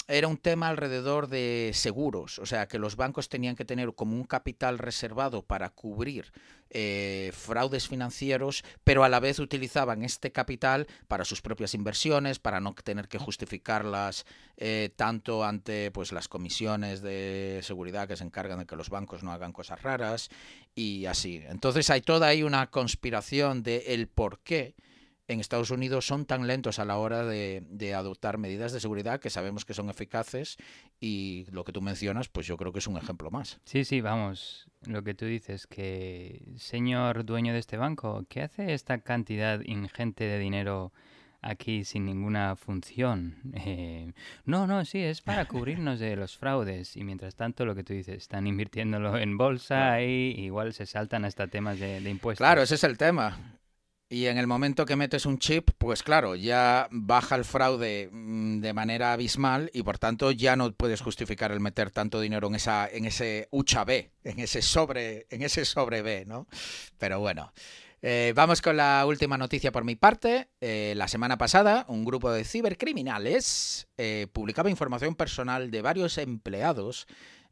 era 0.06 0.28
un 0.28 0.36
tema 0.36 0.68
alrededor 0.68 1.28
de 1.28 1.70
seguros, 1.72 2.38
o 2.38 2.46
sea, 2.46 2.68
que 2.68 2.78
los 2.78 2.96
bancos 2.96 3.28
tenían 3.28 3.56
que 3.56 3.64
tener 3.64 3.94
como 3.94 4.16
un 4.16 4.24
capital 4.24 4.78
reservado 4.78 5.42
para 5.42 5.70
cubrir 5.70 6.32
eh, 6.70 7.30
fraudes 7.32 7.88
financieros, 7.88 8.64
pero 8.82 9.04
a 9.04 9.08
la 9.08 9.20
vez 9.20 9.38
utilizaban 9.38 10.02
este 10.02 10.32
capital 10.32 10.86
para 11.08 11.24
sus 11.24 11.40
propias 11.40 11.74
inversiones, 11.74 12.38
para 12.38 12.60
no 12.60 12.74
tener 12.74 13.08
que 13.08 13.18
justificarlas 13.18 14.26
eh, 14.56 14.90
tanto 14.96 15.44
ante 15.44 15.90
pues, 15.90 16.12
las 16.12 16.28
comisiones 16.28 17.00
de 17.00 17.60
seguridad 17.62 18.08
que 18.08 18.16
se 18.16 18.24
encargan 18.24 18.58
de 18.58 18.66
que 18.66 18.76
los 18.76 18.90
bancos 18.90 19.22
no 19.22 19.32
hagan 19.32 19.52
cosas 19.52 19.82
raras 19.82 20.28
y 20.74 21.06
así. 21.06 21.42
Entonces 21.46 21.88
hay 21.90 22.02
toda 22.02 22.26
ahí 22.26 22.42
una 22.42 22.70
conspiración 22.70 23.62
de 23.62 23.94
el 23.94 24.08
por 24.08 24.40
qué 24.40 24.74
en 25.28 25.40
Estados 25.40 25.70
Unidos 25.70 26.06
son 26.06 26.26
tan 26.26 26.46
lentos 26.46 26.78
a 26.78 26.84
la 26.84 26.98
hora 26.98 27.24
de, 27.24 27.94
adoptar 27.94 28.38
medidas 28.38 28.72
de 28.72 28.80
seguridad 28.80 29.20
que 29.20 29.30
sabemos 29.30 29.64
que 29.64 29.74
son 29.74 29.88
eficaces 29.88 30.56
y 31.00 31.46
lo 31.50 31.64
que 31.64 31.72
tú 31.72 31.80
mencionas, 31.80 32.28
pues 32.28 32.46
yo 32.46 32.56
creo 32.56 32.72
que 32.72 32.80
es 32.80 32.86
un 32.86 32.96
ejemplo 32.96 33.30
más. 33.30 33.60
Sí, 33.64 33.84
sí, 33.84 34.00
vamos, 34.00 34.66
lo 34.86 35.02
que 35.02 35.14
tú 35.14 35.24
dices, 35.24 35.66
que 35.66 36.42
señor 36.56 37.24
dueño 37.24 37.52
de 37.52 37.58
este 37.58 37.76
banco, 37.76 38.24
¿qué 38.28 38.42
hace 38.42 38.74
esta 38.74 38.98
cantidad 38.98 39.60
ingente 39.64 40.24
de 40.24 40.38
dinero? 40.38 40.92
aquí 41.46 41.84
sin 41.84 42.06
ninguna 42.06 42.56
función. 42.56 43.36
Eh, 43.52 44.14
no, 44.46 44.66
no, 44.66 44.82
sí, 44.86 45.00
es 45.00 45.20
para 45.20 45.44
cubrirnos 45.44 46.00
de 46.00 46.16
los 46.16 46.38
fraudes. 46.38 46.96
Y 46.96 47.04
mientras 47.04 47.34
tanto, 47.36 47.66
lo 47.66 47.74
que 47.74 47.84
tú 47.84 47.92
dices, 47.92 48.16
están 48.16 48.46
invirtiéndolo 48.46 49.18
en 49.18 49.36
bolsa 49.36 50.00
y 50.00 50.34
igual 50.38 50.72
se 50.72 50.86
saltan 50.86 51.26
hasta 51.26 51.46
temas 51.46 51.78
de, 51.78 52.00
de 52.00 52.08
impuestos. 52.08 52.38
Claro, 52.38 52.62
ese 52.62 52.76
es 52.76 52.84
el 52.84 52.96
tema. 52.96 53.58
Y 54.08 54.26
en 54.26 54.36
el 54.36 54.46
momento 54.46 54.84
que 54.84 54.96
metes 54.96 55.24
un 55.24 55.38
chip, 55.38 55.70
pues 55.78 56.02
claro, 56.02 56.34
ya 56.34 56.88
baja 56.90 57.36
el 57.36 57.44
fraude 57.44 58.10
mm, 58.12 58.60
de 58.60 58.72
manera 58.72 59.12
abismal 59.12 59.70
y 59.72 59.82
por 59.82 59.98
tanto 59.98 60.30
ya 60.30 60.56
no 60.56 60.72
puedes 60.72 61.00
justificar 61.00 61.50
el 61.52 61.60
meter 61.60 61.90
tanto 61.90 62.20
dinero 62.20 62.48
en 62.48 62.54
esa 62.54 62.88
en 62.88 63.06
ese 63.06 63.48
hucha 63.50 63.84
B, 63.84 64.10
en 64.22 64.40
ese 64.40 64.62
sobre 64.62 65.26
en 65.30 65.42
ese 65.42 65.64
sobre 65.64 66.02
B, 66.02 66.26
¿no? 66.26 66.46
Pero 66.98 67.18
bueno, 67.18 67.52
eh, 68.06 68.34
vamos 68.36 68.60
con 68.60 68.76
la 68.76 69.02
última 69.06 69.38
noticia 69.38 69.72
por 69.72 69.82
mi 69.82 69.96
parte. 69.96 70.48
Eh, 70.60 70.92
la 70.94 71.08
semana 71.08 71.38
pasada, 71.38 71.86
un 71.88 72.04
grupo 72.04 72.30
de 72.30 72.44
cibercriminales 72.44 73.88
eh, 73.96 74.26
publicaba 74.30 74.68
información 74.68 75.14
personal 75.14 75.70
de 75.70 75.80
varios 75.80 76.18
empleados 76.18 77.06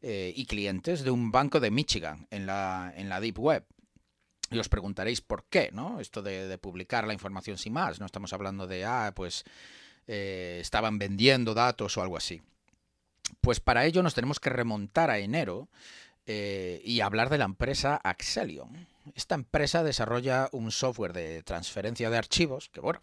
y 0.05 0.47
clientes 0.47 1.05
de 1.05 1.12
un 1.12 1.31
banco 1.31 1.61
de 1.61 1.70
Michigan 1.70 2.27
en 2.33 2.45
la, 2.45 2.93
en 2.97 3.09
la 3.09 3.20
Deep 3.20 3.39
Web. 3.39 3.65
Y 4.53 4.59
os 4.59 4.69
preguntaréis 4.69 5.20
por 5.20 5.45
qué, 5.45 5.70
¿no? 5.73 6.01
Esto 6.01 6.23
de, 6.23 6.59
publicar 6.59 7.07
la 7.07 7.12
información 7.12 7.59
sin 7.59 7.73
más. 7.73 8.01
No 8.01 8.07
estamos 8.07 8.33
hablando 8.33 8.66
de, 8.66 8.85
ah, 8.85 9.12
pues 9.15 9.45
eh, 10.07 10.59
estaban 10.61 10.99
vendiendo 10.99 11.55
datos 11.55 11.97
o 11.97 12.03
algo 12.03 12.16
así. 12.16 12.43
Pues 13.41 13.61
para 13.61 13.85
ello 13.87 14.03
nos 14.03 14.15
tenemos 14.15 14.41
que 14.41 14.51
remontar 14.51 15.11
a 15.11 15.19
enero 15.19 15.69
eh, 16.27 16.81
y 16.85 17.01
hablar 17.01 17.31
de 17.31 17.39
la 17.39 17.45
empresa 17.45 18.01
Axelion. 18.03 18.87
Esta 19.15 19.35
empresa 19.35 19.83
desarrolla 19.83 20.49
un 20.53 20.70
software 20.70 21.12
de 21.12 21.43
transferencia 21.43 22.09
de 22.09 22.16
archivos, 22.16 22.69
que 22.69 22.81
bueno, 22.81 23.01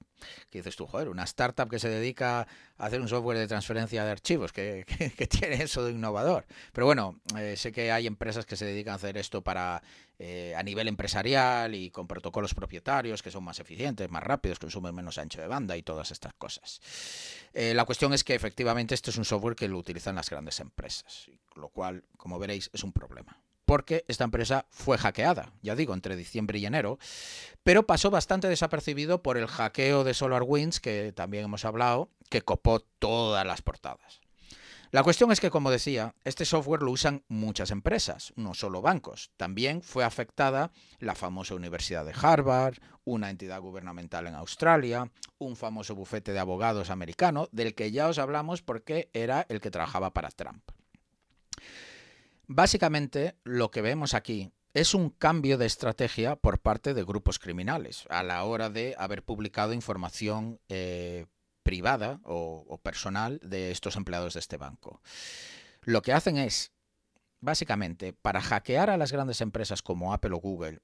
que 0.49 0.59
dices 0.59 0.77
tú, 0.77 0.87
joder, 0.87 1.09
una 1.09 1.23
startup 1.23 1.69
que 1.69 1.77
se 1.77 1.89
dedica 1.89 2.47
a 2.77 2.85
hacer 2.85 3.01
un 3.01 3.09
software 3.09 3.37
de 3.37 3.47
transferencia 3.47 4.05
de 4.05 4.11
archivos, 4.11 4.53
que, 4.53 4.85
tiene 5.29 5.61
eso 5.61 5.83
de 5.83 5.91
innovador. 5.91 6.45
Pero 6.71 6.85
bueno, 6.85 7.19
eh, 7.37 7.57
sé 7.57 7.73
que 7.73 7.91
hay 7.91 8.07
empresas 8.07 8.45
que 8.45 8.55
se 8.55 8.65
dedican 8.65 8.93
a 8.93 8.95
hacer 8.95 9.17
esto 9.17 9.41
para 9.43 9.83
eh, 10.17 10.53
a 10.55 10.63
nivel 10.63 10.87
empresarial 10.87 11.75
y 11.75 11.91
con 11.91 12.07
protocolos 12.07 12.53
propietarios 12.53 13.21
que 13.21 13.31
son 13.31 13.43
más 13.43 13.59
eficientes, 13.59 14.09
más 14.09 14.23
rápidos, 14.23 14.57
consumen 14.57 14.95
menos 14.95 15.17
ancho 15.17 15.41
de 15.41 15.47
banda 15.47 15.75
y 15.75 15.83
todas 15.83 16.11
estas 16.11 16.33
cosas. 16.33 16.79
Eh, 17.53 17.73
la 17.73 17.83
cuestión 17.83 18.13
es 18.13 18.23
que 18.23 18.35
efectivamente 18.35 18.95
este 18.95 19.09
es 19.09 19.17
un 19.17 19.25
software 19.25 19.55
que 19.55 19.67
lo 19.67 19.77
utilizan 19.77 20.15
las 20.15 20.29
grandes 20.29 20.61
empresas, 20.61 21.29
lo 21.55 21.67
cual, 21.67 22.05
como 22.15 22.39
veréis, 22.39 22.69
es 22.73 22.83
un 22.83 22.93
problema 22.93 23.37
porque 23.69 24.03
esta 24.07 24.23
empresa 24.23 24.65
fue 24.71 24.97
hackeada, 24.97 25.53
ya 25.61 25.75
digo, 25.75 25.93
entre 25.93 26.15
diciembre 26.15 26.57
y 26.57 26.65
enero, 26.65 26.97
pero 27.61 27.85
pasó 27.85 28.09
bastante 28.09 28.47
desapercibido 28.47 29.21
por 29.21 29.37
el 29.37 29.45
hackeo 29.45 30.03
de 30.03 30.15
SolarWinds, 30.15 30.79
que 30.79 31.13
también 31.13 31.43
hemos 31.43 31.65
hablado, 31.65 32.09
que 32.31 32.41
copó 32.41 32.79
todas 32.79 33.45
las 33.45 33.61
portadas. 33.61 34.21
La 34.89 35.03
cuestión 35.03 35.31
es 35.31 35.39
que, 35.39 35.51
como 35.51 35.69
decía, 35.69 36.15
este 36.23 36.45
software 36.45 36.81
lo 36.81 36.89
usan 36.89 37.23
muchas 37.27 37.69
empresas, 37.69 38.33
no 38.35 38.55
solo 38.55 38.81
bancos. 38.81 39.29
También 39.37 39.83
fue 39.83 40.03
afectada 40.03 40.71
la 40.97 41.13
famosa 41.13 41.53
Universidad 41.53 42.05
de 42.05 42.15
Harvard, 42.19 42.79
una 43.03 43.29
entidad 43.29 43.61
gubernamental 43.61 44.25
en 44.25 44.33
Australia, 44.33 45.11
un 45.37 45.55
famoso 45.55 45.93
bufete 45.93 46.33
de 46.33 46.39
abogados 46.39 46.89
americano, 46.89 47.49
del 47.51 47.75
que 47.75 47.91
ya 47.91 48.07
os 48.07 48.17
hablamos 48.17 48.63
porque 48.63 49.11
era 49.13 49.45
el 49.47 49.61
que 49.61 49.69
trabajaba 49.69 50.11
para 50.11 50.31
Trump. 50.31 50.63
Básicamente, 52.51 53.35
lo 53.43 53.69
que 53.69 53.83
vemos 53.83 54.15
aquí 54.15 54.51
es 54.73 54.95
un 54.95 55.11
cambio 55.11 55.59
de 55.59 55.67
estrategia 55.67 56.35
por 56.35 56.59
parte 56.59 56.95
de 56.95 57.03
grupos 57.03 57.37
criminales 57.37 58.07
a 58.09 58.23
la 58.23 58.43
hora 58.43 58.71
de 58.71 58.95
haber 58.97 59.21
publicado 59.21 59.71
información 59.71 60.59
eh, 60.67 61.27
privada 61.61 62.19
o, 62.23 62.79
personal 62.81 63.39
de 63.43 63.69
estos 63.69 63.97
empleados 63.97 64.33
de 64.33 64.39
este 64.39 64.57
banco. 64.57 64.99
Lo 65.83 66.01
que 66.01 66.11
hacen 66.11 66.37
es, 66.37 66.71
básicamente, 67.39 68.13
para 68.13 68.41
hackear 68.41 68.89
a 68.89 68.97
las 68.97 69.11
grandes 69.11 69.41
empresas 69.41 69.83
como 69.83 70.11
Apple 70.11 70.33
o 70.33 70.39
Google, 70.39 70.79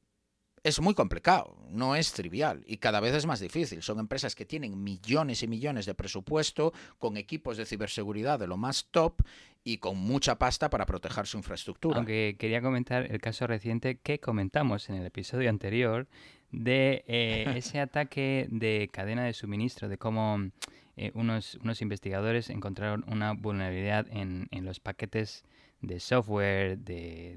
es 0.66 0.82
muy 0.82 0.96
complicado, 0.96 1.56
no 1.70 1.96
es 1.96 2.12
trivial 2.12 2.64
y 2.66 2.78
cada 2.78 3.00
vez 3.00 3.14
es 3.14 3.28
más 3.28 3.40
difícil. 3.40 3.84
Son 3.84 4.00
empresas 4.00 4.34
que 4.34 4.46
tienen 4.46 4.84
millones 4.84 5.44
y 5.44 5.48
millones 5.48 5.86
de 5.86 5.94
presupuesto, 5.94 6.74
con 6.98 7.18
equipos 7.18 7.58
de 7.58 7.68
ciberseguridad 7.68 8.40
de 8.40 8.48
lo 8.48 8.58
más 8.58 8.88
top 8.90 9.22
y 9.64 9.78
con 9.78 9.96
mucha 10.00 10.40
pasta 10.40 10.72
para 10.72 10.88
proteger 10.88 11.28
su 11.28 11.38
infraestructura. 11.38 11.98
Aunque 11.98 12.36
quería 12.40 12.64
comentar 12.64 13.12
el 13.12 13.22
caso 13.22 13.46
reciente 13.46 14.00
que 14.00 14.20
comentamos 14.20 14.90
en 14.90 14.96
el 14.96 15.06
episodio 15.06 15.52
anterior 15.52 16.08
de 16.52 17.06
eh, 17.08 17.46
ese 17.56 17.80
ataque 17.80 18.48
de 18.50 18.90
cadena 18.92 19.24
de 19.24 19.34
suministro, 19.34 19.88
de 19.88 20.00
cómo 20.00 20.50
eh, 20.98 21.12
unos, 21.14 21.60
unos 21.62 21.84
investigadores 21.84 22.50
encontraron 22.50 23.06
una 23.08 23.34
vulnerabilidad 23.34 24.08
en, 24.10 24.48
en 24.50 24.66
los 24.66 24.80
paquetes 24.80 25.44
de 25.82 26.00
software, 26.00 26.78
de, 26.80 27.36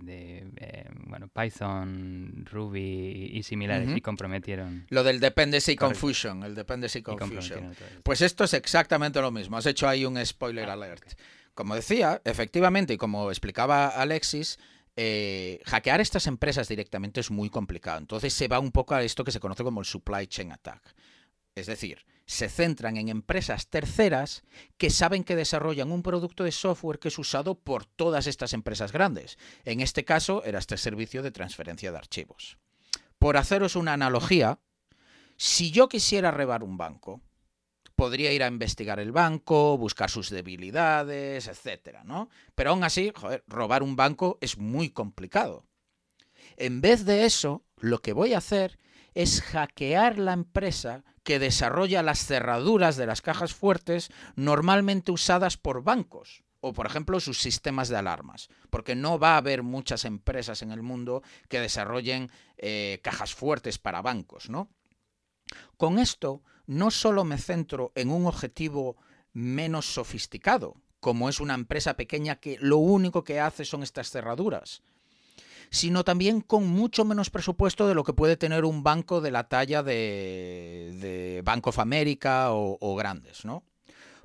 eh, 0.56 0.88
bueno, 1.06 1.28
Python, 1.28 2.46
Ruby 2.50 3.30
y 3.32 3.42
similares 3.42 3.96
y 3.96 4.00
comprometieron. 4.00 4.86
Lo 4.88 5.04
del 5.04 5.20
dependency 5.20 5.76
confusion, 5.76 6.42
el 6.42 6.54
dependency 6.54 7.02
confusion. 7.02 7.74
Pues 8.02 8.20
esto 8.22 8.44
es 8.44 8.54
exactamente 8.54 9.20
lo 9.20 9.30
mismo. 9.30 9.56
Has 9.56 9.66
hecho 9.66 9.88
ahí 9.88 10.04
un 10.04 10.24
spoiler 10.24 10.68
alert. 10.70 11.04
Como 11.54 11.74
decía, 11.74 12.22
efectivamente, 12.24 12.94
y 12.94 12.96
como 12.96 13.30
explicaba 13.30 13.88
Alexis, 13.88 14.58
eh, 14.96 15.60
hackear 15.66 16.00
estas 16.00 16.26
empresas 16.26 16.68
directamente 16.68 17.20
es 17.20 17.30
muy 17.30 17.50
complicado. 17.50 17.98
Entonces 17.98 18.32
se 18.32 18.48
va 18.48 18.58
un 18.58 18.72
poco 18.72 18.94
a 18.94 19.02
esto 19.02 19.24
que 19.24 19.32
se 19.32 19.40
conoce 19.40 19.64
como 19.64 19.80
el 19.80 19.86
supply 19.86 20.26
chain 20.26 20.52
attack. 20.52 20.94
Es 21.54 21.66
decir, 21.66 22.04
se 22.28 22.50
centran 22.50 22.98
en 22.98 23.08
empresas 23.08 23.68
terceras 23.68 24.42
que 24.76 24.90
saben 24.90 25.24
que 25.24 25.34
desarrollan 25.34 25.90
un 25.90 26.02
producto 26.02 26.44
de 26.44 26.52
software 26.52 26.98
que 26.98 27.08
es 27.08 27.18
usado 27.18 27.54
por 27.54 27.86
todas 27.86 28.26
estas 28.26 28.52
empresas 28.52 28.92
grandes. 28.92 29.38
En 29.64 29.80
este 29.80 30.04
caso 30.04 30.44
era 30.44 30.58
este 30.58 30.76
servicio 30.76 31.22
de 31.22 31.30
transferencia 31.30 31.90
de 31.90 31.96
archivos. 31.96 32.58
Por 33.18 33.38
haceros 33.38 33.76
una 33.76 33.94
analogía, 33.94 34.60
si 35.38 35.70
yo 35.70 35.88
quisiera 35.88 36.30
rebar 36.30 36.62
un 36.62 36.76
banco, 36.76 37.22
podría 37.96 38.30
ir 38.30 38.42
a 38.42 38.48
investigar 38.48 39.00
el 39.00 39.10
banco, 39.10 39.78
buscar 39.78 40.10
sus 40.10 40.28
debilidades, 40.28 41.48
etcétera, 41.48 42.04
¿no? 42.04 42.28
Pero 42.54 42.70
aún 42.70 42.84
así, 42.84 43.10
robar 43.46 43.82
un 43.82 43.96
banco 43.96 44.36
es 44.42 44.58
muy 44.58 44.90
complicado. 44.90 45.64
En 46.58 46.82
vez 46.82 47.06
de 47.06 47.24
eso, 47.24 47.64
lo 47.78 48.02
que 48.02 48.12
voy 48.12 48.34
a 48.34 48.38
hacer 48.38 48.78
es 49.14 49.40
hackear 49.40 50.18
la 50.18 50.34
empresa 50.34 51.04
que 51.28 51.38
desarrolla 51.38 52.02
las 52.02 52.24
cerraduras 52.24 52.96
de 52.96 53.04
las 53.04 53.20
cajas 53.20 53.52
fuertes 53.52 54.10
normalmente 54.34 55.12
usadas 55.12 55.58
por 55.58 55.84
bancos 55.84 56.42
o 56.60 56.72
por 56.72 56.86
ejemplo 56.86 57.20
sus 57.20 57.38
sistemas 57.38 57.90
de 57.90 57.98
alarmas, 57.98 58.48
porque 58.70 58.94
no 58.94 59.18
va 59.18 59.34
a 59.34 59.36
haber 59.36 59.62
muchas 59.62 60.06
empresas 60.06 60.62
en 60.62 60.72
el 60.72 60.80
mundo 60.80 61.22
que 61.50 61.60
desarrollen 61.60 62.30
eh, 62.56 63.00
cajas 63.02 63.34
fuertes 63.34 63.76
para 63.76 64.00
bancos, 64.00 64.48
¿no? 64.48 64.70
Con 65.76 65.98
esto 65.98 66.42
no 66.66 66.90
solo 66.90 67.24
me 67.24 67.36
centro 67.36 67.92
en 67.94 68.10
un 68.10 68.24
objetivo 68.24 68.96
menos 69.34 69.84
sofisticado, 69.84 70.76
como 70.98 71.28
es 71.28 71.40
una 71.40 71.52
empresa 71.52 71.92
pequeña 71.92 72.36
que 72.36 72.56
lo 72.58 72.78
único 72.78 73.22
que 73.22 73.38
hace 73.38 73.66
son 73.66 73.82
estas 73.82 74.10
cerraduras, 74.10 74.82
sino 75.70 76.04
también 76.04 76.40
con 76.40 76.66
mucho 76.66 77.04
menos 77.04 77.30
presupuesto 77.30 77.88
de 77.88 77.94
lo 77.94 78.04
que 78.04 78.12
puede 78.12 78.36
tener 78.36 78.64
un 78.64 78.82
banco 78.82 79.20
de 79.20 79.30
la 79.30 79.48
talla 79.48 79.82
de, 79.82 80.96
de 81.00 81.42
Bank 81.44 81.66
of 81.66 81.78
America 81.78 82.48
o, 82.52 82.96
grandes, 82.96 83.44
¿no? 83.44 83.64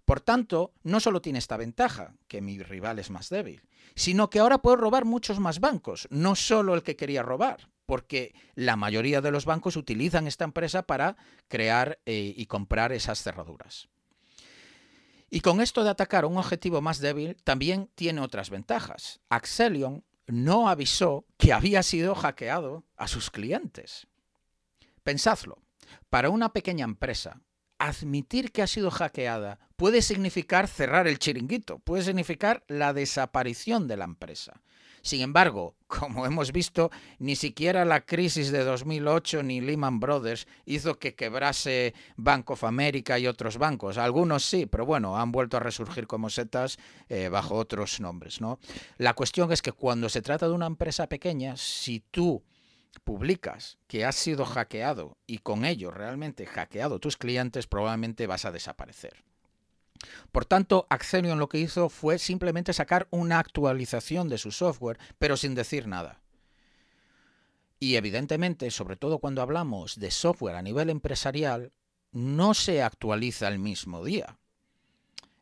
Por 0.05 0.19
tanto, 0.19 0.73
no 0.83 0.99
solo 0.99 1.21
tiene 1.21 1.39
esta 1.39 1.57
ventaja, 1.57 2.13
que 2.27 2.41
mi 2.41 2.61
rival 2.61 2.99
es 2.99 3.09
más 3.09 3.29
débil, 3.29 3.63
sino 3.95 4.29
que 4.29 4.39
ahora 4.39 4.57
puedo 4.57 4.75
robar 4.75 5.05
muchos 5.05 5.39
más 5.39 5.59
bancos, 5.59 6.07
no 6.11 6.35
solo 6.35 6.75
el 6.75 6.83
que 6.83 6.97
quería 6.97 7.23
robar, 7.23 7.69
porque 7.85 8.35
la 8.53 8.75
mayoría 8.75 9.21
de 9.21 9.31
los 9.31 9.45
bancos 9.45 9.77
utilizan 9.77 10.27
esta 10.27 10.43
empresa 10.43 10.83
para 10.83 11.15
crear 11.47 11.99
eh, 12.05 12.33
y 12.35 12.45
comprar 12.47 12.91
esas 12.91 13.23
cerraduras. 13.23 13.87
Y 15.29 15.39
con 15.39 15.61
esto 15.61 15.83
de 15.83 15.89
atacar 15.89 16.25
un 16.25 16.37
objetivo 16.37 16.81
más 16.81 16.99
débil, 16.99 17.37
también 17.43 17.89
tiene 17.95 18.21
otras 18.21 18.49
ventajas. 18.49 19.19
Axelion 19.29 20.03
no 20.27 20.69
avisó 20.69 21.25
que 21.37 21.53
había 21.53 21.83
sido 21.83 22.15
hackeado 22.15 22.85
a 22.95 23.07
sus 23.07 23.29
clientes. 23.29 24.07
Pensadlo, 25.03 25.59
para 26.09 26.29
una 26.29 26.53
pequeña 26.53 26.85
empresa, 26.85 27.41
admitir 27.77 28.51
que 28.51 28.61
ha 28.61 28.67
sido 28.67 28.91
hackeada 28.91 29.59
puede 29.75 30.01
significar 30.01 30.67
cerrar 30.67 31.07
el 31.07 31.19
chiringuito, 31.19 31.79
puede 31.79 32.03
significar 32.03 32.63
la 32.67 32.93
desaparición 32.93 33.87
de 33.87 33.97
la 33.97 34.05
empresa. 34.05 34.61
Sin 35.03 35.21
embargo, 35.21 35.75
como 35.87 36.25
hemos 36.25 36.51
visto, 36.53 36.89
ni 37.19 37.35
siquiera 37.35 37.83
la 37.83 38.05
crisis 38.05 38.51
de 38.51 38.63
2008 38.63 39.43
ni 39.43 39.59
Lehman 39.59 39.99
Brothers 39.99 40.47
hizo 40.65 40.97
que 40.97 41.13
quebrase 41.13 41.93
Bank 42.15 42.49
of 42.51 42.63
America 42.63 43.19
y 43.19 43.27
otros 43.27 43.57
bancos. 43.57 43.97
Algunos 43.97 44.43
sí, 44.43 44.65
pero 44.65 44.85
bueno, 44.85 45.17
han 45.17 45.31
vuelto 45.31 45.57
a 45.57 45.59
resurgir 45.59 46.07
como 46.07 46.29
setas 46.29 46.79
eh, 47.09 47.27
bajo 47.27 47.55
otros 47.55 47.99
nombres. 47.99 48.39
¿no? 48.39 48.59
La 48.97 49.13
cuestión 49.13 49.51
es 49.51 49.61
que 49.61 49.73
cuando 49.73 50.07
se 50.07 50.21
trata 50.21 50.47
de 50.47 50.53
una 50.53 50.67
empresa 50.67 51.07
pequeña, 51.07 51.57
si 51.57 51.99
tú 51.99 52.41
publicas 53.03 53.77
que 53.87 54.05
has 54.05 54.15
sido 54.15 54.45
hackeado 54.45 55.17
y 55.27 55.39
con 55.39 55.65
ello 55.65 55.91
realmente 55.91 56.45
hackeado 56.45 56.99
tus 56.99 57.17
clientes, 57.17 57.67
probablemente 57.67 58.25
vas 58.25 58.45
a 58.45 58.51
desaparecer. 58.51 59.23
Por 60.31 60.45
tanto, 60.45 60.87
Accellion 60.89 61.39
lo 61.39 61.49
que 61.49 61.59
hizo 61.59 61.89
fue 61.89 62.19
simplemente 62.19 62.73
sacar 62.73 63.07
una 63.11 63.39
actualización 63.39 64.29
de 64.29 64.37
su 64.37 64.51
software, 64.51 64.99
pero 65.17 65.37
sin 65.37 65.55
decir 65.55 65.87
nada. 65.87 66.21
Y 67.79 67.95
evidentemente, 67.95 68.71
sobre 68.71 68.95
todo 68.95 69.19
cuando 69.19 69.41
hablamos 69.41 69.99
de 69.99 70.11
software 70.11 70.55
a 70.55 70.61
nivel 70.61 70.89
empresarial, 70.89 71.73
no 72.11 72.53
se 72.53 72.81
actualiza 72.81 73.47
el 73.47 73.59
mismo 73.59 74.03
día. 74.03 74.37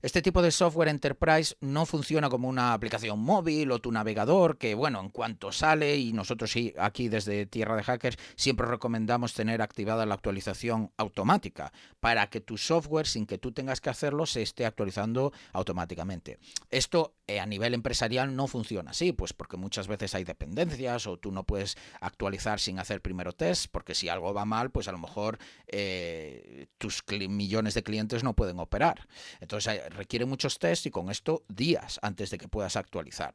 Este 0.02 0.24
tipo 0.24 0.42
de 0.42 0.50
software 0.50 0.90
enterprise 0.90 1.56
no 1.62 1.86
funciona 1.86 2.28
como 2.30 2.50
una 2.50 2.74
aplicación 2.74 3.20
móvil 3.20 3.72
o 3.72 3.80
tu 3.80 3.92
navegador, 3.92 4.58
que 4.58 4.74
bueno, 4.74 5.00
en 5.00 5.10
cuanto 5.10 5.52
sale, 5.52 5.96
y 5.98 6.12
nosotros 6.12 6.54
aquí 6.80 7.08
desde 7.08 7.46
Tierra 7.46 7.76
de 7.76 7.84
Hackers, 7.84 8.18
siempre 8.36 8.66
recomendamos 8.66 9.36
tener 9.36 9.62
activada 9.62 10.08
la 10.08 10.16
actualización 10.16 10.92
automática, 10.98 11.72
para 12.00 12.32
que 12.32 12.42
tu 12.42 12.58
software, 12.58 13.06
sin 13.06 13.28
que 13.28 13.38
tú 13.38 13.52
tengas 13.52 13.80
que 13.80 13.92
hacerlo, 13.92 14.26
se 14.26 14.42
esté 14.42 14.66
actualizando 14.66 15.34
automáticamente. 15.54 16.40
Esto 16.72 17.14
eh, 17.28 17.40
a 17.40 17.46
nivel 17.46 17.76
empresarial 17.76 18.36
no 18.36 18.48
funciona 18.48 18.92
así, 18.92 19.12
pues 19.12 19.34
porque 19.34 19.56
muchas 19.56 19.88
veces 19.88 20.16
hay 20.16 20.24
dependencias 20.24 21.06
o 21.06 21.18
tú 21.18 21.32
no 21.32 21.44
puedes 21.44 21.78
actualizar 22.00 22.60
sin 22.60 22.80
hacer 22.80 23.02
primero 23.02 23.34
test, 23.34 23.68
porque 23.72 23.94
si 23.94 24.10
algo 24.10 24.34
va 24.34 24.46
mal, 24.46 24.72
pues 24.72 24.88
a 24.88 24.92
lo 24.92 24.98
mejor 24.98 25.38
eh, 25.68 26.68
tus 26.80 27.04
millones 27.30 27.76
de 27.76 27.84
clientes 27.84 28.24
no 28.24 28.34
pueden 28.34 28.60
operar. 28.60 29.08
Entonces 29.40 29.82
requiere 29.92 30.26
muchos 30.26 30.60
tests 30.60 30.86
y 30.86 30.92
con 30.92 31.10
esto 31.10 31.44
días 31.48 32.00
antes 32.02 32.30
de 32.30 32.38
que 32.38 32.48
puedas 32.48 32.76
actualizar. 32.76 33.34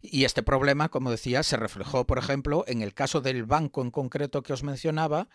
Y 0.00 0.24
este 0.24 0.42
problema, 0.42 0.88
como 0.88 1.10
decía, 1.10 1.42
se 1.42 1.56
reflejó, 1.56 2.06
por 2.06 2.18
ejemplo, 2.18 2.64
en 2.66 2.82
el 2.82 2.94
caso 2.94 3.20
del 3.20 3.44
banco 3.44 3.82
en 3.82 3.90
concreto 3.90 4.42
que 4.42 4.52
os 4.52 4.62
mencionaba 4.62 5.28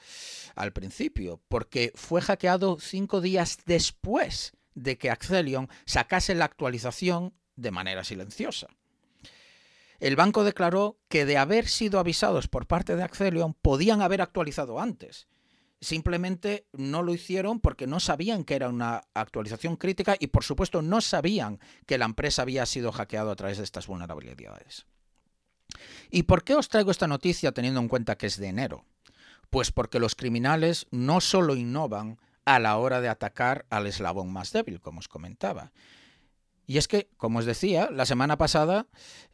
al 0.55 0.73
principio, 0.73 1.41
porque 1.47 1.91
fue 1.95 2.21
hackeado 2.21 2.79
cinco 2.79 3.21
días 3.21 3.59
después 3.65 4.53
de 4.75 4.97
que 4.97 5.11
Accellion 5.11 5.69
sacase 5.85 6.35
la 6.35 6.45
actualización 6.45 7.33
de 7.55 7.71
manera 7.71 8.03
silenciosa. 8.03 8.67
El 9.99 10.15
banco 10.15 10.43
declaró 10.43 10.99
que 11.07 11.25
de 11.25 11.37
haber 11.37 11.67
sido 11.67 11.99
avisados 11.99 12.47
por 12.47 12.67
parte 12.67 12.95
de 12.95 13.03
Accellion 13.03 13.53
podían 13.53 14.01
haber 14.01 14.21
actualizado 14.21 14.79
antes 14.79 15.27
Simplemente 15.83 16.65
no 16.71 17.03
lo 17.03 17.13
hicieron 17.13 17.59
porque 17.59 17.87
no 17.87 17.99
sabían 17.99 18.45
que 18.45 18.55
era 18.55 18.69
una 18.69 19.01
actualización 19.13 19.75
crítica 19.75 20.15
y 20.17 20.27
por 20.27 20.45
supuesto 20.45 20.81
no 20.81 21.01
sabían 21.01 21.59
que 21.85 21.97
la 21.97 22.05
empresa 22.05 22.43
había 22.43 22.65
sido 22.65 22.93
hackeada 22.93 23.33
a 23.33 23.35
través 23.35 23.57
de 23.57 23.65
estas 23.65 23.87
vulnerabilidades. 23.87 24.85
¿Y 26.09 26.23
por 26.23 26.45
qué 26.45 26.55
os 26.55 26.69
traigo 26.69 26.89
esta 26.89 27.07
noticia 27.07 27.51
teniendo 27.51 27.81
en 27.81 27.89
cuenta 27.89 28.17
que 28.17 28.27
es 28.27 28.37
de 28.37 28.47
enero? 28.47 28.85
Pues 29.49 29.73
porque 29.73 29.99
los 29.99 30.15
criminales 30.15 30.87
no 30.89 31.19
solo 31.19 31.53
innovan 31.53 32.17
a 32.45 32.59
la 32.59 32.77
hora 32.77 33.01
de 33.01 33.09
atacar 33.09 33.65
al 33.69 33.85
eslabón 33.85 34.31
más 34.31 34.53
débil, 34.53 34.79
como 34.79 34.99
os 34.99 35.09
comentaba. 35.09 35.73
Y 36.65 36.77
es 36.77 36.87
que, 36.87 37.09
como 37.17 37.39
os 37.39 37.45
decía, 37.45 37.89
la 37.91 38.05
semana 38.05 38.37
pasada 38.37 38.87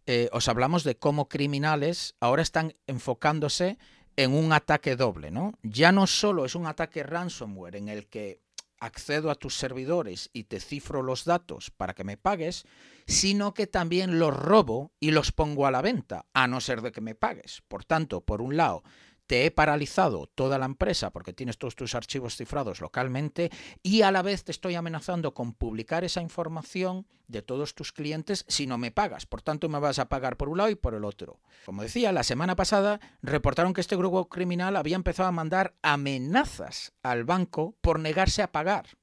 eh, 0.07 0.29
os 0.31 0.47
hablamos 0.47 0.83
de 0.83 0.97
cómo 0.97 1.29
criminales 1.29 2.15
ahora 2.19 2.41
están 2.41 2.73
enfocándose 2.87 3.77
en 4.19 4.35
un 4.35 4.51
ataque 4.51 4.97
doble, 4.97 5.31
¿no? 5.31 5.53
Ya 5.63 5.93
no 5.93 6.05
solo 6.05 6.43
es 6.43 6.53
un 6.53 6.67
ataque 6.67 7.03
ransomware 7.03 7.77
en 7.77 7.87
el 7.87 8.07
que 8.07 8.41
accedo 8.81 9.31
a 9.31 9.35
tus 9.35 9.55
servidores 9.55 10.29
y 10.33 10.43
te 10.43 10.59
cifro 10.59 11.01
los 11.01 11.23
datos 11.23 11.71
para 11.71 11.93
que 11.93 12.03
me 12.03 12.17
pagues, 12.17 12.65
sino 13.07 13.53
que 13.53 13.65
también 13.65 14.19
los 14.19 14.35
robo 14.35 14.91
y 14.99 15.11
los 15.11 15.31
pongo 15.31 15.67
a 15.67 15.71
la 15.71 15.81
venta, 15.81 16.25
a 16.33 16.47
no 16.47 16.59
ser 16.59 16.81
de 16.81 16.91
que 16.91 16.99
me 16.99 17.15
pagues. 17.15 17.63
Por 17.69 17.85
tanto, 17.85 18.19
por 18.19 18.41
un 18.41 18.57
lado, 18.57 18.83
te 19.29 19.45
he 19.45 19.51
paralizado 19.51 20.25
toda 20.25 20.57
la 20.57 20.65
empresa 20.65 21.11
porque 21.11 21.33
tienes 21.33 21.59
todos 21.59 21.75
tus 21.75 21.93
archivos 21.93 22.35
cifrados 22.35 22.81
localmente 22.81 23.51
y 23.83 24.01
a 24.01 24.11
la 24.11 24.23
vez 24.23 24.43
te 24.43 24.51
estoy 24.51 24.73
amenazando 24.73 25.35
con 25.35 25.53
publicar 25.53 26.03
esa 26.03 26.23
información 26.23 27.05
de 27.27 27.43
todos 27.43 27.75
tus 27.75 27.91
clientes 27.91 28.43
si 28.47 28.65
no 28.65 28.79
me 28.79 28.89
pagas. 28.89 29.27
Por 29.27 29.43
tanto, 29.43 29.69
me 29.69 29.77
vas 29.77 29.99
a 29.99 30.09
pagar 30.09 30.35
por 30.35 30.49
un 30.49 30.57
lado 30.57 30.71
y 30.71 30.75
por 30.75 30.95
el 30.95 31.05
otro. 31.05 31.39
Como 31.67 31.83
decía, 31.83 32.11
la 32.11 32.23
semana 32.23 32.55
pasada 32.55 32.99
reportaron 33.21 33.75
que 33.75 33.81
este 33.81 33.95
grupo 33.95 34.27
criminal 34.29 34.75
había 34.75 34.95
empezado 34.95 35.29
a 35.29 35.31
mandar 35.31 35.75
amenazas 35.83 36.93
al 37.03 37.23
banco 37.23 37.75
por 37.81 37.99
negarse 37.99 38.41
a 38.41 38.51
pagar. 38.51 38.97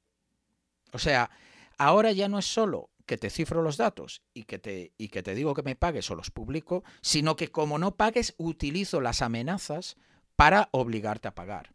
O 0.93 0.99
sea, 0.99 1.31
ahora 1.79 2.11
ya 2.11 2.29
no 2.29 2.41
es 2.41 2.47
solo 2.47 2.91
que 3.07 3.17
te 3.17 3.31
cifro 3.31 3.63
los 3.63 3.77
datos 3.77 4.23
y 4.35 4.43
que 4.43 4.59
te, 4.59 4.93
y 4.99 5.07
que 5.07 5.23
te 5.23 5.37
digo 5.37 5.55
que 5.55 5.63
me 5.63 5.77
pagues 5.77 6.11
o 6.11 6.17
los 6.17 6.33
publico, 6.33 6.83
sino 7.01 7.37
que 7.37 7.53
como 7.53 7.79
no 7.79 7.95
pagues, 7.95 8.35
utilizo 8.39 9.01
las 9.01 9.23
amenazas 9.23 9.97
para 10.37 10.69
obligarte 10.71 11.29
a 11.29 11.35
pagar. 11.35 11.73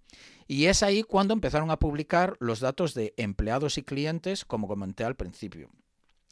Y 0.48 0.66
es 0.66 0.84
ahí 0.84 1.04
cuando 1.04 1.34
empezaron 1.34 1.72
a 1.72 1.80
publicar 1.80 2.36
los 2.40 2.60
datos 2.60 2.94
de 2.94 3.14
empleados 3.18 3.78
y 3.78 3.84
clientes, 3.84 4.46
como 4.46 4.68
comenté 4.68 5.04
al 5.04 5.16
principio. 5.16 5.70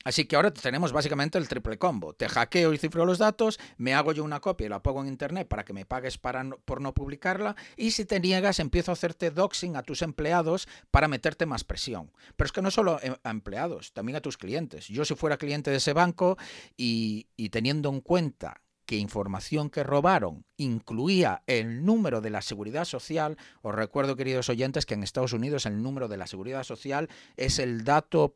Así 0.06 0.26
que 0.26 0.38
ahora 0.38 0.54
tenemos 0.54 0.94
básicamente 0.94 1.38
el 1.38 1.50
triple 1.50 1.78
combo. 1.78 2.14
Te 2.14 2.30
hackeo 2.30 2.74
y 2.74 2.78
cifro 2.78 3.06
los 3.06 3.18
datos, 3.18 3.60
me 3.78 3.94
hago 3.94 4.14
yo 4.14 4.24
una 4.24 4.40
copia 4.40 4.66
y 4.66 4.70
la 4.70 4.82
pongo 4.82 5.02
en 5.02 5.10
internet 5.10 5.48
para 5.50 5.66
que 5.66 5.74
me 5.74 5.86
pagues 5.86 6.18
para 6.18 6.50
por 6.64 6.80
no 6.80 6.94
publicarla 6.94 7.58
y 7.76 7.92
si 7.92 8.06
te 8.06 8.22
niegas 8.22 8.60
empiezo 8.60 8.92
a 8.92 8.94
hacerte 8.94 9.30
doxing 9.30 9.76
a 9.76 9.84
tus 9.84 10.02
empleados 10.02 10.70
para 10.90 11.10
meterte 11.10 11.46
más 11.46 11.66
presión. 11.66 12.12
Pero 12.38 12.46
es 12.46 12.52
que 12.54 12.62
no 12.62 12.72
solo 12.72 12.98
a 13.24 13.30
empleados, 13.30 13.92
también 13.92 14.16
a 14.16 14.22
tus 14.22 14.38
clientes. 14.38 14.88
Yo 14.88 15.04
si 15.04 15.16
fuera 15.16 15.38
cliente 15.38 15.70
de 15.70 15.78
ese 15.78 15.92
banco 15.92 16.38
y 16.78 17.26
teniendo 17.50 17.90
en 17.90 18.00
cuenta 18.00 18.62
que 18.90 18.98
información 18.98 19.70
que 19.70 19.84
robaron 19.84 20.46
incluía 20.58 21.44
el 21.46 21.86
número 21.86 22.22
de 22.22 22.32
la 22.32 22.42
seguridad 22.42 22.86
social, 22.86 23.38
os 23.62 23.76
recuerdo, 23.76 24.16
queridos 24.16 24.50
oyentes, 24.50 24.88
que 24.88 24.96
en 24.96 25.04
Estados 25.04 25.32
Unidos 25.32 25.68
el 25.68 25.84
número 25.84 26.08
de 26.08 26.18
la 26.18 26.26
seguridad 26.26 26.64
social 26.64 27.08
es 27.38 27.60
el 27.60 27.84
dato 27.84 28.36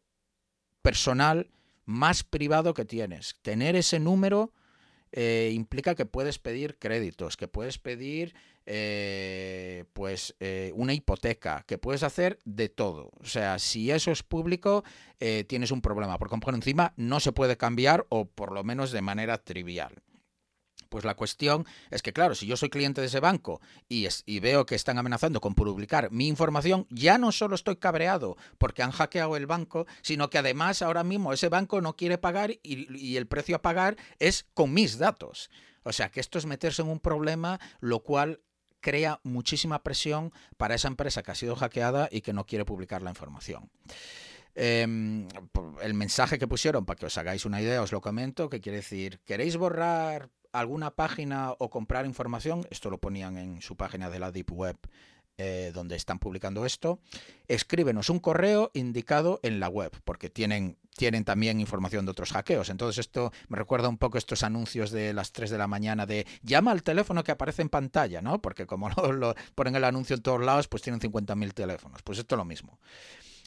personal 0.83 1.49
más 1.85 2.23
privado 2.23 2.75
que 2.75 2.85
tienes. 2.85 3.35
Tener 3.41 3.75
ese 3.75 3.99
número 3.99 4.53
eh, 5.11 5.49
implica 5.55 5.95
que 5.95 6.05
puedes 6.05 6.37
pedir 6.37 6.77
créditos, 6.77 7.35
que 7.35 7.47
puedes 7.47 7.79
pedir 7.79 8.35
eh, 8.67 9.85
pues 9.93 10.35
eh, 10.39 10.71
una 10.75 10.93
hipoteca, 10.93 11.63
que 11.65 11.79
puedes 11.79 12.03
hacer 12.03 12.37
de 12.45 12.69
todo. 12.69 13.09
O 13.19 13.25
sea, 13.25 13.57
si 13.57 13.89
eso 13.89 14.11
es 14.11 14.21
público, 14.21 14.83
tienes 15.47 15.71
un 15.71 15.81
problema, 15.81 16.19
porque 16.19 16.37
por 16.37 16.53
encima 16.53 16.93
no 16.95 17.19
se 17.19 17.31
puede 17.31 17.57
cambiar 17.57 18.05
o 18.09 18.25
por 18.25 18.51
lo 18.51 18.63
menos 18.63 18.91
de 18.91 19.01
manera 19.01 19.39
trivial. 19.39 20.03
Pues 20.93 21.05
la 21.05 21.15
cuestión 21.15 21.65
es 21.89 22.03
que, 22.03 22.13
claro, 22.13 22.35
si 22.35 22.45
yo 22.45 22.55
soy 22.55 22.69
cliente 22.69 23.01
de 23.01 23.07
ese 23.07 23.19
banco 23.19 23.61
y, 23.89 24.07
y, 24.27 24.39
veo 24.39 24.67
que 24.67 24.75
están 24.75 24.99
amenazando 24.99 25.41
con 25.41 25.55
publicar 25.55 26.11
mi 26.11 26.27
información, 26.27 26.85
ya 26.91 27.17
no 27.17 27.31
solo 27.31 27.55
estoy 27.55 27.77
cabreado 27.77 28.37
porque 28.59 28.83
han 28.83 28.91
hackeado 28.91 29.35
el 29.35 29.47
banco, 29.47 29.87
sino 30.03 30.29
que 30.29 30.37
además 30.37 30.83
ahora 30.83 31.03
mismo 31.03 31.33
ese 31.33 31.49
banco 31.49 31.81
no 31.81 31.95
quiere 31.95 32.19
pagar 32.19 32.51
y, 32.51 32.95
y 32.95 33.17
el 33.17 33.25
precio 33.25 33.55
a 33.55 33.61
pagar 33.63 33.97
es 34.19 34.45
con 34.53 34.71
mis 34.71 34.99
datos. 34.99 35.49
O 35.81 35.91
sea 35.91 36.09
que 36.09 36.19
esto 36.19 36.37
es 36.37 36.45
meterse 36.45 36.83
en 36.83 36.89
un 36.89 36.99
problema, 36.99 37.59
lo 37.79 38.01
cual 38.01 38.41
crea 38.79 39.19
muchísima 39.23 39.81
presión 39.81 40.31
para 40.57 40.75
esa 40.75 40.89
empresa 40.89 41.23
que 41.23 41.31
ha 41.31 41.35
sido 41.35 41.55
hackeada 41.55 42.07
y 42.11 42.21
que 42.21 42.33
no 42.33 42.45
quiere 42.45 42.65
publicar 42.65 43.01
la 43.01 43.09
información. 43.09 43.71
Em, 44.53 45.27
el 45.81 45.95
mensaje 45.95 46.37
que 46.37 46.47
pusieron, 46.47 46.85
para 46.85 46.99
que 46.99 47.07
os 47.07 47.17
hagáis 47.17 47.45
una 47.45 47.59
idea, 47.59 47.81
os 47.81 47.91
lo 47.91 47.99
comento, 47.99 48.47
que 48.47 48.61
quiere 48.61 48.77
decir, 48.77 49.19
¿queréis 49.25 49.57
borrar 49.57 50.29
alguna 50.53 50.91
página 50.91 51.51
o 51.51 51.69
comprar 51.69 52.05
información, 52.05 52.65
esto 52.69 52.89
lo 52.89 52.99
ponían 52.99 53.37
en 53.37 53.61
su 53.61 53.75
página 53.75 54.09
de 54.09 54.19
la 54.19 54.31
Deep 54.31 54.51
Web 54.51 54.77
eh, 55.39 55.71
donde 55.73 55.95
están 55.95 56.19
publicando 56.19 56.63
esto, 56.63 56.99
escríbenos 57.47 58.11
un 58.11 58.19
correo 58.19 58.69
indicado 58.75 59.39
en 59.41 59.59
la 59.59 59.67
web, 59.67 59.91
porque 60.03 60.29
tienen, 60.29 60.77
tienen 60.95 61.25
también 61.25 61.59
información 61.59 62.05
de 62.05 62.11
otros 62.11 62.33
hackeos. 62.33 62.69
Entonces 62.69 62.99
esto 62.99 63.31
me 63.47 63.57
recuerda 63.57 63.89
un 63.89 63.97
poco 63.97 64.19
estos 64.19 64.43
anuncios 64.43 64.91
de 64.91 65.11
las 65.11 65.31
3 65.31 65.49
de 65.49 65.57
la 65.57 65.65
mañana 65.65 66.05
de 66.05 66.27
llama 66.43 66.69
al 66.69 66.83
teléfono 66.83 67.23
que 67.23 67.31
aparece 67.31 67.63
en 67.63 67.69
pantalla, 67.69 68.21
¿no? 68.21 68.43
Porque 68.43 68.67
como 68.67 68.89
lo, 69.11 69.33
ponen 69.55 69.75
el 69.75 69.85
anuncio 69.85 70.15
en 70.15 70.21
todos 70.21 70.39
lados, 70.39 70.67
pues 70.67 70.83
tienen 70.83 71.01
50.000 71.01 71.51
teléfonos. 71.53 72.03
Pues 72.03 72.19
esto 72.19 72.35
es 72.35 72.37
lo 72.37 72.45
mismo. 72.45 72.77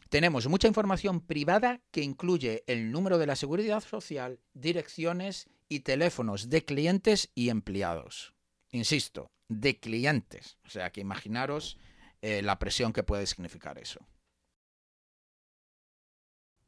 Tenemos 0.09 0.49
mucha 0.49 0.67
información 0.67 1.21
privada 1.21 1.81
que 1.93 2.03
incluye 2.03 2.65
el 2.67 2.91
número 2.91 3.17
de 3.17 3.27
la 3.27 3.37
seguridad 3.37 3.81
social, 3.81 4.41
direcciones 4.55 5.49
y 5.69 5.81
teléfonos 5.81 6.49
de 6.49 6.65
clientes 6.65 7.31
y 7.35 7.49
empleados. 7.49 8.35
Insisto, 8.71 9.27
de 9.49 9.79
clientes. 9.79 10.59
O 10.65 10.71
sea 10.71 10.91
que 10.91 11.01
imaginaros 11.01 11.79
eh, 12.23 12.43
la 12.43 12.59
presión 12.59 12.93
que 12.93 13.03
puede 13.03 13.27
significar 13.27 13.79
eso. 13.79 14.07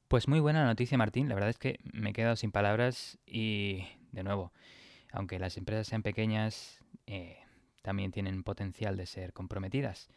Pues 0.09 0.27
muy 0.27 0.41
buena 0.41 0.65
noticia, 0.65 0.97
Martín. 0.97 1.29
La 1.29 1.35
verdad 1.35 1.51
es 1.51 1.59
que 1.59 1.81
me 1.93 2.11
he 2.11 2.13
quedado 2.13 2.37
sin 2.37 2.51
palabras 2.51 3.19
y, 3.27 3.85
de 4.13 4.23
nuevo, 4.23 4.53
aunque 5.13 5.39
las 5.39 5.57
empresas 5.59 5.87
sean 5.87 6.03
pequeñas, 6.03 6.81
eh, 7.07 7.39
también 7.83 8.11
tienen 8.11 8.43
potencial 8.43 8.97
de 8.97 9.07
ser 9.07 9.33
comprometidas. 9.33 10.09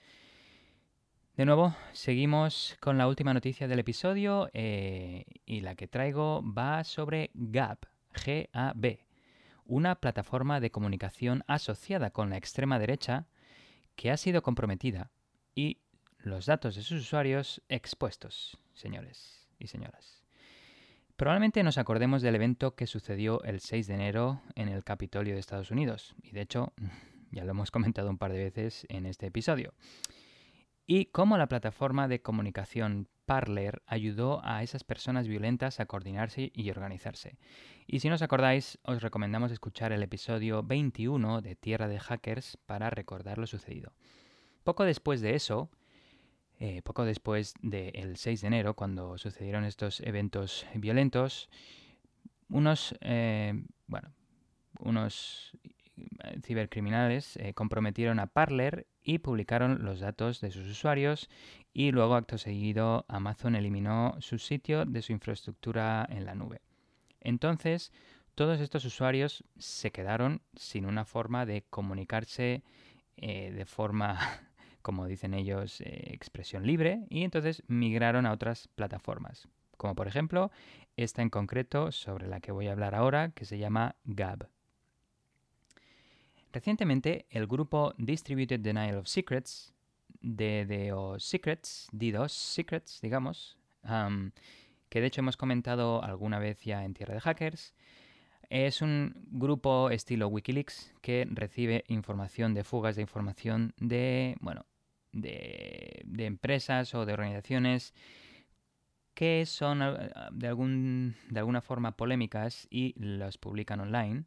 De 1.35 1.45
nuevo, 1.45 1.75
seguimos 1.93 2.77
con 2.79 2.97
la 2.97 3.07
última 3.07 3.33
noticia 3.33 3.67
del 3.67 3.79
episodio 3.79 4.49
eh, 4.53 5.25
y 5.45 5.61
la 5.61 5.75
que 5.75 5.87
traigo 5.87 6.43
va 6.43 6.83
sobre 6.83 7.31
Gap, 7.33 7.85
GAB, 8.13 8.99
una 9.65 9.95
plataforma 9.95 10.59
de 10.59 10.71
comunicación 10.71 11.43
asociada 11.47 12.11
con 12.11 12.29
la 12.29 12.37
extrema 12.37 12.79
derecha 12.79 13.27
que 13.95 14.11
ha 14.11 14.17
sido 14.17 14.41
comprometida 14.41 15.11
y 15.55 15.79
los 16.19 16.45
datos 16.45 16.75
de 16.75 16.83
sus 16.83 17.01
usuarios 17.01 17.61
expuestos, 17.69 18.57
señores 18.73 19.47
y 19.59 19.67
señoras. 19.67 20.23
Probablemente 21.15 21.63
nos 21.63 21.77
acordemos 21.77 22.21
del 22.21 22.35
evento 22.35 22.75
que 22.75 22.87
sucedió 22.87 23.43
el 23.43 23.59
6 23.59 23.87
de 23.87 23.93
enero 23.93 24.41
en 24.55 24.69
el 24.69 24.83
Capitolio 24.83 25.33
de 25.33 25.39
Estados 25.39 25.71
Unidos, 25.71 26.15
y 26.23 26.31
de 26.31 26.41
hecho 26.41 26.73
ya 27.31 27.43
lo 27.45 27.51
hemos 27.51 27.71
comentado 27.71 28.09
un 28.09 28.17
par 28.17 28.31
de 28.31 28.43
veces 28.43 28.85
en 28.89 29.05
este 29.05 29.27
episodio 29.27 29.73
y 30.93 31.05
cómo 31.05 31.37
la 31.37 31.47
plataforma 31.47 32.09
de 32.09 32.21
comunicación 32.21 33.07
Parler 33.31 33.81
ayudó 33.87 34.41
a 34.43 34.61
esas 34.61 34.83
personas 34.83 35.25
violentas 35.25 35.79
a 35.79 35.85
coordinarse 35.85 36.51
y 36.53 36.69
organizarse. 36.69 37.37
Y 37.87 38.01
si 38.01 38.09
no 38.09 38.15
os 38.15 38.21
acordáis, 38.21 38.77
os 38.83 39.01
recomendamos 39.01 39.53
escuchar 39.53 39.93
el 39.93 40.03
episodio 40.03 40.63
21 40.63 41.39
de 41.39 41.55
Tierra 41.55 41.87
de 41.87 41.97
Hackers 41.97 42.57
para 42.65 42.89
recordar 42.89 43.37
lo 43.37 43.47
sucedido. 43.47 43.93
Poco 44.65 44.83
después 44.83 45.21
de 45.21 45.35
eso, 45.35 45.69
eh, 46.59 46.81
poco 46.81 47.05
después 47.05 47.53
del 47.61 48.17
6 48.17 48.41
de 48.41 48.47
enero, 48.47 48.73
cuando 48.73 49.17
sucedieron 49.17 49.63
estos 49.63 50.01
eventos 50.01 50.65
violentos, 50.75 51.49
unos, 52.49 52.97
eh, 52.99 53.63
bueno, 53.87 54.11
unos 54.81 55.57
cibercriminales 56.43 57.37
eh, 57.37 57.53
comprometieron 57.53 58.19
a 58.19 58.27
Parler 58.27 58.87
y 59.03 59.19
publicaron 59.19 59.83
los 59.83 59.99
datos 59.99 60.41
de 60.41 60.51
sus 60.51 60.67
usuarios 60.67 61.29
y 61.73 61.91
luego 61.91 62.15
acto 62.15 62.37
seguido 62.37 63.05
Amazon 63.07 63.55
eliminó 63.55 64.15
su 64.19 64.37
sitio 64.37 64.85
de 64.85 65.01
su 65.01 65.11
infraestructura 65.11 66.07
en 66.09 66.25
la 66.25 66.35
nube. 66.35 66.61
Entonces, 67.19 67.91
todos 68.35 68.59
estos 68.59 68.85
usuarios 68.85 69.43
se 69.57 69.91
quedaron 69.91 70.41
sin 70.55 70.85
una 70.85 71.05
forma 71.05 71.45
de 71.45 71.63
comunicarse 71.69 72.63
eh, 73.17 73.51
de 73.51 73.65
forma, 73.65 74.17
como 74.81 75.07
dicen 75.07 75.33
ellos, 75.33 75.81
eh, 75.81 76.09
expresión 76.13 76.65
libre 76.65 77.05
y 77.09 77.23
entonces 77.23 77.63
migraron 77.67 78.25
a 78.25 78.31
otras 78.31 78.67
plataformas, 78.69 79.47
como 79.77 79.95
por 79.95 80.07
ejemplo 80.07 80.51
esta 80.97 81.21
en 81.21 81.29
concreto 81.29 81.91
sobre 81.91 82.27
la 82.27 82.39
que 82.39 82.51
voy 82.51 82.67
a 82.67 82.73
hablar 82.73 82.95
ahora, 82.95 83.31
que 83.31 83.45
se 83.45 83.57
llama 83.57 83.95
Gab. 84.03 84.49
Recientemente, 86.51 87.25
el 87.29 87.47
grupo 87.47 87.93
Distributed 87.97 88.59
Denial 88.59 88.97
of 88.97 89.07
Secrets, 89.07 89.73
DDoS 90.21 91.23
Secrets, 91.23 91.87
DDoS 91.91 92.33
Secrets, 92.33 92.99
digamos, 93.01 93.57
que 94.89 95.01
de 95.01 95.07
hecho 95.07 95.21
hemos 95.21 95.37
comentado 95.37 96.03
alguna 96.03 96.39
vez 96.39 96.61
ya 96.61 96.83
en 96.83 96.93
Tierra 96.93 97.13
de 97.13 97.21
Hackers, 97.21 97.73
es 98.49 98.81
un 98.81 99.15
grupo 99.31 99.89
estilo 99.91 100.27
Wikileaks 100.27 100.93
que 101.01 101.25
recibe 101.31 101.85
información 101.87 102.53
de 102.53 102.65
fugas 102.65 102.97
de 102.97 103.01
información 103.01 103.73
de, 103.77 104.35
bueno, 104.41 104.65
de, 105.13 106.01
de 106.03 106.25
empresas 106.25 106.93
o 106.93 107.05
de 107.05 107.13
organizaciones 107.13 107.93
que 109.13 109.45
son 109.45 109.79
de, 110.31 110.47
algún, 110.47 111.15
de 111.29 111.39
alguna 111.39 111.61
forma 111.61 111.95
polémicas 111.95 112.67
y 112.69 112.93
las 112.97 113.37
publican 113.37 113.79
online 113.79 114.25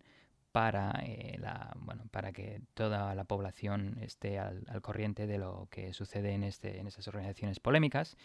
para, 0.55 0.93
eh, 1.03 1.37
bueno, 1.81 2.05
para 2.13 2.31
que 2.31 2.63
toda 2.75 3.13
la 3.17 3.25
población 3.25 3.99
esté 4.01 4.39
al, 4.39 4.65
corriente 4.83 5.27
de 5.27 5.37
lo 5.37 5.67
que 5.69 5.93
sucede 5.93 6.31
en, 6.31 6.45
este, 6.45 6.79
en 6.79 6.87
estas 6.87 7.09
organizaciones 7.09 7.59
polémicas, 7.59 8.17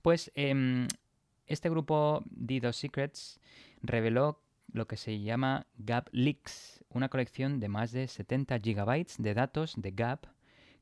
pues 0.00 0.30
em, 0.36 0.86
este 1.48 1.68
grupo 1.68 2.22
DDoS 2.26 2.76
Secrets 2.76 3.40
reveló 3.82 4.40
lo 4.72 4.86
que 4.86 4.96
se 4.96 5.20
llama 5.20 5.66
Gap 5.76 6.10
Leaks, 6.12 6.84
una 6.90 7.08
colección 7.08 7.58
de 7.58 7.68
más 7.68 7.90
de 7.90 8.06
70 8.06 8.60
gigabytes 8.60 9.16
de 9.18 9.34
datos 9.34 9.74
de 9.76 9.90
Gap 9.90 10.28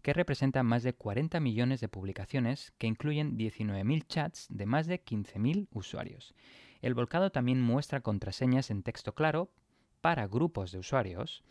que 0.02 0.12
representan 0.12 0.66
más 0.66 0.82
de 0.82 0.92
40 0.92 1.40
millones 1.40 1.80
de 1.80 1.88
publicaciones 1.88 2.74
que 2.76 2.86
incluyen 2.86 3.38
19.000 3.38 4.06
chats 4.08 4.46
de 4.50 4.66
más 4.66 4.86
de 4.86 5.02
15.000 5.02 5.68
usuarios. 5.72 6.34
El 6.82 6.92
volcado 6.92 7.32
también 7.32 7.62
muestra 7.62 8.02
contraseñas 8.02 8.70
en 8.70 8.82
texto 8.82 9.14
claro 9.14 9.48
para 10.02 10.26
grupos 10.26 10.72
de 10.72 10.78
usuarios 10.78 11.42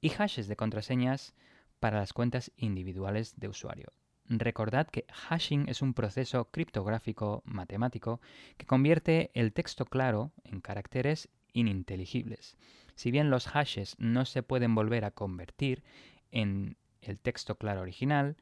y 0.00 0.08
hashes 0.08 0.48
de 0.48 0.56
contraseñas 0.56 1.34
para 1.80 1.98
las 1.98 2.14
cuentas 2.14 2.50
individuales 2.56 3.38
de 3.38 3.48
usuario. 3.48 3.92
Recordad 4.30 4.88
que 4.88 5.06
hashing 5.10 5.68
es 5.68 5.82
un 5.82 5.94
proceso 5.94 6.50
criptográfico 6.50 7.42
matemático 7.44 8.20
que 8.56 8.66
convierte 8.66 9.30
el 9.34 9.52
texto 9.52 9.84
claro 9.84 10.32
en 10.44 10.60
caracteres 10.60 11.28
ininteligibles. 11.52 12.56
Si 12.94 13.10
bien 13.10 13.30
los 13.30 13.46
hashes 13.46 13.96
no 13.98 14.24
se 14.24 14.42
pueden 14.42 14.74
volver 14.74 15.04
a 15.04 15.10
convertir 15.10 15.82
en 16.30 16.76
el 17.00 17.18
texto 17.18 17.56
claro 17.56 17.80
original, 17.80 18.36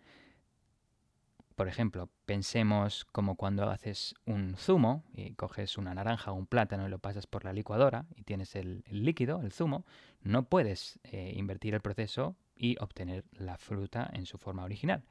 por 1.56 1.68
ejemplo, 1.68 2.10
pensemos 2.26 3.06
como 3.06 3.34
cuando 3.34 3.70
haces 3.70 4.14
un 4.26 4.56
zumo 4.56 5.04
y 5.14 5.32
coges 5.32 5.78
una 5.78 5.94
naranja 5.94 6.30
o 6.30 6.34
un 6.34 6.46
plátano 6.46 6.86
y 6.86 6.90
lo 6.90 6.98
pasas 6.98 7.26
por 7.26 7.44
la 7.44 7.54
licuadora 7.54 8.04
y 8.14 8.24
tienes 8.24 8.54
el, 8.56 8.84
líquido, 8.90 9.40
el 9.40 9.52
zumo, 9.52 9.86
no 10.20 10.44
puedes 10.44 11.00
eh, 11.04 11.32
invertir 11.34 11.72
el 11.72 11.80
proceso 11.80 12.36
y 12.54 12.76
obtener 12.78 13.24
la 13.32 13.56
fruta 13.56 14.10
en 14.12 14.26
su 14.26 14.36
forma 14.36 14.64
original. 14.64 15.02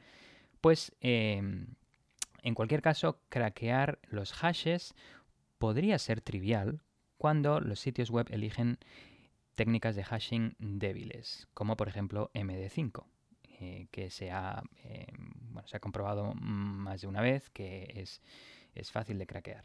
Pues 0.61 0.95
em, 0.99 1.76
en 2.43 2.53
cualquier 2.53 2.84
caso, 2.84 3.19
craquear 3.30 3.97
los 4.03 4.31
hashes 4.34 4.93
podría 5.57 5.97
ser 5.97 6.22
trivial 6.22 6.84
cuando 7.17 7.59
los 7.59 7.80
sitios 7.80 8.11
web 8.11 8.27
eligen 8.30 8.77
técnicas 9.55 9.95
de 9.95 10.03
hashing 10.03 10.55
débiles, 10.59 11.47
como 11.55 11.76
por 11.76 11.88
ejemplo 11.88 12.30
MD5, 12.35 13.03
eh, 13.60 13.88
que 13.90 14.10
se 14.10 14.32
ha, 14.32 14.64
eh, 14.84 15.07
bueno, 15.18 15.65
se 15.68 15.77
ha 15.77 15.80
comprobado 15.80 16.34
más 16.36 17.02
de 17.02 17.07
una 17.07 17.22
vez 17.22 17.49
que 17.52 17.90
es, 17.95 18.22
es 18.73 18.91
fácil 18.91 19.18
de 19.18 19.26
craquear. 19.26 19.64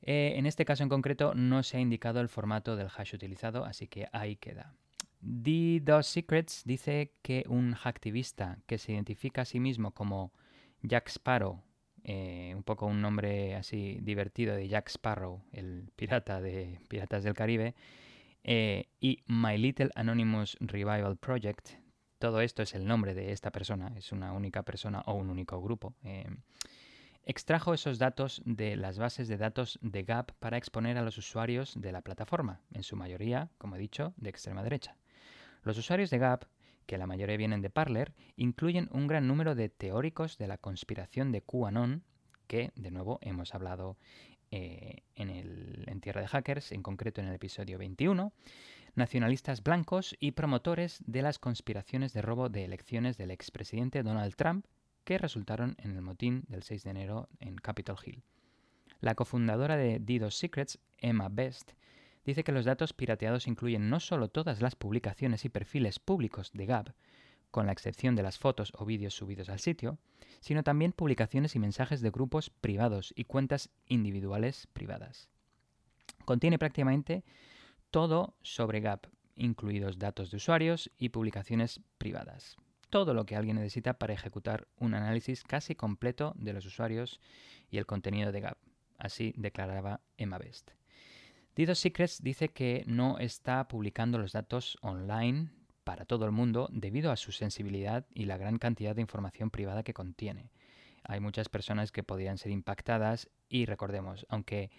Eh, 0.00 0.34
en 0.36 0.46
este 0.46 0.64
caso 0.64 0.84
en 0.84 0.88
concreto 0.88 1.34
no 1.34 1.62
se 1.62 1.76
ha 1.76 1.80
indicado 1.80 2.20
el 2.20 2.28
formato 2.28 2.76
del 2.76 2.88
hash 2.96 3.14
utilizado, 3.14 3.64
así 3.64 3.88
que 3.88 4.08
ahí 4.12 4.36
queda. 4.36 4.74
DDoS 5.20 6.06
Secrets 6.06 6.62
dice 6.64 7.12
que 7.20 7.44
un 7.48 7.74
hacktivista 7.74 8.58
que 8.66 8.78
se 8.78 8.92
identifica 8.92 9.42
a 9.42 9.44
sí 9.44 9.60
mismo 9.60 9.90
como 9.90 10.32
Jack 10.82 11.08
Sparrow, 11.08 11.62
un 12.04 12.62
poco 12.62 12.86
un 12.86 13.02
nombre 13.02 13.54
así 13.56 13.98
divertido 14.00 14.54
de 14.54 14.68
Jack 14.68 14.88
Sparrow, 14.88 15.42
el 15.52 15.90
pirata 15.94 16.40
de 16.40 16.78
Piratas 16.88 17.24
del 17.24 17.34
Caribe, 17.34 17.74
y 18.44 19.24
My 19.26 19.58
Little 19.58 19.90
Anonymous 19.94 20.56
Revival 20.60 21.16
Project, 21.16 21.72
todo 22.18 22.40
esto 22.40 22.62
es 22.62 22.74
el 22.74 22.86
nombre 22.86 23.14
de 23.14 23.32
esta 23.32 23.50
persona, 23.50 23.92
es 23.96 24.12
una 24.12 24.32
única 24.32 24.62
persona 24.62 25.02
o 25.06 25.14
un 25.14 25.30
único 25.30 25.60
grupo. 25.60 25.94
Eh, 26.02 26.26
extrajo 27.24 27.74
esos 27.74 27.98
datos 27.98 28.42
de 28.44 28.76
las 28.76 28.98
bases 28.98 29.28
de 29.28 29.36
datos 29.36 29.78
de 29.82 30.02
Gap 30.02 30.32
para 30.38 30.56
exponer 30.56 30.96
a 30.98 31.02
los 31.02 31.18
usuarios 31.18 31.74
de 31.80 31.92
la 31.92 32.02
plataforma, 32.02 32.60
en 32.72 32.82
su 32.82 32.96
mayoría, 32.96 33.50
como 33.58 33.76
he 33.76 33.78
dicho, 33.78 34.14
de 34.16 34.30
extrema 34.30 34.62
derecha. 34.62 34.96
Los 35.62 35.78
usuarios 35.78 36.10
de 36.10 36.18
Gap, 36.18 36.46
que 36.86 36.98
la 36.98 37.06
mayoría 37.06 37.36
vienen 37.36 37.60
de 37.60 37.70
Parler, 37.70 38.14
incluyen 38.36 38.88
un 38.92 39.06
gran 39.06 39.28
número 39.28 39.54
de 39.54 39.68
teóricos 39.68 40.38
de 40.38 40.48
la 40.48 40.58
conspiración 40.58 41.32
de 41.32 41.42
QAnon, 41.42 42.02
que, 42.46 42.72
de 42.76 42.90
nuevo, 42.90 43.18
hemos 43.20 43.54
hablado 43.54 43.98
eh, 44.50 45.02
en, 45.14 45.28
el, 45.28 45.84
en 45.86 46.00
Tierra 46.00 46.22
de 46.22 46.28
Hackers, 46.28 46.72
en 46.72 46.82
concreto 46.82 47.20
en 47.20 47.28
el 47.28 47.34
episodio 47.34 47.76
21, 47.76 48.32
nacionalistas 48.94 49.62
blancos 49.62 50.16
y 50.18 50.32
promotores 50.32 51.02
de 51.06 51.22
las 51.22 51.38
conspiraciones 51.38 52.12
de 52.12 52.22
robo 52.22 52.48
de 52.48 52.64
elecciones 52.64 53.16
del 53.16 53.30
expresidente 53.30 54.02
Donald 54.02 54.34
Trump 54.34 54.66
que 55.04 55.18
resultaron 55.18 55.76
en 55.78 55.96
el 55.96 56.02
motín 56.02 56.44
del 56.48 56.62
6 56.62 56.84
de 56.84 56.90
enero 56.90 57.28
en 57.40 57.56
Capitol 57.56 57.96
Hill. 58.04 58.22
La 59.00 59.14
cofundadora 59.14 59.76
de 59.76 60.00
DDoS 60.00 60.36
Secrets, 60.36 60.78
Emma 60.98 61.28
Best, 61.30 61.72
dice 62.24 62.44
que 62.44 62.52
los 62.52 62.64
datos 62.64 62.92
pirateados 62.92 63.46
incluyen 63.46 63.88
no 63.88 64.00
solo 64.00 64.28
todas 64.28 64.60
las 64.60 64.76
publicaciones 64.76 65.44
y 65.44 65.48
perfiles 65.48 65.98
públicos 65.98 66.50
de 66.52 66.66
Gab, 66.66 66.94
con 67.50 67.66
la 67.66 67.72
excepción 67.72 68.16
de 68.16 68.22
las 68.22 68.38
fotos 68.38 68.72
o 68.76 68.84
vídeos 68.84 69.14
subidos 69.14 69.48
al 69.48 69.60
sitio, 69.60 69.98
sino 70.40 70.62
también 70.62 70.92
publicaciones 70.92 71.56
y 71.56 71.58
mensajes 71.58 72.00
de 72.00 72.10
grupos 72.10 72.50
privados 72.50 73.12
y 73.16 73.24
cuentas 73.24 73.70
individuales 73.86 74.66
privadas. 74.72 75.30
Contiene 76.24 76.58
prácticamente 76.58 77.24
todo 77.90 78.34
sobre 78.42 78.80
Gap, 78.80 79.06
incluidos 79.34 79.98
datos 79.98 80.30
de 80.30 80.36
usuarios 80.36 80.90
y 80.98 81.10
publicaciones 81.10 81.80
privadas. 81.98 82.56
Todo 82.90 83.14
lo 83.14 83.26
que 83.26 83.36
alguien 83.36 83.56
necesita 83.56 83.94
para 83.94 84.14
ejecutar 84.14 84.66
un 84.76 84.94
análisis 84.94 85.44
casi 85.44 85.74
completo 85.74 86.32
de 86.36 86.52
los 86.52 86.66
usuarios 86.66 87.20
y 87.70 87.78
el 87.78 87.86
contenido 87.86 88.32
de 88.32 88.40
Gap. 88.40 88.58
Así 88.98 89.34
declaraba 89.36 90.00
Emma 90.16 90.38
Best. 90.38 90.70
DDoS 91.54 91.78
Secrets 91.78 92.22
dice 92.22 92.50
que 92.50 92.84
no 92.86 93.18
está 93.18 93.66
publicando 93.68 94.18
los 94.18 94.32
datos 94.32 94.78
online 94.80 95.50
para 95.84 96.04
todo 96.04 96.24
el 96.24 96.32
mundo 96.32 96.68
debido 96.70 97.10
a 97.10 97.16
su 97.16 97.32
sensibilidad 97.32 98.06
y 98.14 98.26
la 98.26 98.36
gran 98.36 98.58
cantidad 98.58 98.94
de 98.94 99.00
información 99.00 99.50
privada 99.50 99.82
que 99.82 99.94
contiene. 99.94 100.50
Hay 101.02 101.20
muchas 101.20 101.48
personas 101.48 101.90
que 101.90 102.02
podrían 102.02 102.38
ser 102.38 102.52
impactadas 102.52 103.28
y 103.48 103.64
recordemos, 103.64 104.26
aunque 104.28 104.70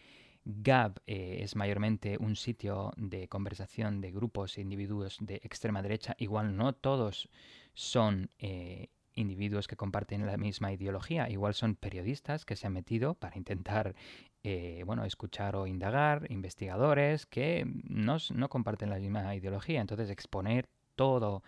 Gab 0.51 0.99
eh, 1.05 1.39
es 1.41 1.55
mayormente 1.55 2.17
un 2.19 2.35
sitio 2.35 2.91
de 2.97 3.27
conversación 3.27 4.01
de 4.01 4.11
grupos 4.11 4.57
e 4.57 4.61
individuos 4.61 5.17
de 5.21 5.35
extrema 5.43 5.83
derecha. 5.83 6.15
Igual 6.17 6.57
no 6.57 6.73
todos 6.73 7.29
son 7.75 8.31
eh, 8.39 8.87
individuos 9.13 9.67
que 9.67 9.75
comparten 9.75 10.25
la 10.25 10.37
misma 10.37 10.71
ideología. 10.71 11.29
Igual 11.29 11.53
son 11.53 11.75
periodistas 11.75 12.45
que 12.45 12.55
se 12.55 12.65
han 12.65 12.73
metido 12.73 13.13
para 13.13 13.37
intentar 13.37 13.95
eh, 14.43 14.81
bueno, 14.87 15.05
escuchar 15.05 15.55
o 15.55 15.67
indagar, 15.67 16.25
investigadores 16.31 17.27
que 17.27 17.65
no, 17.83 18.17
comparten 18.49 18.89
la 18.89 18.97
misma 18.97 19.35
ideología. 19.35 19.81
Entonces 19.81 20.09
exponer 20.09 20.67
todo 20.95 21.43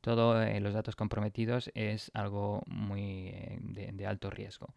todos 0.00 0.46
los 0.60 0.72
datos 0.72 0.94
comprometidos 0.94 1.70
es 1.74 2.12
algo 2.14 2.62
muy 2.66 3.34
de 3.60 4.06
alto 4.06 4.30
riesgo. 4.30 4.68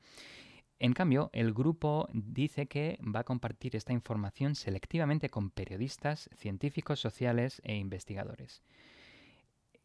En 0.81 0.93
cambio, 0.93 1.29
el 1.33 1.53
grupo 1.53 2.07
dice 2.13 2.67
que 2.67 2.99
va 3.03 3.19
a 3.19 3.25
compartir 3.25 3.75
esta 3.75 3.91
información 3.91 4.55
selectivamente 4.55 5.29
con 5.29 5.51
periodistas, 5.51 6.29
científicos 6.37 7.01
sociales 7.01 7.61
e 7.65 7.75
investigadores. 7.75 8.63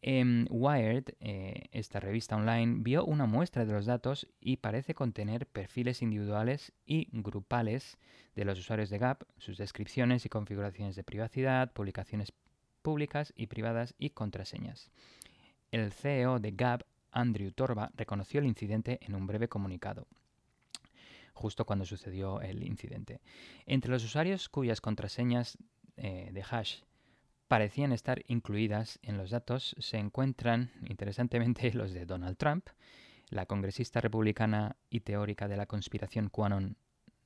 En 0.01 0.47
Wired, 0.49 1.15
eh, 1.19 1.65
esta 1.71 1.99
revista 1.99 2.37
online, 2.37 2.77
vio 2.79 3.03
una 3.03 3.25
muestra 3.25 3.65
de 3.65 3.73
los 3.73 3.85
datos 3.85 4.27
y 4.39 4.57
parece 4.57 4.93
contener 4.93 5.47
perfiles 5.47 6.01
individuales 6.01 6.71
y 6.85 7.09
grupales 7.11 7.97
de 8.35 8.45
los 8.45 8.57
usuarios 8.57 8.89
de 8.89 8.99
Gap, 8.99 9.23
sus 9.37 9.57
descripciones 9.57 10.25
y 10.25 10.29
configuraciones 10.29 10.95
de 10.95 11.03
privacidad, 11.03 11.73
publicaciones 11.73 12.31
públicas 12.81 13.33
y 13.35 13.47
privadas 13.47 13.95
y 13.97 14.11
contraseñas. 14.11 14.91
El 15.71 15.91
CEO 15.91 16.39
de 16.39 16.51
Gap, 16.51 16.83
Andrew 17.11 17.51
Torba, 17.51 17.91
reconoció 17.95 18.39
el 18.39 18.45
incidente 18.45 18.99
en 19.01 19.15
un 19.15 19.27
breve 19.27 19.49
comunicado 19.49 20.07
justo 21.35 21.65
cuando 21.65 21.85
sucedió 21.85 22.41
el 22.41 22.63
incidente. 22.63 23.21
Entre 23.67 23.91
los 23.91 24.03
usuarios 24.03 24.49
cuyas 24.49 24.81
contraseñas 24.81 25.57
eh, 25.97 26.31
de 26.33 26.43
hash 26.49 26.79
parecían 27.47 27.91
estar 27.91 28.23
incluidas 28.27 28.97
en 29.03 29.17
los 29.17 29.29
datos 29.29 29.75
se 29.77 29.97
encuentran, 29.97 30.71
interesantemente, 30.87 31.71
los 31.75 31.93
de 31.93 32.05
Donald 32.05 32.37
Trump, 32.37 32.67
la 33.29 33.45
congresista 33.45 34.01
republicana 34.01 34.77
y 34.89 35.01
teórica 35.01 35.47
de 35.47 35.57
la 35.57 35.65
conspiración 35.65 36.29
QAnon 36.29 36.77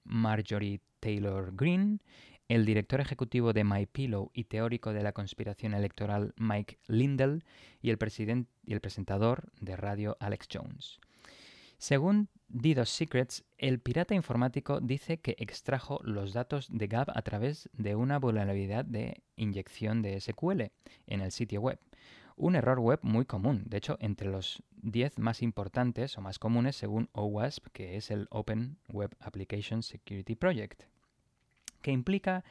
Marjorie 0.04 0.82
Taylor 1.00 1.56
Greene, 1.56 2.00
el 2.48 2.66
director 2.66 3.00
ejecutivo 3.00 3.54
de 3.54 3.64
MyPillow 3.64 4.32
y 4.34 4.46
teórico 4.46 4.92
de 4.92 5.04
la 5.04 5.12
conspiración 5.12 5.76
electoral 5.76 6.34
Mike 6.38 6.80
Lindell 6.88 7.44
y 7.82 7.92
el, 7.92 8.00
y 8.66 8.74
el 8.74 8.82
presentador 8.82 9.52
de 9.62 9.76
radio 9.76 10.18
Alex 10.20 10.48
Jones. 10.52 11.00
Según 11.80 12.28
DDoS 12.50 12.90
Secrets, 12.90 13.46
el 13.58 13.80
pirata 13.80 14.14
informático 14.14 14.82
dice 14.82 15.22
que 15.22 15.38
extrajo 15.40 16.02
los 16.04 16.34
datos 16.34 16.68
de 16.70 16.88
Gab 16.88 17.10
a 17.16 17.22
través 17.22 17.70
de 17.72 17.96
una 17.96 18.20
vulnerabilidad 18.20 18.84
de 18.84 19.24
inyección 19.38 20.02
de 20.02 20.20
SQL 20.20 20.64
en 21.08 21.22
el 21.22 21.32
sitio 21.32 21.62
web. 21.62 21.80
Un 22.36 22.58
error 22.58 22.80
web 22.80 23.00
muy 23.02 23.24
común, 23.24 23.64
de 23.66 23.78
hecho, 23.78 23.98
entre 24.02 24.30
los 24.30 24.62
10 24.82 25.20
más 25.20 25.42
importantes 25.42 26.18
o 26.18 26.22
más 26.22 26.38
comunes 26.38 26.76
según 26.76 27.08
OWASP, 27.14 27.68
que 27.72 27.96
es 27.96 28.12
el 28.12 28.28
Open 28.30 28.78
Web 28.90 29.16
Application 29.22 29.82
Security 29.82 30.36
Project, 30.36 30.84
que 31.82 31.92
implica 31.92 32.44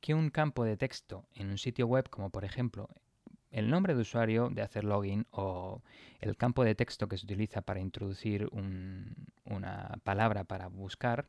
que 0.00 0.14
un 0.14 0.30
campo 0.30 0.64
de 0.64 0.78
texto 0.78 1.26
en 1.34 1.50
un 1.50 1.58
sitio 1.58 1.86
web, 1.86 2.08
como 2.08 2.30
por 2.30 2.46
ejemplo 2.46 2.88
el 3.52 3.70
nombre 3.70 3.94
de 3.94 4.00
usuario 4.00 4.48
de 4.50 4.62
hacer 4.62 4.82
login 4.82 5.26
o 5.30 5.82
el 6.20 6.36
campo 6.36 6.64
de 6.64 6.74
texto 6.74 7.06
que 7.06 7.18
se 7.18 7.26
utiliza 7.26 7.62
para 7.62 7.80
introducir 7.80 8.48
una 9.44 10.00
palabra 10.02 10.44
para 10.44 10.68
buscar, 10.68 11.28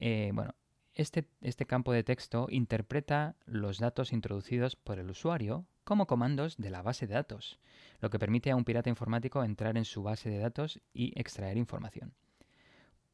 eh, 0.00 0.32
bueno, 0.34 0.54
este, 0.94 1.26
este 1.40 1.64
campo 1.64 1.92
de 1.92 2.04
texto 2.04 2.48
interpreta 2.50 3.36
los 3.46 3.78
datos 3.78 4.12
introducidos 4.12 4.76
por 4.76 4.98
el 4.98 5.10
usuario 5.10 5.66
como 5.84 6.06
comandos 6.06 6.56
de 6.56 6.70
la 6.70 6.82
base 6.82 7.06
de 7.06 7.14
datos, 7.14 7.58
lo 8.00 8.10
que 8.10 8.18
permite 8.18 8.50
a 8.50 8.56
un 8.56 8.64
pirata 8.64 8.90
informático 8.90 9.44
entrar 9.44 9.76
en 9.76 9.84
su 9.84 10.02
base 10.02 10.30
de 10.30 10.38
datos 10.38 10.80
y 10.92 11.18
extraer 11.18 11.56
información. 11.56 12.14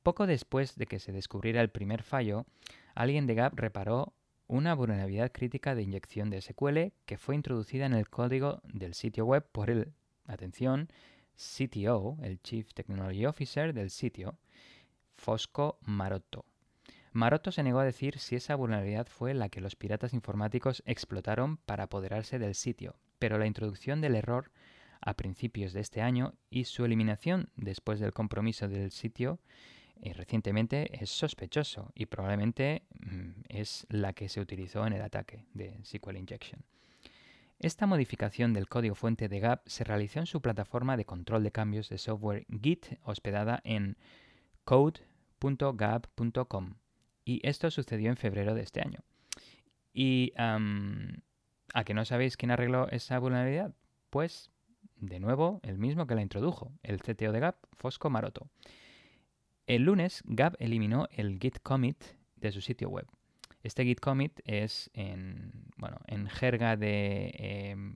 Poco 0.02 0.26
después 0.26 0.76
de 0.76 0.86
que 0.86 0.98
se 0.98 1.12
descubriera 1.12 1.60
el 1.60 1.70
primer 1.70 2.02
fallo, 2.02 2.46
alguien 2.94 3.26
de 3.26 3.34
Gap 3.34 3.58
reparó 3.58 4.14
una 4.50 4.74
vulnerabilidad 4.74 5.30
crítica 5.30 5.76
de 5.76 5.82
inyección 5.82 6.28
de 6.28 6.40
SQL 6.40 6.92
que 7.06 7.18
fue 7.18 7.36
introducida 7.36 7.86
en 7.86 7.92
el 7.92 8.10
código 8.10 8.60
del 8.64 8.94
sitio 8.94 9.24
web 9.24 9.46
por 9.52 9.70
el, 9.70 9.92
atención, 10.26 10.88
CTO, 11.36 12.18
el 12.22 12.42
Chief 12.42 12.74
Technology 12.74 13.26
Officer 13.26 13.72
del 13.72 13.90
sitio, 13.90 14.38
Fosco 15.14 15.78
Marotto. 15.82 16.44
Marotto 17.12 17.52
se 17.52 17.62
negó 17.62 17.78
a 17.78 17.84
decir 17.84 18.18
si 18.18 18.34
esa 18.34 18.56
vulnerabilidad 18.56 19.06
fue 19.06 19.34
la 19.34 19.48
que 19.48 19.60
los 19.60 19.76
piratas 19.76 20.14
informáticos 20.14 20.82
explotaron 20.84 21.58
para 21.58 21.84
apoderarse 21.84 22.40
del 22.40 22.56
sitio, 22.56 22.96
pero 23.20 23.38
la 23.38 23.46
introducción 23.46 24.00
del 24.00 24.16
error 24.16 24.50
a 25.00 25.14
principios 25.14 25.72
de 25.72 25.80
este 25.80 26.02
año 26.02 26.34
y 26.50 26.64
su 26.64 26.84
eliminación 26.84 27.50
después 27.54 28.00
del 28.00 28.12
compromiso 28.12 28.66
del 28.66 28.90
sitio 28.90 29.38
eh, 30.02 30.12
recientemente 30.12 31.02
es 31.02 31.10
sospechoso 31.10 31.92
y 31.94 32.06
probablemente 32.06 32.82
mm, 33.00 33.42
es 33.48 33.86
la 33.88 34.12
que 34.12 34.28
se 34.28 34.40
utilizó 34.40 34.86
en 34.86 34.94
el 34.94 35.02
ataque 35.02 35.44
de 35.54 35.78
SQL 35.84 36.16
Injection. 36.16 36.64
Esta 37.58 37.86
modificación 37.86 38.54
del 38.54 38.68
código 38.68 38.94
fuente 38.94 39.28
de 39.28 39.40
Gap 39.40 39.62
se 39.66 39.84
realizó 39.84 40.20
en 40.20 40.26
su 40.26 40.40
plataforma 40.40 40.96
de 40.96 41.04
control 41.04 41.42
de 41.42 41.52
cambios 41.52 41.90
de 41.90 41.98
software 41.98 42.46
Git 42.62 42.86
hospedada 43.02 43.60
en 43.64 43.98
code.gap.com 44.64 46.74
y 47.24 47.46
esto 47.46 47.70
sucedió 47.70 48.10
en 48.10 48.16
febrero 48.16 48.54
de 48.54 48.62
este 48.62 48.80
año. 48.80 49.00
Y 49.92 50.32
¿A 51.72 51.84
que 51.84 51.94
no 51.94 52.04
sabéis 52.04 52.36
quién 52.36 52.50
arregló 52.50 52.88
esa 52.88 53.18
vulnerabilidad? 53.18 53.72
Pues, 54.10 54.50
de 54.96 55.20
nuevo, 55.20 55.60
el 55.62 55.78
mismo 55.78 56.06
que 56.06 56.14
la 56.14 56.22
introdujo, 56.22 56.72
el 56.82 57.00
CTO 57.00 57.32
de 57.32 57.40
Gap, 57.40 57.56
Fosco 57.76 58.10
Maroto. 58.10 58.48
El 59.70 59.84
lunes, 59.84 60.24
Gap 60.26 60.56
eliminó 60.58 61.06
el 61.12 61.38
git 61.38 61.60
commit 61.62 62.02
de 62.34 62.50
su 62.50 62.60
sitio 62.60 62.88
web. 62.88 63.06
Este 63.62 63.84
git 63.84 64.00
commit 64.00 64.40
es 64.44 64.90
en, 64.94 65.52
bueno, 65.76 65.98
en 66.08 66.26
jerga 66.26 66.76
de 66.76 67.32
em, 67.38 67.94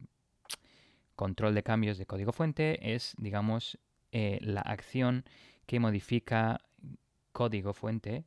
control 1.17 1.53
de 1.53 1.65
cambios 1.65 1.99
de 1.99 2.07
código 2.07 2.31
fuente, 2.31 2.95
es, 2.95 3.17
digamos, 3.19 3.77
eh, 4.13 4.39
la 4.41 4.61
acción 4.61 5.25
que 5.67 5.81
modifica 5.81 6.61
código 7.33 7.73
fuente 7.73 8.25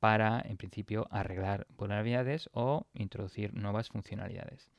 para, 0.00 0.40
en 0.40 0.56
principio, 0.56 1.06
arreglar 1.10 1.66
vulnerabilidades 1.76 2.48
o 2.54 2.86
introducir 2.94 3.52
nuevas 3.52 3.90
funcionalidades. 3.90 4.70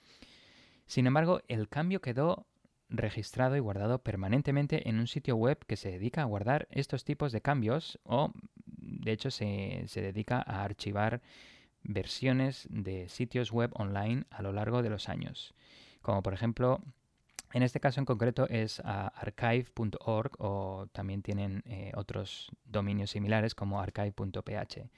Sin 0.87 1.05
embargo, 1.05 1.41
el 1.47 1.69
cambio 1.69 2.01
quedó 2.01 2.47
registrado 2.89 3.55
y 3.55 3.59
guardado 3.59 3.99
permanentemente 3.99 4.89
en 4.89 4.99
un 4.99 5.07
sitio 5.07 5.35
web 5.35 5.57
que 5.65 5.75
se 5.75 5.91
dedica 5.91 6.21
a 6.21 6.25
guardar 6.25 6.67
estos 6.71 7.03
tipos 7.03 7.31
de 7.31 7.41
cambios 7.41 7.99
o, 8.03 8.31
de 8.65 9.11
hecho, 9.11 9.31
se, 9.31 9.83
se 9.87 10.01
dedica 10.01 10.37
a 10.37 10.63
archivar 10.63 11.21
versiones 11.83 12.67
de 12.69 13.09
sitios 13.09 13.51
web 13.51 13.71
online 13.73 14.25
a 14.29 14.41
lo 14.41 14.51
largo 14.53 14.81
de 14.81 14.89
los 14.89 15.09
años, 15.09 15.53
como 16.01 16.21
por 16.21 16.33
ejemplo 16.33 16.81
en 17.53 17.63
este 17.63 17.79
caso 17.79 17.99
en 17.99 18.05
concreto 18.05 18.47
es 18.49 18.81
archive.org 18.83 20.31
o 20.39 20.87
también 20.91 21.21
tienen 21.21 21.63
eh, 21.65 21.91
otros 21.95 22.51
dominios 22.65 23.11
similares 23.11 23.55
como 23.55 23.81
archive.ph. 23.81 24.89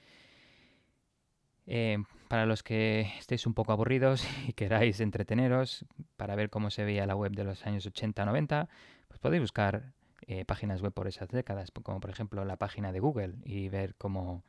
Eh, 1.66 1.98
para 2.28 2.46
los 2.46 2.62
que 2.62 3.12
estéis 3.18 3.46
un 3.46 3.54
poco 3.54 3.72
aburridos 3.72 4.24
y 4.48 4.52
queráis 4.52 5.00
entreteneros 5.00 5.84
para 6.16 6.34
ver 6.34 6.50
cómo 6.50 6.70
se 6.70 6.84
veía 6.84 7.06
la 7.06 7.16
web 7.16 7.32
de 7.32 7.44
los 7.44 7.66
años 7.66 7.86
80-90, 7.86 8.68
pues 9.08 9.20
podéis 9.20 9.42
buscar 9.42 9.92
eh, 10.26 10.44
páginas 10.44 10.82
web 10.82 10.92
por 10.92 11.08
esas 11.08 11.28
décadas, 11.28 11.70
como 11.70 12.00
por 12.00 12.10
ejemplo 12.10 12.44
la 12.44 12.56
página 12.56 12.92
de 12.92 13.00
Google 13.00 13.34
y 13.44 13.68
ver 13.68 13.94
cómo, 13.96 14.44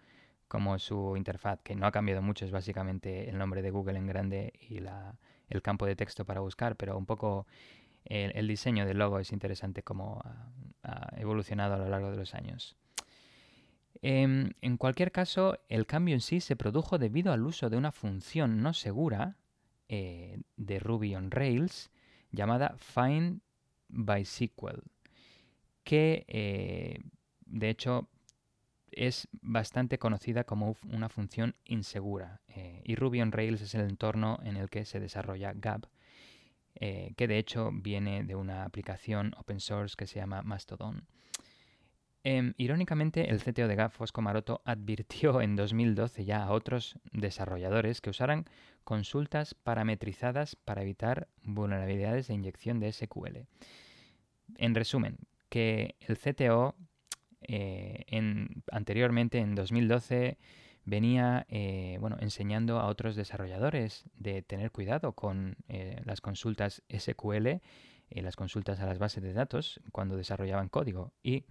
cómo 0.48 0.78
su 0.80 1.16
interfaz, 1.18 1.60
que 1.64 1.76
no 1.76 1.88
ha 1.88 1.92
cambiado 1.92 2.22
mucho, 2.22 2.46
es 2.46 2.52
básicamente 2.52 3.30
el 3.30 3.38
nombre 3.38 3.62
de 3.62 3.72
Google 3.72 3.98
en 3.98 4.08
grande 4.08 4.54
y 4.70 4.80
la, 4.80 5.16
el 5.50 5.62
campo 5.62 5.86
de 5.86 5.96
texto 5.96 6.26
para 6.26 6.42
buscar, 6.42 6.76
pero 6.76 6.98
un 6.98 7.06
poco 7.06 7.48
el, 8.06 8.48
diseño 8.48 8.86
del 8.86 8.98
logo 8.98 9.20
es 9.20 9.32
interesante 9.32 9.84
cómo 9.84 10.22
ha, 10.84 11.10
evolucionado 11.18 11.76
a 11.76 11.78
lo 11.78 11.88
largo 11.90 12.12
de 12.12 12.18
los 12.18 12.34
años. 12.34 12.76
Em, 14.02 14.53
en 14.61 14.78
cualquier 14.78 15.11
caso, 15.11 15.60
el 15.69 15.86
cambio 15.86 16.15
en 16.15 16.22
sí 16.22 16.41
se 16.41 16.56
produjo 16.56 16.98
debido 16.98 17.32
al 17.32 17.44
uso 17.44 17.69
de 17.69 17.78
una 17.78 17.91
función 17.91 18.61
no 18.64 18.73
segura 18.73 19.38
eh, 19.90 20.40
de 20.57 20.80
Ruby 20.80 21.15
on 21.15 21.30
Rails 21.30 21.91
llamada 22.32 22.76
find 22.78 23.41
by 23.90 24.26
que 25.84 26.26
eh, 26.28 26.99
de 27.41 27.69
hecho 27.69 28.10
es 28.90 29.28
bastante 29.41 29.99
conocida 29.99 30.45
como 30.45 30.76
una 30.90 31.10
función 31.10 31.56
insegura. 31.65 32.41
Eh, 32.48 32.82
y 32.84 32.95
Ruby 32.95 33.22
on 33.22 33.32
Rails 33.32 33.61
es 33.61 33.76
el 33.76 33.82
entorno 33.82 34.40
en 34.44 34.57
el 34.57 34.69
que 34.69 34.86
se 34.86 34.99
desarrolla 34.99 35.53
Gap, 35.53 35.88
que 36.73 37.28
de 37.28 37.38
hecho 37.38 37.69
viene 37.72 38.23
de 38.23 38.34
una 38.34 38.64
aplicación 38.64 39.34
open 39.38 39.60
source 39.60 39.95
que 39.95 40.07
se 40.07 40.19
llama 40.19 40.41
Mastodon. 40.41 41.06
Em, 42.23 42.53
irónicamente, 42.57 43.31
el 43.31 43.41
CTO 43.41 43.68
de 43.68 43.76
Gap, 43.76 43.91
Fosco 43.91 44.22
Maroto, 44.22 44.61
advirtió 44.65 45.41
en 45.41 45.56
2012 45.56 46.26
ya 46.26 46.43
a 46.43 46.52
otros 46.52 46.99
desarrolladores 47.11 48.02
que 48.02 48.11
usaran 48.11 48.45
consultas 48.84 49.56
parametrizadas 49.56 50.56
para 50.56 50.81
evitar 50.81 51.27
vulnerabilidades 51.43 52.27
de 52.27 52.35
inyección 52.35 52.80
de 52.80 52.91
SQL. 52.91 53.48
En 54.57 54.76
resumen, 54.76 55.18
que 55.49 55.95
el 56.02 56.18
CTO 56.18 56.76
eh, 57.41 58.06
anteriormente, 58.72 59.39
en 59.39 59.56
2012, 59.56 60.38
venía 60.84 61.45
eh, 61.49 61.98
bueno, 61.99 62.18
enseñando 62.19 62.80
a 62.80 62.88
otros 62.88 63.15
desarrolladores 63.15 64.06
de 64.15 64.41
tener 64.41 64.72
cuidado 64.72 65.14
con 65.14 65.57
eh, 65.68 66.02
las 66.06 66.22
consultas 66.22 66.84
SQL, 66.89 67.61
y 68.11 68.22
las 68.22 68.35
consultas 68.35 68.80
a 68.80 68.85
las 68.85 68.99
bases 68.99 69.23
de 69.23 69.34
datos 69.34 69.80
cuando 69.91 70.18
desarrollaban 70.18 70.69
código. 70.69 71.14
Y 71.23 71.45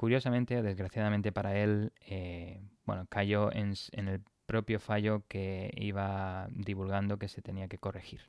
curiosamente 0.00 0.62
desgraciadamente 0.62 1.30
para 1.30 1.58
él, 1.58 1.92
eh, 2.06 2.62
bueno, 2.86 3.04
cayó 3.10 3.52
en, 3.52 3.74
en 3.92 4.08
el 4.08 4.22
propio 4.46 4.80
fallo 4.80 5.24
que 5.28 5.70
iba 5.76 6.48
divulgando 6.52 7.18
que 7.18 7.28
se 7.28 7.42
tenía 7.42 7.68
que 7.68 7.76
corregir. 7.76 8.22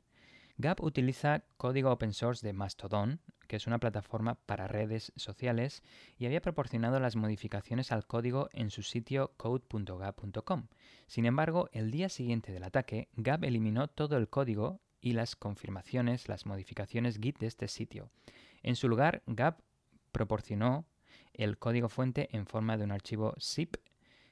Gap 0.58 0.82
utiliza 0.82 1.44
código 1.56 1.90
open 1.90 2.12
source 2.12 2.46
de 2.46 2.52
Mastodon, 2.52 3.22
que 3.48 3.56
es 3.56 3.66
una 3.66 3.78
plataforma 3.78 4.34
para 4.34 4.68
redes 4.68 5.14
sociales, 5.16 5.82
y 6.18 6.26
había 6.26 6.42
proporcionado 6.42 7.00
las 7.00 7.16
modificaciones 7.16 7.90
al 7.90 8.06
código 8.06 8.50
en 8.52 8.68
su 8.68 8.82
sitio 8.82 9.32
code.gap.com. 9.38 10.66
Sin 11.06 11.24
embargo, 11.24 11.70
el 11.72 11.90
día 11.90 12.10
siguiente 12.10 12.52
del 12.52 12.64
ataque, 12.64 13.08
Gap 13.14 13.44
eliminó 13.44 13.88
todo 13.88 14.18
el 14.18 14.28
código 14.28 14.82
y 15.00 15.14
las 15.14 15.36
confirmaciones, 15.36 16.28
las 16.28 16.44
modificaciones 16.44 17.18
Git 17.18 17.38
de 17.38 17.46
este 17.46 17.66
sitio. 17.66 18.10
En 18.62 18.76
su 18.76 18.90
lugar, 18.90 19.22
Gap 19.26 19.62
proporcionó 20.12 20.84
el 21.34 21.58
código 21.58 21.88
fuente 21.88 22.28
en 22.32 22.46
forma 22.46 22.76
de 22.76 22.84
un 22.84 22.92
archivo 22.92 23.34
zip 23.40 23.76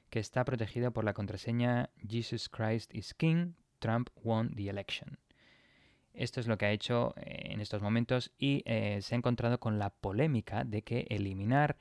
que 0.09 0.19
está 0.19 0.43
protegido 0.43 0.91
por 0.91 1.05
la 1.05 1.13
contraseña 1.13 1.89
Jesus 2.07 2.49
Christ 2.49 2.93
is 2.93 3.13
King, 3.13 3.53
Trump 3.79 4.09
won 4.23 4.53
the 4.55 4.69
election. 4.69 5.17
Esto 6.13 6.39
es 6.41 6.47
lo 6.47 6.57
que 6.57 6.65
ha 6.65 6.71
hecho 6.71 7.13
eh, 7.17 7.51
en 7.51 7.61
estos 7.61 7.81
momentos 7.81 8.31
y 8.37 8.63
eh, 8.65 8.99
se 9.01 9.15
ha 9.15 9.17
encontrado 9.17 9.59
con 9.59 9.79
la 9.79 9.89
polémica 9.89 10.63
de 10.65 10.81
que 10.81 11.07
eliminar 11.09 11.77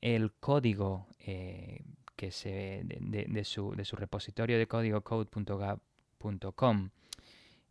el 0.00 0.32
código 0.32 1.06
eh, 1.18 1.82
que 2.16 2.30
se, 2.30 2.82
de, 2.84 3.44
su, 3.44 3.74
de, 3.74 3.84
su, 3.86 3.96
repositorio 3.96 4.58
de 4.58 4.66
código 4.66 5.00
code.gap.com 5.00 6.90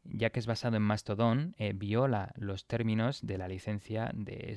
ya 0.04 0.30
que 0.30 0.40
es 0.40 0.48
basado 0.48 0.78
en 0.78 0.84
Mastodon, 0.84 1.56
viola 1.76 2.34
los 2.36 2.66
términos 2.66 3.20
de 3.22 3.38
la 3.38 3.48
licencia 3.48 4.12
de 4.14 4.52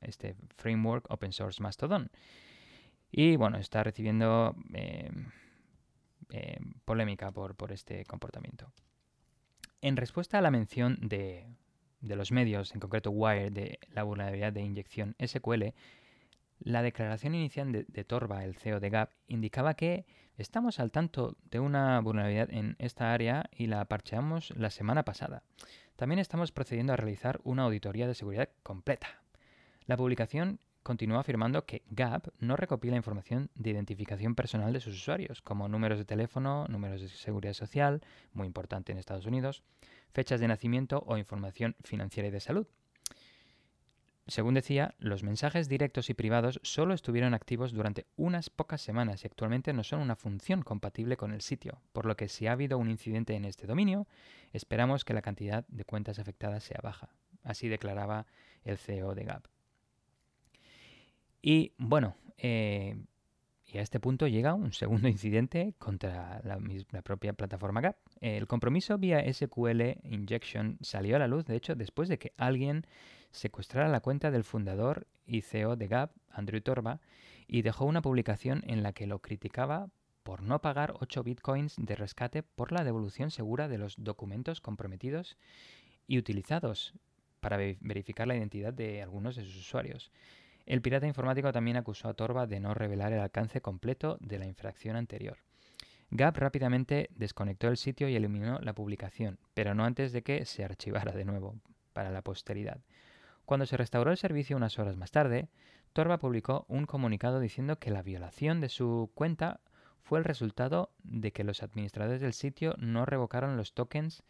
este 0.00 0.36
framework 0.56 1.10
open 1.10 1.32
source 1.32 1.62
Mastodon. 1.62 2.10
Y 3.10 3.36
bueno, 3.36 3.58
está 3.58 3.82
recibiendo 3.84 4.54
polémica 6.84 7.30
por, 7.30 7.72
este 7.72 8.04
comportamiento. 8.04 8.72
En 9.80 9.96
respuesta 9.96 10.38
a 10.38 10.40
la 10.40 10.50
mención 10.50 10.98
de, 11.00 11.46
los 12.00 12.32
medios, 12.32 12.74
en 12.74 12.80
concreto 12.80 13.10
Wire, 13.10 13.50
de 13.50 13.78
la 13.92 14.02
vulnerabilidad 14.02 14.52
de 14.52 14.62
inyección 14.62 15.14
SQL, 15.24 15.72
la 16.60 16.82
declaración 16.82 17.34
inicial 17.34 17.72
de, 17.72 18.04
Torba, 18.04 18.44
el 18.44 18.56
CEO 18.56 18.80
de 18.80 18.90
Gap, 18.90 19.10
indicaba 19.28 19.74
que 19.74 20.06
estamos 20.36 20.80
al 20.80 20.90
tanto 20.90 21.36
de 21.50 21.60
una 21.60 22.00
vulnerabilidad 22.00 22.50
en 22.50 22.76
esta 22.78 23.12
área 23.12 23.48
y 23.52 23.66
la 23.66 23.84
parcheamos 23.84 24.50
la 24.56 24.70
semana 24.70 25.04
pasada. 25.04 25.42
También 25.96 26.18
estamos 26.18 26.52
procediendo 26.52 26.92
a 26.92 26.96
realizar 26.96 27.40
una 27.44 27.62
auditoría 27.64 28.06
de 28.06 28.14
seguridad 28.14 28.50
completa. 28.62 29.22
La 29.86 29.96
publicación 29.96 30.60
continuó 30.82 31.18
afirmando 31.18 31.64
que 31.64 31.82
Gap 31.90 32.28
no 32.38 32.56
recopila 32.56 32.96
información 32.96 33.50
de 33.54 33.70
identificación 33.70 34.34
personal 34.34 34.72
de 34.72 34.80
sus 34.80 34.94
usuarios, 34.94 35.42
como 35.42 35.68
números 35.68 35.98
de 35.98 36.04
teléfono, 36.04 36.66
números 36.68 37.00
de 37.00 37.08
seguridad 37.08 37.54
social, 37.54 38.02
muy 38.32 38.46
importante 38.46 38.92
en 38.92 38.98
Estados 38.98 39.26
Unidos, 39.26 39.62
fechas 40.12 40.38
de 40.38 40.48
nacimiento 40.48 41.02
o 41.06 41.16
información 41.16 41.74
financiera 41.82 42.28
y 42.28 42.30
de 42.30 42.40
salud. 42.40 42.66
Según 44.28 44.54
decía, 44.54 44.94
los 44.98 45.22
mensajes 45.22 45.68
directos 45.68 46.10
y 46.10 46.14
privados 46.14 46.58
solo 46.64 46.94
estuvieron 46.94 47.32
activos 47.32 47.72
durante 47.72 48.06
unas 48.16 48.50
pocas 48.50 48.80
semanas 48.80 49.22
y 49.22 49.28
actualmente 49.28 49.72
no 49.72 49.84
son 49.84 50.00
una 50.00 50.16
función 50.16 50.62
compatible 50.62 51.16
con 51.16 51.32
el 51.32 51.42
sitio, 51.42 51.80
por 51.92 52.06
lo 52.06 52.16
que 52.16 52.28
si 52.28 52.48
ha 52.48 52.52
habido 52.52 52.76
un 52.76 52.90
incidente 52.90 53.34
en 53.34 53.44
este 53.44 53.68
dominio, 53.68 54.08
esperamos 54.52 55.04
que 55.04 55.14
la 55.14 55.22
cantidad 55.22 55.64
de 55.68 55.84
cuentas 55.84 56.18
afectadas 56.18 56.64
sea 56.64 56.80
baja. 56.82 57.10
Así 57.44 57.68
declaraba 57.68 58.26
el 58.64 58.78
CEO 58.78 59.14
de 59.14 59.24
Gap. 59.24 59.46
Y 61.40 61.72
bueno, 61.78 62.16
eh, 62.36 62.96
y 63.66 63.78
a 63.78 63.82
este 63.82 63.98
punto 64.00 64.28
llega 64.28 64.54
un 64.54 64.72
segundo 64.72 65.08
incidente 65.08 65.74
contra 65.78 66.40
la, 66.44 67.02
propia 67.02 67.32
plataforma 67.32 67.80
Gap. 67.80 67.96
El 68.20 68.46
compromiso 68.46 68.98
vía 68.98 69.22
SQL 69.32 69.98
Injection 70.04 70.78
salió 70.80 71.16
a 71.16 71.18
la 71.18 71.28
luz, 71.28 71.44
de 71.46 71.56
hecho, 71.56 71.74
después 71.74 72.08
de 72.08 72.18
que 72.18 72.32
alguien 72.36 72.86
secuestrara 73.32 73.88
la 73.88 74.00
cuenta 74.00 74.30
del 74.30 74.44
fundador 74.44 75.06
y 75.26 75.42
CEO 75.42 75.76
de 75.76 75.88
Gap, 75.88 76.12
Andrew 76.30 76.60
Torba, 76.60 77.00
y 77.48 77.62
dejó 77.62 77.84
una 77.84 78.02
publicación 78.02 78.62
en 78.66 78.82
la 78.82 78.92
que 78.92 79.06
lo 79.06 79.20
criticaba 79.20 79.88
por 80.22 80.42
no 80.42 80.60
pagar 80.60 80.94
8 80.98 81.22
bitcoins 81.22 81.76
de 81.78 81.94
rescate 81.94 82.42
por 82.42 82.72
la 82.72 82.82
devolución 82.82 83.30
segura 83.30 83.68
de 83.68 83.78
los 83.78 83.94
documentos 83.96 84.60
comprometidos 84.60 85.36
y 86.08 86.18
utilizados 86.18 86.94
para 87.40 87.56
verificar 87.56 88.26
la 88.26 88.36
identidad 88.36 88.72
de 88.72 89.02
algunos 89.02 89.36
de 89.36 89.44
sus 89.44 89.56
usuarios. 89.56 90.10
El 90.66 90.82
pirata 90.82 91.06
informático 91.06 91.52
también 91.52 91.76
acusó 91.76 92.08
a 92.08 92.14
Torba 92.14 92.48
de 92.48 92.58
no 92.58 92.74
revelar 92.74 93.12
el 93.12 93.20
alcance 93.20 93.60
completo 93.60 94.18
de 94.20 94.38
la 94.40 94.46
infracción 94.46 94.96
anterior. 94.96 95.38
Gap 96.10 96.36
rápidamente 96.36 97.08
desconectó 97.14 97.68
el 97.68 97.76
sitio 97.76 98.08
y 98.08 98.16
eliminó 98.16 98.58
la 98.60 98.74
publicación, 98.74 99.38
pero 99.54 99.74
no 99.74 99.84
antes 99.84 100.12
de 100.12 100.22
que 100.22 100.44
se 100.44 100.64
archivara 100.64 101.12
de 101.12 101.24
nuevo 101.24 101.54
para 101.92 102.10
la 102.10 102.22
posteridad. 102.22 102.80
Cuando 103.44 103.64
se 103.64 103.76
restauró 103.76 104.10
el 104.10 104.16
servicio 104.16 104.56
unas 104.56 104.78
horas 104.80 104.96
más 104.96 105.12
tarde, 105.12 105.48
Torba 105.92 106.18
publicó 106.18 106.66
un 106.68 106.84
comunicado 106.84 107.38
diciendo 107.38 107.78
que 107.78 107.90
la 107.90 108.02
violación 108.02 108.60
de 108.60 108.68
su 108.68 109.10
cuenta 109.14 109.60
fue 110.02 110.18
el 110.18 110.24
resultado 110.24 110.90
de 111.04 111.32
que 111.32 111.44
los 111.44 111.62
administradores 111.62 112.20
del 112.20 112.32
sitio 112.32 112.74
no 112.78 113.06
revocaron 113.06 113.56
los 113.56 113.72
tokens 113.72 114.24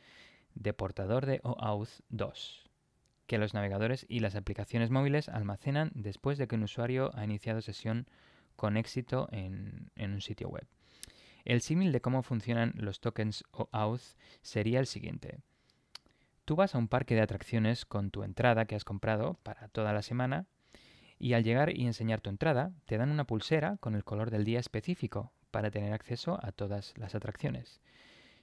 de 0.55 0.75
portador 0.75 1.25
de 1.25 1.41
OAuth 1.43 2.01
2, 2.11 2.66
que 3.27 3.39
los 3.39 3.55
navegadores 3.55 4.07
y 4.09 4.20
las 4.20 4.35
aplicaciones 4.35 4.90
móviles 4.90 5.28
almacenan 5.28 5.90
después 5.94 6.39
de 6.39 6.47
que 6.47 6.55
un 6.55 6.62
usuario 6.62 7.11
ha 7.15 7.24
iniciado 7.24 7.61
sesión 7.61 8.07
con 8.55 8.77
éxito 8.77 9.28
en, 9.32 9.90
en 9.97 10.12
un 10.12 10.20
sitio 10.20 10.48
web. 10.48 10.66
El 11.44 11.61
símil 11.61 11.93
de 11.93 12.01
cómo 12.01 12.23
funcionan 12.23 12.73
los 12.77 13.01
tokens 13.01 13.44
OAuth 13.53 14.16
sería 14.43 14.81
el 14.81 14.86
siguiente. 14.86 15.39
Tú 16.44 16.57
vas 16.57 16.74
a 16.74 16.78
un 16.78 16.89
parque 16.89 17.15
de 17.15 17.23
atracciones 17.23 17.85
con 17.85 18.11
tu 18.11 18.23
entrada 18.23 18.65
que 18.65 18.74
has 18.77 18.85
comprado 18.85 19.35
para 19.43 19.69
toda 19.69 19.93
la 19.93 20.03
semana 20.03 20.47
y 21.19 21.32
al 21.32 21.44
llegar 21.44 21.77
y 21.77 21.86
enseñar 21.86 22.20
tu 22.20 22.31
entrada 22.31 22.73
te 22.85 22.98
dan 22.98 23.11
una 23.11 23.24
pulsera 23.24 23.77
con 23.78 23.94
el 23.94 24.05
color 24.05 24.31
del 24.31 24.44
día 24.44 24.61
específico 24.61 25.32
para 25.51 25.70
tener 25.70 25.93
acceso 25.93 26.39
a 26.43 26.53
todas 26.53 26.94
las 26.97 27.15
atracciones. 27.15 27.81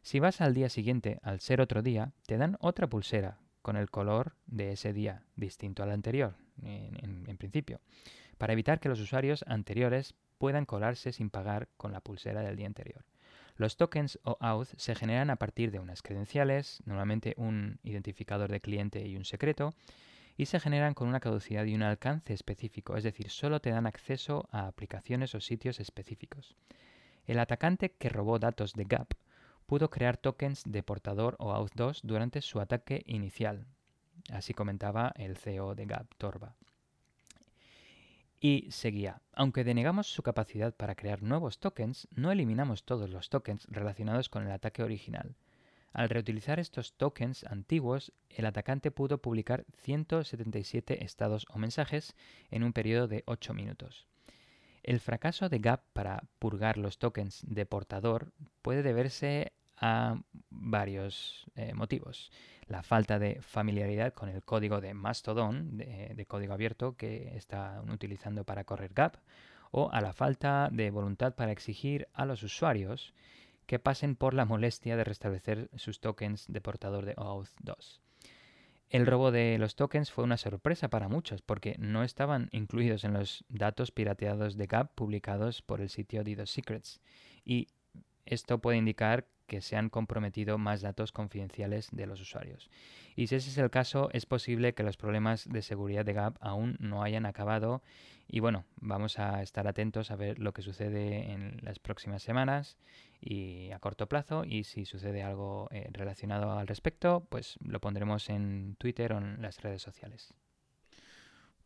Si 0.01 0.19
vas 0.19 0.41
al 0.41 0.53
día 0.53 0.69
siguiente, 0.69 1.19
al 1.23 1.39
ser 1.39 1.61
otro 1.61 1.81
día, 1.81 2.11
te 2.26 2.38
dan 2.38 2.57
otra 2.60 2.88
pulsera 2.88 3.38
con 3.64 3.77
el 3.77 3.90
color 3.90 4.35
de 4.45 4.73
ese 4.73 4.94
día, 4.94 5.23
distinto 5.35 5.81
al 5.81 5.91
anterior, 5.91 6.35
en, 6.61 7.38
principio, 7.38 7.80
para 8.38 8.53
evitar 8.53 8.80
que 8.80 8.90
los 8.90 8.99
usuarios 8.99 9.44
anteriores 9.48 10.14
puedan 10.38 10.65
colarse 10.65 11.14
sin 11.14 11.31
pagar 11.31 11.69
con 11.77 11.91
la 11.91 12.02
pulsera 12.02 12.41
del 12.41 12.57
día 12.57 12.68
anterior. 12.68 13.06
Los 13.56 13.77
tokens 13.77 14.19
o 14.23 14.38
auth 14.41 14.73
se 14.77 14.95
generan 14.95 15.30
a 15.30 15.38
partir 15.38 15.72
de 15.72 15.80
unas 15.80 16.02
credenciales, 16.02 16.81
normalmente 16.85 17.35
un 17.38 17.80
identificador 17.84 18.52
de 18.52 18.61
cliente 18.61 19.07
y 19.07 19.15
un 19.15 19.26
secreto, 19.26 19.73
y 20.35 20.48
se 20.48 20.60
generan 20.60 20.94
con 20.94 21.07
una 21.07 21.19
caducidad 21.19 21.64
y 21.65 21.76
un 21.76 21.84
alcance 21.84 22.34
específico, 22.34 22.98
es 22.98 23.03
decir, 23.03 23.30
solo 23.30 23.61
te 23.61 23.69
dan 23.69 23.85
acceso 23.85 24.49
a 24.52 24.68
aplicaciones 24.68 25.35
o 25.35 25.40
sitios 25.40 25.80
específicos. 25.80 26.56
El 27.26 27.40
atacante 27.40 27.91
que 27.91 28.10
robó 28.10 28.40
datos 28.40 28.73
de 28.73 28.84
Gap 28.84 29.14
pudo 29.65 29.90
crear 29.90 30.18
tokens 30.18 30.64
de 30.65 30.84
portador 30.84 31.35
o 31.40 31.52
auth 31.52 31.73
2 31.76 32.02
durante 32.03 32.41
su 32.41 32.60
ataque 32.60 33.03
inicial, 33.06 33.65
así 34.31 34.53
comentaba 34.53 35.14
el 35.15 35.38
CEO 35.38 35.76
de 35.76 35.85
Gap, 35.85 36.14
Torba. 36.18 36.56
Y 38.40 38.68
seguía, 38.72 39.22
aunque 39.31 39.64
denegamos 39.64 40.07
su 40.07 40.22
capacidad 40.22 40.76
para 40.76 40.95
crear 40.95 41.23
nuevos 41.23 41.60
tokens, 41.60 42.10
no 42.14 42.30
eliminamos 42.30 42.84
todos 42.84 43.10
los 43.10 43.30
tokens 43.30 43.65
relacionados 43.69 44.27
con 44.27 44.44
el 44.44 44.52
ataque 44.52 44.84
original. 44.84 45.35
Al 45.94 46.10
reutilizar 46.10 46.60
estos 46.60 46.94
tokens 46.94 47.45
antiguos, 47.45 48.11
el 48.30 48.45
atacante 48.45 48.91
pudo 48.91 49.19
publicar 49.19 49.64
177 49.84 51.06
estados 51.06 51.45
o 51.52 51.57
mensajes 51.57 52.15
en 52.52 52.64
un 52.64 52.73
periodo 52.73 53.07
de 53.07 53.23
8 53.27 53.53
minutos. 53.53 54.07
El 54.84 54.99
fracaso 54.99 55.47
de 55.47 55.60
Gap 55.60 55.81
para 55.93 56.23
purgar 56.39 56.77
los 56.77 56.97
tokens 56.97 57.41
de 57.47 57.65
portador 57.65 58.34
puede 58.61 58.84
deberse 58.84 59.53
a 59.77 60.22
varios 60.49 61.45
eh, 61.55 61.73
motivos. 61.73 62.31
La 62.68 62.84
falta 62.84 63.18
de 63.18 63.41
familiaridad 63.41 64.14
con 64.14 64.27
el 64.27 64.43
código 64.43 64.81
de 64.81 64.93
Mastodon, 64.93 65.77
de, 65.77 66.26
código 66.27 66.53
abierto, 66.53 66.97
que 66.97 67.35
están 67.35 67.89
utilizando 67.89 68.43
para 68.43 68.65
correr 68.65 68.91
Gap, 68.93 69.18
o 69.72 69.89
a 69.91 70.01
la 70.01 70.14
falta 70.14 70.69
de 70.72 70.91
voluntad 70.91 71.34
para 71.34 71.51
exigir 71.51 72.07
a 72.14 72.26
los 72.26 72.43
usuarios 72.43 73.14
que 73.65 73.80
pasen 73.80 74.15
por 74.15 74.34
la 74.34 74.45
molestia 74.45 74.97
de 74.97 75.05
restablecer 75.05 75.69
sus 75.76 76.01
tokens 76.01 76.45
de 76.47 76.61
portador 76.61 77.05
de 77.05 77.14
OAuth 77.18 77.49
2. 77.61 78.02
El 78.94 79.07
robo 79.07 79.32
de 79.32 79.57
los 79.57 79.76
tokens 79.76 80.11
fue 80.11 80.24
una 80.24 80.38
sorpresa 80.38 80.88
para 80.88 81.07
muchos 81.07 81.41
porque 81.41 81.76
no 81.80 82.03
estaban 82.03 82.49
incluidos 82.52 83.03
en 83.03 83.14
los 83.14 83.44
datos 83.49 83.90
pirateados 83.90 84.56
de 84.56 84.68
Gap 84.68 84.94
publicados 84.94 85.64
por 85.64 85.82
el 85.82 85.90
sitio 85.90 86.24
DDoS 86.24 86.52
Secrets 86.52 87.02
y 87.44 87.70
esto 88.28 88.60
puede 88.60 88.78
indicar 88.78 89.26
que 89.48 89.61
se 89.61 89.78
han 89.78 89.90
comprometido 89.90 90.60
más 90.60 90.82
datos 90.82 91.11
confidenciales 91.11 91.90
de 91.91 92.06
los 92.06 92.22
usuarios. 92.22 92.70
Y 93.15 93.26
si 93.26 93.34
ese 93.34 93.49
es 93.49 93.57
el 93.57 93.72
caso, 93.72 94.11
es 94.14 94.28
posible 94.28 94.76
que 94.76 94.84
los 94.84 94.95
problemas 94.95 95.49
de 95.49 95.64
seguridad 95.64 96.06
de 96.06 96.14
Gap 96.14 96.38
aún 96.40 96.78
no 96.80 97.02
hayan 97.02 97.26
acabado. 97.26 97.82
Y 98.28 98.41
bueno, 98.41 98.64
vamos 98.76 99.18
a 99.18 99.41
estar 99.41 99.68
atentos 99.68 100.11
a 100.11 100.15
ver 100.18 100.38
lo 100.38 100.53
que 100.53 100.61
sucede 100.61 101.32
en 101.32 101.57
las 101.64 101.80
próximas 101.80 102.22
semanas 102.22 102.78
y 103.24 103.72
a 103.72 103.80
corto 103.80 104.08
plazo. 104.08 104.44
Y 104.45 104.64
si 104.64 104.86
sucede 104.86 105.24
algo 105.24 105.68
eh, 105.72 105.90
relacionado 105.91 106.52
al 106.52 106.68
respecto, 106.68 107.26
pues 107.30 107.58
lo 107.64 107.80
pondremos 107.80 108.30
en 108.30 108.76
Twitter 108.78 109.14
o 109.14 109.18
en 109.18 109.41
las 109.41 109.62
redes 109.62 109.82
sociales. 109.82 110.34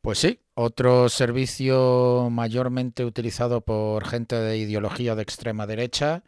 Pues 0.02 0.20
sí, 0.20 0.40
otro 0.54 1.10
servicio 1.10 2.30
mayormente 2.32 3.04
utilizado 3.04 3.62
por 3.62 4.06
gente 4.06 4.36
de 4.36 4.58
ideología 4.58 5.16
de 5.16 5.24
extrema 5.24 5.68
derecha 5.68 6.24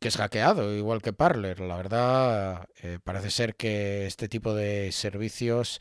que 0.00 0.08
es 0.08 0.16
hackeado, 0.16 0.74
igual 0.74 1.02
que 1.02 1.12
Parler. 1.12 1.60
La 1.60 1.76
verdad, 1.76 2.68
eh, 2.82 2.98
parece 3.02 3.30
ser 3.30 3.56
que 3.56 4.06
este 4.06 4.28
tipo 4.28 4.54
de 4.54 4.92
servicios 4.92 5.80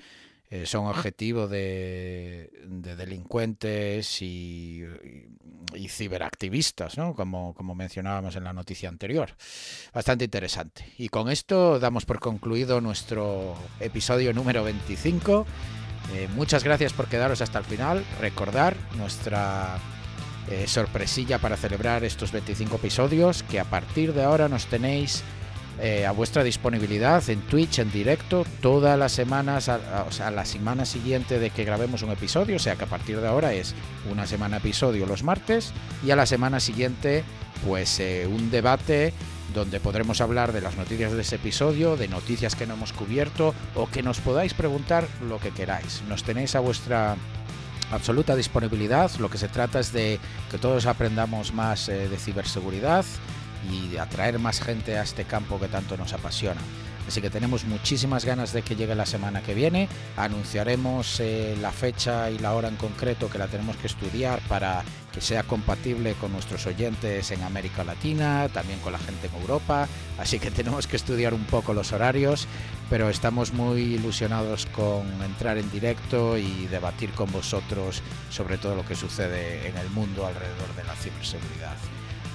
eh, 0.50 0.66
son 0.66 0.86
objetivo 0.86 1.48
de, 1.48 2.52
delincuentes 2.66 4.22
y, 4.22 4.84
ciberactivistas, 5.90 6.98
¿no? 6.98 7.16
como, 7.16 7.54
como 7.54 7.76
mencionábamos 7.76 8.36
en 8.36 8.44
la 8.44 8.54
noticia 8.54 8.88
anterior. 8.90 9.36
Bastante 9.94 10.26
interesante. 10.26 10.86
Y 10.98 11.10
con 11.10 11.30
esto 11.30 11.80
damos 11.80 12.06
por 12.06 12.20
concluido 12.20 12.80
nuestro 12.80 13.56
episodio 13.80 14.34
número 14.34 14.64
25. 14.64 15.46
Eh, 16.14 16.28
muchas 16.36 16.64
gracias 16.64 16.94
por 16.94 17.08
quedaros 17.08 17.42
hasta 17.42 17.60
el 17.60 17.66
final. 17.66 18.06
Recordar 18.22 18.76
nuestra 18.98 19.80
eh, 20.50 20.68
sorpresilla 20.68 21.40
para 21.40 21.58
celebrar 21.58 22.04
estos 22.04 22.32
25 22.32 22.76
episodios 22.76 23.44
que 23.44 23.60
a 23.60 23.66
partir 23.66 24.14
de 24.14 24.24
ahora 24.24 24.48
nos 24.48 24.68
tenéis 24.68 25.24
eh, 25.82 26.06
a 26.06 26.12
vuestra 26.12 26.44
disponibilidad 26.44 27.28
en 27.30 27.42
Twitch 27.42 27.80
en 27.80 27.92
directo 27.92 28.46
todas 28.62 28.98
las 28.98 29.12
semanas, 29.12 29.70
sea, 30.10 30.32
la 30.32 30.46
semana 30.46 30.86
siguiente 30.86 31.38
de 31.38 31.50
que 31.50 31.66
grabemos 31.66 32.02
un 32.02 32.12
episodio, 32.12 32.56
o 32.56 32.60
sea 32.60 32.76
que 32.76 32.86
a 32.86 32.88
partir 32.88 33.20
de 33.20 33.28
ahora 33.28 33.54
es 33.54 33.76
una 34.10 34.26
semana 34.26 34.58
episodio 34.58 35.06
los 35.06 35.24
martes 35.24 35.74
y 36.06 36.12
a 36.12 36.16
la 36.16 36.26
semana 36.26 36.60
siguiente 36.60 37.24
pues 37.66 38.00
eh, 38.00 38.28
un 38.28 38.52
debate 38.52 39.14
donde 39.54 39.80
podremos 39.80 40.22
hablar 40.22 40.54
de 40.54 40.62
las 40.62 40.76
noticias 40.76 41.12
de 41.12 41.22
ese 41.22 41.36
episodio, 41.36 41.98
de 41.98 42.08
noticias 42.08 42.56
que 42.56 42.66
no 42.66 42.76
hemos 42.76 42.94
cubierto 42.94 43.54
o 43.76 43.88
que 43.88 44.04
nos 44.04 44.20
podáis 44.20 44.54
preguntar 44.54 45.08
lo 45.28 45.40
que 45.40 45.52
queráis. 45.52 46.04
Nos 46.08 46.24
tenéis 46.24 46.56
a 46.56 46.60
vuestra 46.60 47.16
absoluta 47.92 48.36
disponibilidad. 48.36 49.12
Lo 49.20 49.30
que 49.30 49.38
se 49.38 49.48
trata 49.48 49.80
es 49.80 49.92
de 49.92 50.20
que 50.52 50.58
todos 50.58 50.86
aprendamos 50.86 51.54
más 51.54 51.90
eh, 51.90 52.10
de 52.10 52.18
ciberseguridad 52.18 53.06
y 53.72 53.98
atraer 53.98 54.40
más 54.40 54.62
gente 54.62 54.98
a 54.98 55.04
este 55.04 55.26
campo 55.26 55.60
que 55.60 55.68
tanto 55.68 55.98
nos 55.98 56.14
apasiona. 56.14 56.62
Así 57.08 57.22
que 57.22 57.30
tenemos 57.30 57.66
muchísimas 57.66 58.26
ganas 58.26 58.52
de 58.52 58.64
que 58.64 58.76
llegue 58.76 58.96
la 58.96 59.06
semana 59.06 59.42
que 59.42 59.54
viene. 59.54 59.88
Anunciaremos 60.18 61.20
eh, 61.20 61.56
la 61.62 61.72
fecha 61.72 62.32
y 62.32 62.40
la 62.40 62.54
hora 62.54 62.68
en 62.68 62.78
concreto 62.78 63.30
que 63.30 63.38
la 63.38 63.48
tenemos 63.48 63.78
que 63.78 63.88
estudiar 63.88 64.40
para 64.48 64.84
que 65.14 65.22
sea 65.22 65.44
compatible 65.44 66.14
con 66.16 66.32
nuestros 66.32 66.66
oyentes 66.66 67.32
en 67.32 67.44
América 67.44 67.84
Latina, 67.84 68.50
también 68.50 68.80
con 68.80 68.92
la 68.92 69.00
gente 69.00 69.28
en 69.28 69.40
Europa. 69.40 69.88
Así 70.18 70.40
que 70.40 70.52
tenemos 70.52 70.88
que 70.88 70.96
estudiar 70.96 71.34
un 71.34 71.46
poco 71.46 71.74
los 71.74 71.94
horarios, 71.94 72.48
pero 72.90 73.10
estamos 73.10 73.54
muy 73.54 73.82
ilusionados 73.82 74.66
con 74.66 75.06
entrar 75.24 75.58
en 75.58 75.70
directo 75.72 76.38
y 76.38 76.66
debatir 76.68 77.12
con 77.12 77.32
vosotros 77.32 78.02
sobre 78.32 78.58
todo 78.58 78.76
lo 78.76 78.86
que 78.86 78.96
sucede 78.96 79.68
en 79.68 79.78
el 79.78 79.90
mundo 79.92 80.26
alrededor 80.26 80.76
de 80.76 80.84
la 80.84 80.96
ciberseguridad. 80.96 81.78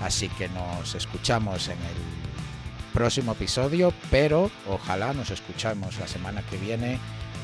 Así 0.01 0.29
que 0.31 0.49
nos 0.49 0.95
escuchamos 0.95 1.69
en 1.69 1.79
el 1.79 2.93
próximo 2.93 3.33
episodio, 3.33 3.93
pero 4.11 4.51
ojalá 4.69 5.13
nos 5.13 5.31
escuchamos 5.31 5.99
la 5.99 6.09
semana 6.09 6.43
que 6.43 6.57
viene 6.57 6.99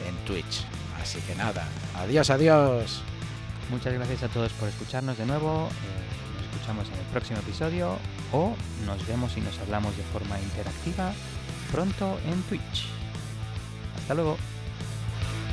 en 0.06 0.16
Twitch. 0.26 0.64
Así 1.00 1.20
que 1.20 1.34
nada, 1.34 1.66
adiós, 1.94 2.30
adiós. 2.30 3.02
Muchas 3.70 3.92
gracias 3.92 4.22
a 4.22 4.28
todos 4.28 4.52
por 4.52 4.68
escucharnos 4.68 5.18
de 5.18 5.26
nuevo. 5.26 5.68
Eh, 5.68 6.34
nos 6.34 6.44
escuchamos 6.54 6.88
en 6.88 6.94
el 6.94 7.06
próximo 7.12 7.38
episodio 7.40 7.98
o 8.32 8.54
nos 8.86 9.06
vemos 9.06 9.36
y 9.36 9.40
nos 9.40 9.58
hablamos 9.58 9.96
de 9.96 10.02
forma 10.04 10.38
interactiva 10.40 11.12
pronto 11.70 12.18
en 12.26 12.42
Twitch. 12.42 12.86
Hasta 13.96 14.14
luego. 14.14 14.36